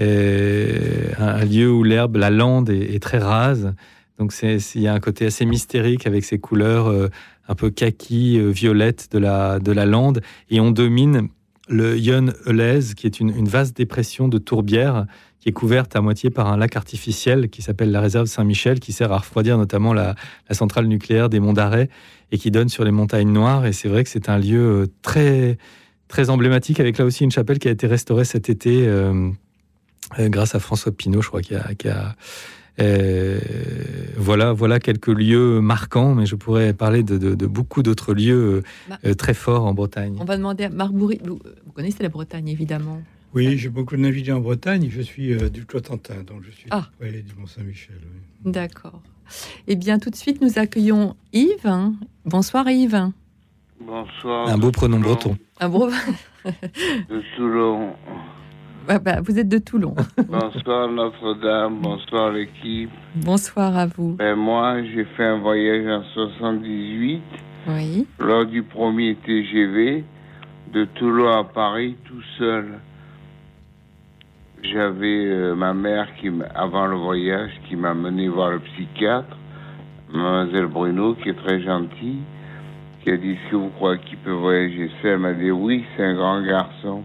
Euh, 0.01 1.10
un, 1.19 1.44
lieu 1.44 1.70
où 1.70 1.82
l'herbe, 1.82 2.16
la 2.16 2.31
lande 2.31 2.70
est, 2.70 3.02
très 3.02 3.19
rase. 3.19 3.74
Donc 4.19 4.32
il 4.43 4.81
y 4.81 4.89
a 4.89 4.94
un 4.94 5.01
côté 5.01 5.27
assez 5.27 5.44
mystérique 5.44 6.06
avec 6.06 6.24
ces 6.24 6.39
couleurs 6.39 6.89
euh, 6.89 7.09
un 7.48 7.55
peu 7.55 7.70
kaki, 7.70 8.39
euh, 8.39 8.51
violette 8.51 9.09
de 9.10 9.19
la, 9.19 9.59
de 9.59 9.73
la 9.73 9.86
lande. 9.86 10.23
Et 10.51 10.60
on 10.60 10.70
domine 10.70 11.28
le 11.69 11.98
Yon 11.98 12.32
Eulez, 12.47 12.94
qui 12.97 13.06
est 13.06 13.20
une, 13.20 13.48
vaste 13.48 13.77
dépression 13.77 14.28
de 14.28 14.39
tourbière 14.39 15.06
qui 15.40 15.48
est 15.48 15.52
couverte 15.52 15.94
à 15.97 16.01
moitié 16.01 16.31
par 16.31 16.48
un 16.48 16.56
lac 16.56 16.77
artificiel 16.77 17.48
qui 17.48 17.62
s'appelle 17.62 17.90
la 17.90 18.01
réserve 18.01 18.27
Saint-Michel, 18.27 18.81
qui 18.81 18.93
sert 18.93 19.12
à 19.12 19.19
refroidir 19.19 19.56
notamment 19.56 19.93
la, 19.93 20.15
centrale 20.51 20.86
nucléaire 20.86 21.28
des 21.28 21.40
Monts 21.40 21.52
d'Arrêt 21.52 21.89
et 22.32 22.39
qui 22.39 22.51
donne 22.51 22.69
sur 22.69 22.85
les 22.85 22.90
montagnes 22.90 23.32
noires. 23.32 23.66
Et 23.66 23.73
c'est 23.73 23.89
vrai 23.89 24.05
que 24.05 24.10
c'est 24.10 24.28
un 24.28 24.39
lieu 24.39 24.89
très, 25.02 25.59
très 26.09 26.31
emblématique, 26.31 26.81
avec 26.81 26.98
là 26.98 27.05
aussi 27.05 27.24
une 27.24 27.31
chapelle 27.31 27.59
qui 27.59 27.69
a 27.69 27.70
été 27.70 27.86
restaurée 27.86 28.24
cet 28.24 28.51
été. 28.51 28.86
Euh, 28.86 29.31
grâce 30.19 30.55
à 30.55 30.59
François 30.59 30.90
Pinault, 30.90 31.20
je 31.20 31.28
crois, 31.28 31.43
qui 31.43 31.55
a, 31.55 32.15
euh, 32.81 33.39
voilà, 34.16 34.52
voilà 34.52 34.78
quelques 34.78 35.09
lieux 35.09 35.60
marquants, 35.60 36.15
mais 36.15 36.27
je 36.27 36.36
pourrais 36.36 36.73
parler 36.73 37.02
de, 37.02 37.47
beaucoup 37.47 37.82
d'autres 37.82 38.15
lieux 38.15 38.62
bah, 38.89 38.98
euh, 39.05 39.15
très 39.15 39.35
forts 39.35 39.65
en 39.65 39.74
Bretagne. 39.74 40.16
On 40.20 40.24
va 40.24 40.36
demander 40.36 40.65
à 40.65 40.69
Marc 40.70 40.93
Bourri, 40.93 41.20
vous, 41.24 41.40
connaissez 41.74 42.02
la 42.02 42.09
Bretagne 42.09 42.48
évidemment. 42.48 43.02
Oui, 43.34 43.59
j'ai 43.59 43.68
beaucoup 43.68 43.96
navigué 43.96 44.32
en 44.32 44.40
Bretagne. 44.40 44.88
Je 44.90 45.02
suis 45.02 45.36
du 45.50 45.66
Cotentin, 45.66 46.22
donc 46.26 46.42
je 46.42 46.50
suis 46.50 46.68
ah. 46.70 46.86
du 47.00 47.34
Mont-Saint-Michel. 47.38 48.00
D'accord. 48.44 49.02
Eh 49.66 49.76
bien, 49.76 49.98
tout 49.98 50.10
de 50.10 50.16
suite, 50.16 50.40
nous 50.40 50.59
accueillons 50.59 51.14
Yves. 51.32 51.92
Bonsoir 52.24 52.68
Yves. 52.70 53.10
Bonsoir. 53.80 54.48
Un 54.48 54.59
beau 54.59 54.70
pronom 54.70 55.00
breton. 55.00 55.36
Un 55.60 55.68
beau. 55.68 55.90
de 56.44 57.22
Toulon. 57.36 57.92
Ouais, 58.88 58.98
bah, 58.98 59.20
vous 59.20 59.38
êtes 59.38 59.48
de 59.48 59.59
Toulon. 59.59 59.94
Bonsoir 60.28 60.90
Notre-Dame, 60.90 61.80
bonsoir 61.82 62.32
l'équipe. 62.32 62.90
Bonsoir 63.14 63.76
à 63.76 63.86
vous. 63.86 64.14
Ben, 64.14 64.34
moi, 64.34 64.82
j'ai 64.82 65.05
fait 65.16 65.24
un 65.24 65.38
voyage 65.40 65.86
en 65.86 66.02
78 66.14 67.22
Oui. 67.68 68.06
lors 68.18 68.46
du 68.46 68.62
premier 68.62 69.14
TGV 69.16 70.05
de 70.72 70.84
Toulon 70.94 71.30
à 71.30 71.44
Paris 71.44 71.96
tout 72.05 72.22
seul. 72.38 72.78
J'avais 74.64 75.26
euh, 75.26 75.55
ma 75.55 75.72
mère 75.72 76.09
qui, 76.16 76.28
avant 76.52 76.89
le 76.89 76.97
voyage, 76.97 77.52
qui 77.68 77.76
m'a 77.76 77.94
mené 77.94 78.28
voir 78.28 78.51
le 78.51 78.59
psychiatre, 78.59 79.36
mademoiselle 80.12 80.66
Bruno, 80.66 81.14
qui 81.14 81.28
est 81.28 81.35
très 81.44 81.62
gentille, 81.62 82.22
qui 83.01 83.10
a 83.10 83.16
dit 83.16 83.30
est-ce 83.30 83.51
que 83.52 83.56
vous 83.56 83.68
croyez 83.70 84.01
qu'il 84.01 84.18
peut 84.18 84.32
voyager 84.32 84.90
seul 85.01 85.12
Elle 85.12 85.18
m'a 85.20 85.32
dit 85.32 85.52
oui, 85.52 85.85
c'est 85.97 86.05
un 86.05 86.14
grand 86.14 86.43
garçon. 86.43 87.05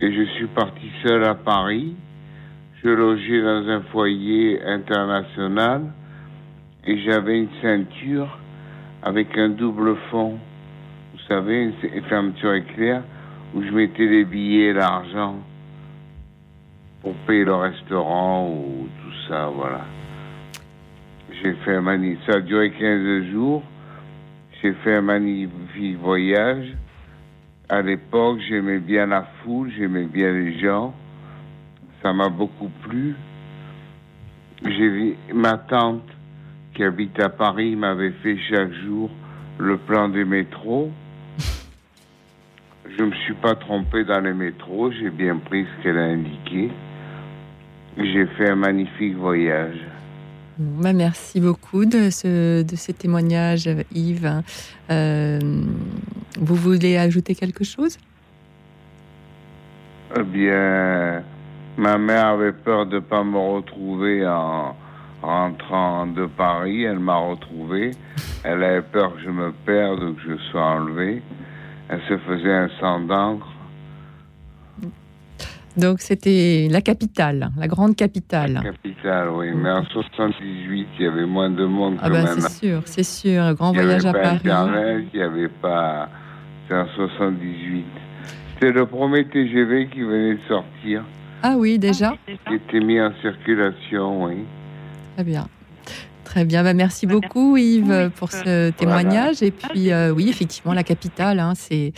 Et 0.00 0.12
je 0.12 0.22
suis 0.32 0.48
parti 0.48 0.90
seul 1.06 1.22
à 1.22 1.36
Paris. 1.36 1.94
Je 2.82 2.88
logeais 2.88 3.40
dans 3.40 3.68
un 3.68 3.80
foyer 3.92 4.60
international 4.64 5.92
et 6.84 6.98
j'avais 7.02 7.38
une 7.38 7.50
ceinture 7.62 8.36
avec 9.04 9.38
un 9.38 9.50
double 9.50 9.94
fond. 10.10 10.38
Vous 11.12 11.20
savez, 11.28 11.72
une 11.84 12.02
fermeture 12.08 12.54
éclair 12.54 13.04
où 13.54 13.62
je 13.62 13.70
mettais 13.70 14.06
les 14.06 14.24
billets 14.24 14.70
et 14.70 14.72
l'argent 14.72 15.36
pour 17.02 17.14
payer 17.26 17.44
le 17.44 17.54
restaurant 17.54 18.48
ou 18.48 18.88
tout 19.02 19.28
ça, 19.28 19.48
voilà. 19.48 19.84
J'ai 21.42 21.52
fait 21.64 21.74
un 21.74 21.80
magnifique... 21.80 22.22
Ça 22.26 22.38
a 22.38 22.40
duré 22.40 22.70
15 22.70 23.24
jours. 23.32 23.62
J'ai 24.62 24.72
fait 24.84 24.96
un 24.96 25.02
magnifique 25.02 25.98
voyage. 25.98 26.72
À 27.68 27.82
l'époque, 27.82 28.38
j'aimais 28.48 28.78
bien 28.78 29.06
la 29.06 29.26
foule, 29.42 29.72
j'aimais 29.76 30.04
bien 30.04 30.32
les 30.32 30.58
gens. 30.60 30.94
Ça 32.02 32.12
m'a 32.12 32.28
beaucoup 32.28 32.70
plu. 32.82 33.16
J'ai 34.64 34.88
vu 34.88 35.16
ma 35.34 35.58
tante 35.58 36.08
qui 36.74 36.84
habite 36.84 37.18
à 37.20 37.28
Paris 37.28 37.74
m'avait 37.74 38.12
fait 38.22 38.38
chaque 38.48 38.72
jour 38.72 39.10
le 39.58 39.76
plan 39.76 40.08
des 40.08 40.24
métros. 40.24 40.90
Je 42.96 43.02
me 43.02 43.12
suis 43.12 43.34
pas 43.34 43.54
trompé 43.54 44.04
dans 44.04 44.20
les 44.20 44.32
métros, 44.32 44.90
j'ai 44.92 45.10
bien 45.10 45.36
pris 45.36 45.64
ce 45.64 45.82
qu'elle 45.82 45.98
a 45.98 46.04
indiqué. 46.04 46.70
J'ai 47.96 48.26
fait 48.26 48.50
un 48.50 48.56
magnifique 48.56 49.16
voyage. 49.16 49.78
Bon, 50.58 50.82
bah, 50.82 50.92
merci 50.92 51.40
beaucoup 51.40 51.84
de 51.84 52.10
ce, 52.10 52.62
de 52.62 52.76
ces 52.76 52.92
témoignages, 52.92 53.68
Yves. 53.94 54.42
Euh, 54.90 55.38
vous 56.38 56.54
voulez 56.54 56.96
ajouter 56.96 57.34
quelque 57.34 57.64
chose? 57.64 57.98
Eh 60.16 60.22
bien, 60.22 61.22
ma 61.76 61.98
mère 61.98 62.26
avait 62.26 62.52
peur 62.52 62.86
de 62.86 62.98
pas 62.98 63.24
me 63.24 63.38
retrouver 63.38 64.26
en 64.26 64.74
rentrant 65.22 66.06
de 66.06 66.26
Paris. 66.26 66.82
Elle 66.84 66.98
m'a 66.98 67.16
retrouvé. 67.16 67.92
Elle 68.44 68.62
avait 68.62 68.82
peur 68.82 69.14
que 69.14 69.20
je 69.22 69.30
me 69.30 69.52
perde 69.64 70.02
ou 70.02 70.14
que 70.14 70.20
je 70.22 70.36
sois 70.50 70.62
enlevé. 70.62 71.22
Elle 71.88 72.00
se 72.08 72.18
faisait 72.18 72.52
un 72.52 72.68
sang 72.80 73.00
d'encre. 73.00 73.51
Donc 75.76 76.00
c'était 76.00 76.68
la 76.70 76.82
capitale, 76.82 77.50
la 77.56 77.66
grande 77.66 77.96
capitale. 77.96 78.60
Capitale, 78.62 79.30
oui. 79.30 79.52
Mais 79.54 79.70
en 79.70 79.84
78, 79.84 80.86
il 80.98 81.04
y 81.04 81.08
avait 81.08 81.24
moins 81.26 81.50
de 81.50 81.64
monde 81.64 81.96
Ah 82.02 82.08
que 82.08 82.12
maintenant. 82.14 82.48
c'est 82.48 82.66
sûr, 82.66 82.82
c'est 82.84 83.02
sûr, 83.02 83.42
un 83.42 83.54
grand 83.54 83.72
Il 83.72 83.78
n'y 83.78 83.84
voyage 83.84 84.04
avait 84.04 84.18
à 84.18 84.22
pas 84.22 84.28
Paris. 84.28 84.40
Internet, 84.44 85.04
il 85.14 85.16
n'y 85.18 85.24
avait 85.24 85.48
pas. 85.48 86.08
C'est 86.68 86.76
en 86.76 86.86
78. 86.94 87.84
C'était 88.54 88.72
le 88.72 88.86
premier 88.86 89.24
TGV 89.26 89.88
qui 89.88 90.02
venait 90.02 90.34
de 90.34 90.40
sortir, 90.46 91.02
Ah 91.42 91.54
oui, 91.56 91.78
déjà 91.78 92.14
qui 92.46 92.54
était 92.54 92.80
mis 92.80 93.00
en 93.00 93.12
circulation, 93.22 94.24
oui. 94.26 94.44
Très 95.16 95.24
bien. 95.24 95.48
Très 96.24 96.44
bien, 96.44 96.62
bah, 96.62 96.72
merci 96.72 97.06
beaucoup 97.06 97.56
Yves 97.56 98.10
pour 98.16 98.30
ce 98.30 98.70
témoignage. 98.70 99.42
Et 99.42 99.50
puis 99.50 99.90
euh, 99.92 100.10
oui, 100.10 100.28
effectivement, 100.30 100.72
la 100.72 100.84
capitale, 100.84 101.40
hein, 101.40 101.52
c'est 101.54 101.92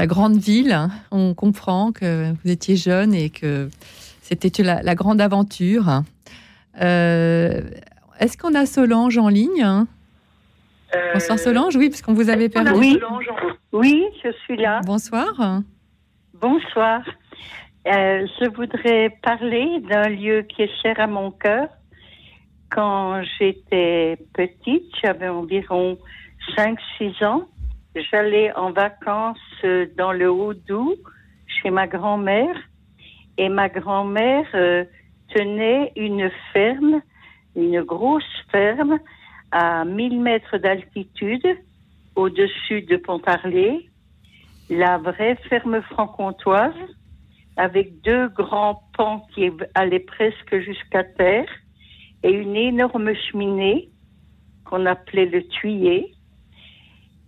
la 0.00 0.06
grande 0.06 0.38
ville. 0.38 0.88
On 1.10 1.34
comprend 1.34 1.92
que 1.92 2.32
vous 2.32 2.50
étiez 2.50 2.74
jeune 2.74 3.12
et 3.12 3.28
que 3.28 3.68
c'était 4.22 4.62
la, 4.62 4.82
la 4.82 4.94
grande 4.94 5.20
aventure. 5.20 6.02
Euh, 6.80 7.60
Est-ce 8.18 8.38
qu'on 8.38 8.54
a 8.54 8.64
Solange 8.64 9.18
en 9.18 9.28
ligne 9.28 9.62
hein? 9.62 9.86
Bonsoir 11.12 11.38
Solange, 11.38 11.76
oui, 11.76 11.90
puisqu'on 11.90 12.14
vous 12.14 12.30
avait 12.30 12.48
perdu. 12.48 12.72
Oui, 12.74 12.98
oui, 13.72 14.04
je 14.24 14.32
suis 14.44 14.56
là. 14.56 14.80
Bonsoir. 14.86 15.60
Bonsoir. 16.40 17.02
Euh, 17.86 18.26
je 18.40 18.48
voudrais 18.56 19.10
parler 19.22 19.80
d'un 19.88 20.08
lieu 20.08 20.42
qui 20.42 20.62
est 20.62 20.70
cher 20.82 20.98
à 20.98 21.06
mon 21.06 21.30
cœur. 21.30 21.68
Quand 22.70 23.22
j'étais 23.38 24.16
petite, 24.32 24.84
j'avais 25.02 25.28
environ 25.28 25.98
5-6 26.56 27.24
ans, 27.24 27.42
j'allais 27.94 28.52
en 28.56 28.72
vacances 28.72 29.38
euh, 29.64 29.86
dans 29.96 30.12
le 30.12 30.30
Haut-Doubs 30.30 30.96
chez 31.46 31.70
ma 31.70 31.86
grand-mère. 31.86 32.56
Et 33.38 33.48
ma 33.48 33.68
grand-mère 33.68 34.46
euh, 34.54 34.84
tenait 35.34 35.92
une 35.96 36.30
ferme, 36.52 37.02
une 37.56 37.82
grosse 37.82 38.44
ferme 38.50 38.98
à 39.50 39.84
1000 39.84 40.20
mètres 40.20 40.58
d'altitude 40.58 41.46
au-dessus 42.16 42.82
de 42.82 42.96
Pontarlier, 42.96 43.88
la 44.68 44.98
vraie 44.98 45.36
ferme 45.48 45.80
franc-comtoise, 45.82 46.74
avec 47.56 48.00
deux 48.02 48.28
grands 48.28 48.82
pans 48.96 49.26
qui 49.34 49.50
allaient 49.74 49.98
presque 50.00 50.58
jusqu'à 50.60 51.04
terre 51.04 51.48
et 52.22 52.30
une 52.30 52.56
énorme 52.56 53.12
cheminée 53.14 53.90
qu'on 54.64 54.86
appelait 54.86 55.26
le 55.26 55.46
tuyer. 55.48 56.14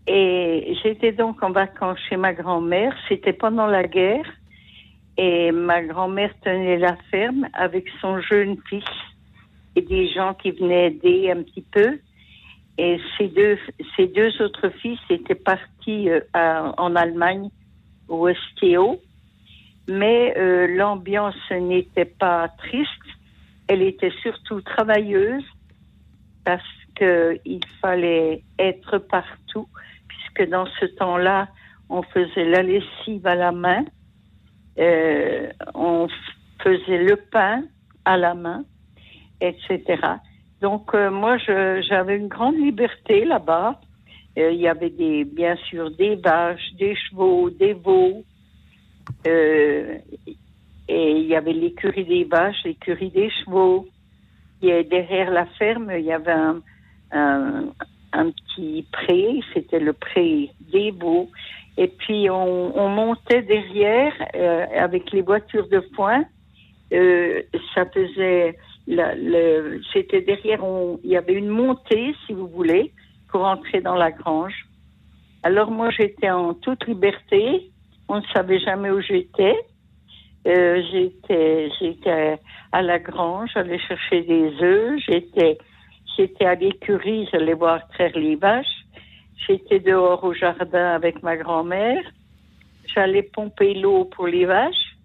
Et 0.06 0.74
j'étais 0.82 1.12
donc 1.12 1.42
en 1.42 1.52
vacances 1.52 1.98
chez 2.08 2.16
ma 2.16 2.32
grand-mère, 2.32 2.94
c'était 3.08 3.32
pendant 3.32 3.66
la 3.66 3.84
guerre, 3.84 4.26
et 5.16 5.52
ma 5.52 5.82
grand-mère 5.82 6.32
tenait 6.42 6.78
la 6.78 6.96
ferme 7.10 7.48
avec 7.52 7.88
son 8.00 8.20
jeune 8.20 8.56
fils 8.68 8.84
et 9.76 9.82
des 9.82 10.08
gens 10.08 10.34
qui 10.34 10.50
venaient 10.50 10.86
aider 10.86 11.30
un 11.30 11.42
petit 11.42 11.64
peu. 11.70 11.98
Et 12.78 12.98
ces 13.16 13.28
deux, 13.28 13.58
ces 13.96 14.06
deux 14.06 14.40
autres 14.40 14.70
fils 14.70 14.98
étaient 15.10 15.34
partis 15.34 16.08
euh, 16.08 16.20
en 16.34 16.96
Allemagne, 16.96 17.50
au 18.08 18.28
STO. 18.28 19.00
Mais 19.88 20.34
euh, 20.36 20.66
l'ambiance 20.68 21.34
n'était 21.50 22.04
pas 22.04 22.48
triste, 22.58 22.88
elle 23.68 23.82
était 23.82 24.12
surtout 24.22 24.60
travailleuse 24.60 25.44
parce 26.44 26.62
qu'il 26.96 27.64
fallait 27.80 28.42
être 28.58 28.98
partout, 28.98 29.68
puisque 30.34 30.50
dans 30.50 30.66
ce 30.80 30.86
temps-là, 30.86 31.48
on 31.88 32.02
faisait 32.02 32.44
la 32.44 32.62
lessive 32.62 33.26
à 33.26 33.34
la 33.34 33.52
main, 33.52 33.84
euh, 34.78 35.50
on 35.74 36.08
faisait 36.62 37.02
le 37.02 37.16
pain 37.16 37.64
à 38.04 38.16
la 38.16 38.34
main, 38.34 38.64
etc. 39.40 39.82
Donc 40.60 40.94
euh, 40.94 41.10
moi, 41.10 41.36
j'avais 41.38 42.16
une 42.16 42.28
grande 42.28 42.56
liberté 42.56 43.24
là-bas. 43.24 43.80
Euh, 44.38 44.50
il 44.50 44.60
y 44.60 44.68
avait 44.68 44.90
des, 44.90 45.24
bien 45.24 45.56
sûr 45.56 45.90
des 45.90 46.16
vaches, 46.16 46.72
des 46.78 46.96
chevaux, 46.96 47.50
des 47.50 47.74
veaux. 47.74 48.24
Et 50.88 51.20
il 51.20 51.26
y 51.26 51.36
avait 51.36 51.52
l'écurie 51.52 52.04
des 52.04 52.24
vaches, 52.24 52.62
l'écurie 52.64 53.10
des 53.10 53.30
chevaux. 53.30 53.86
Et 54.62 54.84
derrière 54.84 55.30
la 55.30 55.46
ferme, 55.46 55.90
il 55.96 56.04
y 56.04 56.12
avait 56.12 56.32
un, 56.32 56.62
un 58.12 58.30
petit 58.30 58.86
pré, 58.92 59.40
c'était 59.54 59.80
le 59.80 59.92
pré 59.92 60.50
des 60.72 60.90
veaux. 60.90 61.30
Et 61.76 61.88
puis 61.88 62.28
on, 62.28 62.78
on 62.78 62.88
montait 62.88 63.42
derrière 63.42 64.12
euh, 64.34 64.66
avec 64.78 65.10
les 65.12 65.22
voitures 65.22 65.68
de 65.68 65.80
foin. 65.94 66.24
Euh, 66.92 67.42
ça 67.74 67.86
faisait, 67.86 68.56
c'était 69.92 70.20
derrière, 70.20 70.60
il 71.02 71.10
y 71.10 71.16
avait 71.16 71.32
une 71.32 71.48
montée, 71.48 72.14
si 72.26 72.34
vous 72.34 72.48
voulez, 72.48 72.92
pour 73.30 73.44
entrer 73.44 73.80
dans 73.80 73.94
la 73.94 74.10
grange. 74.10 74.66
Alors 75.42 75.70
moi, 75.70 75.90
j'étais 75.90 76.30
en 76.30 76.54
toute 76.54 76.86
liberté. 76.86 77.70
On 78.08 78.16
ne 78.16 78.26
savait 78.34 78.60
jamais 78.60 78.90
où 78.90 79.00
j'étais. 79.00 79.56
Euh, 80.46 80.82
j'étais, 80.90 81.70
j'étais 81.80 82.38
à 82.72 82.82
la 82.82 82.98
grange, 82.98 83.50
j'allais 83.54 83.78
chercher 83.78 84.22
des 84.22 84.52
œufs. 84.60 85.00
J'étais, 85.06 85.58
j'étais 86.16 86.44
à 86.44 86.54
l'écurie, 86.54 87.28
j'allais 87.32 87.54
voir 87.54 87.86
traire 87.88 88.16
les 88.16 88.36
vaches. 88.36 88.86
J'étais 89.46 89.80
dehors 89.80 90.22
au 90.24 90.32
jardin 90.34 90.92
avec 90.92 91.22
ma 91.22 91.36
grand-mère. 91.36 92.02
J'allais 92.94 93.22
pomper 93.22 93.74
l'eau 93.74 94.04
pour 94.04 94.26
les 94.26 94.44
vaches. 94.44 94.96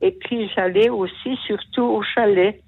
Et 0.00 0.12
puis 0.12 0.48
j'allais 0.54 0.88
aussi 0.88 1.36
surtout 1.46 1.82
au 1.82 2.02
chalet. 2.02 2.62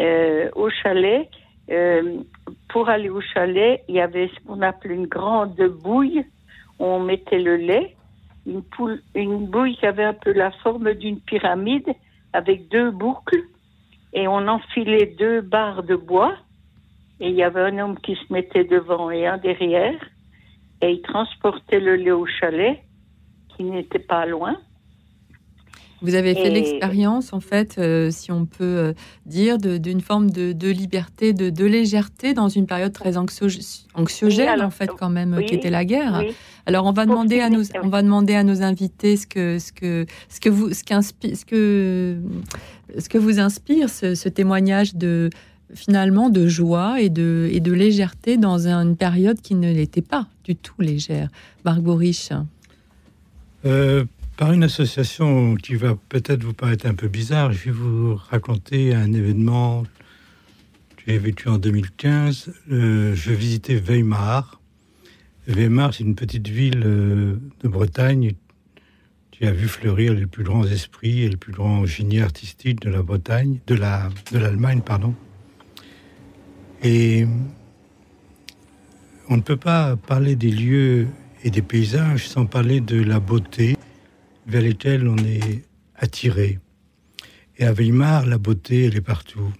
Euh, 0.00 0.50
au 0.54 0.68
chalet, 0.70 1.28
euh, 1.70 2.18
pour 2.68 2.88
aller 2.88 3.08
au 3.08 3.20
chalet, 3.20 3.82
il 3.88 3.94
y 3.94 4.00
avait 4.00 4.28
ce 4.28 4.46
qu'on 4.46 4.60
appelait 4.60 4.94
une 4.94 5.06
grande 5.06 5.56
bouille 5.82 6.24
où 6.78 6.84
on 6.84 7.00
mettait 7.00 7.38
le 7.38 7.56
lait. 7.56 7.96
Une, 8.46 9.46
bouille 9.46 9.76
qui 9.76 9.86
avait 9.86 10.04
un 10.04 10.12
peu 10.12 10.32
la 10.32 10.50
forme 10.50 10.92
d'une 10.94 11.20
pyramide 11.20 11.88
avec 12.34 12.68
deux 12.68 12.90
boucles 12.90 13.42
et 14.14 14.28
on 14.28 14.48
enfilait 14.48 15.14
deux 15.18 15.40
barres 15.40 15.82
de 15.82 15.96
bois 15.96 16.34
et 17.20 17.28
il 17.28 17.34
y 17.34 17.42
avait 17.42 17.62
un 17.62 17.78
homme 17.78 17.98
qui 17.98 18.14
se 18.14 18.32
mettait 18.32 18.64
devant 18.64 19.10
et 19.10 19.26
un 19.26 19.38
derrière 19.38 20.00
et 20.80 20.92
il 20.92 21.02
transportait 21.02 21.80
le 21.80 21.96
lait 21.96 22.10
au 22.12 22.26
chalet 22.26 22.82
qui 23.56 23.64
n'était 23.64 23.98
pas 23.98 24.26
loin. 24.26 24.56
Vous 26.04 26.14
avez 26.14 26.34
fait 26.34 26.48
Et- 26.48 26.50
l'expérience, 26.50 27.32
en 27.32 27.40
fait, 27.40 27.76
euh, 27.78 28.10
si 28.10 28.30
on 28.30 28.44
peut 28.46 28.62
euh, 28.62 28.92
dire, 29.26 29.58
de- 29.58 29.78
d'une 29.78 30.00
forme 30.00 30.30
de, 30.30 30.52
de 30.52 30.68
liberté, 30.68 31.32
de, 31.32 31.50
de 31.50 31.64
légèreté 31.64 32.34
dans 32.34 32.48
une 32.48 32.66
période 32.66 32.92
très 32.92 33.16
anxio- 33.16 33.48
anxiogène, 33.94 34.46
Oui, 34.46 34.52
alors, 34.52 34.66
en 34.66 34.70
fait, 34.70 34.90
quand 34.98 35.08
même, 35.08 35.34
oui, 35.36 35.46
qui 35.46 35.54
était 35.54 35.70
la 35.70 35.84
guerre. 35.84 36.22
oui. 36.26 36.34
Alors, 36.66 36.84
on 36.86 36.92
va 36.92 37.06
demander 37.06 37.40
à 37.40 37.50
nos, 37.50 37.62
on 37.82 37.88
va 37.88 38.02
demander 38.02 38.34
à 38.34 38.44
nos 38.44 38.62
invités 38.62 39.16
ce 39.16 39.26
que, 39.26 39.58
ce 39.58 39.72
que, 39.72 40.06
ce 40.28 40.40
que 40.40 40.48
vous, 40.50 40.72
ce 40.72 40.84
qu'inspire, 40.84 41.36
ce 41.36 41.44
que, 41.44 42.16
ce 42.98 43.08
que 43.08 43.18
vous 43.18 43.40
inspire 43.40 43.88
ce, 43.90 44.14
ce 44.14 44.28
témoignage 44.28 44.94
de 44.94 45.30
finalement 45.74 46.28
de 46.30 46.46
joie 46.46 47.00
et 47.00 47.08
de, 47.08 47.48
et 47.50 47.60
de 47.60 47.72
légèreté 47.72 48.36
dans 48.36 48.68
une 48.68 48.96
période 48.96 49.40
qui 49.40 49.54
ne 49.54 49.72
l'était 49.72 50.02
pas 50.02 50.26
du 50.44 50.54
tout 50.54 50.74
légère. 50.80 51.28
Marc 51.64 51.80
Bourriche. 51.80 52.28
Euh, 53.64 54.04
par 54.36 54.52
une 54.52 54.64
association 54.64 55.54
qui 55.54 55.74
va 55.76 55.96
peut-être 56.08 56.42
vous 56.42 56.54
paraître 56.54 56.86
un 56.86 56.94
peu 56.94 57.08
bizarre, 57.08 57.52
je 57.52 57.66
vais 57.66 57.70
vous 57.70 58.16
raconter 58.16 58.94
un 58.94 59.12
événement 59.12 59.84
que 60.96 61.02
j'ai 61.06 61.18
vécu 61.18 61.48
en 61.48 61.58
2015. 61.58 62.52
Euh, 62.70 63.14
je 63.14 63.32
visitais 63.32 63.76
Weimar. 63.76 64.60
Weimar, 65.46 65.94
c'est 65.94 66.04
une 66.04 66.16
petite 66.16 66.48
ville 66.48 66.82
euh, 66.84 67.36
de 67.62 67.68
Bretagne 67.68 68.32
qui 69.30 69.46
a 69.46 69.52
vu 69.52 69.68
fleurir 69.68 70.14
les 70.14 70.26
plus 70.26 70.44
grands 70.44 70.64
esprits 70.64 71.22
et 71.22 71.28
les 71.28 71.36
plus 71.36 71.52
grands 71.52 71.86
génies 71.86 72.20
artistiques 72.20 72.80
de 72.80 72.90
la 72.90 73.02
Bretagne, 73.02 73.58
de 73.66 73.74
la 73.74 74.08
de 74.32 74.38
l'Allemagne, 74.38 74.80
pardon. 74.80 75.14
Et 76.82 77.26
on 79.28 79.36
ne 79.36 79.42
peut 79.42 79.56
pas 79.56 79.96
parler 79.96 80.36
des 80.36 80.50
lieux 80.50 81.08
et 81.44 81.50
des 81.50 81.62
paysages 81.62 82.28
sans 82.28 82.46
parler 82.46 82.80
de 82.80 83.00
la 83.00 83.20
beauté 83.20 83.73
vers 84.46 84.62
lesquels 84.62 85.08
on 85.08 85.16
est 85.18 85.64
attiré. 85.96 86.58
Et 87.58 87.64
à 87.64 87.72
Weimar, 87.72 88.26
la 88.26 88.38
beauté, 88.38 88.86
elle 88.86 88.96
est 88.96 89.00
partout. 89.00 89.52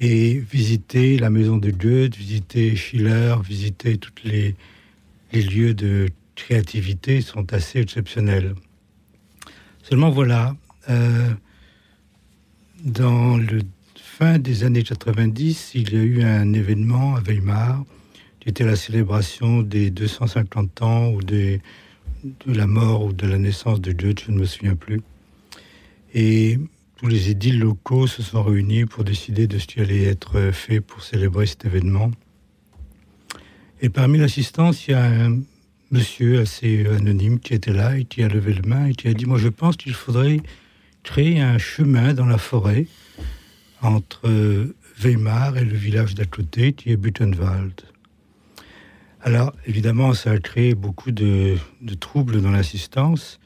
Et 0.00 0.38
visiter 0.38 1.18
la 1.18 1.30
maison 1.30 1.56
de 1.56 1.70
Goethe, 1.70 2.16
visiter 2.16 2.76
Schiller, 2.76 3.34
visiter 3.42 3.98
tous 3.98 4.12
les, 4.24 4.54
les 5.32 5.42
lieux 5.42 5.74
de 5.74 6.08
créativité 6.34 7.20
sont 7.20 7.52
assez 7.52 7.80
exceptionnels. 7.80 8.54
Seulement 9.82 10.10
voilà, 10.10 10.54
euh, 10.88 11.30
dans 12.84 13.36
le 13.36 13.62
fin 13.96 14.38
des 14.38 14.64
années 14.64 14.82
90, 14.82 15.72
il 15.74 15.92
y 15.92 15.96
a 15.96 16.02
eu 16.02 16.22
un 16.22 16.52
événement 16.52 17.16
à 17.16 17.20
Weimar 17.20 17.84
qui 18.38 18.50
était 18.50 18.64
la 18.64 18.76
célébration 18.76 19.62
des 19.62 19.90
250 19.90 20.82
ans 20.82 21.08
ou 21.10 21.22
des, 21.22 21.60
de 22.24 22.52
la 22.52 22.66
mort 22.66 23.04
ou 23.04 23.12
de 23.12 23.26
la 23.26 23.38
naissance 23.38 23.80
de 23.80 23.92
Goethe, 23.92 24.24
je 24.26 24.32
ne 24.32 24.38
me 24.38 24.44
souviens 24.44 24.74
plus. 24.74 25.00
Et 26.14 26.58
tous 26.96 27.06
les 27.06 27.30
édiles 27.30 27.60
locaux 27.60 28.06
se 28.06 28.22
sont 28.22 28.42
réunis 28.42 28.84
pour 28.84 29.04
décider 29.04 29.46
de 29.46 29.58
ce 29.58 29.66
qui 29.66 29.80
allait 29.80 30.04
être 30.04 30.50
fait 30.52 30.80
pour 30.80 31.02
célébrer 31.02 31.46
cet 31.46 31.64
événement. 31.64 32.10
Et 33.80 33.88
parmi 33.88 34.18
l'assistance, 34.18 34.88
il 34.88 34.90
y 34.92 34.94
a 34.94 35.04
un 35.04 35.38
monsieur 35.90 36.40
assez 36.40 36.86
anonyme 36.86 37.38
qui 37.38 37.54
était 37.54 37.72
là 37.72 37.96
et 37.96 38.04
qui 38.04 38.22
a 38.22 38.28
levé 38.28 38.52
le 38.52 38.62
main 38.62 38.86
et 38.86 38.94
qui 38.94 39.08
a 39.08 39.14
dit 39.14 39.26
Moi, 39.26 39.38
je 39.38 39.48
pense 39.48 39.76
qu'il 39.76 39.94
faudrait 39.94 40.40
créer 41.04 41.40
un 41.40 41.58
chemin 41.58 42.14
dans 42.14 42.26
la 42.26 42.38
forêt 42.38 42.86
entre 43.80 44.28
Weimar 44.98 45.56
et 45.56 45.64
le 45.64 45.76
village 45.76 46.14
d'à 46.14 46.24
côté 46.24 46.72
qui 46.72 46.90
est 46.90 46.96
Butenwald. 46.96 47.80
Alors, 49.28 49.52
évidemment, 49.66 50.14
ça 50.14 50.30
a 50.30 50.38
créé 50.38 50.74
beaucoup 50.74 51.10
de, 51.10 51.58
troubles 52.00 52.40
dans 52.40 52.50
l'assistance. 52.50 53.38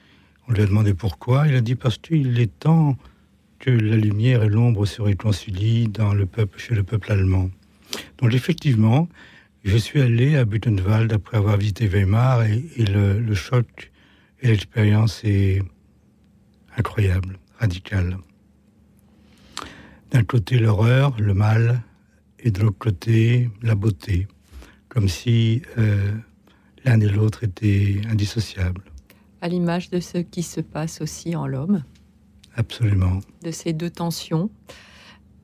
On 0.47 0.53
lui 0.53 0.63
a 0.63 0.67
demandé 0.67 0.95
pourquoi. 0.95 1.49
Il 1.49 1.57
a 1.57 1.61
dit 1.61 1.75
parce 1.75 1.99
qu'il 1.99 2.39
est 2.39 2.57
temps 2.61 2.97
que 3.59 3.71
la 3.71 3.97
lumière 3.97 4.45
et 4.45 4.49
l'ombre 4.49 4.87
se 4.87 5.03
réconcilient 5.03 5.89
dans 5.89 6.15
le 6.15 6.25
peuple, 6.25 6.61
chez 6.61 6.77
le 6.77 6.85
peuple 6.85 7.11
allemand. 7.11 7.51
Donc, 8.19 8.33
effectivement, 8.33 9.09
je 9.65 9.77
suis 9.77 10.01
allé 10.01 10.37
à 10.37 10.45
Butenwald 10.45 11.13
après 11.13 11.39
avoir 11.39 11.57
visité 11.57 11.89
Weimar 11.89 12.45
et, 12.45 12.63
le, 12.77 13.35
choc 13.35 13.91
et 14.41 14.47
l'expérience 14.47 15.25
est 15.25 15.63
incroyable, 16.77 17.41
radicale. 17.59 18.19
D'un 20.13 20.23
côté, 20.23 20.61
l'horreur, 20.61 21.17
le 21.19 21.35
mal, 21.35 21.83
et 22.39 22.53
de 22.53 22.61
l'autre 22.61 22.79
côté, 22.79 23.51
la 23.63 23.75
beauté 23.75 24.29
comme 24.93 25.09
si 25.09 25.63
euh, 25.79 26.13
l'un 26.85 27.01
et 27.01 27.09
l'autre 27.09 27.45
étaient 27.45 28.03
indissociables. 28.11 28.83
À 29.41 29.49
l'image 29.49 29.89
de 29.89 30.01
ce 30.01 30.19
qui 30.19 30.43
se 30.43 30.61
passe 30.61 31.01
aussi 31.01 31.35
en 31.35 31.47
l'homme, 31.47 31.83
Absolument. 32.57 33.21
de 33.43 33.51
ces 33.51 33.73
deux 33.73 33.89
tensions. 33.89 34.51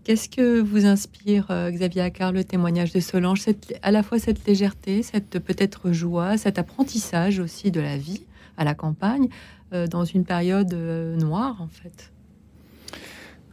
Qu'est-ce 0.04 0.28
que 0.28 0.60
vous 0.60 0.84
inspire, 0.84 1.46
euh, 1.50 1.70
Xavier 1.70 2.02
Accard, 2.02 2.32
le 2.32 2.44
témoignage 2.44 2.92
de 2.92 3.00
Solange? 3.00 3.40
Cette, 3.40 3.78
À 3.82 3.90
la 3.90 4.02
fois 4.02 4.18
cette 4.18 4.46
légèreté, 4.46 5.02
cette 5.02 5.38
peut-être 5.38 5.92
joie, 5.92 6.36
cet 6.36 6.58
apprentissage 6.58 7.38
aussi 7.40 7.70
de 7.70 7.80
la 7.80 7.96
vie 7.96 8.26
à 8.58 8.64
la 8.64 8.74
campagne, 8.74 9.28
euh, 9.72 9.86
dans 9.86 10.04
une 10.04 10.24
période 10.26 10.74
euh, 10.74 11.16
noire, 11.16 11.62
en 11.62 11.68
fait? 11.68 12.12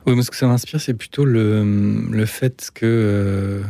Oui, 0.05 0.13
moi, 0.13 0.23
ce 0.23 0.29
que 0.29 0.35
ça 0.35 0.47
m'inspire, 0.47 0.81
c'est 0.81 0.93
plutôt 0.93 1.23
le, 1.23 1.63
le 2.11 2.25
fait 2.25 2.69
que 2.73 3.63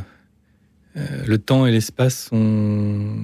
le 0.95 1.37
temps 1.37 1.65
et 1.65 1.71
l'espace 1.71 2.27
sont, 2.29 3.15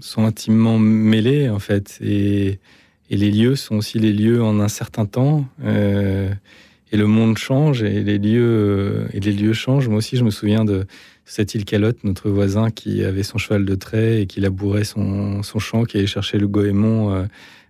sont 0.00 0.24
intimement 0.24 0.78
mêlés, 0.78 1.48
en 1.48 1.58
fait. 1.58 1.98
Et, 2.00 2.58
et 3.10 3.16
les 3.16 3.30
lieux 3.30 3.56
sont 3.56 3.76
aussi 3.76 3.98
les 3.98 4.12
lieux 4.12 4.42
en 4.42 4.60
un 4.60 4.68
certain 4.68 5.06
temps. 5.06 5.46
Euh, 5.64 6.30
et 6.92 6.96
le 6.96 7.06
monde 7.06 7.36
change 7.36 7.82
et 7.82 8.02
les 8.02 8.18
lieux, 8.18 8.42
euh, 8.42 9.08
et 9.12 9.20
les 9.20 9.32
lieux 9.32 9.52
changent. 9.52 9.88
Moi 9.88 9.98
aussi, 9.98 10.16
je 10.16 10.24
me 10.24 10.30
souviens 10.30 10.64
de 10.64 10.86
cette 11.24 11.54
île 11.54 11.64
Calotte, 11.64 12.04
notre 12.04 12.30
voisin 12.30 12.70
qui 12.70 13.02
avait 13.04 13.24
son 13.24 13.38
cheval 13.38 13.64
de 13.64 13.74
trait 13.74 14.22
et 14.22 14.26
qui 14.26 14.40
labourait 14.40 14.84
son, 14.84 15.42
son 15.42 15.58
champ, 15.58 15.84
qui 15.84 15.96
allait 15.96 16.06
chercher 16.06 16.38
le 16.38 16.46
goémon 16.46 17.12
euh, 17.12 17.24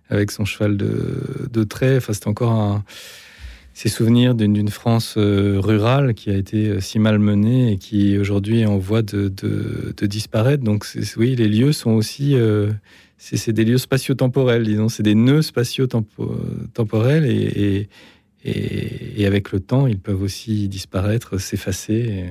avec 0.09 0.31
son 0.31 0.45
cheval 0.45 0.77
de, 0.77 1.49
de 1.51 1.63
trait. 1.63 1.97
Enfin, 1.97 2.13
c'était 2.13 2.27
encore 2.27 2.51
un 2.51 2.83
ces 3.77 3.89
souvenirs 3.89 4.33
d'une 4.33 4.69
France 4.69 5.13
euh, 5.17 5.59
rurale 5.59 6.15
qui 6.15 6.31
a 6.31 6.35
été 6.35 6.67
euh, 6.67 6.79
si 6.81 6.97
mal 6.97 7.19
menée 7.19 7.73
et 7.73 7.77
qui 7.77 8.17
aujourd'hui 8.17 8.61
est 8.61 8.65
en 8.65 8.79
voie 8.79 9.03
de, 9.03 9.31
disparaître. 10.01 10.63
Donc 10.63 10.83
oui, 11.15 11.35
les 11.35 11.47
lieux 11.47 11.73
sont 11.73 11.91
aussi, 11.91 12.33
euh, 12.33 12.71
c'est 13.19 13.53
des 13.53 13.65
lieux 13.65 13.77
spatio-temporels, 13.77 14.63
disons, 14.63 14.89
c'est 14.89 15.03
des 15.03 15.13
nœuds 15.13 15.43
spatio-temporels 15.43 17.25
et, 17.27 17.87
avec 19.23 19.51
le 19.51 19.59
temps, 19.59 19.85
ils 19.85 19.99
peuvent 19.99 20.23
aussi 20.23 20.67
disparaître, 20.69 21.37
s'effacer. 21.37 22.25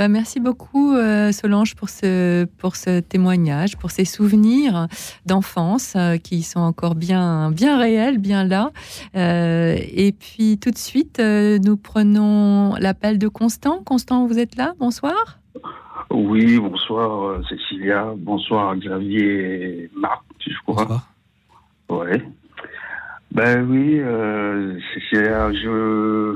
Bah, 0.00 0.08
merci 0.08 0.40
beaucoup 0.40 0.94
euh, 0.94 1.30
Solange 1.30 1.74
pour 1.74 1.90
ce, 1.90 2.46
pour 2.46 2.74
ce 2.74 3.00
témoignage, 3.00 3.76
pour 3.76 3.90
ces 3.90 4.06
souvenirs 4.06 4.86
d'enfance 5.26 5.92
euh, 5.94 6.16
qui 6.16 6.40
sont 6.40 6.60
encore 6.60 6.94
bien, 6.94 7.50
bien 7.50 7.78
réels, 7.78 8.16
bien 8.16 8.44
là. 8.44 8.70
Euh, 9.14 9.76
et 9.78 10.12
puis 10.12 10.56
tout 10.58 10.70
de 10.70 10.78
suite, 10.78 11.20
euh, 11.20 11.58
nous 11.58 11.76
prenons 11.76 12.76
l'appel 12.76 13.18
de 13.18 13.28
Constant. 13.28 13.82
Constant, 13.84 14.26
vous 14.26 14.38
êtes 14.38 14.56
là? 14.56 14.72
Bonsoir. 14.78 15.38
Oui, 16.08 16.58
bonsoir 16.58 17.22
euh, 17.22 17.42
Cécilia, 17.50 18.14
bonsoir 18.16 18.76
Xavier 18.76 19.82
et 19.82 19.90
Marc, 19.94 20.24
je 20.40 20.56
crois? 20.66 21.02
Bonsoir. 21.90 22.06
Ouais. 22.08 22.26
Ben 23.32 23.68
oui, 23.68 24.00
euh, 24.00 24.78
Cécilia, 24.94 25.52
je, 25.52 26.34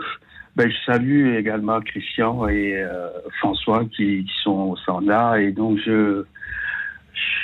ben, 0.57 0.71
je 0.71 0.77
salue 0.85 1.35
également 1.37 1.81
Christian 1.81 2.47
et 2.49 2.77
euh, 2.77 3.09
François 3.41 3.85
qui, 3.85 4.25
qui 4.25 4.33
sont, 4.43 4.77
sont 4.77 5.01
là 5.01 5.37
et 5.37 5.51
donc 5.53 5.79
je, 5.85 6.25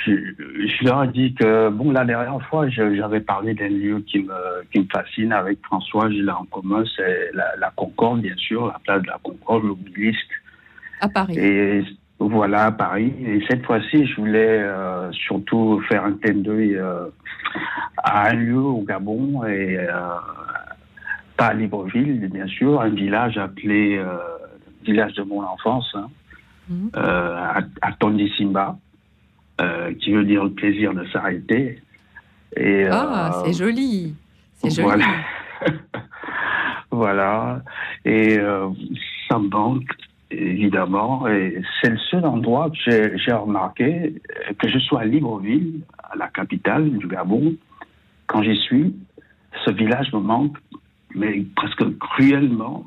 je, 0.05 0.11
je 0.11 0.85
leur 0.85 1.03
ai 1.03 1.07
dit 1.09 1.33
que 1.33 1.69
bon 1.69 1.91
la 1.91 2.05
dernière 2.05 2.41
fois 2.47 2.69
je- 2.69 2.95
j'avais 2.95 3.21
parlé 3.21 3.53
d'un 3.53 3.69
lieu 3.69 3.99
qui 3.99 4.19
me 4.19 4.63
qui 4.71 4.79
me 4.79 4.87
fascine 4.91 5.33
avec 5.33 5.59
François, 5.63 6.09
j'ai 6.09 6.21
là 6.21 6.37
en 6.39 6.45
commun, 6.45 6.83
c'est 6.95 7.31
la, 7.33 7.55
la 7.57 7.71
Concorde 7.75 8.21
bien 8.21 8.35
sûr, 8.37 8.67
la 8.67 8.79
place 8.83 9.01
de 9.01 9.07
la 9.07 9.19
Concorde, 9.21 9.63
l'obélisque. 9.65 10.31
À 11.01 11.09
Paris. 11.09 11.37
Et 11.37 11.83
voilà, 12.19 12.65
à 12.65 12.71
Paris. 12.71 13.11
Et 13.25 13.43
cette 13.49 13.65
fois-ci, 13.65 14.05
je 14.05 14.15
voulais 14.17 14.59
euh, 14.61 15.11
surtout 15.11 15.81
faire 15.89 16.05
un 16.05 16.13
clin 16.13 16.35
d'œil 16.35 16.75
euh, 16.75 17.07
à 17.97 18.29
un 18.29 18.33
lieu 18.35 18.59
au 18.59 18.83
Gabon, 18.83 19.43
et 19.45 19.79
pas 21.41 21.47
à 21.47 21.53
Libreville, 21.55 22.29
bien 22.31 22.45
sûr, 22.45 22.79
un 22.79 22.89
village 22.89 23.35
appelé 23.39 23.97
euh, 23.97 24.17
village 24.85 25.13
de 25.13 25.23
mon 25.23 25.41
enfance, 25.41 25.91
hein, 25.95 26.07
à, 26.93 27.61
à 27.81 27.91
Tony 27.93 28.31
Simba, 28.37 28.77
qui 29.99 30.11
veut 30.11 30.23
dire 30.23 30.43
le 30.43 30.51
plaisir 30.51 30.93
de 30.93 31.03
s'arrêter. 31.07 31.81
Et, 32.55 32.85
ah, 32.85 33.41
c'est 33.43 33.53
joli. 33.53 34.13
C'est 34.53 34.69
joli. 34.69 34.87
Voilà. 34.87 35.07
voilà. 36.91 37.61
Et 38.05 38.37
ça 39.27 39.39
me 39.39 39.49
manque 39.49 39.89
évidemment. 40.31 41.27
Et 41.27 41.61
c'est 41.81 41.89
le 41.89 41.97
seul 42.09 42.25
endroit 42.25 42.69
que 42.69 43.17
j'ai 43.17 43.33
remarqué, 43.33 44.21
que 44.59 44.67
je 44.67 44.79
sois 44.79 45.01
à 45.01 45.05
Libreville, 45.05 45.81
à 46.03 46.15
la 46.15 46.27
capitale 46.27 46.89
du 46.89 47.07
Gabon, 47.07 47.55
quand 48.27 48.43
j'y 48.43 48.57
suis, 48.57 48.95
ce 49.65 49.71
village 49.71 50.11
me 50.13 50.19
manque, 50.19 50.57
mais 51.15 51.45
presque 51.55 51.97
cruellement. 51.99 52.85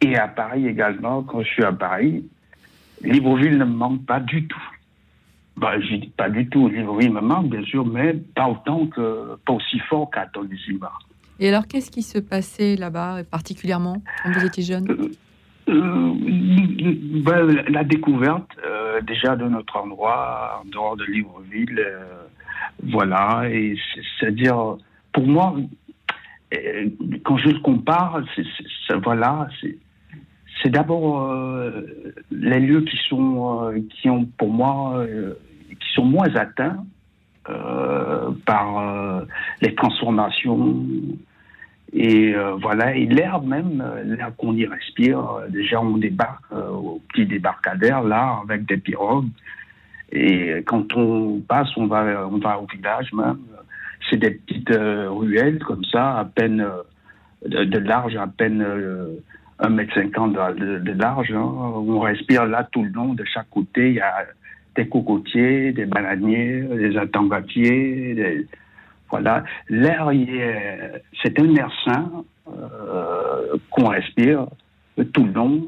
Et 0.00 0.16
à 0.16 0.28
Paris 0.28 0.66
également, 0.66 1.22
quand 1.22 1.42
je 1.42 1.48
suis 1.48 1.64
à 1.64 1.72
Paris, 1.72 2.24
Libreville 3.02 3.58
ne 3.58 3.64
me 3.64 3.74
manque 3.74 4.06
pas 4.06 4.20
du 4.20 4.46
tout. 4.46 4.70
Bah, 5.56 5.78
je 5.78 5.96
dis 5.96 6.12
pas 6.16 6.30
du 6.30 6.48
tout. 6.48 6.68
Libreville 6.68 7.12
me 7.12 7.20
manque, 7.20 7.50
bien 7.50 7.62
sûr, 7.64 7.84
mais 7.84 8.14
pas 8.34 8.48
autant 8.48 8.86
que, 8.86 9.36
pas 9.44 9.52
aussi 9.52 9.78
fort 9.80 10.10
qu'à 10.10 10.26
Tondisimba. 10.26 10.92
Et 11.38 11.48
alors, 11.48 11.66
qu'est-ce 11.66 11.90
qui 11.90 12.02
se 12.02 12.18
passait 12.18 12.76
là-bas, 12.76 13.24
particulièrement, 13.30 14.02
quand 14.22 14.32
vous 14.32 14.46
étiez 14.46 14.62
jeune? 14.62 14.90
Euh, 14.90 15.10
euh, 15.68 16.12
ben, 17.24 17.62
la 17.68 17.84
découverte 17.84 18.50
euh, 18.64 19.00
déjà 19.02 19.36
de 19.36 19.44
notre 19.44 19.76
endroit 19.76 20.62
en 20.62 20.68
dehors 20.68 20.96
de 20.96 21.04
Libreville, 21.04 21.86
voilà, 22.82 23.42
et 23.50 23.76
c'est-à-dire 24.18 24.76
pour 25.12 25.26
moi, 25.26 25.54
quand 27.24 27.36
je 27.36 27.48
le 27.48 27.60
compare, 27.60 28.22
voilà, 29.02 29.48
c'est, 29.60 30.68
d'abord 30.68 31.32
les 32.30 32.60
lieux 32.60 32.82
qui 32.82 32.98
sont 33.08 33.72
qui 33.90 34.10
ont 34.10 34.24
pour 34.36 34.50
moi 34.50 35.04
qui 35.68 35.92
sont 35.94 36.04
moins 36.04 36.34
atteints 36.34 36.84
par 38.44 39.24
les 39.62 39.74
transformations 39.74 40.84
et 41.92 42.34
euh, 42.34 42.54
voilà, 42.54 42.94
et 42.94 43.06
l'air 43.06 43.42
même, 43.42 43.82
euh, 43.84 44.02
l'air 44.04 44.32
qu'on 44.36 44.54
y 44.54 44.64
respire, 44.64 45.18
euh, 45.18 45.48
déjà 45.48 45.80
on 45.80 45.96
débarque 45.96 46.52
au 46.52 47.02
petit 47.08 47.26
débarcadère 47.26 48.02
là 48.02 48.40
avec 48.44 48.66
des 48.66 48.76
pirogues. 48.76 49.28
Et 50.12 50.62
quand 50.66 50.96
on 50.96 51.40
passe, 51.40 51.68
on 51.76 51.86
va, 51.86 52.28
on 52.28 52.38
va 52.38 52.60
au 52.60 52.66
village 52.66 53.12
même. 53.12 53.38
C'est 54.10 54.16
des 54.16 54.32
petites 54.32 54.70
ruelles 54.70 55.60
comme 55.60 55.84
ça, 55.84 56.18
à 56.18 56.24
peine 56.24 56.66
de, 57.46 57.78
large, 57.78 58.16
à 58.16 58.26
peine 58.26 58.64
1m50 59.60 60.58
de, 60.58 60.78
de 60.78 60.92
large. 60.92 61.32
Hein. 61.32 61.40
On 61.40 62.00
respire 62.00 62.44
là 62.44 62.68
tout 62.72 62.82
le 62.82 62.90
long, 62.90 63.14
de 63.14 63.24
chaque 63.24 63.48
côté. 63.50 63.90
Il 63.90 63.94
y 63.94 64.00
a 64.00 64.26
des 64.74 64.88
cocotiers, 64.88 65.72
des 65.72 65.86
bananiers, 65.86 66.62
des 66.62 66.96
attangatiers, 66.96 68.46
voilà, 69.10 69.42
l'air, 69.68 70.10
c'est 71.22 71.38
un 71.40 71.54
air 71.56 71.70
sain 71.84 72.10
euh, 72.48 73.56
qu'on 73.70 73.88
respire 73.88 74.46
tout 75.12 75.24
le 75.24 75.32
long, 75.32 75.66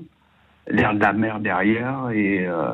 l'air 0.69 0.94
de 0.94 1.01
la 1.01 1.12
mer 1.12 1.40
derrière 1.40 2.10
et, 2.10 2.47
euh, 2.47 2.73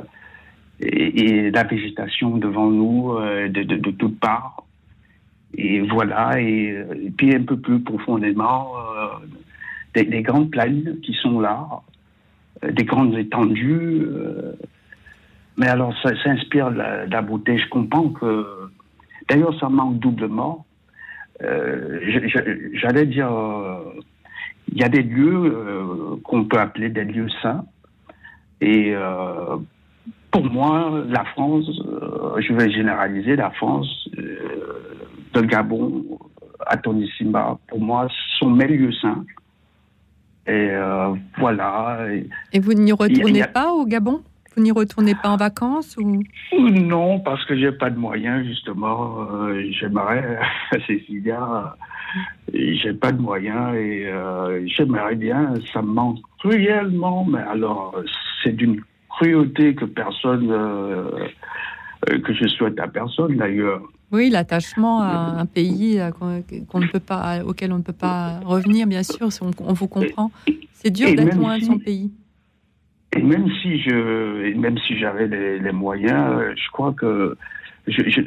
la 1.51 1.65
végétation 1.65 2.37
devant 2.37 2.71
nous 2.71 3.13
euh, 3.15 3.49
de, 3.49 3.63
de, 3.63 3.91
toutes 3.91 4.21
parts. 4.21 4.65
Et 5.57 5.81
voilà, 5.81 6.41
et, 6.41 6.85
puis 7.17 7.35
un 7.35 7.43
peu 7.43 7.57
plus 7.57 7.81
profondément, 7.81 8.73
des, 9.95 10.23
grandes 10.23 10.51
plaines 10.51 10.99
qui 11.03 11.15
sont 11.15 11.41
là, 11.41 11.67
des 12.63 12.85
grandes 12.85 13.17
étendues. 13.17 14.07
mais 15.57 15.69
alors, 15.69 15.95
ça, 16.03 16.11
inspire 16.27 16.71
la, 16.71 17.23
beauté. 17.23 17.57
Je 17.57 17.69
comprends 17.69 18.11
que 18.11 18.47
D'ailleurs, 19.29 19.59
ça 19.61 19.69
manque 19.69 19.99
doublement. 19.99 20.65
Euh, 21.43 22.01
j'allais 22.73 23.07
dire, 23.07 23.31
il 24.73 24.79
y 24.79 24.85
a 24.85 24.89
des 24.89 25.03
lieux 25.03 25.45
euh, 25.45 26.17
qu'on 26.25 26.45
peut 26.45 26.59
appeler 26.59 26.89
des 26.89 27.05
lieux 27.05 27.29
saints. 27.43 27.65
Et 28.61 28.93
euh, 28.95 29.57
pour 30.31 30.45
moi, 30.45 31.05
la 31.09 31.25
France, 31.27 31.71
je 32.39 32.53
vais 32.55 32.71
généraliser, 32.71 33.37
la 33.37 33.51
France, 33.51 34.09
de 35.35 35.41
Gabon 35.43 36.19
à 36.67 36.77
Tonissima, 36.77 37.59
pour 37.69 37.81
moi, 37.81 38.09
sont 38.39 38.51
mes 38.51 38.67
lieux 38.67 38.93
saints. 38.93 39.25
Et 40.47 40.71
voilà. 41.39 42.07
Et 42.53 42.59
vous 42.59 42.73
n'y 42.73 42.93
retournez 42.93 43.45
pas 43.53 43.73
au 43.73 43.85
Gabon? 43.85 44.23
Vous 44.59 44.65
n'y 44.65 44.73
retournez 44.73 45.15
pas 45.15 45.29
en 45.29 45.37
vacances 45.37 45.97
ou? 45.99 46.25
Non, 46.59 47.21
parce 47.21 47.45
que 47.45 47.57
j'ai 47.57 47.71
pas 47.71 47.91
de 47.91 47.97
moyens 47.99 48.45
justement. 48.45 49.21
Euh, 49.21 49.63
j'aimerais, 49.71 50.41
Cécilia, 50.89 51.77
j'ai 52.53 52.93
pas 52.93 53.13
de 53.13 53.23
moyens 53.23 53.77
et 53.77 54.09
euh, 54.09 54.67
j'aimerais 54.67 55.15
bien. 55.15 55.55
Ça 55.73 55.81
me 55.81 55.93
manque 55.93 56.19
cruellement, 56.41 57.25
mais 57.25 57.39
alors 57.39 58.03
c'est 58.43 58.57
d'une 58.57 58.81
cruauté 59.09 59.77
que 59.77 59.85
personne, 59.85 60.51
euh, 60.51 61.29
que 62.03 62.35
je 62.35 62.49
souhaite 62.49 62.81
à 62.81 62.89
personne 62.89 63.37
d'ailleurs. 63.37 63.83
Oui, 64.11 64.31
l'attachement 64.31 65.03
à 65.03 65.37
un 65.39 65.47
pays 65.47 66.01
qu'on 66.17 66.81
ne 66.81 66.87
peut 66.87 67.01
pas, 67.01 67.45
auquel 67.45 67.73
on 67.73 67.79
ne 67.79 67.83
peut 67.83 67.93
pas 67.93 68.41
revenir, 68.41 68.87
bien 68.87 69.03
sûr, 69.03 69.29
on, 69.43 69.51
on 69.61 69.73
vous 69.75 69.89
comprend. 69.89 70.31
C'est 70.73 70.91
dur 70.91 71.15
d'être 71.15 71.37
loin 71.37 71.59
de 71.59 71.65
son 71.65 71.79
pays. 71.79 72.11
Et 73.17 73.23
même 73.23 73.49
si 73.63 73.81
je, 73.81 74.55
même 74.57 74.79
si 74.79 74.99
j'avais 74.99 75.27
les, 75.27 75.73
moyens, 75.73 76.31
euh, 76.31 76.55
je 76.55 76.71
crois 76.71 76.93
que, 76.93 77.37
je, 77.87 78.21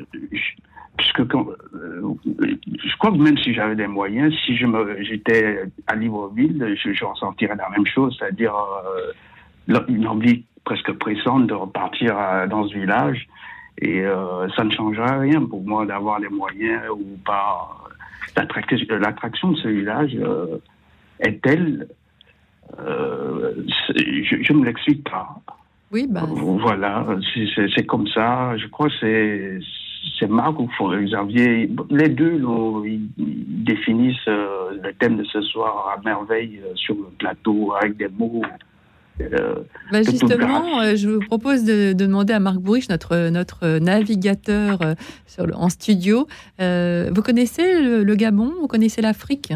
puisque 0.97 1.27
quand, 1.27 1.47
euh, 1.75 2.13
je 2.25 2.97
crois 2.97 3.11
que 3.11 3.17
même 3.17 3.37
si 3.37 3.53
j'avais 3.53 3.75
des 3.75 3.87
moyens, 3.87 4.33
si 4.45 4.57
je 4.57 4.65
me, 4.65 5.01
j'étais 5.03 5.63
à 5.85 5.95
Libreville, 5.95 6.75
je, 6.83 6.93
je 6.93 7.05
ressentirais 7.05 7.55
la 7.55 7.69
même 7.69 7.85
chose, 7.85 8.15
c'est-à-dire 8.17 8.55
euh, 8.55 9.79
une 9.87 10.07
envie 10.07 10.45
presque 10.63 10.91
pressante 10.93 11.47
de 11.47 11.53
repartir 11.53 12.15
dans 12.49 12.67
ce 12.67 12.73
village. 12.73 13.27
Et 13.79 14.03
ça 14.55 14.63
ne 14.63 14.71
changerait 14.71 15.19
rien 15.19 15.43
pour 15.43 15.63
moi 15.63 15.85
d'avoir 15.85 16.19
les 16.19 16.29
moyens 16.29 16.83
ou 16.91 17.17
pas. 17.25 17.77
L'attraction 18.35 19.51
de 19.51 19.57
ce 19.57 19.67
village 19.67 20.15
est 21.19 21.41
telle 21.41 21.87
euh, 22.79 23.53
je 23.95 24.53
ne 24.53 24.59
me 24.59 24.65
l'explique 24.65 25.09
pas. 25.09 25.27
Oui, 25.91 26.07
ben. 26.09 26.25
Voilà, 26.25 27.05
c'est 27.75 27.85
comme 27.85 28.07
ça. 28.07 28.55
Je 28.57 28.67
crois 28.67 28.87
que 28.89 29.59
c'est 30.19 30.27
Marc 30.27 30.59
ou 30.59 30.69
Xavier. 30.79 31.69
Les 31.89 32.09
deux, 32.09 32.41
ils, 32.85 33.09
définissent 33.63 34.27
euh, 34.27 34.79
le 34.81 34.93
thème 34.93 35.17
de 35.17 35.23
ce 35.23 35.41
soir 35.41 35.95
à 35.95 36.01
merveille 36.03 36.61
euh, 36.63 36.71
sur 36.75 36.95
le 36.95 37.09
plateau 37.19 37.73
avec 37.73 37.97
des 37.97 38.07
mots. 38.07 38.41
Ben 39.91 40.03
justement, 40.03 40.95
je 40.95 41.09
vous 41.09 41.19
propose 41.19 41.63
de, 41.63 41.93
demander 41.93 42.33
à 42.33 42.39
Marc 42.39 42.57
Bourriche, 42.57 42.89
notre, 42.89 43.29
notre 43.29 43.79
navigateur 43.79 44.79
sur 45.25 45.45
en 45.55 45.69
studio. 45.69 46.27
vous 46.59 47.21
connaissez 47.21 47.81
le 48.03 48.15
Gabon? 48.15 48.53
Vous 48.59 48.67
connaissez 48.67 49.01
l'Afrique? 49.01 49.53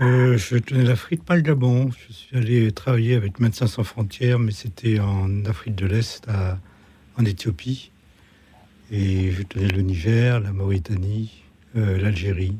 Euh, 0.00 0.36
je 0.36 0.56
tenais 0.56 0.82
l'Afrique, 0.82 1.24
pas 1.24 1.36
le 1.36 1.42
Gabon. 1.42 1.90
Je 1.90 2.12
suis 2.12 2.36
allé 2.36 2.72
travailler 2.72 3.14
avec 3.14 3.38
Médecins 3.38 3.68
sans 3.68 3.84
frontières, 3.84 4.38
mais 4.38 4.50
c'était 4.50 4.98
en 4.98 5.44
Afrique 5.44 5.76
de 5.76 5.86
l'Est, 5.86 6.26
en 7.16 7.24
Éthiopie. 7.24 7.92
Et 8.90 9.30
je 9.30 9.42
tenais 9.42 9.68
le 9.68 9.82
Niger, 9.82 10.40
la 10.40 10.52
Mauritanie, 10.52 11.42
euh, 11.76 11.98
l'Algérie, 11.98 12.56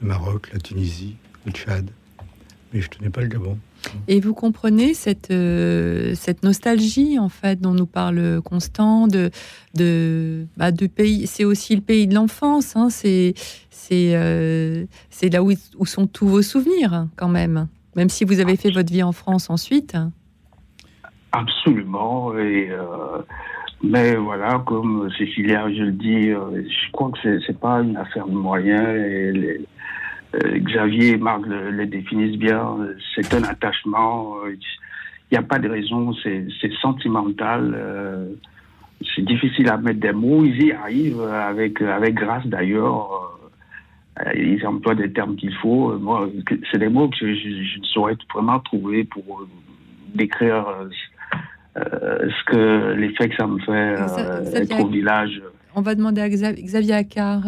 le 0.00 0.08
Maroc, 0.08 0.50
la 0.52 0.58
Tunisie, 0.58 1.16
le 1.44 1.52
Tchad. 1.52 1.88
Mais 2.72 2.80
je 2.80 2.88
tenais 2.88 3.10
pas 3.10 3.20
le 3.20 3.28
Gabon. 3.28 3.58
Et 4.08 4.20
vous 4.20 4.34
comprenez 4.34 4.94
cette, 4.94 5.30
euh, 5.30 6.12
cette 6.14 6.42
nostalgie, 6.42 7.18
en 7.18 7.28
fait, 7.28 7.60
dont 7.60 7.72
nous 7.72 7.86
parle 7.86 8.40
Constant, 8.42 9.06
de, 9.06 9.30
de, 9.74 10.46
bah, 10.56 10.72
de 10.72 10.86
pays. 10.86 11.26
C'est 11.26 11.44
aussi 11.44 11.74
le 11.74 11.82
pays 11.82 12.06
de 12.06 12.14
l'enfance. 12.14 12.76
Hein, 12.76 12.88
c'est 12.90 13.34
euh, 13.92 14.84
c'est 15.10 15.32
là 15.32 15.42
où, 15.42 15.52
où, 15.78 15.86
sont 15.86 16.06
tous 16.06 16.26
vos 16.26 16.42
souvenirs, 16.42 17.06
quand 17.16 17.28
même. 17.28 17.68
Même 17.94 18.08
si 18.08 18.24
vous 18.24 18.40
avez 18.40 18.56
fait 18.56 18.70
votre 18.70 18.92
vie 18.92 19.02
en 19.02 19.12
France 19.12 19.48
ensuite. 19.50 19.96
Absolument. 21.32 22.36
Et, 22.38 22.70
euh, 22.70 23.22
mais 23.82 24.16
voilà, 24.16 24.62
comme 24.66 25.10
Cécilia, 25.16 25.70
je 25.72 25.82
le 25.84 25.92
dis, 25.92 26.30
je 26.30 26.92
crois 26.92 27.10
que 27.10 27.40
c'est 27.46 27.58
pas 27.58 27.80
une 27.80 27.96
affaire 27.96 28.26
de 28.26 28.34
moyens. 28.34 28.86
Euh, 28.86 29.58
Xavier 30.44 31.12
et 31.12 31.16
Marc 31.16 31.42
le, 31.46 31.86
définissent 31.86 32.38
bien. 32.38 32.76
C'est 33.14 33.32
un 33.34 33.42
attachement. 33.44 34.36
Il 34.46 34.58
n'y 35.32 35.38
a 35.38 35.42
pas 35.42 35.58
de 35.58 35.68
raison. 35.68 36.14
C'est 36.22 36.72
sentimental. 36.80 37.74
Euh, 37.74 38.28
c'est 39.14 39.24
difficile 39.24 39.68
à 39.68 39.76
mettre 39.76 40.00
des 40.00 40.12
mots. 40.12 40.44
Ils 40.44 40.66
y 40.66 40.72
arrivent 40.72 41.20
avec, 41.22 41.80
avec 41.82 42.14
grâce 42.14 42.46
d'ailleurs. 42.46 43.38
Euh, 44.20 44.32
ils 44.34 44.66
emploient 44.66 44.94
des 44.94 45.12
termes 45.12 45.36
qu'il 45.36 45.54
faut. 45.54 45.98
Moi, 45.98 46.28
c'est 46.70 46.78
des 46.78 46.88
mots 46.88 47.08
que 47.08 47.16
je, 47.34 47.78
ne 47.78 47.84
saurais 47.84 48.16
vraiment 48.32 48.60
trouver 48.60 49.04
pour 49.04 49.46
décrire 50.14 50.66
ce 51.76 52.44
que 52.46 52.94
l'effet 52.94 53.28
que 53.28 53.36
ça 53.36 53.46
me 53.46 53.58
fait 53.58 54.62
être 54.62 54.80
au 54.80 54.86
village. 54.86 55.42
On 55.76 55.82
va 55.82 55.94
demander 55.94 56.22
à 56.22 56.30
Xavier 56.30 56.94
Accard 56.94 57.42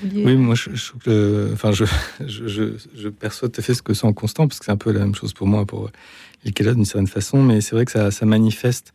vouliez... 0.00 0.24
Oui, 0.24 0.36
moi 0.36 0.54
je, 0.54 0.70
je, 0.74 2.76
je, 2.94 3.08
perçois 3.08 3.48
tout 3.48 3.60
à 3.60 3.64
fait 3.64 3.74
ce 3.74 3.82
que 3.82 3.94
sent 3.94 4.12
Constant, 4.14 4.46
parce 4.46 4.60
que 4.60 4.64
c'est 4.64 4.72
un 4.72 4.76
peu 4.76 4.92
la 4.92 5.00
même 5.00 5.16
chose 5.16 5.32
pour 5.32 5.48
moi, 5.48 5.66
pour 5.66 5.90
Ilkela 6.44 6.74
d'une 6.74 6.84
certaine 6.84 7.08
façon, 7.08 7.42
mais 7.42 7.60
c'est 7.60 7.74
vrai 7.74 7.84
que 7.84 7.90
ça, 7.90 8.12
ça 8.12 8.26
manifeste 8.26 8.94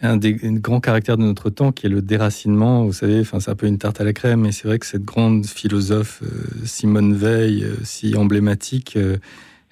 un 0.00 0.16
des 0.16 0.34
grands 0.34 0.80
caractères 0.80 1.16
de 1.16 1.24
notre 1.24 1.50
temps 1.50 1.72
qui 1.72 1.86
est 1.86 1.90
le 1.90 2.02
déracinement. 2.02 2.84
Vous 2.84 2.92
savez, 2.92 3.22
c'est 3.24 3.48
un 3.48 3.54
peu 3.54 3.66
une 3.66 3.78
tarte 3.78 4.00
à 4.00 4.04
la 4.04 4.12
crème, 4.12 4.40
mais 4.40 4.52
c'est 4.52 4.66
vrai 4.66 4.78
que 4.78 4.86
cette 4.86 5.04
grande 5.04 5.46
philosophe 5.46 6.22
euh, 6.22 6.64
Simone 6.64 7.14
Veil, 7.14 7.64
euh, 7.64 7.76
si 7.84 8.16
emblématique, 8.16 8.96
euh, 8.96 9.18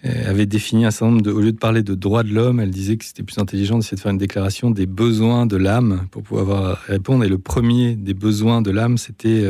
avait 0.04 0.46
défini 0.46 0.84
un 0.84 0.90
certain 0.90 1.12
nombre 1.12 1.22
de. 1.22 1.30
Au 1.30 1.40
lieu 1.40 1.52
de 1.52 1.58
parler 1.58 1.82
de 1.82 1.94
droits 1.94 2.22
de 2.22 2.32
l'homme, 2.32 2.58
elle 2.60 2.70
disait 2.70 2.96
que 2.96 3.04
c'était 3.04 3.22
plus 3.22 3.38
intelligent 3.38 3.76
d'essayer 3.76 3.96
de 3.96 4.00
faire 4.02 4.12
une 4.12 4.18
déclaration 4.18 4.70
des 4.70 4.86
besoins 4.86 5.46
de 5.46 5.56
l'âme 5.56 6.06
pour 6.10 6.22
pouvoir 6.22 6.78
répondre. 6.86 7.24
Et 7.24 7.28
le 7.28 7.38
premier 7.38 7.94
des 7.94 8.14
besoins 8.14 8.62
de 8.62 8.70
l'âme, 8.70 8.98
c'était 8.98 9.44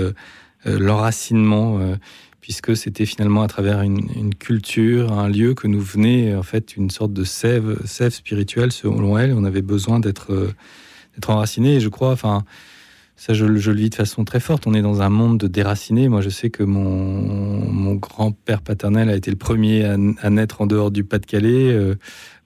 l'enracinement 0.65 1.97
puisque 2.43 2.77
c'était 2.77 3.07
finalement 3.07 3.43
à 3.43 3.49
travers 3.49 3.81
une, 3.83 4.35
culture, 4.35 5.13
un 5.13 5.29
lieu 5.29 5.55
que 5.55 5.69
nous 5.69 5.81
venait 5.81 6.35
en 6.35 6.43
fait 6.43 6.77
une 6.77 6.91
sorte 6.91 7.13
de 7.13 7.23
sève, 7.23 7.79
sève 7.87 8.13
spirituelle 8.13 8.73
selon 8.73 9.17
elle. 9.17 9.33
On 9.33 9.45
avait 9.45 9.63
besoin 9.63 10.01
d'être 10.01 10.33
euh, 10.33 10.53
enraciné. 11.29 11.77
Et 11.77 11.81
je 11.81 11.89
crois, 11.89 12.11
enfin, 12.11 12.45
ça 13.17 13.35
je, 13.35 13.45
le 13.45 13.59
vis 13.59 13.91
de 13.91 13.95
façon 13.95 14.25
très 14.25 14.41
forte. 14.41 14.67
On 14.67 14.75
est 14.75 14.83
dans 14.83 15.03
un 15.03 15.09
monde 15.09 15.39
de 15.39 15.47
déracinés. 15.47 16.09
Moi, 16.09 16.21
je 16.21 16.29
sais 16.29 16.51
que 16.51 16.63
mon, 16.63 17.95
grand-père 17.95 18.63
paternel 18.63 19.11
a 19.11 19.15
été 19.15 19.31
le 19.31 19.37
premier 19.37 19.85
à, 19.85 20.31
naître 20.31 20.61
en 20.61 20.67
dehors 20.67 20.91
du 20.91 21.05
Pas-de-Calais. 21.05 21.73
Euh, 21.73 21.95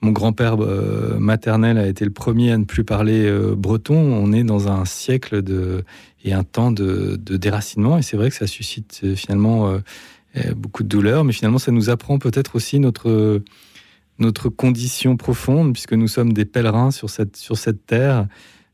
mon 0.01 0.11
grand-père 0.11 0.57
euh, 0.59 1.17
maternel 1.17 1.77
a 1.77 1.87
été 1.87 2.05
le 2.05 2.11
premier 2.11 2.51
à 2.51 2.57
ne 2.57 2.65
plus 2.65 2.83
parler 2.83 3.31
breton. 3.55 3.95
On 3.95 4.33
est 4.33 4.43
dans 4.43 4.67
un 4.67 4.85
siècle 4.85 5.41
de 5.41 5.83
et 6.27 6.33
un 6.33 6.43
temps 6.43 6.71
de, 6.71 7.17
déracinement. 7.17 7.97
Et 7.97 8.01
c'est 8.01 8.17
vrai 8.17 8.29
que 8.29 8.35
ça 8.35 8.47
suscite 8.47 9.01
euh, 9.03 9.15
finalement 9.15 9.69
euh, 9.69 9.79
euh, 10.37 10.53
beaucoup 10.53 10.83
de 10.83 10.89
douleur, 10.89 11.23
mais 11.23 11.33
finalement 11.33 11.59
ça 11.59 11.71
nous 11.71 11.89
apprend 11.89 12.19
peut-être 12.19 12.55
aussi 12.55 12.79
notre, 12.79 13.41
notre 14.19 14.49
condition 14.49 15.17
profonde, 15.17 15.73
puisque 15.73 15.93
nous 15.93 16.07
sommes 16.07 16.33
des 16.33 16.45
pèlerins 16.45 16.91
sur 16.91 17.09
cette, 17.09 17.37
sur 17.37 17.57
cette 17.57 17.85
terre. 17.85 18.27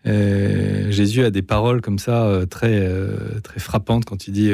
Jésus 0.05 1.23
a 1.23 1.31
des 1.31 1.41
paroles 1.41 1.81
comme 1.81 1.99
ça 1.99 2.41
très, 2.49 2.89
très 3.43 3.59
frappantes 3.59 4.05
quand 4.05 4.27
il 4.27 4.31
dit 4.31 4.51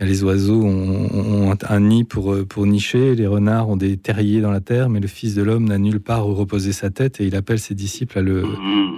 les 0.00 0.22
oiseaux 0.22 0.62
ont, 0.62 1.56
un 1.68 1.80
nid 1.80 2.04
pour, 2.04 2.36
pour 2.48 2.66
nicher, 2.66 3.16
les 3.16 3.26
renards 3.26 3.68
ont 3.68 3.76
des 3.76 3.96
terriers 3.96 4.40
dans 4.40 4.52
la 4.52 4.60
terre, 4.60 4.88
mais 4.88 5.00
le 5.00 5.08
Fils 5.08 5.34
de 5.34 5.42
l'homme 5.42 5.64
n'a 5.64 5.78
nulle 5.78 6.00
part 6.00 6.28
où 6.28 6.34
reposer 6.34 6.72
sa 6.72 6.90
tête 6.90 7.20
et 7.20 7.26
il 7.26 7.34
appelle 7.34 7.58
ses 7.58 7.74
disciples 7.74 8.18
à 8.18 8.22
le, 8.22 8.44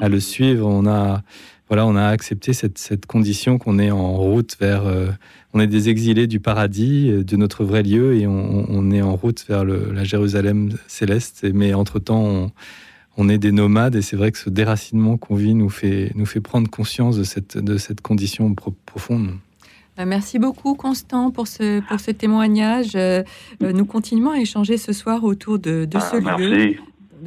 à 0.03 0.09
le 0.09 0.21
suivre. 0.21 0.67
On 0.67 0.87
a 0.87 1.23
voilà, 1.71 1.87
on 1.87 1.95
a 1.95 2.07
accepté 2.07 2.53
cette, 2.53 3.07
condition 3.07 3.57
qu'on 3.57 3.79
est 3.79 3.93
en 3.93 4.17
route 4.17 4.57
vers, 4.61 4.87
euh, 4.87 5.07
on 5.55 5.61
est 5.61 5.69
des 5.69 5.89
exilés 5.89 6.27
du 6.27 6.41
paradis, 6.41 7.09
euh, 7.09 7.23
de 7.23 7.37
notre 7.37 7.63
vrai 7.63 7.85
lieu, 7.85 8.17
et 8.17 8.27
on, 8.27 8.91
est 8.91 9.01
en 9.01 9.15
route 9.15 9.45
vers 9.49 9.65
la 9.65 10.03
Jérusalem 10.03 10.71
céleste. 10.89 11.47
Mais 11.55 11.73
entre-temps, 11.73 12.25
on, 12.25 12.51
est 13.29 13.39
des 13.39 13.53
nomades, 13.53 13.97
et 13.97 14.03
c'est 14.03 14.17
vrai 14.17 14.33
que 14.33 14.39
ce 14.39 14.51
déracinement 14.51 15.17
qu'on 15.17 15.35
vit 15.35 15.55
nous 15.55 15.71
fait, 15.71 16.13
nous 16.15 16.27
fait 16.27 16.41
prendre 16.41 16.69
conscience 16.71 17.17
de 17.17 17.25
cette, 17.25 17.59
de 17.59 17.77
cette 17.77 18.01
condition 18.01 18.55
profonde. 18.55 19.31
Euh, 19.99 20.05
merci 20.07 20.39
beaucoup, 20.39 20.75
Constant, 20.75 21.31
pour 21.31 21.47
ce, 21.47 21.81
pour 21.89 22.01
ce 22.01 22.11
témoignage. 22.11 22.97
Nous 23.61 23.85
continuons 23.85 24.31
à 24.31 24.39
échanger 24.39 24.79
ce 24.79 24.93
soir 24.93 25.25
autour 25.25 25.59
de, 25.59 25.85
de 25.85 25.99
ce 25.99 26.17
ah, 26.27 26.37
lieu 26.37 26.77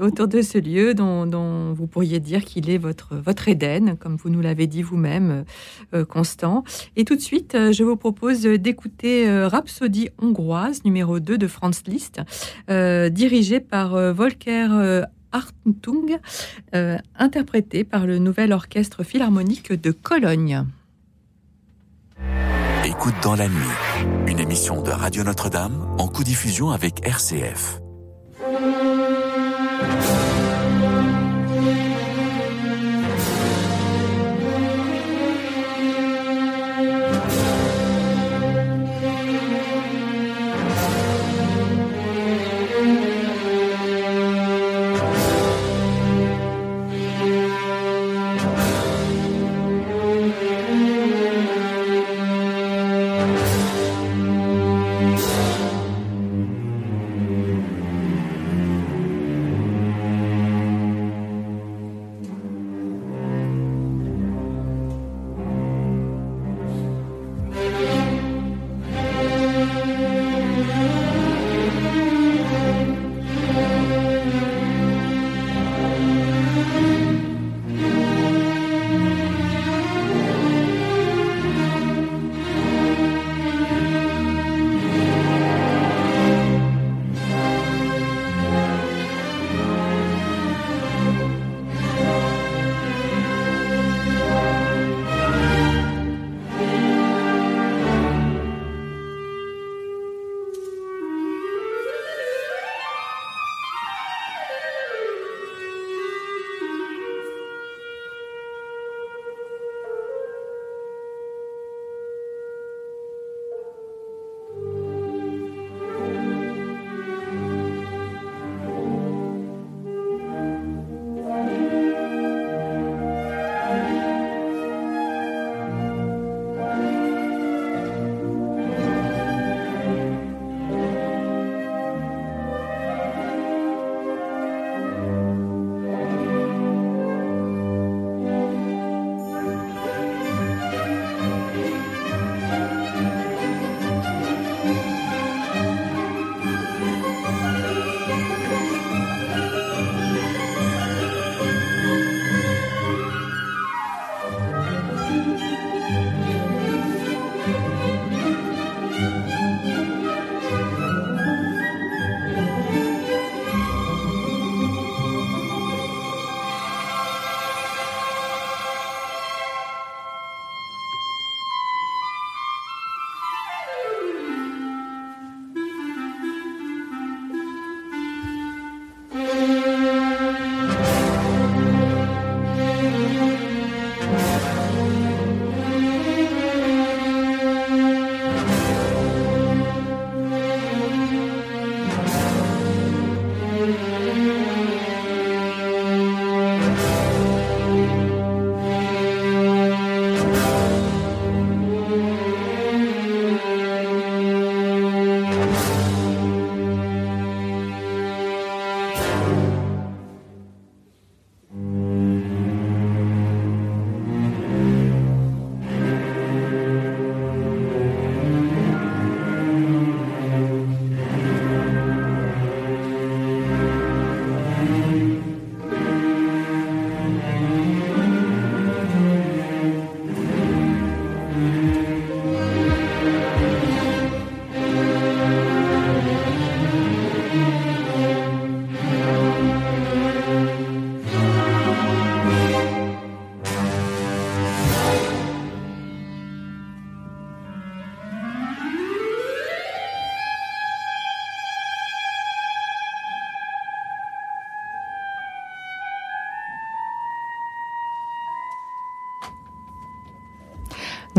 autour 0.02 0.28
de 0.28 0.42
ce 0.42 0.58
lieu 0.58 0.94
dont, 0.94 1.74
vous 1.74 1.88
pourriez 1.88 2.20
dire 2.20 2.44
qu'il 2.44 2.70
est 2.70 2.78
votre, 2.78 3.16
votre 3.16 3.48
Éden, 3.48 3.96
comme 3.98 4.16
vous 4.16 4.30
nous 4.30 4.42
l'avez 4.42 4.68
dit 4.68 4.82
vous-même, 4.82 5.46
euh, 5.94 6.06
Constant. 6.06 6.64
Et 6.96 7.06
tout 7.06 7.16
de 7.16 7.22
suite, 7.22 7.56
euh, 7.56 7.72
je 7.72 7.84
vous 7.84 7.96
propose 7.96 8.42
d'écouter 8.42 9.28
euh, 9.28 9.48
Rhapsodie 9.48 10.10
hongroise 10.20 10.84
numéro 10.84 11.20
2 11.20 11.38
de 11.38 11.48
Franz 11.48 11.84
Liszt, 11.88 12.22
dirigée 12.68 13.60
par 13.60 14.14
Volker 14.14 15.04
Hartung, 15.34 16.18
interprétée 17.16 17.84
par 17.84 18.06
le 18.08 18.20
Nouvel 18.20 18.54
Orchestre 18.54 19.04
Philharmonique 19.04 19.74
de 19.74 19.92
Cologne. 19.92 20.64
Écoute 22.86 23.16
dans 23.24 23.36
la 23.36 23.48
nuit, 23.48 23.74
une 24.28 24.40
émission 24.40 24.82
de 24.82 24.92
Radio 24.92 25.24
Notre-Dame 25.24 25.88
en 25.98 26.08
co-diffusion 26.08 26.70
avec 26.70 27.06
RCF. 27.06 27.80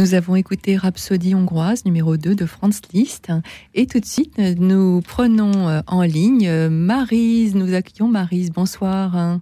Nous 0.05 0.13
avons 0.13 0.37
écouté 0.37 0.77
Rhapsodie 0.77 1.35
hongroise 1.35 1.87
numéro 1.87 2.19
2 2.19 2.35
de 2.35 2.45
Franz 2.45 2.83
Liszt. 2.93 3.33
Et 3.73 3.87
tout 3.87 4.01
de 4.01 4.05
suite, 4.05 4.37
nous 4.37 5.01
prenons 5.01 5.67
euh, 5.67 5.81
en 5.87 6.03
ligne 6.03 6.47
euh, 6.47 6.69
Marise. 6.69 7.57
Nous 7.57 7.73
accueillons 7.73 8.11
Marise. 8.11 8.53
Bonsoir. 8.53 9.39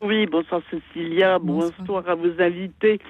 Oui, 0.00 0.24
bonsoir 0.24 0.62
Cécilia. 0.70 1.38
Bonsoir, 1.38 2.08
à 2.08 2.14
vos 2.14 2.40
invités. 2.40 3.00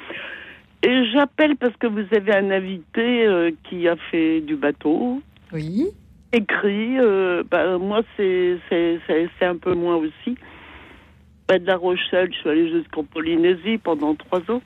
Et 0.82 1.04
j'appelle 1.12 1.54
parce 1.54 1.76
que 1.76 1.86
vous 1.86 2.02
avez 2.10 2.34
un 2.34 2.50
invité 2.50 3.28
euh, 3.28 3.52
qui 3.62 3.86
a 3.86 3.94
fait 4.10 4.40
du 4.40 4.56
bateau. 4.56 5.22
Oui. 5.52 5.86
Écrit. 6.32 6.96
bah, 7.48 7.78
moi, 7.78 8.02
c'est 8.16 8.58
un 9.42 9.56
peu 9.56 9.74
moins 9.74 9.94
aussi. 9.94 10.36
Bah, 11.46 11.60
de 11.60 11.64
La 11.64 11.76
Rochelle, 11.76 12.30
je 12.32 12.38
suis 12.40 12.50
allée 12.50 12.68
jusqu'en 12.72 13.04
Polynésie 13.04 13.78
pendant 13.78 14.16
trois 14.16 14.40
ans 14.50 14.62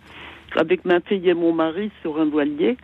avec 0.56 0.84
ma 0.84 1.00
fille 1.00 1.28
et 1.28 1.34
mon 1.34 1.52
mari 1.52 1.90
sur 2.02 2.20
un 2.20 2.26
voilier. 2.26 2.76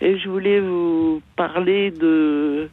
Et 0.00 0.18
je 0.18 0.28
voulais 0.28 0.60
vous 0.60 1.22
parler 1.36 1.90
de. 1.90 2.68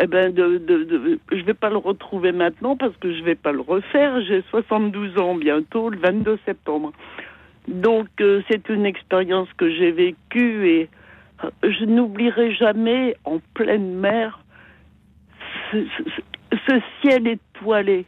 Eh 0.00 0.06
ben, 0.06 0.32
de, 0.32 1.18
je 1.32 1.42
vais 1.42 1.54
pas 1.54 1.70
le 1.70 1.76
retrouver 1.76 2.30
maintenant 2.30 2.76
parce 2.76 2.96
que 2.98 3.12
je 3.12 3.22
vais 3.24 3.34
pas 3.34 3.52
le 3.52 3.60
refaire. 3.60 4.20
J'ai 4.22 4.42
72 4.50 5.18
ans 5.18 5.34
bientôt, 5.34 5.90
le 5.90 5.98
22 5.98 6.38
septembre. 6.46 6.92
Donc, 7.66 8.08
euh, 8.20 8.42
c'est 8.48 8.68
une 8.68 8.86
expérience 8.86 9.48
que 9.56 9.68
j'ai 9.70 9.90
vécue 9.90 10.68
et 10.68 10.88
euh, 11.44 11.50
je 11.62 11.84
n'oublierai 11.84 12.54
jamais 12.54 13.16
en 13.24 13.40
pleine 13.54 13.94
mer 13.94 14.40
ce 15.72 16.80
ciel 17.00 17.26
étoilé. 17.26 18.06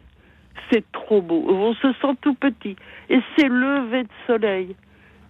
C'est 0.70 0.84
trop 0.92 1.20
beau. 1.20 1.44
On 1.48 1.74
se 1.74 1.92
sent 2.00 2.14
tout 2.20 2.34
petit. 2.34 2.76
Et 3.08 3.20
c'est 3.36 3.48
lever 3.48 4.04
de 4.04 4.08
soleil. 4.26 4.76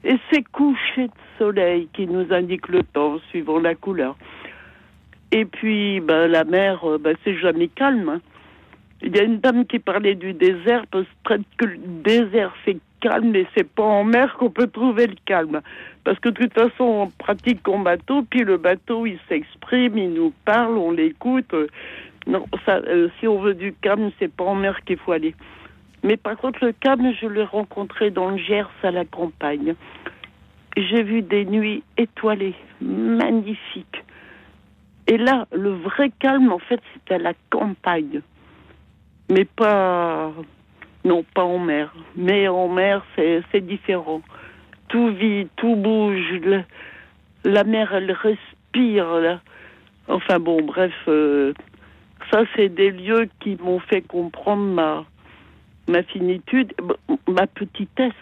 Et 0.04 0.16
c'est 0.30 0.42
coucher 0.50 1.08
de 1.08 1.12
soleil 1.38 1.88
qui 1.92 2.06
nous 2.06 2.32
indique 2.32 2.68
le 2.68 2.82
temps 2.82 3.18
suivant 3.28 3.58
la 3.58 3.74
couleur. 3.74 4.16
Et 5.32 5.44
puis, 5.44 6.00
ben, 6.00 6.26
la 6.26 6.44
mer, 6.44 6.84
ben, 7.00 7.16
c'est 7.22 7.36
jamais 7.36 7.68
calme. 7.68 8.08
Hein. 8.08 8.20
Il 9.02 9.16
y 9.16 9.20
a 9.20 9.22
une 9.22 9.38
dame 9.38 9.64
qui 9.64 9.78
parlait 9.78 10.14
du 10.14 10.32
désert, 10.32 10.84
parce 10.90 11.06
que 11.24 11.64
le 11.64 11.78
désert 12.02 12.54
c'est 12.64 12.76
calme, 13.00 13.30
mais 13.30 13.46
c'est 13.54 13.68
pas 13.68 13.82
en 13.82 14.04
mer 14.04 14.36
qu'on 14.38 14.50
peut 14.50 14.66
trouver 14.66 15.06
le 15.06 15.16
calme. 15.24 15.60
Parce 16.04 16.18
que 16.18 16.28
de 16.28 16.34
toute 16.34 16.52
façon, 16.52 16.84
on 16.84 17.06
pratique 17.08 17.66
en 17.66 17.78
bateau, 17.78 18.22
puis 18.28 18.40
le 18.40 18.58
bateau 18.58 19.06
il 19.06 19.18
s'exprime, 19.28 19.96
il 19.96 20.12
nous 20.12 20.32
parle, 20.44 20.76
on 20.76 20.90
l'écoute. 20.90 21.54
Non, 22.26 22.44
ça, 22.66 22.76
euh, 22.76 23.08
si 23.18 23.26
on 23.26 23.40
veut 23.40 23.54
du 23.54 23.72
calme, 23.80 24.10
c'est 24.18 24.30
pas 24.30 24.44
en 24.44 24.54
mer 24.54 24.84
qu'il 24.84 24.98
faut 24.98 25.12
aller. 25.12 25.34
Mais 26.02 26.16
par 26.16 26.36
contre, 26.36 26.64
le 26.64 26.72
calme, 26.72 27.12
je 27.20 27.26
l'ai 27.26 27.44
rencontré 27.44 28.10
dans 28.10 28.30
le 28.30 28.38
Gers 28.38 28.70
à 28.82 28.90
la 28.90 29.04
campagne. 29.04 29.74
J'ai 30.76 31.02
vu 31.02 31.22
des 31.22 31.44
nuits 31.44 31.82
étoilées, 31.98 32.54
magnifiques. 32.80 34.04
Et 35.06 35.18
là, 35.18 35.46
le 35.52 35.70
vrai 35.70 36.10
calme, 36.18 36.52
en 36.52 36.58
fait, 36.58 36.80
c'est 36.94 37.14
à 37.14 37.18
la 37.18 37.32
campagne. 37.50 38.22
Mais 39.30 39.44
pas. 39.44 40.32
Non, 41.04 41.24
pas 41.34 41.44
en 41.44 41.58
mer. 41.58 41.92
Mais 42.16 42.48
en 42.48 42.68
mer, 42.68 43.04
c'est 43.16 43.66
différent. 43.66 44.22
Tout 44.88 45.08
vit, 45.08 45.48
tout 45.56 45.76
bouge. 45.76 46.40
La, 47.44 47.64
mer, 47.64 47.92
elle 47.92 48.12
respire. 48.12 49.06
Là. 49.20 49.40
Enfin 50.08 50.38
bon, 50.38 50.62
bref. 50.62 50.92
Euh, 51.08 51.52
ça, 52.30 52.42
c'est 52.54 52.68
des 52.68 52.90
lieux 52.90 53.28
qui 53.40 53.56
m'ont 53.56 53.80
fait 53.80 54.02
comprendre 54.02 54.62
ma, 54.62 55.04
ma 55.90 56.02
finitude, 56.02 56.72
ma 57.28 57.46
petitesse. 57.46 58.12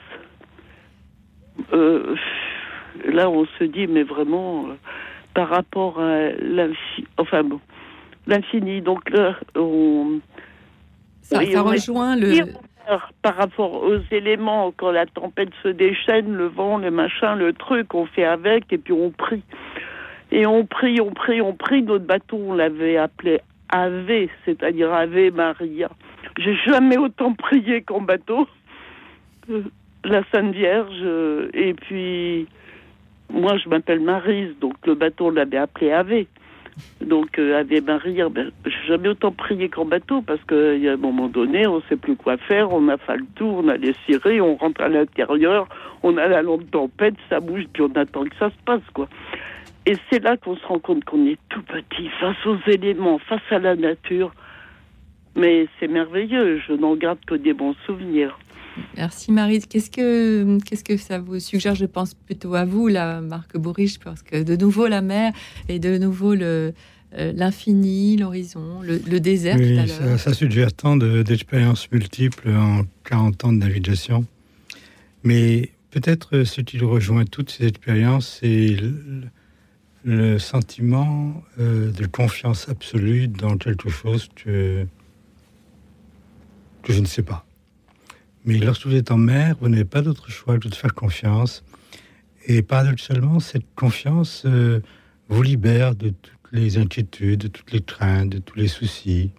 Euh, 1.72 2.16
là, 3.04 3.30
on 3.30 3.46
se 3.58 3.64
dit, 3.64 3.86
mais 3.86 4.02
vraiment, 4.02 4.68
euh, 4.68 4.74
par 5.34 5.48
rapport 5.48 6.00
à 6.00 6.30
l'infini, 6.30 7.06
enfin 7.18 7.44
bon, 7.44 7.60
l'infini. 8.26 8.80
Donc 8.80 9.10
là, 9.10 9.36
on. 9.54 10.20
Ça, 11.22 11.38
rejoint 11.40 12.16
le. 12.16 12.52
Par 13.20 13.36
rapport 13.36 13.82
aux 13.82 13.98
éléments, 14.10 14.72
quand 14.74 14.90
la 14.90 15.04
tempête 15.04 15.50
se 15.62 15.68
déchaîne, 15.68 16.32
le 16.32 16.46
vent, 16.46 16.78
le 16.78 16.90
machin, 16.90 17.36
le 17.36 17.52
truc, 17.52 17.92
on 17.92 18.06
fait 18.06 18.24
avec 18.24 18.72
et 18.72 18.78
puis 18.78 18.94
on 18.94 19.10
prie. 19.10 19.42
Et 20.30 20.46
on 20.46 20.64
prie, 20.64 20.98
on 20.98 21.10
prie, 21.10 21.42
on 21.42 21.52
prie. 21.52 21.82
Notre 21.82 22.06
bateau, 22.06 22.38
on 22.38 22.54
l'avait 22.54 22.96
appelé 22.96 23.40
Ave, 23.68 24.28
c'est-à-dire 24.46 24.90
Ave 24.90 25.34
Maria. 25.34 25.90
J'ai 26.38 26.56
jamais 26.66 26.96
autant 26.96 27.34
prié 27.34 27.82
qu'en 27.82 28.00
bateau. 28.00 28.48
Euh, 29.50 29.62
la 30.04 30.22
Sainte 30.32 30.54
Vierge. 30.54 31.00
Euh, 31.02 31.50
et 31.52 31.74
puis, 31.74 32.46
moi, 33.30 33.56
je 33.58 33.68
m'appelle 33.68 34.00
Marise, 34.00 34.54
donc 34.60 34.74
le 34.86 34.94
bateau, 34.94 35.26
on 35.26 35.30
l'avait 35.30 35.58
appelé 35.58 35.90
Ave. 35.90 36.24
Donc, 37.00 37.38
euh, 37.38 37.58
Ave 37.60 37.82
Maria, 37.84 38.28
ben, 38.28 38.52
j'ai 38.64 38.86
jamais 38.86 39.08
autant 39.08 39.32
prié 39.32 39.68
qu'en 39.68 39.84
bateau 39.84 40.22
parce 40.22 40.42
qu'il 40.44 40.78
y 40.78 40.88
a 40.88 40.92
un 40.92 40.96
moment 40.96 41.26
donné, 41.26 41.66
on 41.66 41.76
ne 41.76 41.82
sait 41.88 41.96
plus 41.96 42.14
quoi 42.14 42.36
faire, 42.36 42.72
on 42.72 42.88
a 42.88 42.96
fait 42.98 43.16
le 43.16 43.26
tour, 43.34 43.62
on 43.64 43.68
a 43.68 43.76
les 43.76 43.94
cirés, 44.06 44.40
on 44.40 44.54
rentre 44.54 44.80
à 44.82 44.88
l'intérieur, 44.88 45.68
on 46.04 46.16
a 46.16 46.28
la 46.28 46.42
lampe 46.42 46.70
tempête, 46.70 47.14
ça 47.28 47.40
bouge, 47.40 47.64
puis 47.72 47.82
on 47.82 47.92
attend 47.98 48.24
que 48.24 48.36
ça 48.38 48.50
se 48.50 48.64
passe, 48.64 48.82
quoi. 48.94 49.08
Et 49.86 49.94
c'est 50.08 50.22
là 50.22 50.36
qu'on 50.36 50.56
se 50.56 50.66
rend 50.66 50.78
compte 50.78 51.04
qu'on 51.04 51.26
est 51.26 51.38
tout 51.48 51.62
petit 51.62 52.08
face 52.20 52.46
aux 52.46 52.58
éléments, 52.66 53.18
face 53.18 53.40
à 53.50 53.58
la 53.58 53.74
nature. 53.74 54.32
Mais 55.36 55.68
c'est 55.78 55.88
merveilleux, 55.88 56.60
je 56.66 56.72
n'en 56.72 56.96
garde 56.96 57.18
que 57.26 57.34
des 57.34 57.52
bons 57.52 57.74
souvenirs. 57.86 58.38
Merci 58.96 59.32
Marie. 59.32 59.60
Qu'est-ce 59.60 59.90
que, 59.90 60.58
qu'est-ce 60.64 60.84
que 60.84 60.96
ça 60.96 61.18
vous 61.18 61.40
suggère? 61.40 61.74
Je 61.74 61.86
pense 61.86 62.14
plutôt 62.14 62.54
à 62.54 62.64
vous, 62.64 62.88
la 62.88 63.20
Marc 63.20 63.56
Bourriche, 63.56 63.98
parce 63.98 64.22
que 64.22 64.42
de 64.42 64.56
nouveau 64.56 64.86
la 64.86 65.02
mer 65.02 65.32
et 65.68 65.78
de 65.78 65.98
nouveau 65.98 66.34
le, 66.34 66.72
euh, 67.14 67.32
l'infini, 67.34 68.16
l'horizon, 68.16 68.80
le, 68.82 69.20
désert. 69.20 69.56
Oui, 69.58 69.88
ça, 69.88 70.18
ça, 70.18 70.34
suggère 70.34 70.72
tant 70.72 70.96
d'expériences 70.96 71.90
multiples 71.90 72.50
en 72.50 72.82
40 73.04 73.44
ans 73.44 73.52
de 73.52 73.58
navigation. 73.58 74.26
Mais 75.24 75.70
peut-être 75.90 76.36
euh, 76.36 76.44
ce 76.44 76.60
qui 76.60 76.78
rejoint 76.78 77.24
toutes 77.24 77.50
ces 77.50 77.66
expériences, 77.66 78.38
c'est 78.40 78.76
le, 80.04 80.38
sentiment 80.38 81.42
euh, 81.58 81.90
de 81.92 82.06
confiance 82.06 82.68
absolue 82.68 83.28
dans 83.28 83.56
quelque 83.56 83.88
chose 83.88 84.28
que 84.36 84.86
je 86.92 87.00
ne 87.00 87.06
sais 87.06 87.22
pas. 87.22 87.44
Mais 88.44 88.58
lorsque 88.58 88.86
vous 88.86 88.94
êtes 88.94 89.10
en 89.10 89.18
mer, 89.18 89.56
vous 89.60 89.68
n'avez 89.68 89.84
pas 89.84 90.00
d'autre 90.00 90.30
choix 90.30 90.58
que 90.58 90.68
de 90.68 90.74
faire 90.74 90.94
confiance. 90.94 91.64
Et 92.46 92.62
paradoxalement, 92.62 93.40
cette 93.40 93.66
confiance 93.74 94.44
euh, 94.46 94.80
vous 95.28 95.42
libère 95.42 95.94
de 95.94 96.10
toutes 96.10 96.52
les 96.52 96.78
inquiétudes, 96.78 97.40
de 97.40 97.48
toutes 97.48 97.72
les 97.72 97.82
craintes, 97.82 98.30
de 98.30 98.38
tous 98.38 98.58
les 98.58 98.68
soucis. 98.68 99.32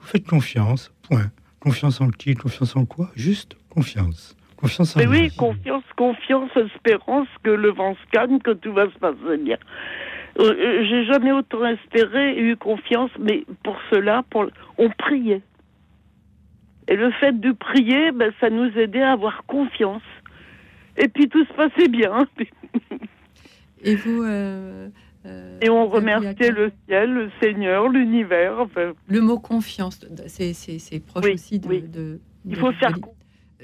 Vous 0.00 0.06
faites 0.06 0.26
confiance, 0.26 0.92
point. 1.02 1.30
Confiance 1.60 2.00
en 2.00 2.10
qui? 2.10 2.34
Confiance 2.34 2.74
en 2.76 2.84
quoi? 2.84 3.10
Juste 3.14 3.56
confiance. 3.68 4.36
Confiance 4.56 4.96
en 4.96 5.00
Mais 5.00 5.06
oui, 5.06 5.30
confiance, 5.36 5.84
confiance, 5.96 6.50
espérance 6.56 7.28
que 7.44 7.50
le 7.50 7.70
vent 7.70 7.94
se 7.94 8.10
calme, 8.10 8.40
que 8.40 8.50
tout 8.50 8.72
va 8.72 8.86
se 8.86 8.98
passer 8.98 9.36
bien. 9.44 9.58
Euh, 10.38 10.52
euh, 10.52 10.84
j'ai 10.88 11.04
jamais 11.04 11.32
autant 11.32 11.64
espéré 11.66 12.38
et 12.38 12.42
eu 12.42 12.56
confiance, 12.56 13.10
mais 13.20 13.44
pour 13.62 13.76
cela, 13.90 14.24
pour... 14.30 14.46
on 14.78 14.90
priait. 14.90 15.42
Et 16.88 16.96
le 16.96 17.10
fait 17.12 17.38
de 17.38 17.52
prier, 17.52 18.12
ben, 18.12 18.32
ça 18.40 18.48
nous 18.48 18.70
aidait 18.78 19.02
à 19.02 19.12
avoir 19.12 19.44
confiance. 19.46 20.02
Et 20.96 21.08
puis 21.08 21.28
tout 21.28 21.44
se 21.44 21.52
passait 21.52 21.88
bien. 21.88 22.26
Et 23.84 23.94
vous 23.94 24.22
euh, 24.24 24.88
euh, 25.26 25.58
Et 25.60 25.68
on 25.68 25.86
remerciait 25.86 26.50
le 26.50 26.72
ciel, 26.86 27.12
le 27.12 27.30
Seigneur, 27.40 27.88
l'univers. 27.88 28.66
Le 29.06 29.20
mot 29.20 29.38
confiance, 29.38 30.00
c'est 30.26 31.00
proche 31.06 31.26
aussi 31.26 31.60
de, 31.60 32.18
Il 32.44 32.56
faut 32.56 32.72
faire 32.72 32.98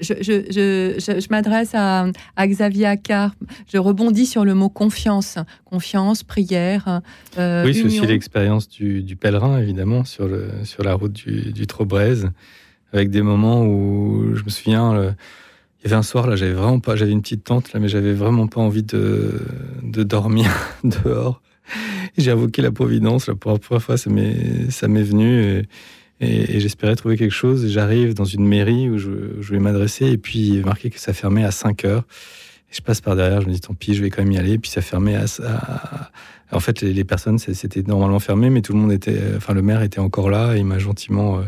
je, 0.01 0.13
je, 0.19 0.41
je, 0.49 1.19
je 1.21 1.27
m'adresse 1.29 1.71
à, 1.73 2.07
à, 2.35 2.47
Xavier 2.47 2.85
Accard. 2.85 3.33
Je 3.71 3.77
rebondis 3.77 4.25
sur 4.25 4.43
le 4.43 4.53
mot 4.53 4.67
confiance. 4.67 5.37
Confiance, 5.63 6.21
prière. 6.21 7.01
Euh, 7.37 7.65
oui, 7.65 7.73
c'est 7.73 7.85
aussi 7.85 8.05
l'expérience 8.05 8.67
du, 8.67 9.03
du, 9.03 9.15
pèlerin, 9.15 9.57
évidemment, 9.57 10.03
sur, 10.03 10.27
le, 10.27 10.49
sur 10.63 10.83
la 10.83 10.95
route 10.95 11.13
du, 11.13 11.53
du 11.53 11.65
Trobrez 11.65 12.25
avec 12.93 13.09
des 13.09 13.21
moments 13.21 13.65
où 13.65 14.35
je 14.35 14.43
me 14.43 14.49
souviens, 14.49 14.93
il 15.79 15.83
y 15.83 15.87
avait 15.87 15.95
un 15.95 16.03
soir 16.03 16.27
là, 16.27 16.35
j'avais 16.35 16.53
vraiment 16.53 16.79
pas, 16.79 16.95
j'avais 16.95 17.11
une 17.11 17.21
petite 17.21 17.43
tente 17.43 17.73
là, 17.73 17.79
mais 17.79 17.87
j'avais 17.87 18.13
vraiment 18.13 18.47
pas 18.47 18.61
envie 18.61 18.83
de, 18.83 19.41
dormir 19.81 20.49
dehors. 20.83 21.41
J'ai 22.17 22.31
invoqué 22.31 22.61
la 22.61 22.71
providence 22.71 23.27
la 23.27 23.35
première 23.35 23.61
fois, 23.81 23.97
ça 23.97 24.09
m'est, 24.09 24.69
ça 24.71 24.87
m'est 24.87 25.03
venu 25.03 25.63
et, 26.21 26.59
j'espérais 26.59 26.95
trouver 26.95 27.17
quelque 27.17 27.33
chose. 27.33 27.67
J'arrive 27.67 28.13
dans 28.13 28.25
une 28.25 28.47
mairie 28.47 28.89
où 28.89 28.97
je, 28.97 29.41
je 29.41 29.51
vais 29.51 29.59
m'adresser 29.59 30.05
et 30.05 30.17
puis 30.17 30.39
il 30.39 30.59
est 30.59 30.63
marqué 30.63 30.89
que 30.89 30.99
ça 30.99 31.11
fermait 31.11 31.43
à 31.43 31.51
5 31.51 31.83
heures. 31.85 32.05
Je 32.71 32.81
passe 32.81 33.01
par 33.01 33.15
derrière, 33.15 33.41
je 33.41 33.47
me 33.47 33.53
dis 33.53 33.61
tant 33.61 33.73
pis, 33.73 33.93
je 33.93 34.01
vais 34.01 34.09
quand 34.09 34.23
même 34.23 34.31
y 34.31 34.37
aller. 34.37 34.53
Et 34.53 34.57
puis 34.57 34.71
ça 34.71 34.81
fermait 34.81 35.15
à, 35.15 35.25
à 35.45 36.11
en 36.51 36.59
fait, 36.59 36.81
les, 36.81 37.03
personnes, 37.03 37.39
c'était 37.39 37.81
normalement 37.81 38.19
fermé, 38.19 38.49
mais 38.49 38.61
tout 38.61 38.73
le 38.73 38.79
monde 38.79 38.91
était, 38.91 39.19
enfin, 39.35 39.53
le 39.53 39.61
maire 39.61 39.81
était 39.81 39.99
encore 39.99 40.29
là. 40.29 40.55
Et 40.55 40.59
il 40.59 40.65
m'a 40.65 40.77
gentiment 40.77 41.39
euh, 41.39 41.41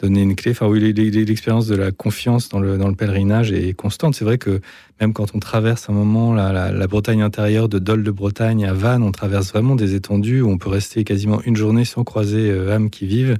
donner 0.00 0.22
une 0.22 0.34
clé. 0.34 0.52
Enfin, 0.52 0.66
oui, 0.66 0.80
l'expérience 0.80 1.66
de 1.66 1.76
la 1.76 1.92
confiance 1.92 2.48
dans 2.48 2.60
le, 2.60 2.78
dans 2.78 2.88
le 2.88 2.94
pèlerinage 2.94 3.52
est 3.52 3.74
constante. 3.74 4.14
C'est 4.14 4.24
vrai 4.24 4.38
que 4.38 4.60
même 5.00 5.12
quand 5.12 5.34
on 5.34 5.38
traverse 5.38 5.88
un 5.88 5.92
moment 5.92 6.32
la, 6.32 6.72
la, 6.72 6.86
Bretagne 6.86 7.22
intérieure, 7.22 7.68
de 7.68 7.78
Dol 7.78 8.02
de 8.02 8.10
Bretagne 8.10 8.64
à 8.64 8.72
Vannes, 8.72 9.02
on 9.02 9.12
traverse 9.12 9.52
vraiment 9.52 9.76
des 9.76 9.94
étendues 9.94 10.40
où 10.40 10.50
on 10.50 10.58
peut 10.58 10.70
rester 10.70 11.04
quasiment 11.04 11.40
une 11.42 11.56
journée 11.56 11.84
sans 11.84 12.04
croiser 12.04 12.50
euh, 12.50 12.74
âmes 12.74 12.90
qui 12.90 13.06
vivent. 13.06 13.36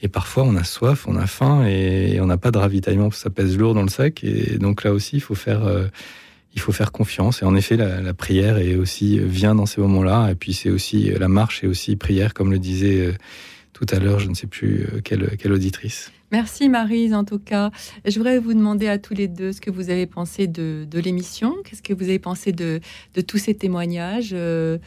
Et 0.00 0.08
parfois, 0.08 0.44
on 0.44 0.54
a 0.54 0.62
soif, 0.62 1.06
on 1.08 1.16
a 1.16 1.26
faim 1.26 1.66
et 1.66 2.20
on 2.20 2.26
n'a 2.26 2.36
pas 2.36 2.52
de 2.52 2.58
ravitaillement 2.58 3.08
parce 3.08 3.16
que 3.16 3.22
ça 3.22 3.30
pèse 3.30 3.58
lourd 3.58 3.74
dans 3.74 3.82
le 3.82 3.88
sac. 3.88 4.22
Et 4.22 4.58
donc 4.58 4.84
là 4.84 4.92
aussi, 4.92 5.16
il 5.16 5.20
faut 5.20 5.34
faire, 5.34 5.66
euh, 5.66 5.86
il 6.54 6.60
faut 6.60 6.70
faire 6.70 6.92
confiance. 6.92 7.42
Et 7.42 7.44
en 7.44 7.56
effet, 7.56 7.76
la, 7.76 8.00
la 8.00 8.14
prière 8.14 8.58
est 8.58 8.76
aussi 8.76 9.18
vient 9.18 9.56
dans 9.56 9.66
ces 9.66 9.80
moments-là. 9.80 10.30
Et 10.30 10.36
puis 10.36 10.52
c'est 10.52 10.70
aussi 10.70 11.10
la 11.18 11.26
marche 11.26 11.64
et 11.64 11.66
aussi 11.66 11.96
prière, 11.96 12.32
comme 12.32 12.52
le 12.52 12.60
disait 12.60 13.12
tout 13.78 13.86
à 13.94 14.00
l'heure, 14.00 14.18
je 14.18 14.28
ne 14.28 14.34
sais 14.34 14.48
plus 14.48 14.82
euh, 14.82 15.00
quelle, 15.02 15.36
quelle 15.36 15.52
auditrice. 15.52 16.10
Merci 16.32 16.68
Marise, 16.68 17.14
en 17.14 17.24
tout 17.24 17.38
cas. 17.38 17.70
Je 18.04 18.16
voudrais 18.18 18.38
vous 18.38 18.52
demander 18.52 18.88
à 18.88 18.98
tous 18.98 19.14
les 19.14 19.28
deux 19.28 19.52
ce 19.52 19.60
que 19.60 19.70
vous 19.70 19.88
avez 19.88 20.06
pensé 20.06 20.46
de, 20.48 20.86
de 20.90 20.98
l'émission. 20.98 21.54
Qu'est-ce 21.64 21.82
que 21.82 21.94
vous 21.94 22.04
avez 22.04 22.18
pensé 22.18 22.52
de, 22.52 22.80
de 23.14 23.20
tous 23.20 23.38
ces 23.38 23.54
témoignages 23.54 24.30
euh, 24.32 24.78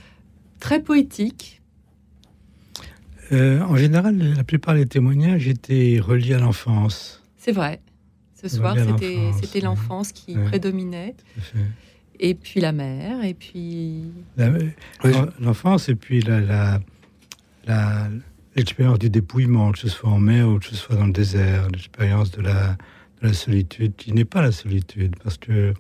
très 0.60 0.82
poétiques? 0.84 1.62
Euh, 3.32 3.62
En 3.62 3.78
général, 3.78 4.18
la 4.18 4.44
plupart 4.44 4.76
des 4.76 4.86
témoignages 4.86 5.48
étaient 5.48 6.00
reliés 6.02 6.34
à 6.34 6.40
l'enfance. 6.40 7.24
C'est 7.38 7.54
vrai. 7.54 7.80
Ce 8.42 8.50
soir, 8.50 8.76
c'était 9.42 9.62
l'enfance 9.62 10.12
qui 10.12 10.36
prédominait. 10.36 11.16
Et 12.20 12.36
puis 12.36 12.60
la 12.60 12.72
mère, 12.72 13.24
et 13.24 13.34
puis... 13.34 14.04
L'enfance, 15.40 15.90
et 15.90 15.96
puis 15.96 16.22
la, 16.22 16.40
la, 16.40 16.80
la 17.66 18.10
l'expérience 18.56 19.00
du 19.00 19.10
dépouillement, 19.10 19.72
que 19.72 19.80
ce 19.80 19.90
soit 19.90 20.10
en 20.10 20.20
mer 20.20 20.48
ou 20.48 20.60
que 20.60 20.66
ce 20.66 20.76
soit 20.76 20.96
dans 20.96 21.06
le 21.06 21.14
désert, 21.14 21.68
l'expérience 21.70 22.32
de 22.32 22.42
la, 22.42 22.78
de 23.22 23.28
la 23.28 23.34
solitude, 23.34 23.94
qui 23.96 24.14
n'est 24.14 24.26
pas 24.26 24.42
la 24.42 24.52
solitude, 24.52 25.16
parce 25.24 25.38
que 25.38 25.74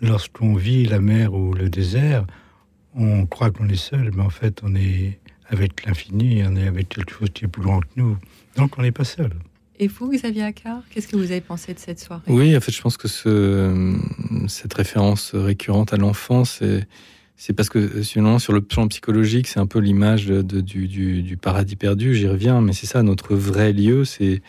lorsqu'on 0.00 0.54
vit 0.54 0.86
la 0.86 1.00
mer 1.00 1.34
ou 1.34 1.54
le 1.54 1.68
désert, 1.68 2.26
on 2.94 3.26
croit 3.26 3.50
qu'on 3.50 3.68
est 3.68 3.76
seul, 3.76 4.10
mais 4.14 4.22
en 4.22 4.30
fait, 4.30 4.60
on 4.62 4.74
est 4.74 5.18
avec 5.48 5.84
l'infini, 5.84 6.42
on 6.46 6.56
est 6.56 6.66
avec 6.66 6.88
quelque 6.88 7.12
chose 7.12 7.30
qui 7.34 7.44
est 7.44 7.48
plus 7.48 7.62
grand 7.62 7.80
que 7.80 7.88
nous. 7.96 8.16
Donc, 8.56 8.78
on 8.78 8.82
n'est 8.82 8.92
pas 8.92 9.04
seul. 9.04 9.30
Et 9.78 9.88
vous, 9.88 10.10
Xavier 10.10 10.44
Accard, 10.44 10.82
qu'est-ce 10.90 11.08
que 11.08 11.16
vous 11.16 11.32
avez 11.32 11.40
pensé 11.40 11.74
de 11.74 11.78
cette 11.80 11.98
soirée? 11.98 12.22
Oui, 12.28 12.56
en 12.56 12.60
fait, 12.60 12.70
je 12.70 12.80
pense 12.80 12.96
que 12.96 13.08
ce, 13.08 13.96
cette 14.46 14.72
référence 14.74 15.34
récurrente 15.34 15.92
à 15.92 15.96
l'enfance 15.96 16.62
est 16.62 16.86
c'est 17.36 17.52
parce 17.52 17.68
que 17.68 18.02
sinon, 18.02 18.38
sur 18.38 18.52
le 18.52 18.60
plan 18.60 18.86
psychologique, 18.88 19.48
c'est 19.48 19.58
un 19.58 19.66
peu 19.66 19.80
l'image 19.80 20.26
du, 20.26 21.38
paradis 21.40 21.76
perdu. 21.76 22.14
J'y 22.14 22.28
reviens, 22.28 22.60
mais 22.60 22.72
c'est 22.72 22.86
ça 22.86 23.02
notre 23.02 23.34
vrai 23.34 23.72
lieu. 23.72 24.04
C'est 24.04 24.40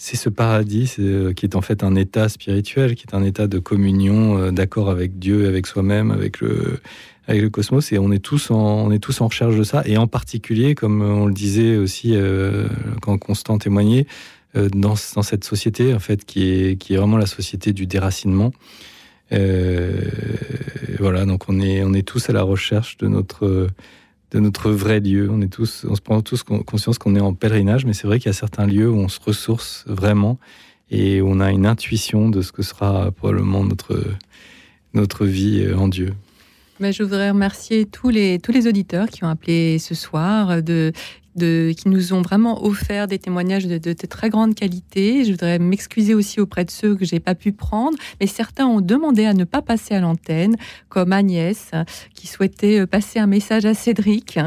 c'est 0.00 0.16
ce 0.16 0.28
paradis 0.28 0.94
euh, 1.00 1.32
qui 1.32 1.44
est 1.44 1.56
en 1.56 1.60
fait 1.60 1.82
un 1.82 1.96
état 1.96 2.28
spirituel, 2.28 2.94
qui 2.94 3.04
est 3.04 3.16
un 3.16 3.24
état 3.24 3.48
de 3.48 3.58
communion, 3.58 4.38
euh, 4.38 4.50
d'accord 4.52 4.90
avec 4.90 5.18
Dieu, 5.18 5.48
avec 5.48 5.66
soi-même, 5.66 6.12
avec 6.12 6.40
le 6.40 6.78
avec 7.26 7.42
le 7.42 7.50
cosmos. 7.50 7.90
Et 7.90 7.98
on 7.98 8.12
est 8.12 8.20
tous 8.20 8.52
en 8.52 8.86
on 8.86 8.92
est 8.92 9.00
tous 9.00 9.20
en 9.20 9.26
recherche 9.26 9.56
de 9.56 9.64
ça. 9.64 9.82
Et 9.86 9.96
en 9.96 10.06
particulier, 10.06 10.76
comme 10.76 11.02
on 11.02 11.26
le 11.26 11.34
disait 11.34 11.76
aussi 11.76 12.12
euh, 12.14 12.68
quand 13.02 13.18
Constant 13.18 13.58
témoignait, 13.58 14.06
dans, 14.54 14.94
dans 15.14 15.22
cette 15.22 15.44
société 15.44 15.92
en 15.92 15.98
fait 15.98 16.24
qui 16.24 16.48
est 16.48 16.76
qui 16.76 16.94
est 16.94 16.96
vraiment 16.96 17.18
la 17.18 17.26
société 17.26 17.72
du 17.72 17.86
déracinement. 17.86 18.52
Euh, 19.32 20.02
voilà, 20.98 21.24
donc 21.26 21.48
on 21.48 21.60
est, 21.60 21.82
on 21.82 21.92
est 21.92 22.06
tous 22.06 22.30
à 22.30 22.32
la 22.32 22.42
recherche 22.42 22.96
de 22.98 23.08
notre, 23.08 23.68
de 24.30 24.40
notre 24.40 24.70
vrai 24.70 25.00
lieu. 25.00 25.28
On, 25.30 25.40
est 25.40 25.52
tous, 25.52 25.86
on 25.88 25.94
se 25.94 26.00
prend 26.00 26.20
tous 26.22 26.42
conscience 26.42 26.98
qu'on 26.98 27.14
est 27.14 27.20
en 27.20 27.34
pèlerinage, 27.34 27.84
mais 27.84 27.92
c'est 27.92 28.06
vrai 28.06 28.18
qu'il 28.18 28.26
y 28.26 28.30
a 28.30 28.34
certains 28.34 28.66
lieux 28.66 28.90
où 28.90 28.96
on 28.96 29.08
se 29.08 29.20
ressource 29.20 29.84
vraiment 29.86 30.38
et 30.90 31.20
on 31.20 31.40
a 31.40 31.50
une 31.50 31.66
intuition 31.66 32.30
de 32.30 32.40
ce 32.40 32.50
que 32.50 32.62
sera 32.62 33.10
probablement 33.12 33.62
notre, 33.62 34.02
notre 34.94 35.26
vie 35.26 35.66
en 35.76 35.88
Dieu. 35.88 36.14
Mais 36.80 36.92
je 36.92 37.02
voudrais 37.02 37.30
remercier 37.30 37.86
tous 37.86 38.08
les, 38.08 38.38
tous 38.38 38.52
les 38.52 38.66
auditeurs 38.68 39.08
qui 39.08 39.24
ont 39.24 39.28
appelé 39.28 39.78
ce 39.78 39.94
soir, 39.94 40.62
de, 40.62 40.92
qui 41.38 41.88
nous 41.88 42.12
ont 42.12 42.22
vraiment 42.22 42.64
offert 42.64 43.06
des 43.06 43.18
témoignages 43.18 43.66
de, 43.66 43.92
très 43.92 44.30
grande 44.30 44.54
qualité. 44.54 45.24
Je 45.24 45.32
voudrais 45.32 45.58
m'excuser 45.58 46.14
aussi 46.14 46.40
auprès 46.40 46.64
de 46.64 46.70
ceux 46.70 46.94
que 46.94 47.04
j'ai 47.04 47.20
pas 47.20 47.34
pu 47.34 47.52
prendre, 47.52 47.96
mais 48.20 48.26
certains 48.26 48.66
ont 48.66 48.80
demandé 48.80 49.24
à 49.24 49.34
ne 49.34 49.44
pas 49.44 49.62
passer 49.62 49.94
à 49.94 50.00
l'antenne, 50.00 50.56
comme 50.88 51.12
Agnès 51.12 51.70
qui 52.14 52.26
souhaitait 52.26 52.80
euh, 52.80 52.86
passer 52.86 53.18
un 53.18 53.26
message 53.26 53.64
à 53.64 53.74
Cédric. 53.74 54.38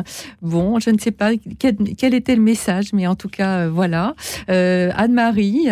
Bon, 0.42 0.80
je 0.80 0.90
ne 0.90 0.98
sais 0.98 1.12
pas 1.12 1.32
quel, 1.60 2.14
était 2.14 2.36
le 2.36 2.42
message, 2.42 2.94
mais 2.94 3.08
en 3.08 3.16
tout 3.16 3.30
cas 3.30 3.60
euh, 3.60 3.70
voilà. 3.70 4.16
Euh, 4.50 4.92
Anne-Marie 4.96 5.68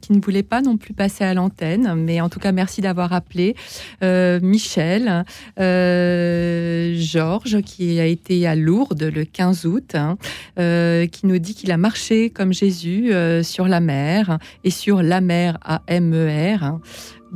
qui 0.00 0.12
ne 0.12 0.20
voulait 0.20 0.42
pas 0.42 0.62
non 0.62 0.76
plus 0.76 0.94
passer 0.94 1.24
à 1.24 1.34
l'antenne, 1.34 1.94
mais 1.96 2.20
en 2.20 2.28
tout 2.28 2.40
cas 2.40 2.52
merci 2.52 2.80
d'avoir 2.80 3.12
appelé. 3.12 3.54
Michel, 4.02 5.24
Georges 5.56 7.60
qui 7.62 8.00
a 8.00 8.06
été 8.06 8.46
à 8.46 8.54
Lourdes 8.54 9.02
le 9.02 9.24
15 9.24 9.66
août. 9.66 9.94
Hein. 9.94 10.16
Euh, 10.56 11.08
qui 11.08 11.26
nous 11.26 11.38
dit 11.38 11.52
qu'il 11.54 11.72
a 11.72 11.76
marché 11.76 12.30
comme 12.30 12.52
Jésus 12.52 13.12
euh, 13.12 13.42
sur 13.42 13.66
la 13.66 13.80
mer 13.80 14.38
et 14.62 14.70
sur 14.70 15.02
la 15.02 15.20
mer 15.20 15.58
à 15.64 15.82
M-E-R. 15.88 16.62
Hein. 16.62 16.80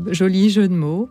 Joli 0.06 0.50
jeu 0.50 0.68
de 0.68 0.74
mots. 0.74 1.08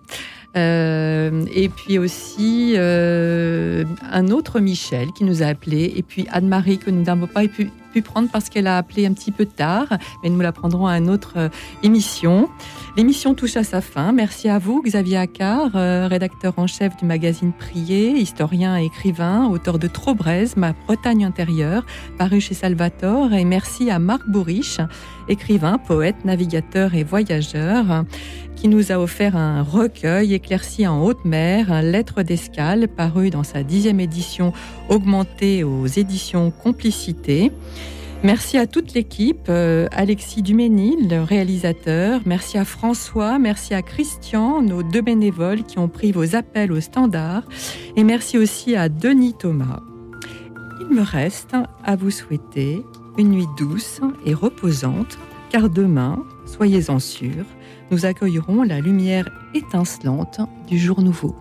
Euh, 0.56 1.44
et 1.54 1.68
puis 1.68 2.00
aussi 2.00 2.76
un 2.78 4.28
autre 4.30 4.62
Michel 4.62 5.10
qui 5.18 5.26
nous 5.26 5.44
a 5.44 5.48
appelé, 5.48 5.94
et 5.96 6.02
puis 6.02 6.26
Anne-Marie 6.32 6.78
que 6.78 6.90
nous 6.90 7.04
n'avons 7.04 7.28
pas 7.28 7.46
pu, 7.48 7.70
pu, 7.92 8.02
prendre 8.02 8.30
parce 8.32 8.48
qu'elle 8.50 8.66
a 8.66 8.78
appelé 8.78 9.06
un 9.06 9.14
petit 9.14 9.32
peu 9.32 9.46
tard, 9.46 9.88
mais 10.24 10.30
nous 10.30 10.40
la 10.40 10.54
prendrons 10.54 10.88
à 10.88 10.98
une 10.98 11.10
autre 11.10 11.52
émission. 11.84 12.50
L'émission 12.98 13.36
touche 13.36 13.58
à 13.58 13.64
sa 13.64 13.80
fin. 13.80 14.12
Merci 14.12 14.50
à 14.50 14.58
vous, 14.58 14.82
Xavier 14.82 15.18
Accard, 15.18 15.76
euh, 15.76 16.08
rédacteur 16.08 16.56
en 16.58 16.66
chef 16.66 16.98
du 16.98 17.06
magazine 17.06 17.54
Prier, 17.54 18.10
historien 18.18 18.76
et 18.76 18.86
écrivain, 18.86 19.46
auteur 19.46 19.78
de 19.78 19.86
Trobrez, 19.86 20.46
Ma 20.56 20.74
Bretagne 20.74 21.24
intérieure, 21.24 21.86
paru 22.18 22.42
chez 22.42 22.56
Salvatore. 22.56 23.34
Et 23.34 23.46
merci 23.46 23.92
à 23.92 24.00
Marc 24.00 24.28
Bourriche, 24.28 24.80
écrivain, 25.30 25.78
poète, 25.78 26.26
navigateur 26.26 26.96
et 26.96 27.04
voyageur, 27.04 28.04
qui 28.56 28.68
nous 28.68 28.92
a 28.92 28.98
offert 28.98 29.36
un 29.36 29.62
recueil 29.62 30.34
éclairci 30.34 30.88
en 30.88 31.04
haute 31.04 31.24
mer, 31.24 31.84
Lettre 31.84 32.24
d'escale, 32.24 32.88
paru 32.88 33.30
dans 33.30 33.44
sa 33.44 33.62
dixième 33.62 34.00
édition 34.00 34.54
augmentée 34.90 35.64
aux 35.64 35.86
éditions 35.86 36.50
Complicité. 36.50 37.52
Merci 38.24 38.58
à 38.58 38.66
toute 38.66 38.94
l'équipe, 38.94 39.48
euh, 39.48 39.88
Alexis 39.92 40.42
Duménil, 40.42 41.08
le 41.08 41.22
réalisateur, 41.22 42.22
merci 42.26 42.58
à 42.58 42.66
François, 42.66 43.38
merci 43.38 43.76
à 43.76 43.84
Christian, 43.84 44.64
nos 44.64 44.82
deux 44.82 45.02
bénévoles 45.02 45.64
qui 45.64 45.78
ont 45.78 45.88
pris 45.88 46.12
vos 46.12 46.36
appels 46.36 46.72
au 46.72 46.82
standard, 46.82 47.44
et 47.96 48.04
merci 48.04 48.40
aussi 48.40 48.76
à 48.76 48.90
Denis 48.90 49.36
Thomas. 49.38 49.82
Il 50.82 50.96
me 50.96 51.04
reste 51.04 51.56
à 51.84 51.96
vous 51.96 52.12
souhaiter 52.12 52.84
une 53.20 53.30
nuit 53.30 53.48
douce 53.58 54.02
et 54.26 54.34
reposante, 54.34 55.20
car 55.52 55.70
demain, 55.70 56.26
soyez-en 56.46 56.98
sûrs, 57.00 57.46
nous 57.92 58.06
accueillerons 58.06 58.64
la 58.64 58.82
lumière 58.82 59.30
étincelante 59.54 60.42
du 60.68 60.80
jour 60.80 61.02
nouveau. 61.02 61.36